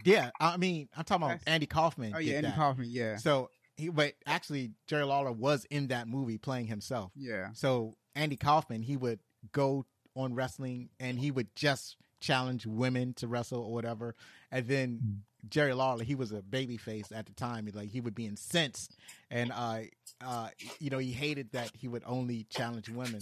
Yeah, 0.05 0.31
I 0.40 0.56
mean, 0.56 0.89
I'm 0.97 1.05
talking 1.05 1.23
about 1.24 1.39
That's- 1.39 1.52
Andy 1.55 1.66
Kaufman. 1.66 2.12
Oh 2.15 2.19
yeah, 2.19 2.36
Andy 2.36 2.48
that. 2.48 2.56
Kaufman. 2.56 2.86
Yeah, 2.90 3.16
So 3.16 3.51
he, 3.77 3.89
but 3.89 4.15
actually, 4.27 4.73
Jerry 4.86 5.05
Lawler 5.05 5.32
was 5.32 5.65
in 5.70 5.89
that 5.89 6.09
movie 6.09 6.39
playing 6.39 6.66
himself. 6.66 7.12
yeah. 7.16 7.48
So 7.55 7.94
Andy 8.15 8.36
Kaufman, 8.36 8.82
he 8.82 8.97
would 8.97 9.20
go 9.52 9.86
on 10.16 10.35
wrestling 10.35 10.90
and 11.01 11.19
he 11.19 11.31
would 11.31 11.48
just 11.56 11.97
challenge 12.24 12.66
women 12.66 13.14
to 13.14 13.28
wrestle 13.28 13.60
or 13.62 13.72
whatever. 13.72 14.14
And 14.51 14.66
then 14.66 15.22
Jerry 15.48 15.74
Lawler, 15.74 16.05
he 16.05 16.14
was 16.14 16.32
a 16.32 16.42
baby 16.42 16.76
face 16.76 17.12
at 17.14 17.26
the 17.26 17.32
time. 17.32 17.66
He, 17.66 17.72
like 17.72 17.90
he 17.90 18.01
would 18.01 18.14
be 18.14 18.26
incensed, 18.26 18.96
and 19.30 19.52
uh, 19.52 19.80
uh, 20.24 20.48
you 20.80 20.90
know, 20.90 20.98
he 20.98 21.12
hated 21.12 21.52
that 21.52 21.70
he 21.78 21.88
would 21.88 22.02
only 22.06 22.46
challenge 22.51 22.88
women. 22.88 23.20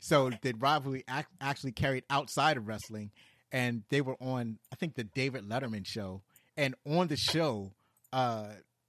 So 0.00 0.30
the 0.42 0.52
rivalry 0.58 1.04
ac- 1.08 1.26
actually 1.40 1.72
carried 1.72 2.04
outside 2.10 2.56
of 2.56 2.66
wrestling, 2.66 3.12
and 3.52 3.84
they 3.90 4.00
were 4.00 4.16
on, 4.20 4.58
I 4.72 4.76
think, 4.76 4.94
the 4.94 5.04
David 5.04 5.48
Letterman 5.48 5.86
show. 5.86 6.22
And 6.56 6.74
on 6.84 7.06
the 7.06 7.16
show, 7.16 7.72
uh, 8.12 8.48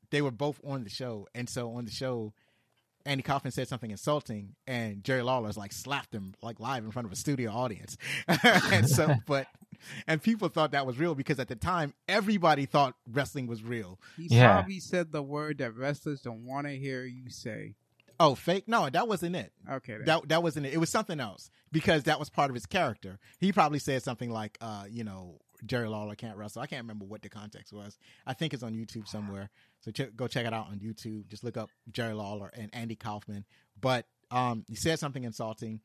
they 0.09 0.21
were 0.21 0.31
both 0.31 0.59
on 0.65 0.84
the 0.84 0.89
show, 0.89 1.27
and 1.35 1.47
so 1.49 1.75
on 1.75 1.85
the 1.85 1.91
show, 1.91 2.34
Andy 3.05 3.21
Kaufman 3.23 3.51
said 3.51 3.67
something 3.67 3.91
insulting, 3.91 4.55
and 4.65 5.03
Jerry 5.03 5.21
Lawler's 5.23 5.57
like 5.57 5.73
slapped 5.73 6.13
him 6.13 6.34
like 6.41 6.59
live 6.59 6.84
in 6.85 6.91
front 6.91 7.05
of 7.05 7.11
a 7.11 7.15
studio 7.15 7.51
audience. 7.51 7.97
and 8.27 8.88
so, 8.88 9.15
but 9.25 9.47
and 10.07 10.21
people 10.23 10.47
thought 10.47 10.71
that 10.71 10.85
was 10.85 10.97
real 10.97 11.13
because 11.13 11.39
at 11.39 11.49
the 11.49 11.55
time 11.55 11.93
everybody 12.07 12.65
thought 12.65 12.95
wrestling 13.11 13.47
was 13.47 13.61
real. 13.63 13.99
He 14.15 14.27
Yeah. 14.30 14.53
probably 14.53 14.80
said 14.80 15.11
the 15.11 15.21
word 15.23 15.57
that 15.57 15.75
wrestlers 15.75 16.21
don't 16.21 16.45
want 16.45 16.67
to 16.67 16.77
hear 16.77 17.03
you 17.03 17.30
say. 17.30 17.75
Oh, 18.19 18.35
fake? 18.35 18.67
No, 18.67 18.89
that 18.89 19.07
wasn't 19.07 19.35
it. 19.35 19.51
Okay, 19.69 19.93
then. 19.97 20.05
That 20.05 20.30
that 20.30 20.43
wasn't 20.43 20.67
it. 20.67 20.73
It 20.73 20.77
was 20.77 20.89
something 20.89 21.19
else 21.19 21.49
because 21.71 22.03
that 22.03 22.19
was 22.19 22.30
part 22.30 22.49
of 22.51 22.53
his 22.55 22.65
character. 22.65 23.19
He 23.39 23.51
probably 23.51 23.80
said 23.80 24.03
something 24.03 24.30
like, 24.30 24.57
uh, 24.61 24.85
you 24.89 25.03
know, 25.03 25.39
Jerry 25.65 25.88
Lawler 25.88 26.15
can't 26.15 26.38
wrestle. 26.38 26.61
I 26.61 26.68
can't 26.68 26.84
remember 26.84 27.06
what 27.06 27.22
the 27.22 27.30
context 27.30 27.73
was. 27.73 27.98
I 28.26 28.34
think 28.34 28.53
it's 28.53 28.64
on 28.64 28.73
YouTube 28.73 29.07
somewhere. 29.07 29.49
So 29.81 29.91
ch- 29.91 30.15
go 30.15 30.27
check 30.27 30.45
it 30.45 30.53
out 30.53 30.68
on 30.68 30.80
YouTube. 30.80 31.27
Just 31.27 31.44
look 31.44 31.57
up 31.57 31.69
Jerry 31.91 32.14
Lawler 32.14 32.52
and 32.56 32.69
Andy 32.73 32.95
Kaufman. 32.95 33.45
But 33.80 34.06
um, 34.31 34.65
he 34.68 34.76
said 34.76 34.99
something 34.99 35.23
insulting. 35.23 35.81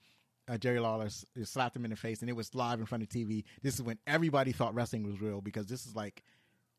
Uh, 0.48 0.56
Jerry 0.56 0.80
Lawler 0.80 1.08
slapped 1.44 1.76
him 1.76 1.84
in 1.84 1.90
the 1.90 1.96
face, 1.96 2.20
and 2.20 2.30
it 2.30 2.34
was 2.34 2.54
live 2.54 2.80
in 2.80 2.86
front 2.86 3.02
of 3.02 3.10
TV. 3.10 3.44
This 3.62 3.74
is 3.74 3.82
when 3.82 3.98
everybody 4.06 4.52
thought 4.52 4.74
wrestling 4.74 5.04
was 5.04 5.20
real 5.20 5.40
because 5.40 5.66
this 5.66 5.86
is 5.86 5.94
like, 5.94 6.22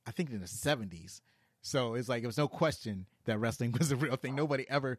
I 0.07 0.11
think 0.11 0.31
in 0.31 0.41
the 0.41 0.47
seventies. 0.47 1.21
So 1.61 1.93
it's 1.93 2.09
like 2.09 2.23
it 2.23 2.27
was 2.27 2.37
no 2.37 2.47
question 2.47 3.05
that 3.25 3.37
wrestling 3.37 3.71
was 3.79 3.91
a 3.91 3.95
real 3.95 4.15
thing. 4.15 4.35
Nobody 4.35 4.65
ever 4.69 4.97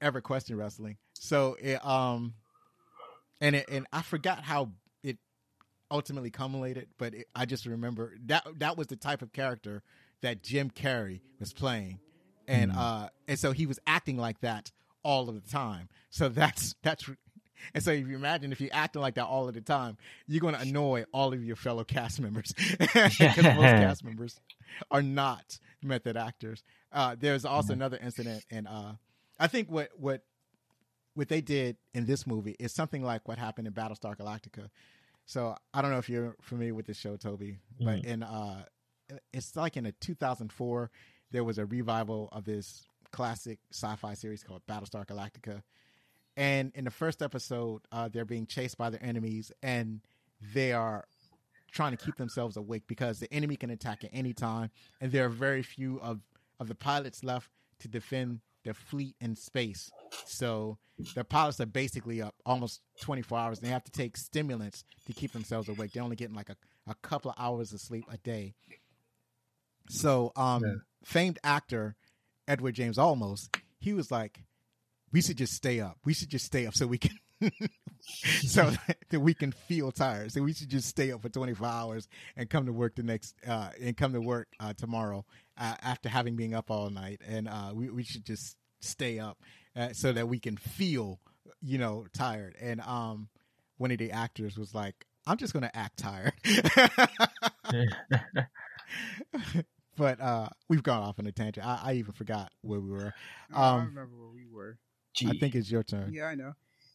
ever 0.00 0.20
questioned 0.20 0.58
wrestling. 0.58 0.96
So 1.14 1.56
it 1.60 1.84
um, 1.86 2.34
and 3.40 3.56
it, 3.56 3.68
and 3.68 3.86
I 3.92 4.02
forgot 4.02 4.42
how 4.42 4.70
ultimately 5.92 6.30
culminated, 6.30 6.88
but 6.98 7.14
it, 7.14 7.28
I 7.34 7.44
just 7.44 7.66
remember 7.66 8.14
that 8.26 8.44
that 8.58 8.76
was 8.76 8.88
the 8.88 8.96
type 8.96 9.22
of 9.22 9.32
character 9.32 9.82
that 10.22 10.42
Jim 10.42 10.70
Carrey 10.70 11.20
was 11.38 11.52
playing, 11.52 12.00
and 12.48 12.72
uh, 12.72 13.08
and 13.28 13.38
so 13.38 13.52
he 13.52 13.66
was 13.66 13.78
acting 13.86 14.16
like 14.16 14.40
that 14.40 14.72
all 15.04 15.28
of 15.28 15.34
the 15.34 15.50
time. 15.50 15.88
So 16.10 16.28
that's 16.28 16.74
that's. 16.82 17.08
And 17.74 17.84
so, 17.84 17.92
if 17.92 18.08
you 18.08 18.16
imagine 18.16 18.50
if 18.50 18.60
you're 18.60 18.70
acting 18.72 19.02
like 19.02 19.14
that 19.14 19.26
all 19.26 19.46
of 19.46 19.54
the 19.54 19.60
time, 19.60 19.96
you're 20.26 20.40
going 20.40 20.54
to 20.54 20.60
annoy 20.60 21.04
all 21.12 21.32
of 21.32 21.44
your 21.44 21.54
fellow 21.54 21.84
cast 21.84 22.20
members 22.20 22.52
because 22.78 23.20
most 23.20 23.36
cast 23.38 24.04
members 24.04 24.40
are 24.90 25.02
not 25.02 25.60
method 25.80 26.16
actors. 26.16 26.64
Uh, 26.90 27.14
there's 27.16 27.44
also 27.44 27.72
another 27.72 27.98
incident, 28.02 28.44
and 28.50 28.66
uh, 28.66 28.94
I 29.38 29.46
think 29.46 29.70
what 29.70 29.90
what 29.96 30.24
what 31.14 31.28
they 31.28 31.40
did 31.40 31.76
in 31.94 32.06
this 32.06 32.26
movie 32.26 32.56
is 32.58 32.72
something 32.72 33.02
like 33.02 33.28
what 33.28 33.38
happened 33.38 33.66
in 33.66 33.72
Battlestar 33.72 34.16
Galactica. 34.16 34.68
So 35.26 35.56
I 35.72 35.82
don't 35.82 35.90
know 35.90 35.98
if 35.98 36.08
you're 36.08 36.34
familiar 36.40 36.74
with 36.74 36.86
the 36.86 36.94
show, 36.94 37.16
Toby, 37.16 37.58
but 37.80 38.04
in 38.04 38.22
uh, 38.22 38.64
it's 39.32 39.54
like 39.56 39.76
in 39.76 39.86
a 39.86 39.92
2004 39.92 40.90
there 41.30 41.44
was 41.44 41.58
a 41.58 41.64
revival 41.66 42.28
of 42.32 42.44
this 42.44 42.86
classic 43.10 43.58
sci-fi 43.72 44.14
series 44.14 44.42
called 44.42 44.62
Battlestar 44.68 45.06
Galactica, 45.06 45.62
and 46.36 46.72
in 46.74 46.84
the 46.84 46.90
first 46.90 47.22
episode, 47.22 47.82
uh, 47.92 48.08
they're 48.08 48.24
being 48.24 48.46
chased 48.46 48.78
by 48.78 48.90
their 48.90 49.02
enemies, 49.02 49.52
and 49.62 50.00
they 50.54 50.72
are 50.72 51.04
trying 51.70 51.96
to 51.96 52.04
keep 52.04 52.16
themselves 52.16 52.56
awake 52.56 52.82
because 52.86 53.18
the 53.18 53.32
enemy 53.32 53.56
can 53.56 53.70
attack 53.70 54.04
at 54.04 54.10
any 54.12 54.32
time, 54.32 54.70
and 55.00 55.12
there 55.12 55.24
are 55.26 55.30
very 55.30 55.62
few 55.62 56.00
of 56.00 56.20
of 56.60 56.68
the 56.68 56.74
pilots 56.74 57.24
left 57.24 57.48
to 57.80 57.88
defend 57.88 58.40
their 58.64 58.74
fleet 58.74 59.16
in 59.20 59.36
space. 59.36 59.90
So 60.26 60.78
the 61.14 61.24
pilots 61.24 61.60
are 61.60 61.66
basically 61.66 62.22
up 62.22 62.34
almost 62.46 62.80
24 63.00 63.38
hours. 63.38 63.58
They 63.60 63.68
have 63.68 63.84
to 63.84 63.90
take 63.90 64.16
stimulants 64.16 64.84
to 65.06 65.12
keep 65.12 65.32
themselves 65.32 65.68
awake. 65.68 65.92
They're 65.92 66.02
only 66.02 66.16
getting 66.16 66.36
like 66.36 66.50
a, 66.50 66.56
a 66.86 66.94
couple 67.02 67.30
of 67.30 67.36
hours 67.38 67.72
of 67.72 67.80
sleep 67.80 68.04
a 68.10 68.18
day. 68.18 68.54
So, 69.88 70.32
um, 70.36 70.62
Yeah. 70.64 70.74
famed 71.04 71.38
actor 71.42 71.96
Edward 72.46 72.74
James 72.74 72.98
Olmos, 72.98 73.48
he 73.80 73.92
was 73.92 74.10
like, 74.10 74.44
"We 75.12 75.20
should 75.22 75.38
just 75.38 75.54
stay 75.54 75.80
up. 75.80 75.98
We 76.04 76.14
should 76.14 76.28
just 76.28 76.44
stay 76.46 76.66
up 76.66 76.74
so 76.74 76.86
we 76.86 76.98
can." 76.98 77.18
so 78.00 78.72
that 79.10 79.20
we 79.20 79.34
can 79.34 79.52
feel 79.52 79.92
tired. 79.92 80.32
So 80.32 80.42
we 80.42 80.52
should 80.52 80.68
just 80.68 80.88
stay 80.88 81.12
up 81.12 81.22
for 81.22 81.28
24 81.28 81.66
hours 81.66 82.08
and 82.36 82.48
come 82.50 82.66
to 82.66 82.72
work 82.72 82.96
the 82.96 83.02
next 83.02 83.34
uh, 83.46 83.70
and 83.80 83.96
come 83.96 84.12
to 84.12 84.20
work 84.20 84.48
uh, 84.60 84.72
tomorrow 84.74 85.24
uh, 85.58 85.74
after 85.82 86.08
having 86.08 86.36
been 86.36 86.54
up 86.54 86.70
all 86.70 86.90
night. 86.90 87.20
And 87.26 87.48
uh, 87.48 87.72
we 87.74 87.90
we 87.90 88.02
should 88.02 88.24
just 88.24 88.56
stay 88.80 89.18
up 89.18 89.38
uh, 89.76 89.92
so 89.92 90.12
that 90.12 90.28
we 90.28 90.38
can 90.38 90.56
feel 90.56 91.20
you 91.60 91.78
know 91.78 92.06
tired. 92.12 92.56
And 92.60 92.80
um, 92.80 93.28
one 93.78 93.90
of 93.90 93.98
the 93.98 94.12
actors 94.12 94.58
was 94.58 94.74
like, 94.74 95.06
"I'm 95.26 95.36
just 95.36 95.52
going 95.52 95.64
to 95.64 95.76
act 95.76 95.98
tired." 95.98 96.32
but 99.96 100.20
uh, 100.20 100.48
we've 100.68 100.82
gone 100.82 101.02
off 101.02 101.18
on 101.18 101.26
a 101.26 101.32
tangent. 101.32 101.66
I, 101.66 101.80
I 101.84 101.92
even 101.94 102.12
forgot 102.12 102.50
where 102.62 102.80
we 102.80 102.90
were. 102.90 103.14
Oh, 103.54 103.60
I 103.60 103.68
Um, 103.74 103.86
remember 103.86 104.16
where 104.16 104.30
we 104.30 104.46
were. 104.50 104.78
I 105.26 105.36
think 105.38 105.54
it's 105.54 105.70
your 105.70 105.82
turn. 105.82 106.12
Yeah, 106.12 106.26
I 106.26 106.34
know. 106.34 106.54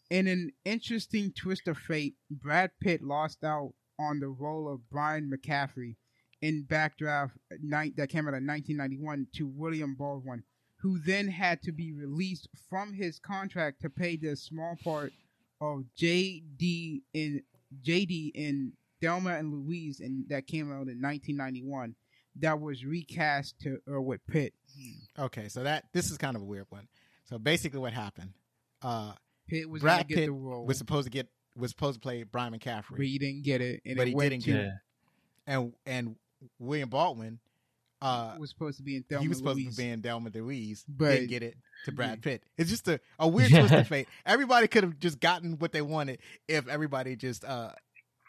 In 0.09 0.27
an 0.27 0.51
interesting 0.63 1.34
twist 1.34 1.67
of 1.67 1.77
fate, 1.77 2.15
Brad 2.31 2.71
Pitt 2.79 3.03
lost 3.03 3.43
out 3.43 3.73
on 3.99 4.19
the 4.19 4.29
role 4.29 4.71
of 4.71 4.89
Brian 4.89 5.29
McCaffrey 5.29 5.95
in 6.41 6.63
Backdraft 6.63 7.31
night 7.61 7.95
that 7.97 8.09
came 8.09 8.27
out 8.27 8.34
in 8.34 8.47
1991 8.47 9.27
to 9.35 9.47
William 9.47 9.95
Baldwin, 9.95 10.43
who 10.77 10.99
then 10.99 11.27
had 11.27 11.61
to 11.63 11.71
be 11.71 11.91
released 11.91 12.47
from 12.69 12.93
his 12.93 13.19
contract 13.19 13.81
to 13.81 13.89
play 13.89 14.15
the 14.15 14.35
small 14.35 14.77
part 14.84 15.11
of 15.59 15.84
JD 15.99 17.01
in 17.13 17.43
JD 17.84 18.31
in 18.35 18.73
Thelma 19.01 19.31
and 19.31 19.51
Louise, 19.51 19.99
and 19.99 20.27
that 20.29 20.47
came 20.47 20.71
out 20.71 20.88
in 20.88 21.01
1991. 21.01 21.95
That 22.39 22.61
was 22.61 22.85
recast 22.85 23.55
to 23.61 23.79
with 23.88 24.25
Pitt. 24.27 24.53
Okay, 25.17 25.49
so 25.49 25.63
that 25.63 25.85
this 25.91 26.11
is 26.11 26.17
kind 26.17 26.35
of 26.35 26.43
a 26.43 26.45
weird 26.45 26.67
one. 26.69 26.88
So 27.25 27.39
basically, 27.39 27.79
what 27.79 27.93
happened? 27.93 28.34
Uh, 28.81 29.13
Pitt 29.47 29.69
was 29.69 29.81
Brad 29.81 29.97
going 29.99 30.07
to 30.07 30.13
get 30.13 30.15
Pitt 30.21 30.25
the 30.27 30.31
role. 30.33 30.65
was 30.65 30.77
supposed 30.77 31.05
to 31.05 31.11
get 31.11 31.27
was 31.55 31.71
supposed 31.71 31.95
to 31.95 31.99
play 31.99 32.23
Brian 32.23 32.53
McCaffrey, 32.53 32.97
but 32.97 33.05
he 33.05 33.17
didn't 33.17 33.43
get 33.43 33.61
it, 33.61 33.81
and 33.85 33.97
But 33.97 34.07
it 34.07 34.13
he 34.13 34.29
didn't 34.29 34.43
to, 34.43 34.51
get 34.51 34.59
it. 34.61 34.71
and 35.47 35.73
and 35.85 36.15
William 36.59 36.89
Baldwin, 36.89 37.39
uh, 38.01 38.35
was 38.37 38.49
supposed 38.51 38.77
to 38.77 38.83
be 38.83 38.95
in 38.97 39.03
Thelma 39.03 39.23
he 39.23 39.27
was 39.27 39.39
supposed 39.39 39.57
Louise. 39.57 39.75
to 39.75 39.81
be 39.81 39.89
in 39.89 40.01
Thelma 40.03 40.29
Louise, 40.33 40.85
But- 40.87 41.11
didn't 41.11 41.29
get 41.29 41.41
it 41.43 41.57
to 41.85 41.91
Brad 41.91 42.19
Yeah. 42.19 42.31
Pitt. 42.31 42.43
It's 42.57 42.69
just 42.69 42.87
a, 42.87 42.99
a 43.17 43.27
weird 43.27 43.49
twist 43.49 43.73
of 43.73 43.87
fate. 43.87 44.07
Everybody 44.25 44.67
could 44.67 44.83
have 44.83 44.99
just 44.99 45.19
gotten 45.19 45.57
what 45.57 45.71
they 45.71 45.81
wanted 45.81 46.19
if 46.47 46.67
everybody 46.67 47.15
just 47.15 47.43
uh 47.43 47.71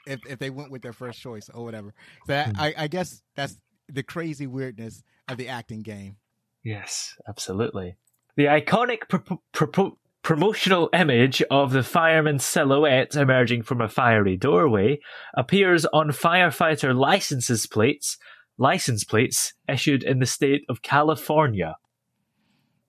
if 0.06 0.20
if 0.26 0.38
they 0.38 0.48
went 0.48 0.70
with 0.70 0.80
their 0.80 0.94
first 0.94 1.20
choice 1.20 1.50
or 1.52 1.64
whatever. 1.64 1.92
So 2.26 2.32
that, 2.32 2.54
I, 2.58 2.72
I 2.78 2.88
guess 2.88 3.22
that's 3.34 3.58
the 3.90 4.02
crazy 4.02 4.46
weirdness 4.46 5.02
of 5.28 5.36
the 5.36 5.48
acting 5.48 5.80
game. 5.82 6.16
Yes, 6.64 7.16
absolutely. 7.28 7.96
The 8.36 8.44
iconic 8.44 9.00
pro- 9.08 9.42
pro- 9.66 9.98
promotional 10.28 10.90
image 10.92 11.42
of 11.50 11.72
the 11.72 11.82
fireman's 11.82 12.44
silhouette 12.44 13.16
emerging 13.16 13.62
from 13.62 13.80
a 13.80 13.88
fiery 13.88 14.36
doorway 14.36 15.00
appears 15.32 15.86
on 15.86 16.08
firefighter 16.08 16.94
licenses 16.94 17.66
plates, 17.66 18.18
license 18.58 19.04
plates 19.04 19.54
issued 19.66 20.02
in 20.02 20.18
the 20.18 20.26
state 20.26 20.66
of 20.68 20.82
California. 20.82 21.74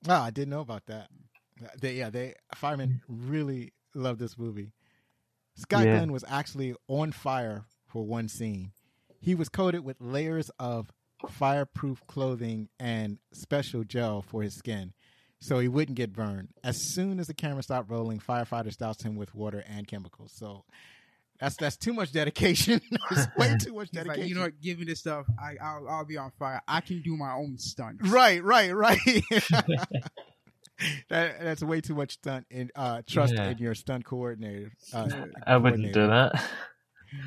Oh, 0.10 0.16
I 0.16 0.32
didn't 0.32 0.49
know 0.49 0.60
about 0.60 0.88
that. 0.88 1.07
They, 1.80 1.94
yeah, 1.94 2.10
they 2.10 2.34
firemen 2.56 2.99
really 3.07 3.72
love 3.95 4.18
this 4.18 4.38
movie. 4.38 4.74
Scott 5.56 5.86
Yeah. 5.86 5.95
Glenn 5.95 6.11
was 6.11 6.26
actually 6.28 6.76
on 6.90 7.14
fire 7.14 7.64
for 7.88 8.06
one 8.06 8.28
scene. 8.28 8.74
He 9.22 9.34
was 9.34 9.48
coated 9.48 9.86
with 9.86 9.95
layers 10.02 10.52
of 10.60 10.91
fireproof 11.30 12.06
clothing 12.06 12.68
and 12.82 13.18
special 13.32 13.86
gel 13.86 14.22
for 14.22 14.41
his 14.41 14.56
skin, 14.56 14.91
so 15.40 15.60
he 15.60 15.68
wouldn't 15.68 15.98
get 15.98 16.14
burned. 16.14 16.49
As 16.64 16.82
soon 16.82 17.20
as 17.20 17.28
the 17.28 17.34
camera 17.34 17.64
stopped 17.64 17.90
rolling, 17.90 18.20
firefighters 18.20 18.78
doused 18.78 19.02
him 19.03 19.16
with 19.16 19.34
water 19.34 19.64
and 19.68 19.88
chemicals. 19.88 20.32
So 20.36 20.64
that's 21.40 21.56
that's 21.56 21.78
too 21.78 21.94
much 21.94 22.11
dedication. 22.11 22.82
it's 23.11 23.28
way 23.38 23.56
too 23.61 23.74
much 23.74 23.90
He's 23.91 23.99
like, 23.99 24.07
dedication. 24.07 24.28
you 24.30 24.36
know 24.36 24.41
what? 24.41 24.60
Give 24.61 24.80
me 24.80 24.86
this 24.86 24.99
stuff. 24.99 25.26
I, 25.41 25.56
I'll, 25.64 25.88
I'll 25.88 26.06
be 26.06 26.18
on 26.18 26.32
fire. 26.38 26.61
I 26.68 26.82
can 26.82 27.02
do 27.02 27.16
my 27.16 27.34
own 27.34 27.57
stunt. 27.57 27.98
Right, 28.07 28.44
right, 28.44 28.76
right. 28.76 28.99
that 31.10 31.40
that's 31.41 31.64
way 31.64 31.82
too 31.82 31.95
much 31.95 32.14
stunt 32.14 32.45
and 32.52 32.72
uh, 32.76 33.02
trust 33.07 33.34
Yeah. 33.34 33.49
in 33.49 33.57
your 33.57 33.76
stunt 33.76 34.06
coordinator. 34.06 34.72
Uh, 34.94 35.10
I 35.45 35.57
wouldn't 35.57 35.94
do 35.94 36.07
that. 36.07 36.44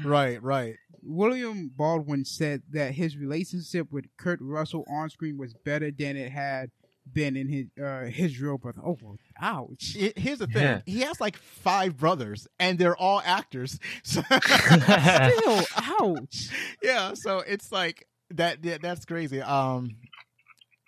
Right, 0.05 0.43
right. 0.43 0.76
William 1.02 1.70
Baldwin 1.74 2.24
said 2.24 2.62
that 2.70 2.93
his 2.94 3.16
relationship 3.16 3.90
with 3.90 4.05
Kurt 4.16 4.39
Russell 4.40 4.84
on 4.89 5.10
screen 5.10 5.36
was 5.36 5.52
better 5.64 5.90
than 5.90 6.16
it 6.16 6.30
had 6.30 6.70
been 7.10 7.36
in 7.36 7.48
his 7.48 7.66
uh, 7.82 8.04
his 8.06 8.40
real 8.40 8.58
brother. 8.58 8.80
Oh, 8.84 8.98
well, 9.02 9.16
ouch! 9.40 9.96
I- 10.00 10.12
Here's 10.16 10.38
the 10.38 10.46
thing: 10.46 10.62
Yeah. 10.62 10.80
he 10.86 11.00
has 11.00 11.20
like 11.20 11.36
five 11.36 11.96
brothers, 11.96 12.46
and 12.60 12.78
they're 12.78 12.96
all 12.96 13.22
actors. 13.24 13.78
So, 14.04 14.22
Still, 14.22 15.64
ouch! 15.76 16.48
yeah, 16.82 17.14
so 17.14 17.38
it's 17.40 17.72
like 17.72 18.06
that. 18.30 18.58
Yeah, 18.64 18.78
that's 18.80 19.04
crazy. 19.04 19.40
Um, 19.40 19.96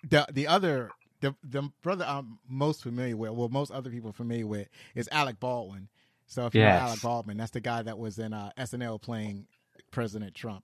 the 0.09 0.25
the 0.31 0.47
other 0.47 0.91
the 1.21 1.35
the 1.43 1.69
brother 1.81 2.05
I'm 2.07 2.39
most 2.47 2.83
familiar 2.83 3.17
with, 3.17 3.31
well, 3.31 3.49
most 3.49 3.71
other 3.71 3.89
people 3.89 4.09
are 4.11 4.13
familiar 4.13 4.47
with, 4.47 4.67
is 4.95 5.09
Alec 5.11 5.39
Baldwin. 5.39 5.89
So 6.27 6.45
if 6.47 6.55
you 6.55 6.61
Yes. 6.61 6.79
know 6.81 6.87
Alec 6.87 7.01
Baldwin, 7.01 7.37
that's 7.37 7.51
the 7.51 7.61
guy 7.61 7.81
that 7.83 7.97
was 7.97 8.17
in 8.19 8.33
uh, 8.33 8.51
SNL 8.57 9.01
playing 9.01 9.47
President 9.91 10.33
Trump. 10.33 10.63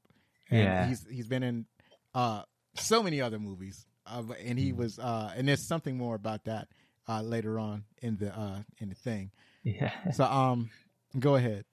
And 0.49 0.59
Yeah. 0.59 0.85
he's 0.87 1.05
he's 1.09 1.27
been 1.27 1.43
in 1.43 1.65
uh, 2.13 2.43
so 2.75 3.01
many 3.03 3.21
other 3.21 3.39
movies, 3.39 3.85
uh, 4.11 4.23
and 4.45 4.59
he 4.59 4.73
was 4.73 4.99
uh, 4.99 5.33
and 5.35 5.47
there's 5.47 5.65
something 5.65 5.97
more 5.97 6.15
about 6.15 6.45
that 6.45 6.67
uh, 7.07 7.21
later 7.21 7.59
on 7.59 7.83
in 8.01 8.17
the 8.17 8.37
uh, 8.37 8.59
in 8.79 8.89
the 8.89 8.95
thing. 8.95 9.31
Yeah. 9.63 9.91
So 10.13 10.25
um, 10.25 10.69
go 11.17 11.35
ahead. 11.35 11.65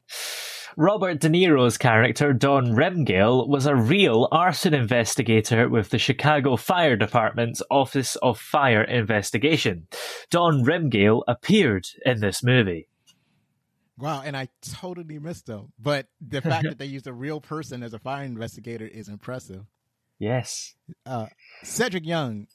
Robert 0.77 1.19
De 1.19 1.29
Niro's 1.29 1.77
character, 1.77 2.33
Don 2.33 2.67
Rimgale, 2.67 3.49
was 3.49 3.67
a 3.67 3.75
real 3.75 4.29
arson 4.31 4.75
investigator 4.75 5.69
with 5.69 5.91
the 5.91 5.99
Chicago 5.99 6.57
Fire 6.57 6.95
Department's 6.95 7.63
Office 7.71 8.15
of 8.17 8.39
Fire 8.39 8.85
Investigation. 8.85 9.89
Don 10.31 10.65
Rimgale 10.65 11.23
appeared 11.27 11.89
in 12.05 12.21
this 12.21 12.45
movie. 12.45 12.89
Wow, 13.99 14.23
and 14.25 14.37
I 14.37 14.49
totally 14.63 15.19
missed 15.19 15.49
him. 15.49 15.73
But 15.81 16.07
the 16.21 16.41
fact 16.41 16.65
that 16.69 16.79
they 16.79 16.87
used 16.87 17.09
a 17.09 17.13
real 17.13 17.41
person 17.41 17.83
as 17.83 17.93
a 17.93 17.99
fire 17.99 18.25
investigator 18.25 18.87
is 18.87 19.09
impressive. 19.09 19.65
Yes. 20.19 20.75
Uh, 21.07 21.27
Cedric 21.63 22.05
Young, 22.05 22.47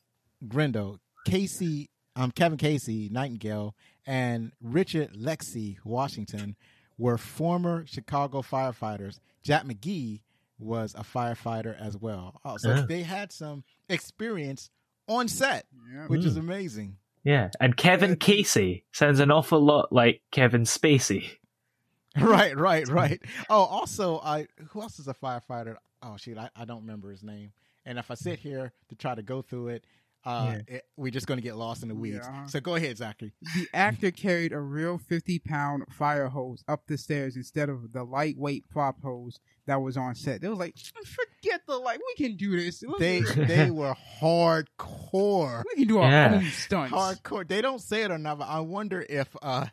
Grindle, 0.47 0.99
Casey, 1.25 1.89
um, 2.15 2.31
Kevin 2.31 2.57
Casey, 2.57 3.09
Nightingale, 3.11 3.75
and 4.05 4.51
Richard 4.61 5.13
Lexsee 5.13 5.77
Washington 5.85 6.55
were 6.97 7.17
former 7.17 7.85
Chicago 7.87 8.41
firefighters. 8.41 9.19
Jack 9.43 9.63
McGee 9.63 10.21
was 10.59 10.93
a 10.95 11.03
firefighter 11.03 11.79
as 11.79 11.97
well. 11.97 12.39
Oh, 12.45 12.57
so 12.57 12.75
Yeah. 12.75 12.85
they 12.87 13.03
had 13.03 13.31
some 13.31 13.63
experience 13.89 14.69
on 15.07 15.27
set, 15.27 15.65
Yeah. 15.91 16.07
which 16.07 16.25
is 16.25 16.37
amazing. 16.37 16.97
Yeah. 17.23 17.49
And 17.59 17.75
Kevin 17.77 18.15
Casey 18.17 18.85
sounds 18.91 19.19
an 19.19 19.31
awful 19.31 19.59
lot 19.61 19.91
like 19.91 20.21
Kevin 20.31 20.63
Spacey. 20.63 21.37
right, 22.19 22.55
right, 22.57 22.87
right. 22.87 23.21
Oh, 23.49 23.63
also, 23.63 24.19
I 24.19 24.47
who 24.69 24.81
else 24.81 24.99
is 24.99 25.07
a 25.07 25.13
firefighter? 25.13 25.77
Oh, 26.03 26.17
shoot, 26.17 26.37
I, 26.37 26.49
I 26.55 26.65
don't 26.65 26.81
remember 26.81 27.09
his 27.11 27.23
name. 27.23 27.51
And 27.85 27.97
if 27.97 28.11
I 28.11 28.15
sit 28.15 28.39
here 28.39 28.71
to 28.89 28.95
try 28.95 29.15
to 29.15 29.23
go 29.23 29.41
through 29.41 29.69
it, 29.69 29.85
uh, 30.25 30.55
it 30.69 30.83
we're 30.95 31.11
just 31.11 31.27
going 31.27 31.37
to 31.37 31.41
get 31.43 31.57
lost 31.57 31.83
in 31.83 31.89
the 31.89 31.95
weeds. 31.95 32.19
Yeah. 32.23 32.45
So 32.45 32.61
go 32.61 32.75
ahead, 32.75 32.97
Zachary. 32.97 33.33
The 33.55 33.67
actor 33.73 34.09
carried 34.09 34.53
a 34.53 34.59
real 34.59 34.97
50 34.97 35.39
pound 35.39 35.83
fire 35.91 36.29
hose 36.29 36.63
up 36.69 36.83
the 36.87 36.97
stairs 36.97 37.35
instead 37.35 37.67
of 37.67 37.91
the 37.91 38.05
lightweight 38.05 38.69
prop 38.69 39.01
hose 39.03 39.41
that 39.67 39.81
was 39.81 39.97
on 39.97 40.15
set. 40.15 40.39
They 40.39 40.47
was 40.47 40.59
like, 40.59 40.75
forget 41.05 41.61
the 41.67 41.75
light. 41.75 41.99
We 42.17 42.25
can 42.25 42.37
do 42.37 42.55
this. 42.55 42.83
Look, 42.83 42.99
They 42.99 43.19
we 43.19 43.43
they 43.45 43.69
were 43.69 43.95
hardcore, 44.21 45.63
We 45.75 45.75
can 45.83 45.87
do 45.87 45.99
our 45.99 46.09
Yeah. 46.09 46.35
own 46.35 46.45
stunts. 46.45 46.93
hardcore. 46.93 47.45
They 47.47 47.61
don't 47.61 47.81
say 47.81 48.03
it 48.03 48.11
or 48.11 48.17
not, 48.17 48.39
but 48.39 48.47
I 48.47 48.59
wonder 48.61 49.05
if 49.09 49.35
uh, 49.41 49.65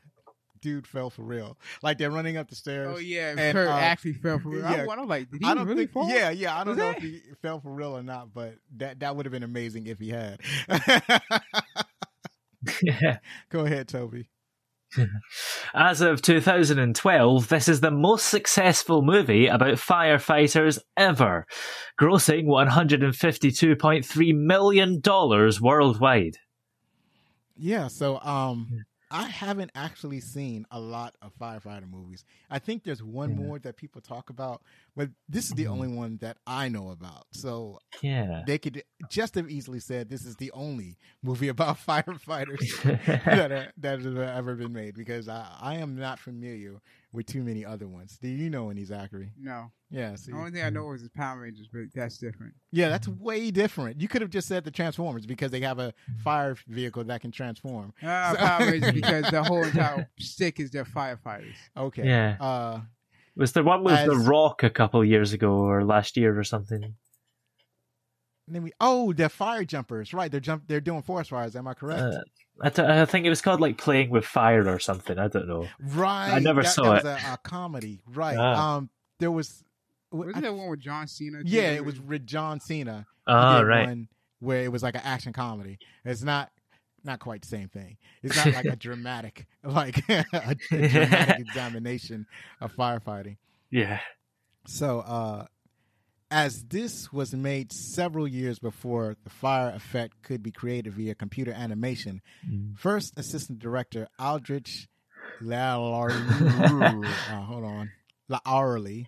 dude 0.61 0.87
fell 0.87 1.11
for 1.11 1.23
real. 1.23 1.59
Like 1.83 1.99
they're 1.99 2.11
running 2.11 2.37
up 2.37 2.49
the 2.49 2.57
stairs. 2.57 2.89
Oh 2.95 2.99
yeah, 2.99 3.35
And, 3.37 3.55
Kurt 3.55 3.69
uh, 3.69 3.73
actually 3.73 4.15
fell 4.15 4.39
for 4.39 4.51
real. 4.51 4.63
yeah. 4.63 4.87
I, 4.89 4.93
I'm 4.93 5.09
like, 5.09 5.31
did 5.31 5.41
he 5.43 5.49
I 5.49 5.55
don't 5.55 5.67
really 5.67 5.83
think. 5.87 5.93
fall? 5.93 6.09
Yeah, 6.09 6.31
yeah. 6.31 6.55
I 6.59 6.65
don't 6.65 6.77
Was 6.77 6.79
know 6.79 6.89
that- 6.93 6.97
if 6.99 7.03
he 7.03 7.21
fell 7.43 7.61
for 7.61 7.73
real 7.73 7.97
or 7.97 8.03
not, 8.03 8.33
but 8.35 8.55
that 8.77 9.01
that 9.01 9.17
would 9.17 9.27
have 9.27 9.33
been 9.33 9.43
amazing 9.43 9.87
if 9.87 9.99
he 9.99 10.11
had. 10.11 10.41
Go 13.51 13.65
ahead, 13.65 13.89
Toby. 13.89 14.29
As 15.75 16.01
of 16.01 16.21
2012, 16.21 17.49
this 17.49 17.69
is 17.69 17.81
the 17.81 17.93
most 17.93 18.27
successful 18.27 19.03
movie 19.03 19.47
about 19.47 19.75
firefighters 19.75 20.81
ever, 20.97 21.47
grossing 22.01 22.47
$152.3 22.47 24.35
million 24.35 25.01
worldwide. 25.63 26.37
Yeah, 27.57 27.87
so 27.89 28.19
um 28.21 28.85
I 29.11 29.25
haven't 29.25 29.73
actually 29.75 30.21
seen 30.21 30.67
a 30.71 30.79
lot 30.79 31.17
of 31.21 31.33
firefighter 31.37 31.91
movies. 31.91 32.25
I 32.49 32.61
think 32.61 32.85
there's 32.85 33.03
one 33.03 33.31
Yeah. 33.31 33.37
more 33.37 33.59
that 33.59 33.77
people 33.77 34.01
talk 34.01 34.31
about, 34.31 34.63
but 35.01 35.09
this 35.31 35.47
is 35.47 35.53
the 35.53 35.65
Mhm. 35.65 35.71
only 35.71 35.89
one 35.89 36.19
that 36.21 36.37
I 36.47 36.69
know 36.69 36.91
about. 36.91 37.25
So 37.33 37.79
Yeah. 38.03 38.43
they 38.47 38.59
could 38.59 38.83
just 39.09 39.35
have 39.35 39.49
easily 39.51 39.81
said 39.81 40.11
this 40.11 40.27
is 40.27 40.37
the 40.37 40.51
only 40.53 40.99
movie 41.23 41.49
about 41.49 41.79
firefighters 41.89 42.61
that 43.25 43.51
are, 43.51 43.73
that 43.79 44.01
have 44.03 44.19
ever 44.19 44.55
been 44.57 44.73
made 44.75 44.95
because 44.95 45.27
I, 45.27 45.47
I 45.61 45.75
am 45.77 45.97
not 45.97 46.19
familiar 46.19 46.81
with 47.13 47.27
too 47.27 47.43
many 47.43 47.65
other 47.65 47.89
ones. 47.89 48.19
Do 48.21 48.29
you 48.29 48.51
know 48.51 48.69
any, 48.71 48.85
Zachary? 48.85 49.33
No. 49.41 49.73
Yeah, 49.91 50.15
see. 50.17 50.31
The 50.33 50.39
only 50.39 50.51
thing 50.53 50.63
I 50.63 50.71
know 50.71 50.93
is 50.93 51.03
the 51.03 51.11
Power 51.11 51.41
Rangers, 51.41 51.67
but 51.73 51.83
that's 51.95 52.19
different. 52.19 52.55
Yeah, 52.71 52.89
that's 52.91 53.09
way 53.09 53.51
different. 53.51 54.01
You 54.01 54.07
could 54.07 54.21
have 54.23 54.31
just 54.31 54.47
said 54.47 54.63
the 54.65 54.71
Transformers 54.71 55.25
because 55.27 55.51
they 55.51 55.61
have 55.63 55.79
a 55.81 55.93
fire 56.23 56.57
vehicle 56.69 57.03
that 57.05 57.21
can 57.23 57.33
transform. 57.33 57.93
Ah, 58.03 58.31
So- 58.33 58.39
Power 58.47 58.71
Rangers 58.71 58.93
because 59.01 59.31
the 59.31 59.43
whole 59.43 59.65
entire 59.65 60.09
stick 60.21 60.61
is 60.61 60.71
their 60.71 60.85
firefighters. 60.85 61.57
Okay. 61.77 62.07
Yeah. 62.07 62.37
Uh, 62.39 62.81
Was 63.37 63.53
there 63.53 63.63
one 63.65 63.85
with 63.85 64.07
The 64.07 64.17
Rock 64.17 64.63
a 64.63 64.71
couple 64.71 65.05
years 65.05 65.33
ago 65.33 65.53
or 65.53 65.85
last 65.85 66.17
year 66.17 66.39
or 66.39 66.45
something? 66.45 66.83
And 66.85 66.95
then 68.57 68.63
we 68.65 68.73
oh, 68.81 69.13
they're 69.13 69.29
fire 69.29 69.65
jumpers, 69.65 70.13
right? 70.13 70.31
They're 70.31 70.41
jump. 70.41 70.65
They're 70.67 70.81
doing 70.81 71.03
forest 71.03 71.31
fires. 71.31 71.55
Am 71.55 71.69
I 71.69 71.75
correct? 71.75 72.03
Uh, 72.03 72.21
I, 72.63 73.05
think 73.05 73.25
it 73.25 73.31
was 73.31 73.41
called 73.41 73.61
like 73.61 73.79
Playing 73.79 74.11
with 74.11 74.25
Fire 74.27 74.69
or 74.69 74.79
something. 74.79 75.19
I 75.19 75.29
don't 75.29 75.49
know. 75.49 75.69
right. 75.81 76.33
I 76.33 76.39
never 76.41 76.63
that, 76.63 76.69
saw 76.69 76.95
that 76.95 77.05
it. 77.05 77.05
Was 77.05 77.23
a, 77.25 77.33
a 77.35 77.39
comedy, 77.43 78.03
right? 78.09 78.37
Ah. 78.37 78.77
Um, 78.77 78.91
there 79.19 79.31
was. 79.31 79.63
Wasn't 80.11 80.45
I- 80.45 80.51
one 80.51 80.69
with 80.69 80.81
John 80.81 81.07
Cena? 81.07 81.45
too? 81.45 81.49
yeah, 81.49 81.71
it 81.71 81.85
was 81.85 82.01
with 82.01 82.27
John 82.27 82.59
Cena. 82.59 83.07
He 83.27 83.33
Oh, 83.33 83.59
did 83.59 83.67
right. 83.67 83.87
One 83.87 84.09
where 84.41 84.63
it 84.63 84.73
was 84.73 84.83
like 84.83 84.97
an 84.97 85.03
action 85.05 85.33
comedy. 85.33 85.79
It's 86.05 86.23
not. 86.23 86.51
Not 87.05 87.21
quite 87.21 87.43
the 87.43 87.49
same 87.49 87.69
thing. 87.69 87.97
It's 88.23 88.37
not 88.37 88.53
like 88.55 88.65
a 88.67 88.77
dramatic, 88.89 89.47
like 89.65 89.99
a, 90.11 90.25
a 90.33 90.55
dramatic 90.89 91.39
examination 91.47 92.27
of 92.61 92.75
firefighting. 92.77 93.37
Yeah. 93.71 94.01
So, 94.67 95.01
uh, 95.01 95.47
as 96.31 96.63
this 96.69 97.13
was 97.13 97.35
made 97.35 97.73
several 97.73 98.29
years 98.29 98.59
before 98.59 99.17
the 99.25 99.31
fire 99.31 99.71
effect 99.75 100.23
could 100.23 100.43
be 100.43 100.51
created 100.53 100.93
via 100.95 101.15
computer 101.15 101.53
animation, 101.53 102.21
Mm. 102.49 102.79
first 102.79 103.19
assistant 103.19 103.59
director 103.59 104.07
Aldric 104.19 104.87
La'auli, 105.43 107.05
uh, 107.31 107.41
hold 107.43 107.65
on, 107.65 107.91
La'auli, 108.31 109.07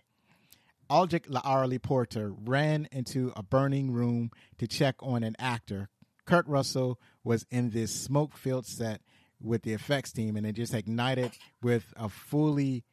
Aldric 0.91 1.27
La'auli 1.29 1.81
Porter 1.81 2.33
ran 2.45 2.89
into 2.91 3.33
a 3.37 3.43
burning 3.43 3.93
room 3.93 4.31
to 4.59 4.67
check 4.67 4.97
on 5.01 5.23
an 5.23 5.37
actor. 5.39 5.89
Kurt 6.27 6.47
Russell 6.47 6.99
was 7.25 7.47
in 7.51 7.71
this 7.71 7.93
smoke-filled 7.93 8.67
set 8.67 9.01
with 9.41 9.63
the 9.63 9.73
effects 9.73 10.13
team, 10.13 10.37
and 10.37 10.47
it 10.47 10.53
just 10.53 10.75
ignited 10.75 11.33
with 11.63 11.93
a 11.97 12.09
fully, 12.09 12.85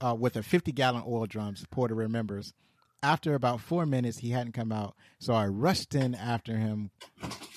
uh, 0.00 0.14
with 0.18 0.36
a 0.36 0.40
50-gallon 0.40 1.04
oil 1.06 1.26
drum. 1.26 1.54
Porter 1.70 1.94
remembers. 1.94 2.52
After 3.02 3.34
about 3.34 3.60
four 3.60 3.84
minutes, 3.84 4.18
he 4.18 4.30
hadn't 4.30 4.52
come 4.52 4.70
out, 4.70 4.94
so 5.18 5.34
I 5.34 5.46
rushed 5.46 5.94
in 5.94 6.14
after 6.14 6.56
him 6.56 6.90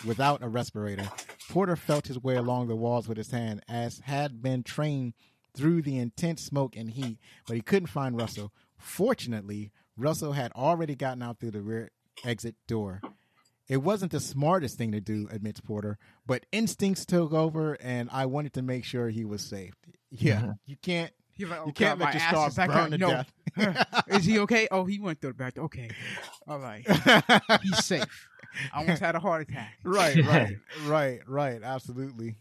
without 0.06 0.42
a 0.42 0.48
respirator. 0.48 1.08
Porter 1.50 1.76
felt 1.76 2.08
his 2.08 2.20
way 2.20 2.36
along 2.36 2.68
the 2.68 2.76
walls 2.76 3.08
with 3.08 3.18
his 3.18 3.30
hand, 3.30 3.64
as 3.68 4.00
had 4.06 4.42
been 4.42 4.64
trained 4.64 5.14
through 5.56 5.84
the 5.84 6.00
intense 6.00 6.42
smoke 6.42 6.76
and 6.76 6.90
heat, 6.92 7.20
but 7.48 7.56
he 7.56 7.62
couldn't 7.62 7.88
find 7.88 8.18
Russell. 8.18 8.52
Fortunately, 8.78 9.72
Russell 9.96 10.34
had 10.34 10.52
already 10.54 10.96
gotten 10.96 11.22
out 11.22 11.40
through 11.40 11.52
the 11.52 11.62
rear 11.62 11.92
exit 12.24 12.56
door. 12.68 13.02
It 13.68 13.78
wasn't 13.78 14.12
the 14.12 14.20
smartest 14.20 14.78
thing 14.78 14.92
to 14.92 15.02
do, 15.02 15.28
admits 15.32 15.60
Porter, 15.60 15.98
but 16.26 16.46
instincts 16.52 17.06
took 17.06 17.34
over, 17.34 17.74
and 17.82 18.10
I 18.12 18.28
wanted 18.28 18.54
to 18.54 18.62
make 18.62 18.86
sure 18.86 19.10
he 19.10 19.26
was 19.26 19.42
safe. 19.42 19.74
Yeah, 20.12 20.54
you 20.66 20.76
can't 20.82 21.12
like, 21.40 21.60
oh, 21.60 21.66
you 21.68 21.74
can't 21.74 22.00
God, 22.00 22.06
let 22.06 22.06
my 22.06 22.12
your 22.14 22.22
ass 22.22 22.30
star 22.30 22.48
is 22.48 22.58
like, 22.58 22.70
burn 22.72 22.92
to 22.92 22.98
no. 22.98 23.10
death. 23.58 24.04
Is 24.08 24.26
he 24.26 24.40
okay? 24.40 24.68
Oh, 24.72 24.86
he 24.86 25.00
went 25.00 25.20
through 25.20 25.32
the 25.32 25.36
back. 25.36 25.58
Okay, 25.58 25.90
all 26.48 26.60
right, 26.60 26.86
he's 27.62 27.84
safe. 27.84 28.06
I 28.74 28.80
almost 28.80 29.02
had 29.02 29.16
a 29.16 29.20
heart 29.20 29.42
attack. 29.42 29.78
right, 29.84 30.16
right, 30.26 30.56
right, 30.86 31.20
right. 31.28 31.62
Absolutely. 31.62 32.36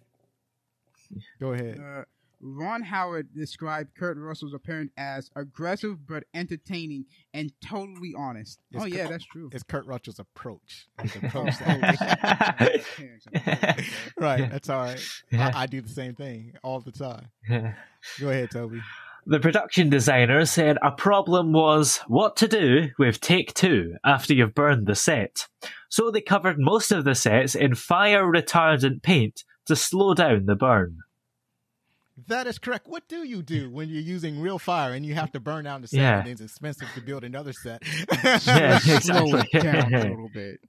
Go 1.41 1.53
ahead. 1.53 1.81
Uh, 1.81 2.05
Ron 2.47 2.83
Howard 2.83 3.35
described 3.35 3.95
Kurt 3.97 4.19
Russell's 4.19 4.53
appearance 4.53 4.93
as 4.99 5.31
aggressive 5.35 6.07
but 6.07 6.25
entertaining 6.35 7.07
and 7.33 7.51
totally 7.67 8.13
honest. 8.17 8.59
It's 8.71 8.83
oh 8.83 8.87
yeah, 8.87 9.09
that's 9.09 9.25
true. 9.25 9.49
It's 9.51 9.63
Kurt 9.63 9.87
Russell's 9.87 10.19
approach. 10.19 10.87
His 11.01 11.17
approach. 11.23 11.57
to 11.57 11.65
Oh, 11.67 11.79
acting. 11.83 12.81
appearance, 12.81 13.27
okay. 13.35 13.85
right, 14.19 14.51
that's 14.51 14.69
all 14.69 14.83
right. 14.83 15.01
I, 15.33 15.63
I 15.63 15.67
do 15.67 15.81
the 15.81 15.89
same 15.89 16.15
thing 16.15 16.53
all 16.63 16.81
the 16.81 16.93
time. 16.93 17.29
Go 18.21 18.29
ahead, 18.29 18.51
Toby. 18.51 18.83
The 19.25 19.41
production 19.41 19.89
designer 19.89 20.45
said 20.45 20.77
a 20.83 20.91
problem 20.91 21.55
was 21.55 22.01
what 22.09 22.37
to 22.37 22.47
do 22.47 22.91
with 22.99 23.23
take 23.23 23.55
two 23.55 23.97
after 24.05 24.35
you've 24.35 24.55
burned 24.55 24.87
the 24.87 24.95
set. 24.95 25.49
So 25.89 26.11
they 26.11 26.21
covered 26.21 26.59
most 26.59 26.93
of 26.93 27.05
the 27.05 27.15
sets 27.15 27.55
in 27.55 27.75
fire 27.75 28.25
retardant 28.25 29.03
paint 29.03 29.45
to 29.65 29.77
slow 29.77 30.13
down 30.13 30.45
the 30.45 30.55
burn. 30.57 30.99
That 32.29 32.47
is 32.47 32.59
correct. 32.59 32.87
What 32.87 33.09
do 33.09 33.25
you 33.27 33.43
do 33.43 33.71
when 33.71 33.89
you're 33.89 34.01
using 34.01 34.41
real 34.41 34.59
fire 34.59 34.93
and 34.93 35.05
you 35.05 35.15
have 35.15 35.33
to 35.33 35.41
burn 35.41 35.65
down 35.65 35.81
the 35.83 35.89
set 35.89 35.99
Yeah. 36.01 36.21
and 36.21 36.29
it's 36.29 36.41
expensive 36.41 36.89
to 36.95 37.01
build 37.01 37.25
another 37.25 37.53
set? 37.53 37.83
Yeah, 38.47 38.79
Slow 39.01 39.37
it 39.37 39.51
down 39.53 39.93
a 39.95 39.99
little 40.11 40.29
bit. 40.33 40.61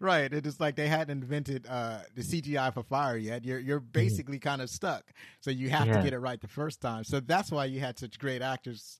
right. 0.00 0.30
It 0.32 0.46
is 0.46 0.60
like 0.60 0.76
they 0.76 0.88
hadn't 0.88 1.22
invented 1.22 1.66
uh, 1.68 2.00
the 2.14 2.22
CGI 2.22 2.72
for 2.74 2.82
fire 2.82 3.16
yet. 3.16 3.44
You're 3.44 3.58
you're 3.58 3.80
basically 3.80 4.38
kind 4.38 4.60
of 4.62 4.68
stuck. 4.70 5.04
So 5.40 5.50
you 5.50 5.70
have 5.70 5.86
to 5.90 6.02
get 6.02 6.12
it 6.12 6.18
right 6.18 6.40
the 6.40 6.48
first 6.48 6.80
time. 6.80 7.04
So 7.04 7.20
that's 7.20 7.50
why 7.50 7.64
you 7.66 7.80
had 7.80 7.98
such 7.98 8.18
great 8.18 8.42
actors 8.42 8.98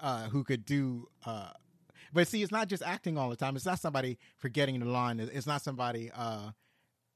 uh, 0.00 0.28
who 0.28 0.42
could 0.44 0.64
do. 0.64 1.08
Uh, 1.26 1.50
but 2.12 2.26
see, 2.28 2.42
it's 2.42 2.52
not 2.52 2.68
just 2.68 2.82
acting 2.82 3.16
all 3.18 3.28
the 3.30 3.36
time. 3.36 3.56
It's 3.56 3.66
not 3.66 3.78
somebody 3.78 4.18
forgetting 4.38 4.80
the 4.80 4.86
line. 4.86 5.20
It's 5.20 5.46
not 5.46 5.62
somebody 5.62 6.10
uh, 6.14 6.50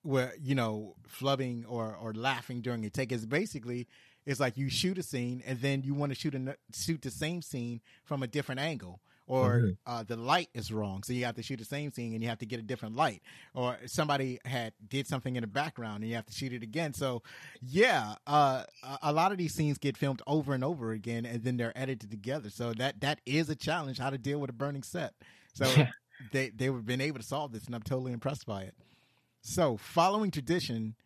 where 0.05 0.33
you 0.41 0.55
know 0.55 0.95
flubbing 1.09 1.65
or 1.69 1.97
or 2.01 2.13
laughing 2.15 2.61
during 2.61 2.85
a 2.85 2.91
take. 2.91 3.11
is 3.11 3.27
basically 3.27 3.89
it's 4.27 4.41
like 4.41 4.57
you 4.57 4.71
shoot 4.71 4.97
a 4.99 5.03
scene 5.03 5.43
and 5.47 5.61
then 5.61 5.83
you 5.83 5.93
want 5.95 6.11
to 6.13 6.19
shoot 6.19 6.35
a, 6.35 6.57
shoot 6.73 7.03
the 7.03 7.11
same 7.11 7.43
scene 7.43 7.81
from 8.05 8.23
a 8.23 8.27
different 8.27 8.61
angle 8.61 9.01
or 9.27 9.61
Mhm. 9.61 9.77
uh, 9.87 10.03
the 10.03 10.17
light 10.17 10.49
is 10.55 10.71
wrong 10.71 11.03
so 11.03 11.13
you 11.15 11.25
have 11.25 11.35
to 11.37 11.43
shoot 11.43 11.59
the 11.59 11.65
same 11.65 11.91
scene 11.91 12.13
and 12.13 12.23
you 12.23 12.29
have 12.29 12.39
to 12.39 12.47
get 12.47 12.59
a 12.61 12.63
different 12.63 12.95
light 12.95 13.23
or 13.55 13.79
somebody 13.87 14.39
had 14.45 14.73
did 14.87 15.07
something 15.07 15.37
in 15.37 15.41
the 15.41 15.47
background 15.47 16.03
and 16.03 16.09
you 16.11 16.15
have 16.15 16.27
to 16.27 16.33
shoot 16.33 16.53
it 16.53 16.63
again 16.63 16.93
so 16.93 17.23
yeah 17.63 18.15
uh, 18.27 18.65
a- 18.83 18.99
a 19.05 19.13
lot 19.13 19.33
of 19.33 19.39
these 19.39 19.55
scenes 19.55 19.79
get 19.79 19.97
filmed 19.97 20.21
over 20.27 20.53
and 20.55 20.63
over 20.65 20.93
again 20.93 21.25
and 21.25 21.43
then 21.45 21.57
they're 21.57 21.77
edited 21.77 22.11
together 22.11 22.51
so 22.51 22.73
that 22.75 23.01
that 23.01 23.21
is 23.27 23.49
a 23.49 23.57
challenge 23.57 23.99
how 23.99 24.11
to 24.11 24.19
deal 24.19 24.39
with 24.39 24.51
a 24.51 24.55
burning 24.55 24.83
set 24.83 25.15
so 25.55 25.65
they 26.33 26.51
they've 26.51 26.85
been 26.85 27.01
able 27.01 27.19
to 27.19 27.25
solve 27.27 27.53
this 27.53 27.65
and 27.67 27.75
i'm 27.75 27.83
totally 27.83 28.13
impressed 28.13 28.47
by 28.47 28.63
it 28.63 28.75
so 29.45 29.77
following 29.77 30.31
tradition 30.31 30.97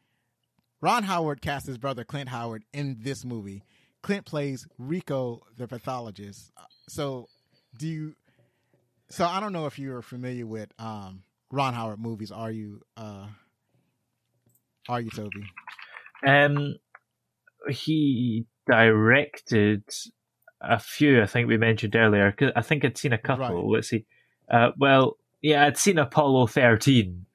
Ron 0.81 1.03
Howard 1.03 1.43
cast 1.43 1.67
his 1.67 1.77
brother 1.77 2.05
Clint 2.05 2.29
Howard 2.29 2.65
in 2.73 2.99
this 3.01 3.25
movie. 3.25 3.65
Clint 4.03 4.25
plays 4.25 4.67
Rico 4.79 5.43
the 5.57 5.67
pathologist. 5.67 6.53
Uh, 6.57 6.63
So, 6.89 7.29
do 7.77 7.89
you? 7.89 8.15
So 9.11 9.27
I 9.27 9.41
don't 9.41 9.53
know 9.53 9.67
if 9.67 9.79
you're 9.79 10.03
familiar 10.03 10.47
with 10.47 10.69
um, 10.79 11.25
Ron 11.51 11.75
Howard 11.75 11.99
movies. 11.99 12.31
Are 12.31 12.51
you? 12.51 12.83
Uh, 12.97 13.27
are 14.89 15.01
you 15.01 15.11
Toby? 15.11 15.45
Um, 16.27 16.77
he 17.69 18.47
directed 18.71 19.83
a 20.61 20.79
few. 20.79 21.23
I 21.23 21.27
think 21.27 21.49
we 21.49 21.57
mentioned 21.57 21.97
earlier. 21.97 22.35
I 22.55 22.63
think 22.63 22.85
I'd 22.85 22.97
seen 22.97 23.13
a 23.13 23.19
couple. 23.19 23.63
Right. 23.63 23.77
Let's 23.77 23.89
see. 23.89 24.07
Uh, 24.51 24.71
well, 24.79 25.17
yeah, 25.43 25.67
I'd 25.67 25.77
seen 25.77 25.99
Apollo 25.99 26.47
thirteen. 26.49 27.27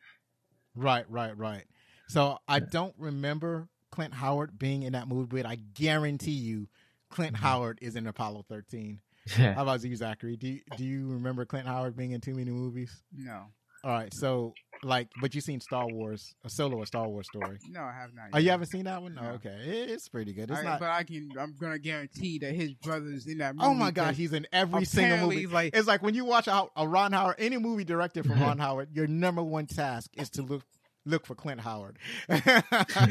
Right, 0.75 1.05
right, 1.09 1.37
right. 1.37 1.65
So 2.07 2.37
I 2.47 2.59
don't 2.59 2.93
remember 2.97 3.67
Clint 3.91 4.13
Howard 4.13 4.57
being 4.57 4.83
in 4.83 4.93
that 4.93 5.07
movie, 5.07 5.41
but 5.41 5.45
I 5.45 5.55
guarantee 5.55 6.31
you, 6.31 6.67
Clint 7.09 7.35
mm-hmm. 7.35 7.45
Howard 7.45 7.79
is 7.81 7.95
in 7.95 8.07
Apollo 8.07 8.45
13. 8.49 8.99
Yeah. 9.37 9.53
How 9.53 9.61
about 9.61 9.83
you, 9.83 9.95
Zachary? 9.95 10.35
Do 10.35 10.47
you, 10.47 10.61
do 10.75 10.83
you 10.83 11.07
remember 11.07 11.45
Clint 11.45 11.65
Howard 11.65 11.95
being 11.95 12.11
in 12.11 12.19
too 12.19 12.33
many 12.33 12.51
movies? 12.51 13.03
No, 13.15 13.45
All 13.83 13.91
right, 13.91 14.13
so 14.13 14.53
like, 14.84 15.10
but 15.22 15.34
you've 15.35 15.43
seen 15.43 15.60
Star 15.61 15.88
Wars, 15.88 16.34
a 16.43 16.49
solo 16.49 16.81
a 16.81 16.85
Star 16.85 17.07
Wars 17.07 17.27
story. 17.27 17.57
no, 17.69 17.81
I 17.81 17.93
have 17.93 18.14
not. 18.14 18.26
Oh, 18.34 18.38
you 18.38 18.45
yet. 18.45 18.51
haven't 18.51 18.68
seen 18.68 18.85
that 18.85 19.01
one? 19.01 19.15
No. 19.15 19.22
Okay, 19.35 19.55
it's 19.89 20.07
pretty 20.10 20.34
good. 20.34 20.49
It's 20.51 20.60
I- 20.60 20.64
not. 20.64 20.80
but 20.80 20.89
I 20.89 21.03
can. 21.03 21.30
I'm 21.39 21.55
gonna 21.60 21.80
guarantee 21.80 22.39
that 22.39 22.53
his 22.53 22.73
brothers 22.73 23.27
in 23.27 23.38
that 23.39 23.55
movie. 23.55 23.68
oh 23.68 23.73
my 23.73 23.91
god, 23.91 24.15
he's 24.15 24.34
in 24.34 24.47
every 24.51 24.85
single 24.85 25.14
apparently, 25.14 25.35
movie. 25.43 25.47
Like 25.53 25.76
It's 25.76 25.88
like 25.88 26.01
when 26.03 26.14
you 26.15 26.26
watch 26.26 26.47
a, 26.47 26.65
a 26.76 26.88
Ron 26.88 27.11
Howard, 27.14 27.35
any 27.39 27.57
movie 27.57 27.84
directed 27.84 28.26
from 28.26 28.39
Ron 28.41 28.57
Howard, 28.60 28.89
your 28.93 29.07
number 29.07 29.43
one 29.43 29.65
task 29.68 30.11
is 30.18 30.30
to 30.31 30.41
look 30.41 30.64
look 31.05 31.26
for 31.26 31.35
Clint 31.35 31.60
Howard. 31.61 31.97
he's 32.31 32.45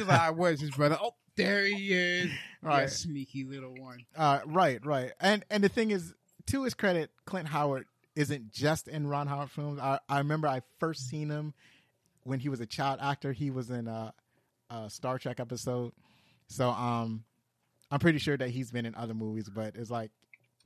like, 0.07 0.37
was 0.37 0.61
his 0.61 0.71
brother?" 0.71 0.99
Oh, 1.01 1.13
there 1.37 1.65
he 1.65 1.93
is. 1.93 2.31
Right. 2.63 2.89
Sneaky 2.91 3.45
little 3.45 3.75
one. 3.75 4.01
Uh, 4.17 4.41
right, 4.47 4.85
right. 4.85 5.13
And 5.21 5.45
and 5.51 5.65
the 5.65 5.69
thing 5.69 5.91
is, 5.91 6.15
to 6.47 6.65
his 6.65 6.75
credit, 6.75 7.11
Clint 7.27 7.49
Howard 7.49 7.87
isn't 8.17 8.51
just 8.53 8.89
in 8.89 9.07
Ron 9.07 9.27
Howard 9.27 9.51
films. 9.51 9.79
I, 9.81 9.99
I 10.09 10.19
remember 10.19 10.49
I 10.49 10.63
first 10.79 11.09
seen 11.09 11.31
him 11.31 11.55
when 12.25 12.39
he 12.41 12.49
was 12.49 12.61
a 12.61 12.67
child 12.67 13.01
actor. 13.03 13.33
He 13.33 13.51
was 13.51 13.71
in 13.71 13.89
a, 13.89 14.13
a 14.71 14.91
Star 14.91 15.19
Trek 15.19 15.41
episode. 15.41 15.93
So 16.49 16.69
um, 16.71 17.25
I'm 17.91 17.99
pretty 18.01 18.19
sure 18.19 18.37
that 18.37 18.51
he's 18.51 18.71
been 18.71 18.87
in 18.87 18.95
other 18.95 19.15
movies, 19.15 19.49
but 19.49 19.77
it's 19.77 19.91
like 19.91 20.11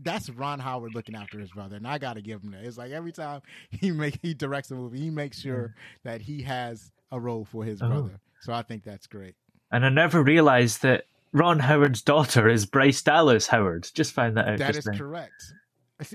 that's 0.01 0.29
Ron 0.29 0.59
Howard 0.59 0.95
looking 0.95 1.15
after 1.15 1.39
his 1.39 1.51
brother, 1.53 1.77
and 1.77 1.87
I 1.87 1.99
got 1.99 2.15
to 2.15 2.23
give 2.23 2.43
him 2.43 2.51
that. 2.51 2.65
It's 2.65 2.77
like 2.77 2.91
every 2.93 3.13
time 3.13 3.41
he 3.71 3.91
make 3.91 4.19
he 4.23 4.35
directs 4.35 4.71
a 4.71 4.75
movie, 4.75 4.99
he 5.01 5.11
makes 5.11 5.41
sure 5.41 5.75
that 6.05 6.21
he 6.21 6.43
has 6.43 6.91
a 7.13 7.21
role 7.21 7.45
for 7.45 7.65
his 7.65 7.81
Oh. 7.81 7.89
brother. 7.89 8.21
So 8.41 8.53
I 8.53 8.63
think 8.63 8.85
that's 8.85 9.07
great. 9.07 9.35
And 9.73 9.85
I 9.85 9.89
never 9.89 10.23
realised 10.23 10.83
that 10.83 11.05
Ron 11.33 11.59
Howard's 11.59 12.03
daughter 12.03 12.49
is 12.49 12.67
Bryce 12.67 13.03
Dallas 13.03 13.47
Howard. 13.49 13.89
Just 13.95 14.13
found 14.13 14.37
that 14.37 14.47
out. 14.49 14.59
That 14.59 14.77
is 14.77 14.87
correct. 14.87 15.43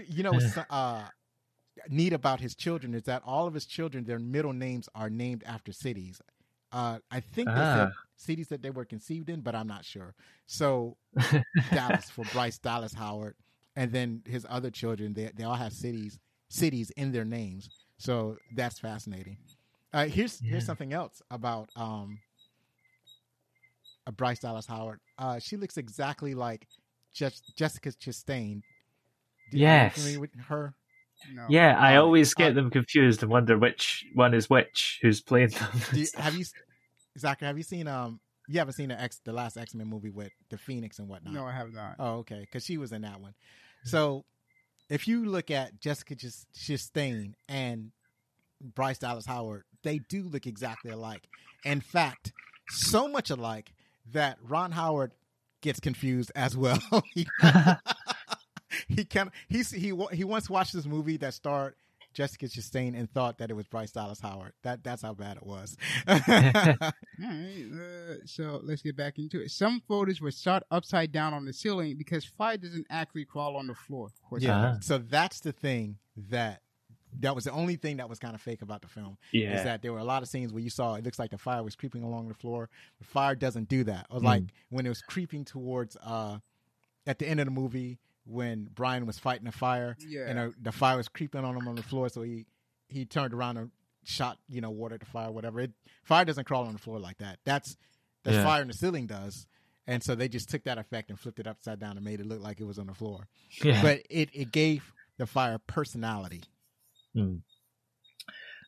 You 0.07 0.23
know 0.23 0.39
uh, 0.69 1.03
neat 1.89 2.13
about 2.13 2.39
his 2.39 2.55
children 2.55 2.93
is 2.93 3.03
that 3.03 3.21
all 3.25 3.47
of 3.47 3.53
his 3.53 3.65
children, 3.65 4.03
their 4.03 4.19
middle 4.19 4.53
names 4.53 4.87
are 4.95 5.09
named 5.09 5.43
after 5.45 5.71
cities. 5.71 6.21
Uh, 6.71 6.99
I 7.11 7.19
think 7.19 7.49
they 7.49 7.55
said 7.55 7.89
Ah. 7.89 7.91
cities 8.15 8.47
that 8.49 8.61
they 8.61 8.69
were 8.69 8.85
conceived 8.85 9.29
in, 9.29 9.41
but 9.41 9.55
I'm 9.55 9.67
not 9.67 9.83
sure. 9.83 10.13
So 10.45 10.95
Dallas 11.71 12.09
for 12.09 12.23
Bryce 12.31 12.57
Dallas 12.57 12.93
Howard, 12.93 13.35
and 13.75 13.91
then 13.91 14.21
his 14.25 14.45
other 14.49 14.69
children, 14.71 15.13
they 15.13 15.31
they 15.35 15.43
all 15.43 15.55
have 15.55 15.73
cities 15.73 16.17
cities 16.47 16.89
in 16.91 17.11
their 17.11 17.25
names. 17.25 17.69
So 17.97 18.37
that's 18.55 18.79
fascinating. 18.79 19.37
Uh, 19.93 20.05
here's 20.05 20.39
here's 20.39 20.65
something 20.65 20.93
else 20.93 21.21
about 21.29 21.69
um, 21.75 22.19
uh, 24.07 24.11
Bryce 24.11 24.39
Dallas 24.39 24.65
Howard. 24.67 24.99
Uh, 25.17 25.39
she 25.39 25.57
looks 25.57 25.77
exactly 25.77 26.33
like 26.33 26.67
Jes- 27.13 27.41
Jessica 27.55 27.89
Chastain. 27.91 28.61
Do 29.51 29.57
you- 29.57 29.65
are 29.67 29.69
you 29.69 29.73
Yes. 29.83 29.93
familiar 29.95 30.19
with 30.21 30.35
her? 30.47 30.73
No. 31.33 31.45
Yeah, 31.49 31.77
I 31.79 31.95
Uh, 31.97 32.01
always 32.03 32.33
get 32.33 32.51
uh, 32.51 32.55
them 32.55 32.69
confused 32.69 33.21
and 33.23 33.31
wonder 33.31 33.57
which 33.57 34.05
one 34.13 34.33
is 34.33 34.49
which, 34.49 34.99
who's 35.01 35.21
playing 35.21 35.49
them. 35.49 35.69
Do 35.93 35.99
you, 36.01 36.07
have 36.17 36.35
you, 36.35 36.45
Zachary? 37.17 37.47
Have 37.47 37.57
you 37.57 37.63
seen 37.63 37.87
um? 37.87 38.19
You 38.47 38.59
haven't 38.59 38.73
seen 38.73 38.89
the 38.89 38.99
X, 38.99 39.21
the 39.23 39.31
last 39.31 39.55
X 39.57 39.73
Men 39.75 39.87
movie 39.87 40.09
with 40.09 40.31
the 40.49 40.57
Phoenix 40.57 40.99
and 40.99 41.07
whatnot. 41.07 41.33
No, 41.33 41.45
I 41.45 41.51
have 41.51 41.71
not. 41.73 41.95
Oh, 41.99 42.15
okay, 42.19 42.39
because 42.41 42.65
she 42.65 42.77
was 42.77 42.91
in 42.91 43.03
that 43.03 43.21
one. 43.21 43.33
So, 43.85 44.25
if 44.89 45.07
you 45.07 45.25
look 45.25 45.49
at 45.51 45.79
Jessica 45.79 46.15
Chas- 46.15 46.45
Chastain 46.55 47.33
and 47.47 47.91
Bryce 48.75 48.97
Dallas 48.97 49.25
Howard, 49.25 49.63
they 49.83 49.99
do 49.99 50.23
look 50.23 50.47
exactly 50.47 50.91
alike. 50.91 51.27
In 51.63 51.81
fact, 51.81 52.33
so 52.69 53.07
much 53.07 53.29
alike 53.29 53.73
that 54.11 54.37
Ron 54.41 54.71
Howard 54.71 55.11
gets 55.61 55.79
confused 55.79 56.31
as 56.35 56.57
well. 56.57 56.79
he 58.95 59.01
he 59.01 59.05
can 59.05 59.31
he's 59.49 59.71
he 59.71 59.93
he 60.11 60.23
once 60.23 60.49
watched 60.49 60.73
this 60.73 60.85
movie 60.85 61.17
that 61.17 61.33
starred 61.33 61.75
Jessica 62.13 62.45
Chastain 62.47 62.97
and 62.97 63.09
thought 63.09 63.37
that 63.37 63.49
it 63.49 63.53
was 63.53 63.67
Bryce 63.67 63.91
Dallas 63.91 64.19
Howard. 64.19 64.53
That 64.63 64.83
that's 64.83 65.01
how 65.01 65.13
bad 65.13 65.37
it 65.37 65.45
was. 65.45 65.77
All 66.07 66.17
right, 66.17 67.65
uh, 67.73 68.15
so 68.25 68.59
let's 68.63 68.81
get 68.81 68.95
back 68.95 69.17
into 69.17 69.41
it. 69.41 69.51
Some 69.51 69.81
photos 69.87 70.19
were 70.19 70.31
shot 70.31 70.63
upside 70.71 71.11
down 71.11 71.33
on 71.33 71.45
the 71.45 71.53
ceiling 71.53 71.95
because 71.97 72.25
fire 72.25 72.57
doesn't 72.57 72.87
actually 72.89 73.25
crawl 73.25 73.55
on 73.55 73.67
the 73.67 73.75
floor. 73.75 74.07
Of 74.07 74.21
course, 74.29 74.43
yeah. 74.43 74.73
Ah. 74.75 74.77
So 74.81 74.97
that's 74.97 75.39
the 75.39 75.51
thing 75.51 75.97
that 76.29 76.61
that 77.19 77.35
was 77.35 77.43
the 77.43 77.51
only 77.51 77.75
thing 77.75 77.97
that 77.97 78.09
was 78.09 78.19
kind 78.19 78.35
of 78.35 78.41
fake 78.41 78.61
about 78.61 78.81
the 78.81 78.87
film. 78.87 79.17
Is 79.57 79.63
that 79.63 79.81
there 79.81 79.93
were 79.93 79.99
a 79.99 80.03
lot 80.03 80.21
of 80.21 80.29
scenes 80.29 80.53
where 80.53 80.63
you 80.63 80.69
saw 80.69 80.95
it 80.95 81.03
looks 81.03 81.19
like 81.19 81.31
the 81.31 81.37
fire 81.37 81.63
was 81.63 81.75
creeping 81.75 82.03
along 82.03 82.27
the 82.27 82.33
floor. 82.33 82.69
The 82.99 83.05
fire 83.05 83.35
doesn't 83.35 83.69
do 83.69 83.83
that. 83.85 84.07
Or 84.09 84.19
like 84.19 84.43
when 84.69 84.85
it 84.85 84.89
was 84.89 85.01
creeping 85.01 85.45
towards 85.45 85.97
uh 86.03 86.39
at 87.07 87.19
the 87.19 87.27
end 87.27 87.39
of 87.39 87.45
the 87.45 87.51
movie 87.51 87.99
when 88.31 88.69
Brian 88.73 89.05
was 89.05 89.19
fighting 89.19 89.45
the 89.45 89.51
fire 89.51 89.95
Yeah. 89.99 90.27
and 90.27 90.39
uh, 90.39 90.49
the 90.61 90.71
fire 90.71 90.97
was 90.97 91.07
creeping 91.09 91.43
on 91.43 91.55
him 91.55 91.67
on 91.67 91.75
the 91.75 91.83
floor, 91.83 92.09
so 92.09 92.21
he 92.21 92.45
he 92.87 93.05
turned 93.05 93.33
around 93.33 93.57
and 93.57 93.71
shot 94.03 94.37
you 94.49 94.61
know 94.61 94.69
water 94.71 94.95
at 94.95 95.01
the 95.01 95.05
fire, 95.05 95.31
whatever. 95.31 95.59
It, 95.59 95.71
fire 96.03 96.25
doesn't 96.25 96.45
crawl 96.45 96.65
on 96.65 96.73
the 96.73 96.79
floor 96.79 96.99
like 96.99 97.17
that. 97.19 97.39
That's 97.45 97.75
that's 98.23 98.37
Yeah. 98.37 98.43
fire 98.43 98.61
in 98.61 98.67
the 98.67 98.73
ceiling 98.73 99.07
does. 99.07 99.47
And 99.87 100.03
so 100.03 100.13
they 100.15 100.27
just 100.29 100.49
took 100.49 100.63
that 100.65 100.77
effect 100.77 101.09
and 101.09 101.19
flipped 101.19 101.39
it 101.39 101.47
upside 101.47 101.79
down 101.79 101.97
and 101.97 102.05
made 102.05 102.19
it 102.19 102.25
look 102.27 102.39
like 102.41 102.59
it 102.61 102.65
was 102.65 102.77
on 102.79 102.85
the 102.87 102.93
floor. 102.93 103.27
yeah. 103.63 103.81
But 103.81 104.01
it, 104.09 104.29
it 104.31 104.51
gave 104.51 104.93
the 105.17 105.25
fire 105.25 105.57
personality. 105.57 106.43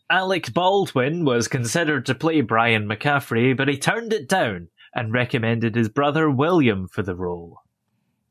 Alec 0.10 0.54
Baldwin 0.54 1.24
was 1.26 1.48
considered 1.48 2.06
to 2.08 2.16
play 2.16 2.42
Brian 2.42 2.88
McCaffrey, 2.88 3.56
but 3.56 3.68
he 3.68 3.78
turned 3.78 4.12
it 4.14 4.28
down 4.28 4.68
and 4.94 5.14
recommended 5.14 5.76
his 5.76 5.90
brother 5.90 6.30
William 6.30 6.88
for 6.88 7.02
the 7.04 7.16
role. 7.16 7.60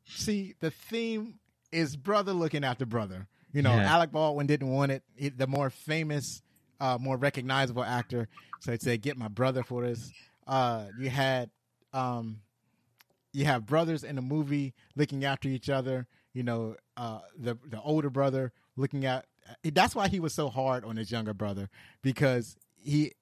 See, 0.05 0.55
the 0.61 0.71
theme 0.71 1.39
is 1.71 1.97
brother 1.97 2.33
looking 2.33 2.65
after 2.65 2.85
brother. 2.87 3.27
You 3.53 3.63
know, 3.63 3.75
Yeah. 3.75 3.93
Alec 3.95 4.13
Baldwin 4.13 4.47
didn't 4.47 4.69
want 4.69 4.93
it. 4.93 5.03
He- 5.17 5.29
the 5.29 5.47
more 5.47 5.71
famous, 5.71 6.43
uh, 6.81 6.99
more 7.01 7.17
recognizable 7.17 7.85
actor. 7.85 8.29
So 8.61 8.73
he 8.73 8.79
said, 8.79 9.03
"Get 9.03 9.17
my 9.17 9.29
brother 9.29 9.63
for 9.63 9.83
this." 9.83 10.11
Uh, 10.47 10.89
you 10.99 11.11
had, 11.11 11.51
um, 11.93 12.41
you 13.33 13.45
have 13.45 13.67
brothers 13.67 14.05
in 14.05 14.17
the 14.17 14.23
movie 14.23 14.75
looking 14.97 15.25
after 15.25 15.49
each 15.49 15.69
other. 15.71 16.07
You 16.33 16.43
know, 16.43 16.77
uh, 16.97 17.21
the 17.37 17.57
the 17.67 17.81
older 17.83 18.11
brother 18.11 18.53
looking 18.77 19.05
at. 19.05 19.27
That's 19.63 19.95
why 19.95 20.09
he 20.09 20.21
was 20.21 20.33
so 20.35 20.49
hard 20.51 20.85
on 20.85 20.97
his 20.97 21.11
younger 21.11 21.35
brother 21.35 21.69
because 22.01 22.57
he 22.79 23.13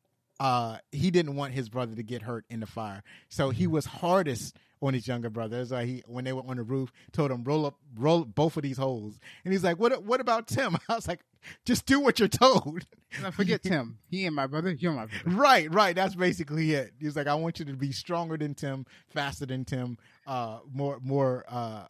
uh, 0.40 0.78
he 0.90 1.10
didn't 1.10 1.36
want 1.36 1.52
his 1.52 1.68
brother 1.68 1.94
to 1.94 2.02
get 2.02 2.22
hurt 2.22 2.46
in 2.48 2.60
the 2.60 2.66
fire. 2.66 3.04
So 3.28 3.50
he 3.50 3.66
was 3.66 3.84
hardest 3.84 4.56
on 4.82 4.94
his 4.94 5.06
younger 5.06 5.28
brother. 5.28 5.58
That's 5.58 5.70
why 5.70 5.84
he, 5.84 6.02
when 6.06 6.24
they 6.24 6.32
were 6.32 6.42
on 6.46 6.56
the 6.56 6.62
roof, 6.62 6.90
told 7.12 7.30
him 7.30 7.44
roll 7.44 7.66
up, 7.66 7.76
roll 7.94 8.24
both 8.24 8.56
of 8.56 8.62
these 8.62 8.78
holes. 8.78 9.20
And 9.44 9.52
he's 9.52 9.62
like, 9.62 9.78
"What? 9.78 10.02
What 10.02 10.20
about 10.20 10.48
Tim?" 10.48 10.76
I 10.88 10.94
was 10.94 11.06
like, 11.06 11.20
"Just 11.66 11.84
do 11.84 12.00
what 12.00 12.18
you're 12.18 12.28
told." 12.28 12.86
Now, 13.22 13.30
forget 13.30 13.62
Tim. 13.64 13.98
He 14.08 14.24
ain't 14.24 14.34
my 14.34 14.46
brother. 14.46 14.72
You're 14.72 14.92
my 14.92 15.06
brother. 15.06 15.36
right, 15.36 15.72
right. 15.72 15.94
That's 15.94 16.14
basically 16.14 16.72
it. 16.72 16.94
He's 16.98 17.16
like, 17.16 17.26
"I 17.26 17.34
want 17.34 17.58
you 17.58 17.66
to 17.66 17.74
be 17.74 17.92
stronger 17.92 18.38
than 18.38 18.54
Tim, 18.54 18.86
faster 19.08 19.44
than 19.44 19.66
Tim, 19.66 19.98
uh, 20.26 20.60
more, 20.72 20.98
more, 21.02 21.44
uh, 21.48 21.84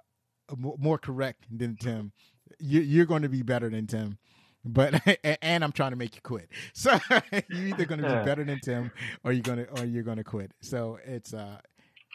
more, 0.56 0.74
more 0.76 0.98
correct 0.98 1.46
than 1.56 1.76
Tim. 1.76 2.10
You, 2.58 2.80
you're 2.80 3.06
going 3.06 3.22
to 3.22 3.28
be 3.28 3.42
better 3.42 3.70
than 3.70 3.86
Tim." 3.86 4.18
But 4.64 5.00
and 5.42 5.64
I'm 5.64 5.72
trying 5.72 5.90
to 5.92 5.96
make 5.96 6.14
you 6.14 6.20
quit. 6.22 6.48
So 6.72 6.98
you're 7.32 7.68
either 7.68 7.84
going 7.84 8.00
to 8.02 8.08
be 8.08 8.24
better 8.24 8.44
than 8.44 8.60
Tim, 8.60 8.90
or 9.24 9.32
you're 9.32 9.42
gonna 9.42 9.66
or 9.78 9.84
you're 9.84 10.02
gonna 10.02 10.24
quit. 10.24 10.52
So 10.60 10.98
it's 11.04 11.32
uh 11.34 11.58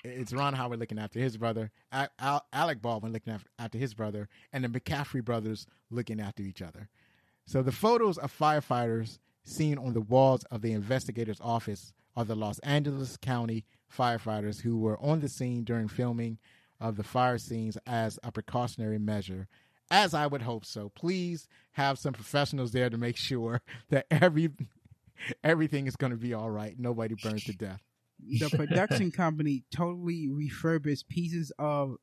it's 0.04 0.32
Ron 0.34 0.54
Howard 0.54 0.80
looking 0.80 1.00
after 1.00 1.20
his 1.20 1.36
brother, 1.38 1.72
Al- 1.92 2.10
Al- 2.20 2.46
Alec 2.54 2.82
Baldwin 2.82 3.12
looking 3.12 3.34
after, 3.34 3.50
after 3.58 3.78
his 3.80 3.94
brother, 3.96 4.30
and 4.54 4.64
the 4.64 4.68
McCaffrey 4.68 5.24
brothers 5.24 5.66
looking 5.90 6.20
after 6.22 6.44
each 6.44 6.62
other. 6.62 6.90
So 7.48 7.64
the 7.64 7.72
photos 7.72 8.18
of 8.20 8.36
firefighters 8.38 9.18
seen 9.44 9.78
on 9.78 9.94
the 9.94 10.02
walls 10.02 10.44
of 10.46 10.62
the 10.62 10.74
investigator's 10.74 11.40
office 11.42 11.92
are 12.16 12.26
the 12.26 12.36
Los 12.36 12.60
Angeles 12.60 13.18
County 13.18 13.66
firefighters 13.96 14.62
who 14.62 14.78
were 14.78 15.00
on 15.00 15.20
the 15.22 15.30
scene 15.30 15.64
during 15.64 15.88
filming 15.88 16.38
of 16.80 16.98
the 16.98 17.04
fire 17.04 17.38
scenes 17.38 17.78
as 17.88 18.20
a 18.24 18.32
precautionary 18.32 19.00
measure. 19.00 19.48
As 19.92 20.14
I 20.14 20.28
would 20.28 20.42
hope 20.42 20.66
so. 20.66 20.90
Please 20.96 21.48
have 21.74 22.00
some 22.00 22.14
professionals 22.14 22.72
there 22.72 22.90
to 22.90 22.98
make 22.98 23.18
sure 23.30 23.62
that 23.90 24.06
every 24.12 24.50
everything 25.44 25.88
is 25.88 25.96
going 25.96 26.12
to 26.12 26.18
be 26.18 26.34
all 26.34 26.50
right. 26.50 26.76
Nobody 26.78 27.16
burns 27.16 27.44
to 27.46 27.54
death. 27.54 27.82
The 28.40 28.50
production 28.50 29.12
company 29.24 29.64
totally 29.72 30.30
refurbished 30.30 31.08
pieces 31.08 31.52
of 31.60 31.98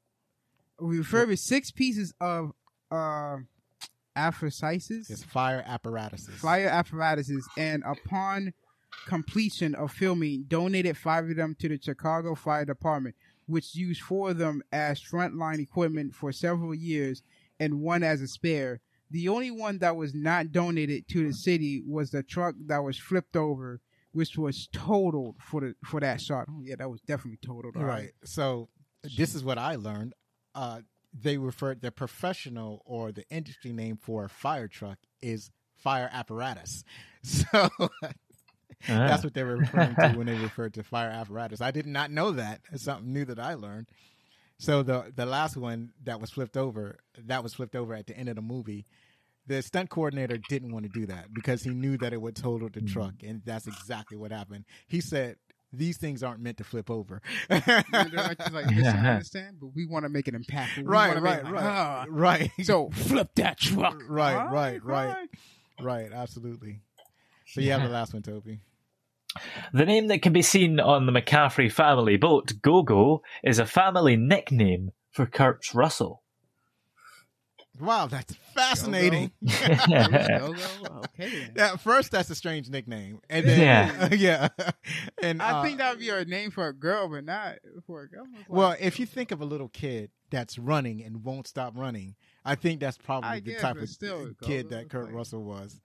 refurbished 0.78 1.44
six 1.44 1.70
pieces 1.70 2.12
of 2.20 2.52
uh 2.90 3.38
aphrasises, 4.16 5.10
It's 5.10 5.24
fire 5.24 5.64
apparatuses. 5.66 6.34
fire 6.38 6.68
apparatuses, 6.68 7.48
and 7.56 7.82
upon 7.84 8.52
completion 9.06 9.74
of 9.74 9.90
filming, 9.90 10.44
donated 10.48 10.96
five 10.96 11.28
of 11.30 11.36
them 11.36 11.56
to 11.60 11.68
the 11.68 11.80
Chicago 11.82 12.34
Fire 12.34 12.64
Department, 12.66 13.16
which 13.46 13.74
used 13.74 14.02
four 14.02 14.30
of 14.30 14.38
them 14.38 14.62
as 14.70 15.00
frontline 15.00 15.60
equipment 15.60 16.14
for 16.14 16.30
several 16.30 16.74
years 16.74 17.22
and 17.62 17.80
one 17.80 18.02
as 18.02 18.20
a 18.20 18.26
spare. 18.28 18.80
The 19.10 19.28
only 19.28 19.50
one 19.50 19.78
that 19.78 19.94
was 19.96 20.14
not 20.14 20.52
donated 20.52 21.06
to 21.08 21.26
the 21.26 21.34
city 21.34 21.82
was 21.86 22.10
the 22.10 22.22
truck 22.22 22.54
that 22.66 22.82
was 22.82 22.96
flipped 22.98 23.36
over, 23.36 23.80
which 24.12 24.36
was 24.38 24.68
totaled 24.72 25.36
for 25.40 25.60
the 25.60 25.74
for 25.84 26.00
that 26.00 26.20
shot. 26.20 26.46
Oh 26.50 26.62
yeah, 26.62 26.76
that 26.76 26.90
was 26.90 27.00
definitely 27.02 27.38
totaled. 27.44 27.76
all 27.76 27.84
Right. 27.84 28.12
So 28.24 28.68
this 29.16 29.34
is 29.34 29.44
what 29.44 29.58
I 29.58 29.76
learned. 29.76 30.14
Uh, 30.54 30.80
they 31.12 31.36
refer 31.36 31.74
the 31.74 31.90
professional 31.92 32.82
or 32.86 33.12
the 33.12 33.24
industry 33.28 33.72
name 33.72 33.96
for 33.98 34.24
a 34.24 34.28
fire 34.30 34.68
truck 34.68 34.98
is 35.20 35.50
fire 35.76 36.08
apparatus. 36.12 36.84
So 37.24 37.44
Ah. 38.88 39.06
that's 39.06 39.22
what 39.22 39.32
they 39.34 39.44
were 39.44 39.58
referring 39.58 39.94
to 39.94 40.12
when 40.16 40.26
they 40.26 40.34
referred 40.36 40.74
to 40.74 40.82
fire 40.82 41.10
apparatus. 41.10 41.60
I 41.60 41.70
did 41.70 41.86
not 41.86 42.10
know 42.10 42.32
that. 42.32 42.62
It's 42.72 42.82
something 42.84 43.12
new 43.12 43.24
that 43.26 43.38
I 43.38 43.54
learned. 43.54 43.86
So 44.62 44.84
the 44.84 45.12
the 45.14 45.26
last 45.26 45.56
one 45.56 45.90
that 46.04 46.20
was 46.20 46.30
flipped 46.30 46.56
over, 46.56 47.00
that 47.26 47.42
was 47.42 47.52
flipped 47.52 47.74
over 47.74 47.94
at 47.94 48.06
the 48.06 48.16
end 48.16 48.28
of 48.28 48.36
the 48.36 48.42
movie. 48.42 48.86
The 49.48 49.60
stunt 49.60 49.90
coordinator 49.90 50.38
didn't 50.48 50.72
want 50.72 50.84
to 50.84 50.88
do 50.88 51.04
that 51.06 51.34
because 51.34 51.64
he 51.64 51.70
knew 51.70 51.98
that 51.98 52.12
it 52.12 52.22
would 52.22 52.36
total 52.36 52.68
the 52.72 52.80
truck, 52.80 53.14
and 53.26 53.42
that's 53.44 53.66
exactly 53.66 54.16
what 54.16 54.30
happened. 54.30 54.64
He 54.86 55.00
said, 55.00 55.34
"These 55.72 55.96
things 55.96 56.22
aren't 56.22 56.40
meant 56.40 56.58
to 56.58 56.64
flip 56.64 56.92
over." 56.92 57.20
They're 57.48 57.84
like, 57.92 58.52
like, 58.52 58.66
listen, 58.66 59.04
I 59.04 59.10
understand, 59.14 59.56
but 59.60 59.74
we 59.74 59.84
want 59.84 60.04
to 60.04 60.08
make 60.08 60.28
an 60.28 60.36
impact. 60.36 60.76
We 60.76 60.84
right, 60.84 61.14
make 61.14 61.24
right, 61.24 61.42
like, 61.44 61.52
right, 61.54 61.64
"Ah." 61.64 62.04
right. 62.08 62.50
So 62.62 62.90
flip 62.90 63.34
that 63.34 63.58
truck. 63.58 64.00
Right, 64.08 64.36
All 64.36 64.46
right, 64.46 64.84
right. 64.84 65.12
fine. 65.76 65.84
right, 65.84 66.12
absolutely. 66.12 66.78
So 67.46 67.60
you 67.60 67.72
have 67.72 67.82
the 67.82 67.88
last 67.88 68.12
one, 68.12 68.22
Toby. 68.22 68.60
The 69.72 69.86
name 69.86 70.08
that 70.08 70.22
can 70.22 70.32
be 70.32 70.42
seen 70.42 70.78
on 70.80 71.06
the 71.06 71.12
McCaffrey 71.12 71.70
family 71.72 72.16
boat, 72.16 72.52
Gogo, 72.62 73.22
is 73.42 73.58
a 73.58 73.66
family 73.66 74.16
nickname 74.16 74.90
for 75.10 75.26
Kurt 75.26 75.72
Russell. 75.74 76.22
Wow, 77.80 78.06
that's 78.06 78.34
fascinating. 78.54 79.32
Go, 79.42 79.76
go, 79.88 80.52
go. 80.52 81.00
Okay. 81.18 81.48
then. 81.54 81.72
At 81.72 81.80
first, 81.80 82.12
that's 82.12 82.28
a 82.28 82.34
strange 82.34 82.68
nickname, 82.68 83.20
and 83.30 83.46
then 83.46 84.10
yeah, 84.18 84.48
and 85.22 85.40
I 85.40 85.60
uh, 85.60 85.62
think 85.62 85.78
that 85.78 85.90
would 85.90 85.98
be 85.98 86.10
a 86.10 86.24
name 86.26 86.50
for 86.50 86.68
a 86.68 86.74
girl, 86.74 87.08
but 87.08 87.24
not 87.24 87.56
for 87.86 88.02
a 88.02 88.08
girl. 88.08 88.26
Like- 88.36 88.44
well, 88.48 88.76
if 88.78 89.00
you 89.00 89.06
think 89.06 89.30
of 89.30 89.40
a 89.40 89.46
little 89.46 89.68
kid 89.68 90.10
that's 90.30 90.58
running 90.58 91.02
and 91.02 91.24
won't 91.24 91.48
stop 91.48 91.72
running, 91.76 92.14
I 92.44 92.56
think 92.56 92.78
that's 92.78 92.98
probably 92.98 93.30
I 93.30 93.40
the 93.40 93.52
guess, 93.52 93.62
type 93.62 93.76
of 93.76 93.88
still, 93.88 94.30
kid 94.42 94.64
Gogo, 94.64 94.76
that 94.76 94.90
Kurt 94.90 95.06
like- 95.06 95.14
Russell 95.14 95.42
was. 95.42 95.80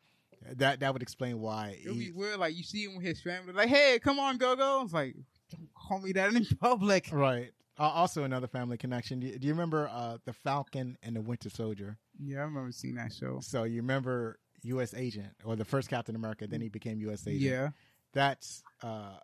That 0.56 0.80
that 0.80 0.94
would 0.94 1.02
explain 1.02 1.40
why. 1.40 1.78
it 1.84 1.90
would 1.90 2.00
be 2.00 2.12
weird, 2.12 2.40
like 2.40 2.56
you 2.56 2.64
see 2.64 2.84
him 2.84 2.96
with 2.96 3.06
his 3.06 3.22
family, 3.22 3.54
like, 3.54 3.70
"Hey, 3.70 4.00
come 4.02 4.20
on, 4.20 4.38
go, 4.38 4.56
go." 4.56 4.82
It's 4.84 4.94
like, 4.94 5.16
don't 5.52 5.70
call 5.76 6.00
me 6.00 6.12
that 6.14 6.34
in 6.34 6.46
public. 6.60 7.10
right. 7.12 7.52
Uh, 7.80 7.84
also, 7.84 8.24
another 8.24 8.48
family 8.48 8.76
connection. 8.76 9.20
Do 9.20 9.28
you, 9.28 9.38
do 9.38 9.46
you 9.48 9.54
remember 9.54 9.88
uh, 9.94 10.18
the 10.26 10.34
Falcon 10.34 10.98
and 11.04 11.16
the 11.16 11.22
Winter 11.22 11.50
Soldier? 11.50 11.98
Yeah, 12.20 12.40
I 12.40 12.44
remember 12.44 12.72
seeing 12.72 12.96
that 12.96 13.14
show. 13.14 13.40
So 13.42 13.66
you 13.66 13.82
remember 13.82 14.40
U.S. 14.64 14.96
Agent 14.96 15.30
or 15.46 15.56
the 15.56 15.64
first 15.66 15.88
Captain 15.88 16.16
America? 16.16 16.48
Then 16.48 16.60
he 16.60 16.70
became 16.70 17.00
U.S. 17.02 17.28
Agent. 17.28 17.42
Yeah. 17.44 17.70
That's 18.14 18.64
uh, 18.82 19.18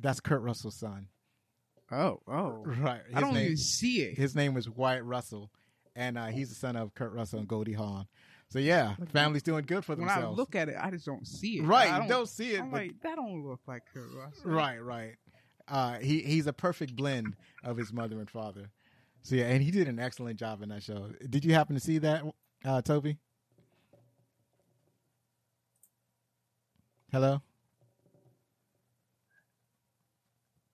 that's 0.00 0.18
Kurt 0.18 0.42
Russell's 0.42 0.74
son. 0.74 1.06
Oh, 1.92 2.20
oh. 2.26 2.64
Right. 2.66 3.02
His 3.06 3.16
I 3.16 3.20
don't 3.20 3.34
name, 3.34 3.44
even 3.44 3.56
see 3.56 4.02
it. 4.02 4.16
His 4.16 4.34
name 4.34 4.56
is 4.56 4.68
Wyatt 4.68 5.04
Russell, 5.04 5.52
and 5.94 6.18
uh, 6.18 6.26
he's 6.26 6.48
the 6.48 6.54
son 6.56 6.74
of 6.74 6.94
Kurt 6.94 7.12
Russell 7.12 7.38
and 7.38 7.46
Goldie 7.46 7.74
Hawn. 7.74 8.06
So 8.52 8.58
yeah, 8.58 8.96
family's 9.14 9.42
doing 9.42 9.64
good 9.66 9.82
for 9.82 9.94
when 9.96 10.00
themselves. 10.06 10.36
I 10.36 10.38
look 10.38 10.54
at 10.54 10.68
it, 10.68 10.76
I 10.78 10.90
just 10.90 11.06
don't 11.06 11.26
see 11.26 11.60
it. 11.60 11.62
right, 11.62 11.90
I 11.90 12.02
you 12.02 12.08
don't 12.08 12.28
see 12.28 12.50
it, 12.54 12.60
I'm 12.60 12.68
but 12.70 12.82
like, 12.82 13.00
that 13.02 13.16
don't 13.16 13.42
look 13.48 13.60
like 13.66 13.82
Kurt 13.94 14.10
Russell. 14.14 14.50
right, 14.50 14.76
right. 14.82 15.14
Uh, 15.66 15.94
he 16.00 16.20
he's 16.20 16.46
a 16.46 16.52
perfect 16.52 16.94
blend 16.94 17.34
of 17.64 17.78
his 17.78 17.94
mother 17.94 18.18
and 18.18 18.28
father. 18.28 18.68
So 19.22 19.36
yeah, 19.36 19.46
and 19.46 19.62
he 19.62 19.70
did 19.70 19.88
an 19.88 19.98
excellent 19.98 20.38
job 20.38 20.60
in 20.62 20.68
that 20.68 20.82
show. 20.82 21.08
Did 21.30 21.46
you 21.46 21.54
happen 21.54 21.74
to 21.76 21.80
see 21.80 21.96
that, 21.98 22.24
uh, 22.62 22.82
Toby? 22.82 23.16
Hello. 27.10 27.40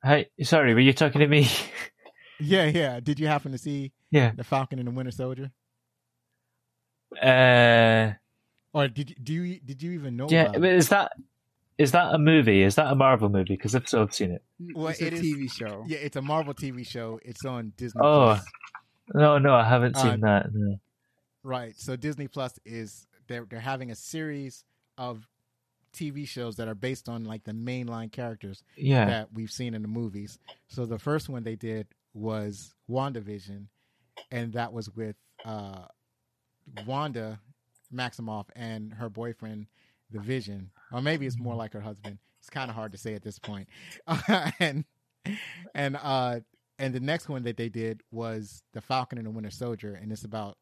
Hey, 0.03 0.31
sorry, 0.43 0.75
were 0.75 0.81
you 0.81 0.93
talking 0.93 1.21
to 1.21 1.29
me? 1.29 1.49
Yeah, 2.41 2.67
yeah. 2.67 3.01
Did 3.01 3.19
you 3.19 3.27
happen 3.27 3.51
to 3.51 3.59
see 3.59 3.91
Yeah. 4.13 4.31
the 4.31 4.45
Falcon 4.45 4.79
and 4.79 4.87
the 4.87 4.93
Winter 4.93 5.11
Soldier, 5.11 5.51
Uh, 7.23 8.13
or 8.73 8.89
did 8.89 9.11
you, 9.11 9.17
do 9.23 9.33
you 9.33 9.61
did 9.61 9.83
you 9.83 9.93
even 9.93 10.17
know? 10.17 10.27
yeah. 10.31 10.43
about 10.45 10.61
but 10.61 10.65
it? 10.71 10.77
Is 10.77 10.89
that 10.91 11.13
is 11.79 11.93
that 11.93 12.15
a 12.15 12.19
movie? 12.19 12.63
Is 12.63 12.75
that 12.75 12.91
a 12.91 12.95
Marvel 12.95 13.29
movie? 13.29 13.55
Because 13.57 13.75
if 13.75 13.89
so, 13.89 14.03
I've 14.03 14.15
seen 14.15 14.33
it. 14.33 14.43
Well, 14.75 14.89
it's 14.89 15.01
a 15.01 15.07
it 15.07 15.13
is- 15.15 15.21
TV 15.23 15.51
show. 15.51 15.85
Yeah, 15.87 15.99
it's 15.99 16.17
a 16.17 16.23
Marvel 16.23 16.55
TV 16.55 16.87
show. 16.87 17.21
It's 17.25 17.45
on 17.45 17.73
Disney. 17.77 18.01
Oh. 18.03 18.35
Plus. 18.35 18.45
No, 19.15 19.39
no, 19.39 19.55
I 19.55 19.65
haven't 19.65 19.97
Uh, 19.97 20.03
seen 20.03 20.21
that. 20.21 20.53
No. 20.53 20.79
Right. 21.43 21.75
So 21.79 21.97
Disney 21.97 22.29
Plus 22.29 22.59
is 22.67 23.07
they're 23.27 23.47
they're 23.49 23.61
having 23.61 23.91
a 23.91 23.95
series 23.97 24.65
of 24.99 25.27
TV 25.95 26.29
shows 26.29 26.57
that 26.57 26.69
are 26.69 26.75
based 26.75 27.09
on 27.09 27.25
like 27.25 27.45
the 27.45 27.53
mainline 27.53 28.13
characters 28.13 28.63
Yeah. 28.77 29.07
that 29.07 29.33
we've 29.33 29.51
seen 29.51 29.73
in 29.75 29.81
the 29.83 29.89
movies. 29.89 30.39
So 30.67 30.85
the 30.85 30.99
first 30.99 31.31
one 31.31 31.43
they 31.43 31.57
did 31.57 31.87
was 32.13 32.75
WandaVision, 32.91 33.65
and 34.31 34.53
that 34.53 34.73
was 34.73 34.91
with 34.95 35.17
uh, 35.47 35.87
Wanda 36.87 37.41
Maximoff 37.93 38.47
and 38.55 38.95
her 38.95 39.09
boyfriend, 39.09 39.67
the 40.11 40.21
Vision, 40.21 40.71
or 40.93 41.01
maybe 41.01 41.27
it's 41.27 41.39
more 41.39 41.55
like 41.55 41.73
her 41.73 41.81
husband. 41.81 42.19
It's 42.41 42.51
kind 42.51 42.71
of 42.71 42.77
hard 42.77 42.93
to 42.93 42.99
say 42.99 43.15
at 43.15 43.23
this 43.23 43.39
point. 43.39 43.69
and 44.61 44.85
and 45.75 45.99
uh, 46.03 46.41
and 46.79 46.95
the 46.95 47.01
next 47.01 47.29
one 47.29 47.43
that 47.43 47.57
they 47.57 47.69
did 47.69 48.03
was 48.11 48.63
the 48.73 48.81
Falcon 48.81 49.19
and 49.19 49.27
the 49.27 49.31
Winter 49.31 49.51
Soldier, 49.51 49.95
and 49.95 50.13
it's 50.13 50.25
about 50.25 50.59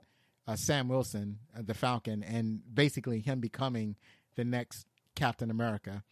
uh, 0.46 0.56
Sam 0.56 0.88
Wilson, 0.88 1.38
uh, 1.56 1.62
the 1.64 1.74
Falcon, 1.74 2.22
and 2.22 2.60
basically 2.72 3.20
him 3.20 3.40
becoming 3.40 3.96
the 4.36 4.44
next 4.44 4.86
Captain 5.14 5.50
America. 5.50 6.02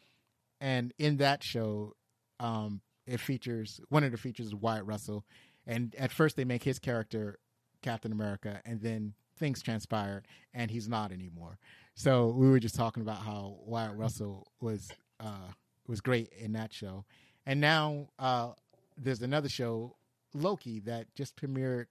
And 0.61 0.93
in 0.99 1.19
that 1.19 1.43
show, 1.43 1.95
um, 2.41 2.81
it 3.07 3.21
features 3.21 3.81
one 3.89 4.05
of 4.05 4.13
the 4.13 4.19
features 4.19 4.47
is 4.47 4.55
Wyatt 4.55 4.85
Russell, 4.85 5.25
and 5.67 5.95
at 5.99 6.13
first 6.13 6.37
they 6.37 6.45
make 6.45 6.65
his 6.65 6.79
character 6.79 7.39
Captain 7.83 8.13
America, 8.13 8.61
and 8.65 8.81
then 8.81 9.15
things 9.37 9.63
transpired, 9.63 10.27
and 10.53 10.71
he's 10.71 10.89
not 10.89 11.13
anymore. 11.13 11.59
So 11.95 12.29
we 12.29 12.49
were 12.49 12.61
just 12.61 12.75
talking 12.75 13.03
about 13.03 13.19
how 13.19 13.59
Wyatt 13.65 13.97
Russell 13.97 14.47
was 14.61 14.91
uh, 15.21 15.51
was 15.87 16.01
great 16.01 16.31
in 16.39 16.53
that 16.53 16.73
show, 16.73 17.05
and 17.47 17.61
now 17.61 18.09
uh, 18.19 18.53
there's 18.97 19.23
another 19.23 19.49
show, 19.49 19.97
Loki, 20.33 20.81
that 20.81 21.15
just 21.15 21.37
premiered 21.37 21.87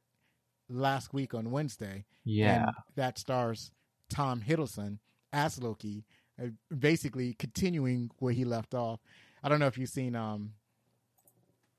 last 0.69 1.13
week 1.13 1.33
on 1.33 1.51
Wednesday. 1.51 2.05
Yeah. 2.25 2.65
That 2.95 3.17
stars 3.17 3.71
Tom 4.09 4.41
Hiddleston 4.41 4.99
as 5.31 5.61
Loki, 5.61 6.05
uh, 6.41 6.47
basically 6.77 7.33
continuing 7.33 8.09
where 8.19 8.33
he 8.33 8.45
left 8.45 8.73
off. 8.73 8.99
I 9.43 9.49
don't 9.49 9.59
know 9.59 9.67
if 9.67 9.77
you've 9.77 9.89
seen 9.89 10.15
um, 10.15 10.53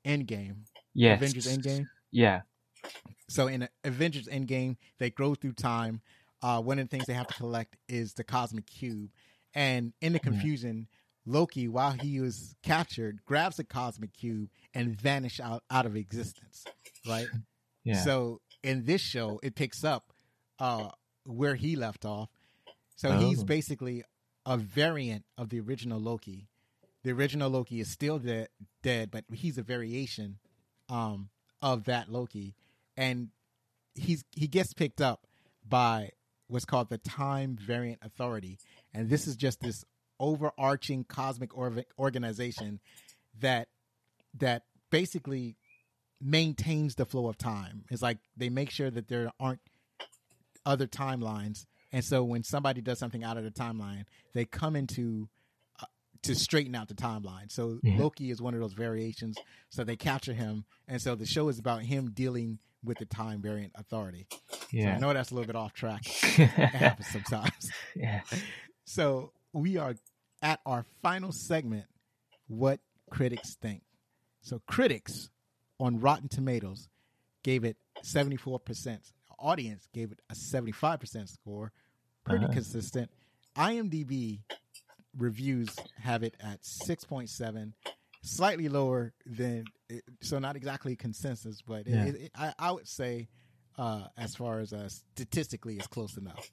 Endgame, 0.05 0.57
Yes. 0.93 1.19
Avengers 1.19 1.47
Endgame. 1.47 1.85
Yeah. 2.11 2.41
So 3.27 3.47
in 3.47 3.67
Avengers 3.83 4.27
Endgame, 4.27 4.77
they 4.99 5.09
grow 5.09 5.35
through 5.35 5.53
time. 5.53 6.01
Uh, 6.41 6.61
one 6.61 6.77
of 6.79 6.87
the 6.87 6.89
things 6.95 7.05
they 7.07 7.13
have 7.13 7.27
to 7.27 7.33
collect 7.33 7.75
is 7.87 8.13
the 8.13 8.23
cosmic 8.23 8.67
cube, 8.67 9.09
and 9.53 9.93
in 10.01 10.13
the 10.13 10.19
confusion, 10.19 10.87
Loki, 11.25 11.67
while 11.67 11.91
he 11.91 12.19
was 12.19 12.55
captured, 12.61 13.19
grabs 13.25 13.55
the 13.57 13.63
cosmic 13.63 14.13
cube 14.13 14.49
and 14.73 14.95
vanish 14.95 15.39
out 15.39 15.63
out 15.71 15.85
of 15.87 15.95
existence. 15.95 16.65
Right. 17.07 17.27
Yeah. 17.83 18.03
So 18.03 18.41
in 18.63 18.85
this 18.85 19.01
show, 19.01 19.39
it 19.41 19.55
picks 19.55 19.83
up 19.83 20.11
uh, 20.59 20.89
where 21.25 21.55
he 21.55 21.75
left 21.75 22.05
off. 22.05 22.29
So 22.95 23.11
he's 23.17 23.41
Oh. 23.41 23.45
basically 23.45 24.03
a 24.45 24.57
variant 24.57 25.25
of 25.37 25.49
the 25.49 25.59
original 25.59 25.99
Loki. 25.99 26.47
The 27.03 27.11
original 27.11 27.49
Loki 27.49 27.79
is 27.79 27.91
still 27.91 28.19
de- 28.19 28.47
dead, 28.83 29.09
but 29.11 29.23
he's 29.33 29.57
a 29.57 29.63
variation 29.63 30.37
um, 30.89 31.29
of 31.61 31.85
that 31.85 32.09
Loki, 32.11 32.55
and 32.97 33.29
he's 33.93 34.23
he 34.31 34.47
gets 34.47 34.73
picked 34.73 35.01
up 35.01 35.25
by 35.67 36.11
what's 36.47 36.65
called 36.65 36.89
the 36.89 36.97
Time 36.97 37.57
Variant 37.59 37.99
Authority, 38.03 38.59
and 38.93 39.09
this 39.09 39.27
is 39.27 39.35
just 39.35 39.61
this 39.61 39.83
overarching 40.19 41.03
cosmic 41.03 41.57
or- 41.57 41.83
organization 41.99 42.79
that 43.39 43.67
that 44.37 44.63
basically 44.89 45.57
maintains 46.21 46.95
the 46.95 47.05
flow 47.05 47.27
of 47.27 47.37
time. 47.37 47.83
It's 47.89 48.01
like 48.01 48.19
they 48.37 48.49
make 48.49 48.69
sure 48.69 48.89
that 48.89 49.07
there 49.07 49.31
aren't 49.39 49.61
other 50.65 50.87
timelines, 50.87 51.65
and 51.91 52.03
so 52.03 52.23
when 52.23 52.43
somebody 52.43 52.81
does 52.81 52.99
something 52.99 53.23
out 53.23 53.37
of 53.37 53.43
the 53.43 53.51
timeline, 53.51 54.05
they 54.33 54.45
come 54.45 54.75
into 54.75 55.29
to 56.25 56.35
straighten 56.35 56.75
out 56.75 56.87
the 56.87 56.93
timeline. 56.95 57.51
So 57.51 57.79
Yeah. 57.83 57.97
Loki 57.99 58.29
is 58.31 58.41
one 58.41 58.53
of 58.53 58.59
those 58.59 58.73
variations. 58.73 59.37
So 59.69 59.83
they 59.83 59.95
capture 59.95 60.33
him, 60.33 60.65
and 60.87 61.01
so 61.01 61.15
the 61.15 61.25
show 61.25 61.49
is 61.49 61.57
about 61.59 61.81
him 61.83 62.11
dealing 62.11 62.59
with 62.83 62.97
the 62.99 63.05
time 63.05 63.41
variant 63.41 63.73
authority. 63.75 64.27
So 64.71 64.77
I 64.95 64.97
know 64.99 65.11
that's 65.13 65.31
a 65.31 65.33
little 65.35 65.47
bit 65.47 65.55
off 65.55 65.73
track. 65.73 66.03
It 66.37 66.47
happens 66.49 67.07
sometimes. 67.07 67.71
yeah. 67.95 68.21
So 68.85 69.31
we 69.53 69.77
are 69.77 69.95
at 70.43 70.59
our 70.65 70.85
final 71.01 71.31
segment. 71.31 71.85
What 72.47 72.79
critics 73.09 73.55
think? 73.55 73.81
So 74.41 74.61
critics 74.67 75.29
on 75.79 75.99
Rotten 75.99 76.29
Tomatoes 76.29 76.87
gave 77.43 77.63
it 77.63 77.77
seventy 78.03 78.37
four 78.37 78.59
percent. 78.59 79.01
Audience 79.39 79.87
gave 79.93 80.11
it 80.11 80.19
a 80.29 80.35
seventy 80.35 80.71
five 80.71 80.99
percent 80.99 81.29
score. 81.29 81.71
Pretty 82.23 82.45
Uh-huh. 82.45 82.53
consistent. 82.53 83.09
IMDb 83.57 84.41
reviews 85.17 85.69
have 85.99 86.23
it 86.23 86.35
at 86.39 86.65
six 86.65 87.03
point 87.03 87.29
seven, 87.29 87.73
slightly 88.21 88.69
lower 88.69 89.13
than 89.25 89.65
so 90.21 90.39
not 90.39 90.55
exactly 90.55 90.95
consensus, 90.95 91.61
but 91.61 91.87
Yeah. 91.87 92.05
it, 92.05 92.15
it, 92.15 92.31
I, 92.35 92.53
I 92.57 92.71
would 92.71 92.87
say 92.87 93.27
uh, 93.77 94.07
as 94.17 94.35
far 94.35 94.59
as 94.59 94.73
uh, 94.73 94.87
statistically, 94.89 95.75
it's 95.77 95.87
close 95.87 96.17
enough. 96.17 96.49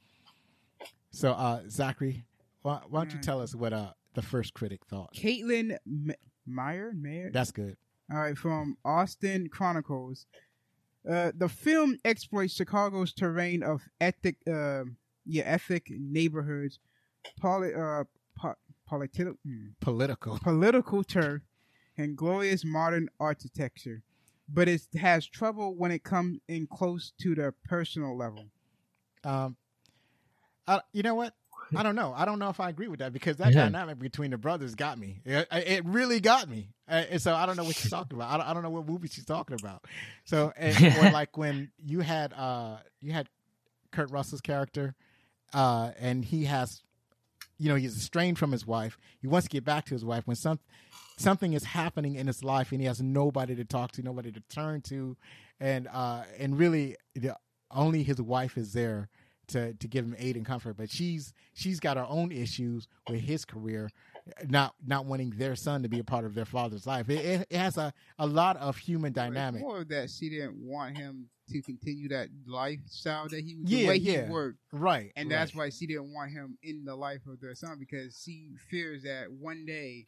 So, 1.10 1.32
uh, 1.32 1.62
Zachary, 1.68 2.24
why, 2.62 2.80
why 2.88 3.00
don't 3.04 3.12
you 3.12 3.20
tell 3.20 3.40
us 3.40 3.54
what 3.54 3.72
uh, 3.72 3.92
the 4.14 4.22
first 4.22 4.54
critic 4.54 4.80
thought? 4.86 5.14
Caitlin 5.14 5.76
M- 5.86 6.14
Meyer, 6.46 6.92
Mayer. 6.94 7.30
That's 7.32 7.52
good. 7.52 7.76
All 8.10 8.18
right, 8.18 8.36
from 8.36 8.76
Austin 8.84 9.48
Chronicles. 9.48 10.26
Uh, 11.08 11.32
the 11.36 11.48
film 11.48 11.98
exploits 12.04 12.54
Chicago's 12.54 13.12
terrain 13.12 13.62
of 13.62 13.82
ethic, 14.00 14.36
uh, 14.46 14.82
yeah, 15.26 15.42
ethic 15.44 15.86
neighborhoods, 15.90 16.78
poli- 17.40 17.74
uh, 17.74 18.04
po- 18.04 18.06
politi- 18.92 19.36
Political. 19.80 20.38
political 20.40 21.02
turf, 21.04 21.42
and 21.96 22.16
glorious 22.16 22.64
modern 22.64 23.08
architecture, 23.20 24.02
but 24.48 24.68
it 24.68 24.82
has 25.00 25.26
trouble 25.26 25.74
when 25.74 25.90
it 25.90 26.02
comes 26.04 26.38
in 26.48 26.66
close 26.66 27.12
to 27.20 27.34
the 27.34 27.54
personal 27.64 28.16
level. 28.16 28.46
Um, 29.24 29.56
I, 30.66 30.80
you 30.92 31.02
know 31.02 31.14
what? 31.14 31.34
I 31.74 31.82
don't 31.82 31.94
know. 31.96 32.12
I 32.14 32.24
don't 32.26 32.38
know 32.38 32.50
if 32.50 32.60
I 32.60 32.68
agree 32.68 32.88
with 32.88 32.98
that 33.00 33.12
because 33.14 33.38
that 33.38 33.52
Yeah. 33.54 33.64
dynamic 33.64 33.98
between 33.98 34.30
the 34.30 34.36
brothers 34.36 34.74
got 34.74 34.98
me. 34.98 35.20
It, 35.24 35.48
it 35.52 35.84
really 35.86 36.20
got 36.20 36.48
me. 36.48 36.68
Uh, 36.88 37.04
and 37.10 37.22
so 37.22 37.34
I 37.34 37.46
don't 37.46 37.56
know 37.56 37.64
what 37.64 37.76
she's 37.76 37.90
talking 37.90 38.18
about. 38.18 38.30
I 38.30 38.36
don't, 38.36 38.46
I 38.48 38.52
don't 38.54 38.62
know 38.62 38.70
what 38.70 38.86
movie 38.86 39.08
she's 39.08 39.24
talking 39.24 39.56
about. 39.58 39.84
So, 40.24 40.52
and, 40.56 40.76
or 40.98 41.10
like 41.10 41.36
when 41.38 41.70
you 41.82 42.00
had 42.00 42.32
uh 42.34 42.76
you 43.00 43.12
had 43.12 43.28
Kurt 43.90 44.10
Russell's 44.10 44.40
character, 44.42 44.94
uh, 45.54 45.92
and 45.98 46.24
he 46.24 46.44
has, 46.44 46.82
you 47.62 47.68
know, 47.68 47.76
he's 47.76 47.96
estranged 47.96 48.40
from 48.40 48.50
his 48.50 48.66
wife. 48.66 48.98
He 49.20 49.28
wants 49.28 49.46
to 49.46 49.50
get 49.50 49.64
back 49.64 49.84
to 49.84 49.94
his 49.94 50.04
wife 50.04 50.26
when 50.26 50.34
some 50.34 50.58
something 51.16 51.52
is 51.52 51.62
happening 51.62 52.16
in 52.16 52.26
his 52.26 52.42
life 52.42 52.72
and 52.72 52.80
he 52.80 52.88
has 52.88 53.00
nobody 53.00 53.54
to 53.54 53.64
talk 53.64 53.92
to, 53.92 54.02
nobody 54.02 54.32
to 54.32 54.40
turn 54.40 54.80
to, 54.82 55.16
and 55.60 55.86
uh, 55.92 56.24
and 56.40 56.58
really 56.58 56.96
the, 57.14 57.36
only 57.70 58.02
his 58.02 58.20
wife 58.20 58.58
is 58.58 58.72
there 58.72 59.08
to 59.46 59.74
to 59.74 59.86
give 59.86 60.04
him 60.04 60.16
aid 60.18 60.36
and 60.36 60.44
comfort. 60.44 60.76
But 60.76 60.90
she's 60.90 61.32
she's 61.54 61.78
got 61.78 61.96
her 61.96 62.06
own 62.08 62.32
issues 62.32 62.88
with 63.08 63.20
his 63.20 63.44
career, 63.44 63.90
not 64.48 64.74
not 64.86 65.06
wanting 65.06 65.30
their 65.30 65.56
son 65.56 65.82
to 65.82 65.88
be 65.88 65.98
a 65.98 66.04
part 66.04 66.24
of 66.24 66.34
their 66.34 66.44
father's 66.44 66.86
life. 66.86 67.08
It, 67.08 67.24
it, 67.24 67.46
it 67.50 67.56
has 67.56 67.76
a, 67.76 67.92
a 68.18 68.26
lot 68.26 68.56
of 68.56 68.76
human 68.76 69.12
dynamic. 69.12 69.60
More 69.62 69.80
of 69.80 69.88
that 69.88 70.10
she 70.10 70.30
didn't 70.30 70.56
want 70.56 70.96
him 70.96 71.28
to 71.50 71.60
continue 71.62 72.08
that 72.08 72.28
lifestyle 72.46 73.28
that 73.28 73.40
he 73.44 73.56
was 73.56 73.70
Yeah, 73.70 73.78
the 73.80 73.88
way 73.88 73.96
yeah. 73.96 74.24
he 74.26 74.30
worked. 74.30 74.58
Right, 74.72 75.12
And 75.16 75.28
right. 75.28 75.36
that's 75.36 75.54
why 75.54 75.70
she 75.70 75.86
didn't 75.86 76.12
want 76.14 76.30
him 76.30 76.56
in 76.62 76.84
the 76.84 76.94
life 76.94 77.26
of 77.26 77.40
their 77.40 77.54
son 77.54 77.76
because 77.78 78.20
she 78.24 78.52
fears 78.70 79.02
that 79.02 79.26
one 79.30 79.66
day 79.66 80.06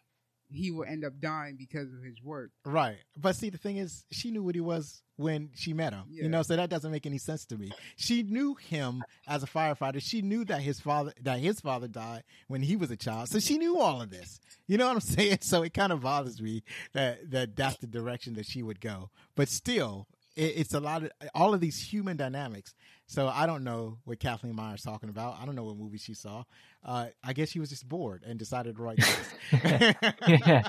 he 0.55 0.70
will 0.70 0.85
end 0.85 1.05
up 1.05 1.18
dying 1.20 1.56
because 1.56 1.93
of 1.93 2.02
his 2.02 2.22
work. 2.22 2.51
Right. 2.64 2.98
But 3.16 3.36
see, 3.36 3.51
the 3.51 3.59
thing 3.59 3.76
is, 3.76 4.05
she 4.10 4.31
knew 4.31 4.43
what 4.43 4.55
he 4.55 4.60
was 4.60 5.02
when 5.16 5.51
she 5.55 5.72
met 5.72 5.93
him. 5.93 6.05
Yeah. 6.10 6.24
You 6.24 6.28
know, 6.28 6.43
so 6.43 6.56
that 6.56 6.70
doesn't 6.70 6.90
make 6.90 7.06
any 7.06 7.18
sense 7.18 7.44
to 7.47 7.56
me. 7.56 7.72
She 7.97 8.22
knew 8.22 8.55
him 8.55 9.02
as 9.26 9.43
a 9.43 9.47
firefighter. 9.47 10.01
She 10.02 10.22
knew 10.22 10.44
that 10.47 10.60
his 10.60 10.81
father 10.81 11.12
that 11.22 11.40
his 11.40 11.60
father 11.60 11.89
died 11.89 12.24
when 12.48 12.62
he 12.62 12.76
was 12.76 12.90
a 12.90 12.97
child. 12.97 13.28
So 13.28 13.39
she 13.39 13.59
knew 13.59 13.78
all 13.78 14.01
of 14.01 14.10
this. 14.10 14.40
You 14.66 14.78
know 14.78 14.86
what 14.86 14.94
I'm 14.94 15.01
saying? 15.01 15.39
So 15.43 15.62
it 15.62 15.74
kind 15.74 15.93
of 15.93 16.02
bothers 16.02 16.40
me 16.40 16.62
that 16.93 17.31
that 17.31 17.56
that's 17.56 17.78
the 17.78 17.86
direction 17.86 18.35
that 18.35 18.47
she 18.47 18.62
would 18.62 18.81
go. 18.81 19.10
But 19.36 19.48
still, 19.48 20.06
it, 20.36 20.55
it's 20.56 20.74
a 20.74 20.81
lot 20.81 21.05
of 21.05 21.10
all 21.35 21.55
of 21.55 21.60
these 21.60 21.81
human 21.81 22.16
dynamics. 22.16 22.74
So 23.06 23.28
I 23.28 23.47
don't 23.47 23.64
know 23.64 23.98
what 24.05 24.18
Kathleen 24.18 24.56
Meyer's 24.56 24.82
talking 24.82 25.10
about. 25.10 25.39
I 25.40 25.44
don't 25.44 25.55
know 25.55 25.64
what 25.64 25.76
movie 25.76 25.98
she 25.98 26.14
saw. 26.14 26.44
Uh, 26.85 27.06
I 27.23 27.32
guess 27.32 27.51
she 27.51 27.61
was 27.61 27.70
just 27.70 27.89
bored 27.89 28.23
and 28.27 28.39
decided 28.39 28.77
to 28.77 28.82
write 28.82 28.98
this. 28.98 29.35
yeah. 30.28 30.69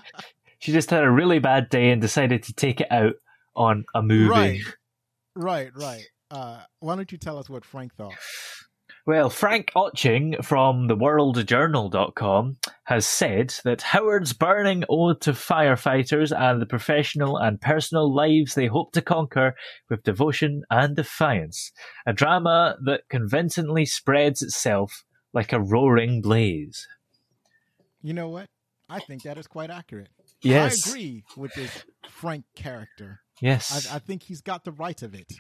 She 0.60 0.72
just 0.72 0.90
had 0.90 1.04
a 1.04 1.12
really 1.12 1.40
bad 1.40 1.70
day 1.70 1.92
and 1.92 2.02
decided 2.02 2.44
to 2.44 2.54
take 2.54 2.82
it 2.82 2.92
out 2.92 3.16
on 3.56 3.86
a 3.94 4.02
movie. 4.02 4.30
Right. 4.30 4.62
Right, 5.38 5.70
right. 5.76 6.06
Uh, 6.32 6.62
why 6.80 6.96
don't 6.96 7.12
you 7.12 7.18
tell 7.18 7.38
us 7.38 7.50
what 7.50 7.66
Frank 7.66 7.94
thought? 7.94 8.14
Well, 9.06 9.30
Frank 9.30 9.72
Ochieng 9.76 10.44
from 10.44 10.88
theworldjournal.com 10.88 12.58
has 12.86 13.06
said 13.06 13.54
that 13.64 13.84
Howard's 13.84 14.34
burning 14.34 14.84
ode 14.90 15.22
to 15.22 15.34
firefighters 15.34 16.36
and 16.36 16.60
the 16.60 16.66
professional 16.66 17.38
and 17.38 17.62
personal 17.62 18.12
lives 18.12 18.56
they 18.56 18.66
hope 18.66 18.94
to 18.94 19.02
conquer 19.04 19.54
with 19.92 20.04
devotion 20.04 20.64
and 20.72 20.96
defiance. 20.96 21.72
A 22.08 22.14
drama 22.14 22.78
that 22.86 23.02
convincingly 23.10 23.86
spreads 23.86 24.42
itself 24.42 25.04
like 25.36 25.54
a 25.54 25.60
roaring 25.60 26.22
blaze. 26.22 26.88
You 28.02 28.14
know 28.14 28.30
what? 28.30 28.50
I 28.90 29.00
think 29.00 29.24
that 29.24 29.38
is 29.38 29.48
quite 29.48 29.70
accurate. 29.70 30.10
Yes. 30.42 30.88
I 30.88 30.92
agree 30.92 31.24
with 31.36 31.54
this 31.54 31.84
Frank 32.10 32.46
character. 32.56 33.20
Yes. 33.42 33.92
I, 33.92 33.98
I 33.98 34.00
think 34.00 34.24
he's 34.24 34.42
got 34.42 34.64
the 34.64 34.72
right 34.72 35.00
of 35.04 35.14
it. 35.14 35.32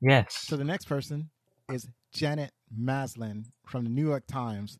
yes. 0.00 0.34
So 0.46 0.56
the 0.56 0.64
next 0.64 0.86
person 0.86 1.30
is 1.70 1.88
Janet 2.12 2.52
Maslin 2.76 3.46
from 3.66 3.84
the 3.84 3.90
New 3.90 4.06
York 4.06 4.26
Times. 4.26 4.78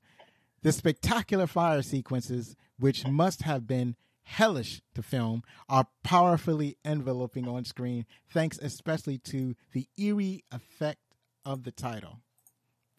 The 0.63 0.73
spectacular 0.73 1.47
fire 1.47 1.83
sequences, 1.83 2.57
which 2.79 3.07
must 3.07 3.43
have 3.43 3.67
been 3.67 3.97
hellish 4.23 4.81
to 4.95 5.03
film, 5.03 5.43
are 5.69 5.89
powerfully 6.03 6.79
enveloping 6.85 7.47
on 7.47 7.65
screen, 7.67 8.07
thanks 8.31 8.59
especially 8.59 9.19
to 9.19 9.55
the 9.73 9.87
eerie 9.99 10.45
effect 10.51 11.01
of 11.45 11.65
the 11.65 11.73
title. 11.73 12.21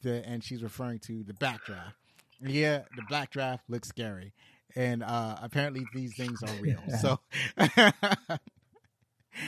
And 0.06 0.44
she's 0.44 0.64
referring 0.64 0.99
to 0.99 1.23
the 1.23 1.34
backdraft. 1.34 1.94
Yeah, 2.41 2.84
the 2.95 3.03
backdraft 3.11 3.60
looks 3.68 3.88
scary. 3.88 4.34
And 4.76 5.03
uh, 5.03 5.38
apparently 5.41 5.86
these 5.94 6.15
things 6.15 6.44
are 6.44 6.61
real. 6.61 6.80
So, 7.02 7.19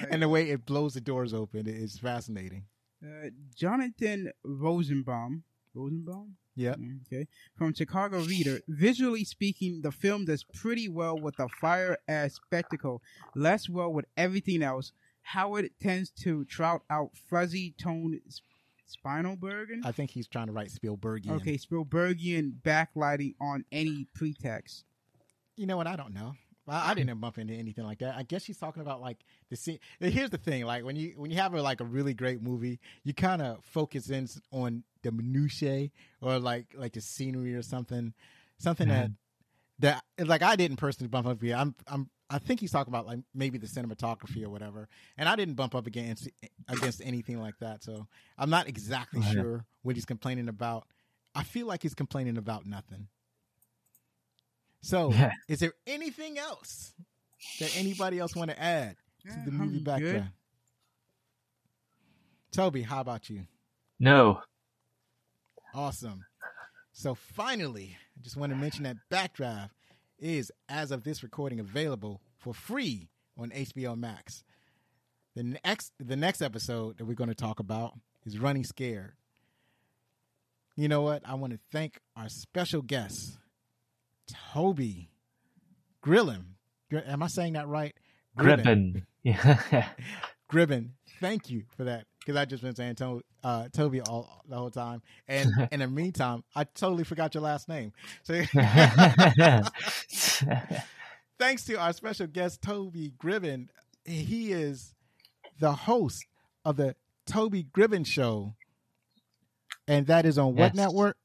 and 0.10 0.22
the 0.22 0.30
way 0.30 0.50
it 0.50 0.66
blows 0.66 0.94
the 0.94 1.02
doors 1.02 1.34
open 1.34 1.68
is 1.68 1.98
fascinating. 1.98 2.64
Uh, 3.04 3.30
Jonathan 3.56 4.32
Rosenbaum. 4.44 5.44
Rosenbaum? 5.74 6.36
Yeah. 6.56 6.76
Okay. 7.06 7.28
From 7.56 7.74
Chicago 7.74 8.20
Reader. 8.22 8.62
Visually 8.68 9.24
speaking, 9.24 9.82
the 9.82 9.92
film 9.92 10.26
does 10.26 10.44
pretty 10.44 10.90
well 10.90 11.18
with 11.18 11.36
the 11.38 11.48
fire 11.62 11.98
as 12.08 12.34
spectacle, 12.34 13.02
less 13.36 13.70
well 13.70 13.94
with 13.94 14.06
everything 14.18 14.64
else. 14.64 14.92
Howard 15.22 15.70
tends 15.80 16.10
to 16.10 16.46
trout 16.46 16.82
out 16.90 17.12
fuzzy 17.30 17.76
toned 17.78 18.22
Spinalbergen. 18.88 19.82
I 19.84 19.92
think 19.92 20.12
he's 20.12 20.28
trying 20.28 20.48
to 20.48 20.54
write 20.54 20.70
Spielbergian. 20.70 21.32
Okay, 21.32 21.58
Spielbergian 21.58 22.54
backlighting 22.62 23.36
on 23.40 23.66
any 23.72 24.08
pretext. 24.14 24.86
You 25.56 25.66
know 25.66 25.78
what? 25.78 25.88
I 25.88 25.96
don't 25.96 26.14
know. 26.14 26.34
I, 26.68 26.92
I 26.92 26.94
didn't 26.94 27.20
bump 27.20 27.38
into 27.38 27.54
anything 27.54 27.86
like 27.86 28.00
that. 28.00 28.16
I 28.16 28.24
guess 28.24 28.44
she's 28.44 28.58
talking 28.58 28.82
about 28.82 29.02
like 29.02 29.18
the 29.50 29.56
scene. 29.56 29.80
Here's 30.00 30.30
the 30.30 30.38
thing: 30.38 30.66
like 30.66 30.84
when 30.84 30.96
you 30.96 31.14
when 31.16 31.32
you 31.32 31.38
have 31.38 31.54
a, 31.54 31.62
like 31.62 31.82
a 31.82 31.86
really 31.86 32.14
great 32.14 32.42
movie, 32.42 32.80
you 33.04 33.14
kind 33.14 33.42
of 33.42 33.64
focus 33.64 34.10
in 34.10 34.28
on 34.52 34.84
the 35.04 35.12
minutiae 35.12 35.90
or 36.22 36.40
like 36.40 36.74
like 36.76 36.94
the 36.94 37.02
scenery 37.02 37.56
or 37.56 37.62
something, 37.62 38.14
something 38.58 38.90
that 38.90 39.10
mm-hmm. 39.10 39.92
that 40.18 40.28
like 40.28 40.42
I 40.42 40.56
didn't 40.56 40.78
personally 40.78 41.10
bump 41.10 41.28
up 41.28 41.42
here. 41.42 41.56
I'm 41.56 41.76
I'm 41.88 42.10
I 42.30 42.40
think 42.40 42.60
he's 42.60 42.72
talking 42.72 42.94
about 42.94 43.06
like 43.06 43.20
maybe 43.34 43.58
the 43.58 43.68
cinematography 43.68 44.44
or 44.44 44.50
whatever, 44.50 44.90
and 45.18 45.30
I 45.30 45.36
didn't 45.36 45.54
bump 45.56 45.74
up 45.76 45.88
against 45.88 46.28
against 46.68 47.02
anything 47.04 47.40
like 47.40 47.58
that. 47.60 47.84
So 47.84 48.08
I'm 48.38 48.50
not 48.50 48.68
exactly 48.68 49.22
Right. 49.22 49.34
sure 49.34 49.66
what 49.84 49.96
he's 49.96 50.06
complaining 50.06 50.50
about. 50.50 50.88
I 51.34 51.44
feel 51.44 51.68
like 51.68 51.84
he's 51.84 51.94
complaining 51.94 52.38
about 52.38 52.66
nothing. 52.66 53.08
So, 54.82 55.12
Yeah. 55.12 55.32
is 55.48 55.60
there 55.60 55.74
anything 55.86 56.38
else 56.38 56.94
that 57.60 57.76
anybody 57.76 58.20
else 58.20 58.36
want 58.36 58.52
to 58.52 58.62
add 58.62 58.98
to 59.24 59.28
Yeah, 59.30 59.46
the 59.46 59.52
movie 59.52 59.78
I'm 59.78 59.84
background? 59.84 60.24
good. 60.24 60.32
Toby, 62.52 62.82
how 62.84 63.02
about 63.02 63.30
you? 63.30 63.46
No. 64.00 64.42
Awesome. 65.74 66.26
So 66.94 67.14
finally, 67.14 67.96
I 68.18 68.22
just 68.24 68.36
want 68.38 68.52
to 68.52 68.56
mention 68.58 68.84
that 68.84 68.98
Backdraft 69.12 69.72
is, 70.20 70.52
as 70.70 70.92
of 70.92 71.04
this 71.04 71.24
recording, 71.24 71.60
available 71.60 72.22
for 72.38 72.54
free 72.54 73.10
on 73.38 73.50
HBO 73.52 73.98
Max. 73.98 74.44
The 75.36 75.44
next, 75.64 75.94
the 76.00 76.16
next 76.16 76.42
episode 76.42 76.98
that 76.98 77.06
we're 77.06 77.14
going 77.14 77.30
to 77.30 77.36
talk 77.36 77.60
about 77.60 77.94
is 78.26 78.40
Running 78.40 78.64
Scared. 78.64 79.14
You 80.76 80.88
know 80.88 81.02
what? 81.02 81.22
I 81.26 81.36
want 81.36 81.54
to 81.54 81.60
thank 81.72 82.00
our 82.16 82.30
special 82.30 82.82
guest, 82.82 83.38
Toby 84.54 85.10
Grillim. 86.04 86.44
Gr- 86.90 87.00
Am 87.06 87.22
I 87.24 87.28
saying 87.28 87.54
that 87.54 87.68
right? 87.68 87.96
Yeah. 89.24 89.90
Gribben, 90.52 90.90
thank 91.20 91.50
you 91.50 91.64
for 91.76 91.84
that 91.84 92.06
because 92.28 92.38
I 92.38 92.44
just 92.44 92.62
been 92.62 92.76
saying 92.76 92.96
to, 92.96 93.22
uh, 93.42 93.70
Toby 93.72 94.02
all 94.02 94.44
the 94.50 94.58
whole 94.58 94.70
time, 94.70 95.02
and 95.30 95.50
in 95.72 95.80
the 95.80 95.88
meantime, 95.88 96.44
I 96.54 96.66
totally 96.66 97.06
forgot 97.06 97.34
your 97.34 97.44
last 97.44 97.70
name. 97.70 97.94
So, 98.24 98.34
thanks 101.40 101.64
to 101.66 101.76
our 101.76 101.94
special 101.94 102.28
guest 102.28 102.62
Toby 102.62 103.14
Gribben, 103.18 103.70
he 104.04 104.52
is 104.52 104.94
the 105.58 105.72
host 105.72 106.26
of 106.66 106.76
the 106.76 106.98
Toby 107.26 107.64
Gribben 107.64 108.06
Show, 108.06 108.56
and 109.88 110.06
that 110.08 110.26
is 110.26 110.38
on 110.38 110.58
what 110.58 110.76
network? 110.76 111.16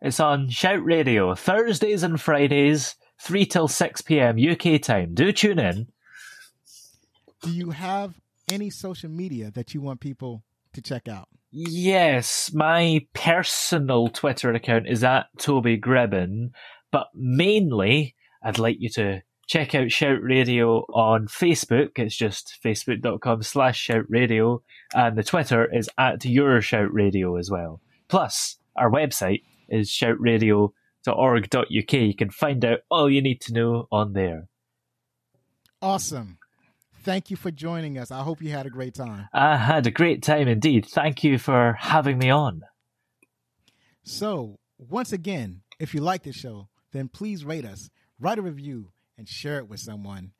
it's 0.00 0.20
on 0.20 0.48
Shout 0.48 0.84
Radio, 0.84 1.34
Thursdays 1.34 2.04
and 2.04 2.20
Fridays, 2.20 2.94
3 3.20 3.46
till 3.46 3.66
6 3.66 4.00
p.m. 4.02 4.38
UK 4.38 4.80
time. 4.80 5.12
Do 5.12 5.32
tune 5.32 5.58
in. 5.58 5.88
Do 7.42 7.50
you 7.50 7.70
have 7.70 8.14
any 8.50 8.70
social 8.70 9.10
media 9.10 9.50
that 9.52 9.74
you 9.74 9.80
want 9.80 10.00
people 10.00 10.44
to 10.72 10.82
check 10.82 11.08
out? 11.08 11.28
Yes, 11.52 12.52
my 12.54 13.06
personal 13.12 14.08
Twitter 14.08 14.52
account 14.52 14.86
is 14.88 15.02
at 15.02 15.26
Toby 15.38 15.78
Gribben, 15.78 16.50
but 16.92 17.08
mainly 17.14 18.14
I'd 18.42 18.58
like 18.58 18.76
you 18.78 18.88
to 18.90 19.22
check 19.48 19.74
out 19.74 19.90
Shout 19.90 20.22
Radio 20.22 20.84
on 20.94 21.26
Facebook. 21.26 21.90
It's 21.96 22.16
just 22.16 22.58
facebook.com 22.64 23.42
slash 23.42 23.78
shout 23.78 24.04
radio, 24.08 24.62
and 24.94 25.18
the 25.18 25.24
Twitter 25.24 25.68
is 25.74 25.90
at 25.98 26.24
your 26.24 26.60
shout 26.60 26.92
radio 26.92 27.36
as 27.36 27.50
well. 27.50 27.80
Plus, 28.08 28.56
our 28.76 28.90
website 28.90 29.42
is 29.68 29.90
shoutradio.org.uk. 29.90 31.92
You 31.92 32.14
can 32.14 32.30
find 32.30 32.64
out 32.64 32.78
all 32.90 33.10
you 33.10 33.22
need 33.22 33.40
to 33.42 33.52
know 33.52 33.88
on 33.90 34.12
there. 34.12 34.46
Awesome. 35.82 36.38
Thank 37.02 37.30
you 37.30 37.36
for 37.36 37.50
joining 37.50 37.98
us. 37.98 38.10
I 38.10 38.22
hope 38.22 38.42
you 38.42 38.50
had 38.50 38.66
a 38.66 38.70
great 38.70 38.94
time. 38.94 39.28
I 39.32 39.56
had 39.56 39.86
a 39.86 39.90
great 39.90 40.22
time 40.22 40.48
indeed. 40.48 40.86
Thank 40.86 41.24
you 41.24 41.38
for 41.38 41.76
having 41.78 42.18
me 42.18 42.30
on. 42.30 42.62
So, 44.02 44.58
once 44.78 45.12
again, 45.12 45.62
if 45.78 45.94
you 45.94 46.00
like 46.00 46.22
this 46.22 46.36
show, 46.36 46.68
then 46.92 47.08
please 47.08 47.44
rate 47.44 47.64
us, 47.64 47.90
write 48.18 48.38
a 48.38 48.42
review, 48.42 48.92
and 49.16 49.28
share 49.28 49.58
it 49.58 49.68
with 49.68 49.80
someone. 49.80 50.32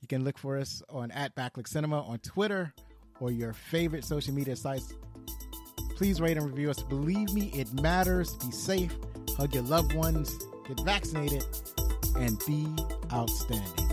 You 0.00 0.08
can 0.08 0.24
look 0.24 0.38
for 0.38 0.58
us 0.58 0.82
on 0.88 1.10
at 1.12 1.34
Backlook 1.34 1.66
Cinema 1.66 2.02
on 2.02 2.18
Twitter 2.18 2.74
or 3.20 3.30
your 3.30 3.52
favorite 3.52 4.04
social 4.04 4.34
media 4.34 4.56
sites. 4.56 4.92
Please 5.96 6.20
rate 6.20 6.36
and 6.36 6.46
review 6.46 6.70
us. 6.70 6.82
Believe 6.82 7.32
me, 7.32 7.50
it 7.54 7.72
matters. 7.80 8.36
Be 8.36 8.50
safe, 8.50 8.94
hug 9.36 9.54
your 9.54 9.62
loved 9.62 9.94
ones, 9.94 10.36
get 10.66 10.78
vaccinated, 10.80 11.44
and 12.16 12.38
be 12.46 12.68
outstanding. 13.12 13.83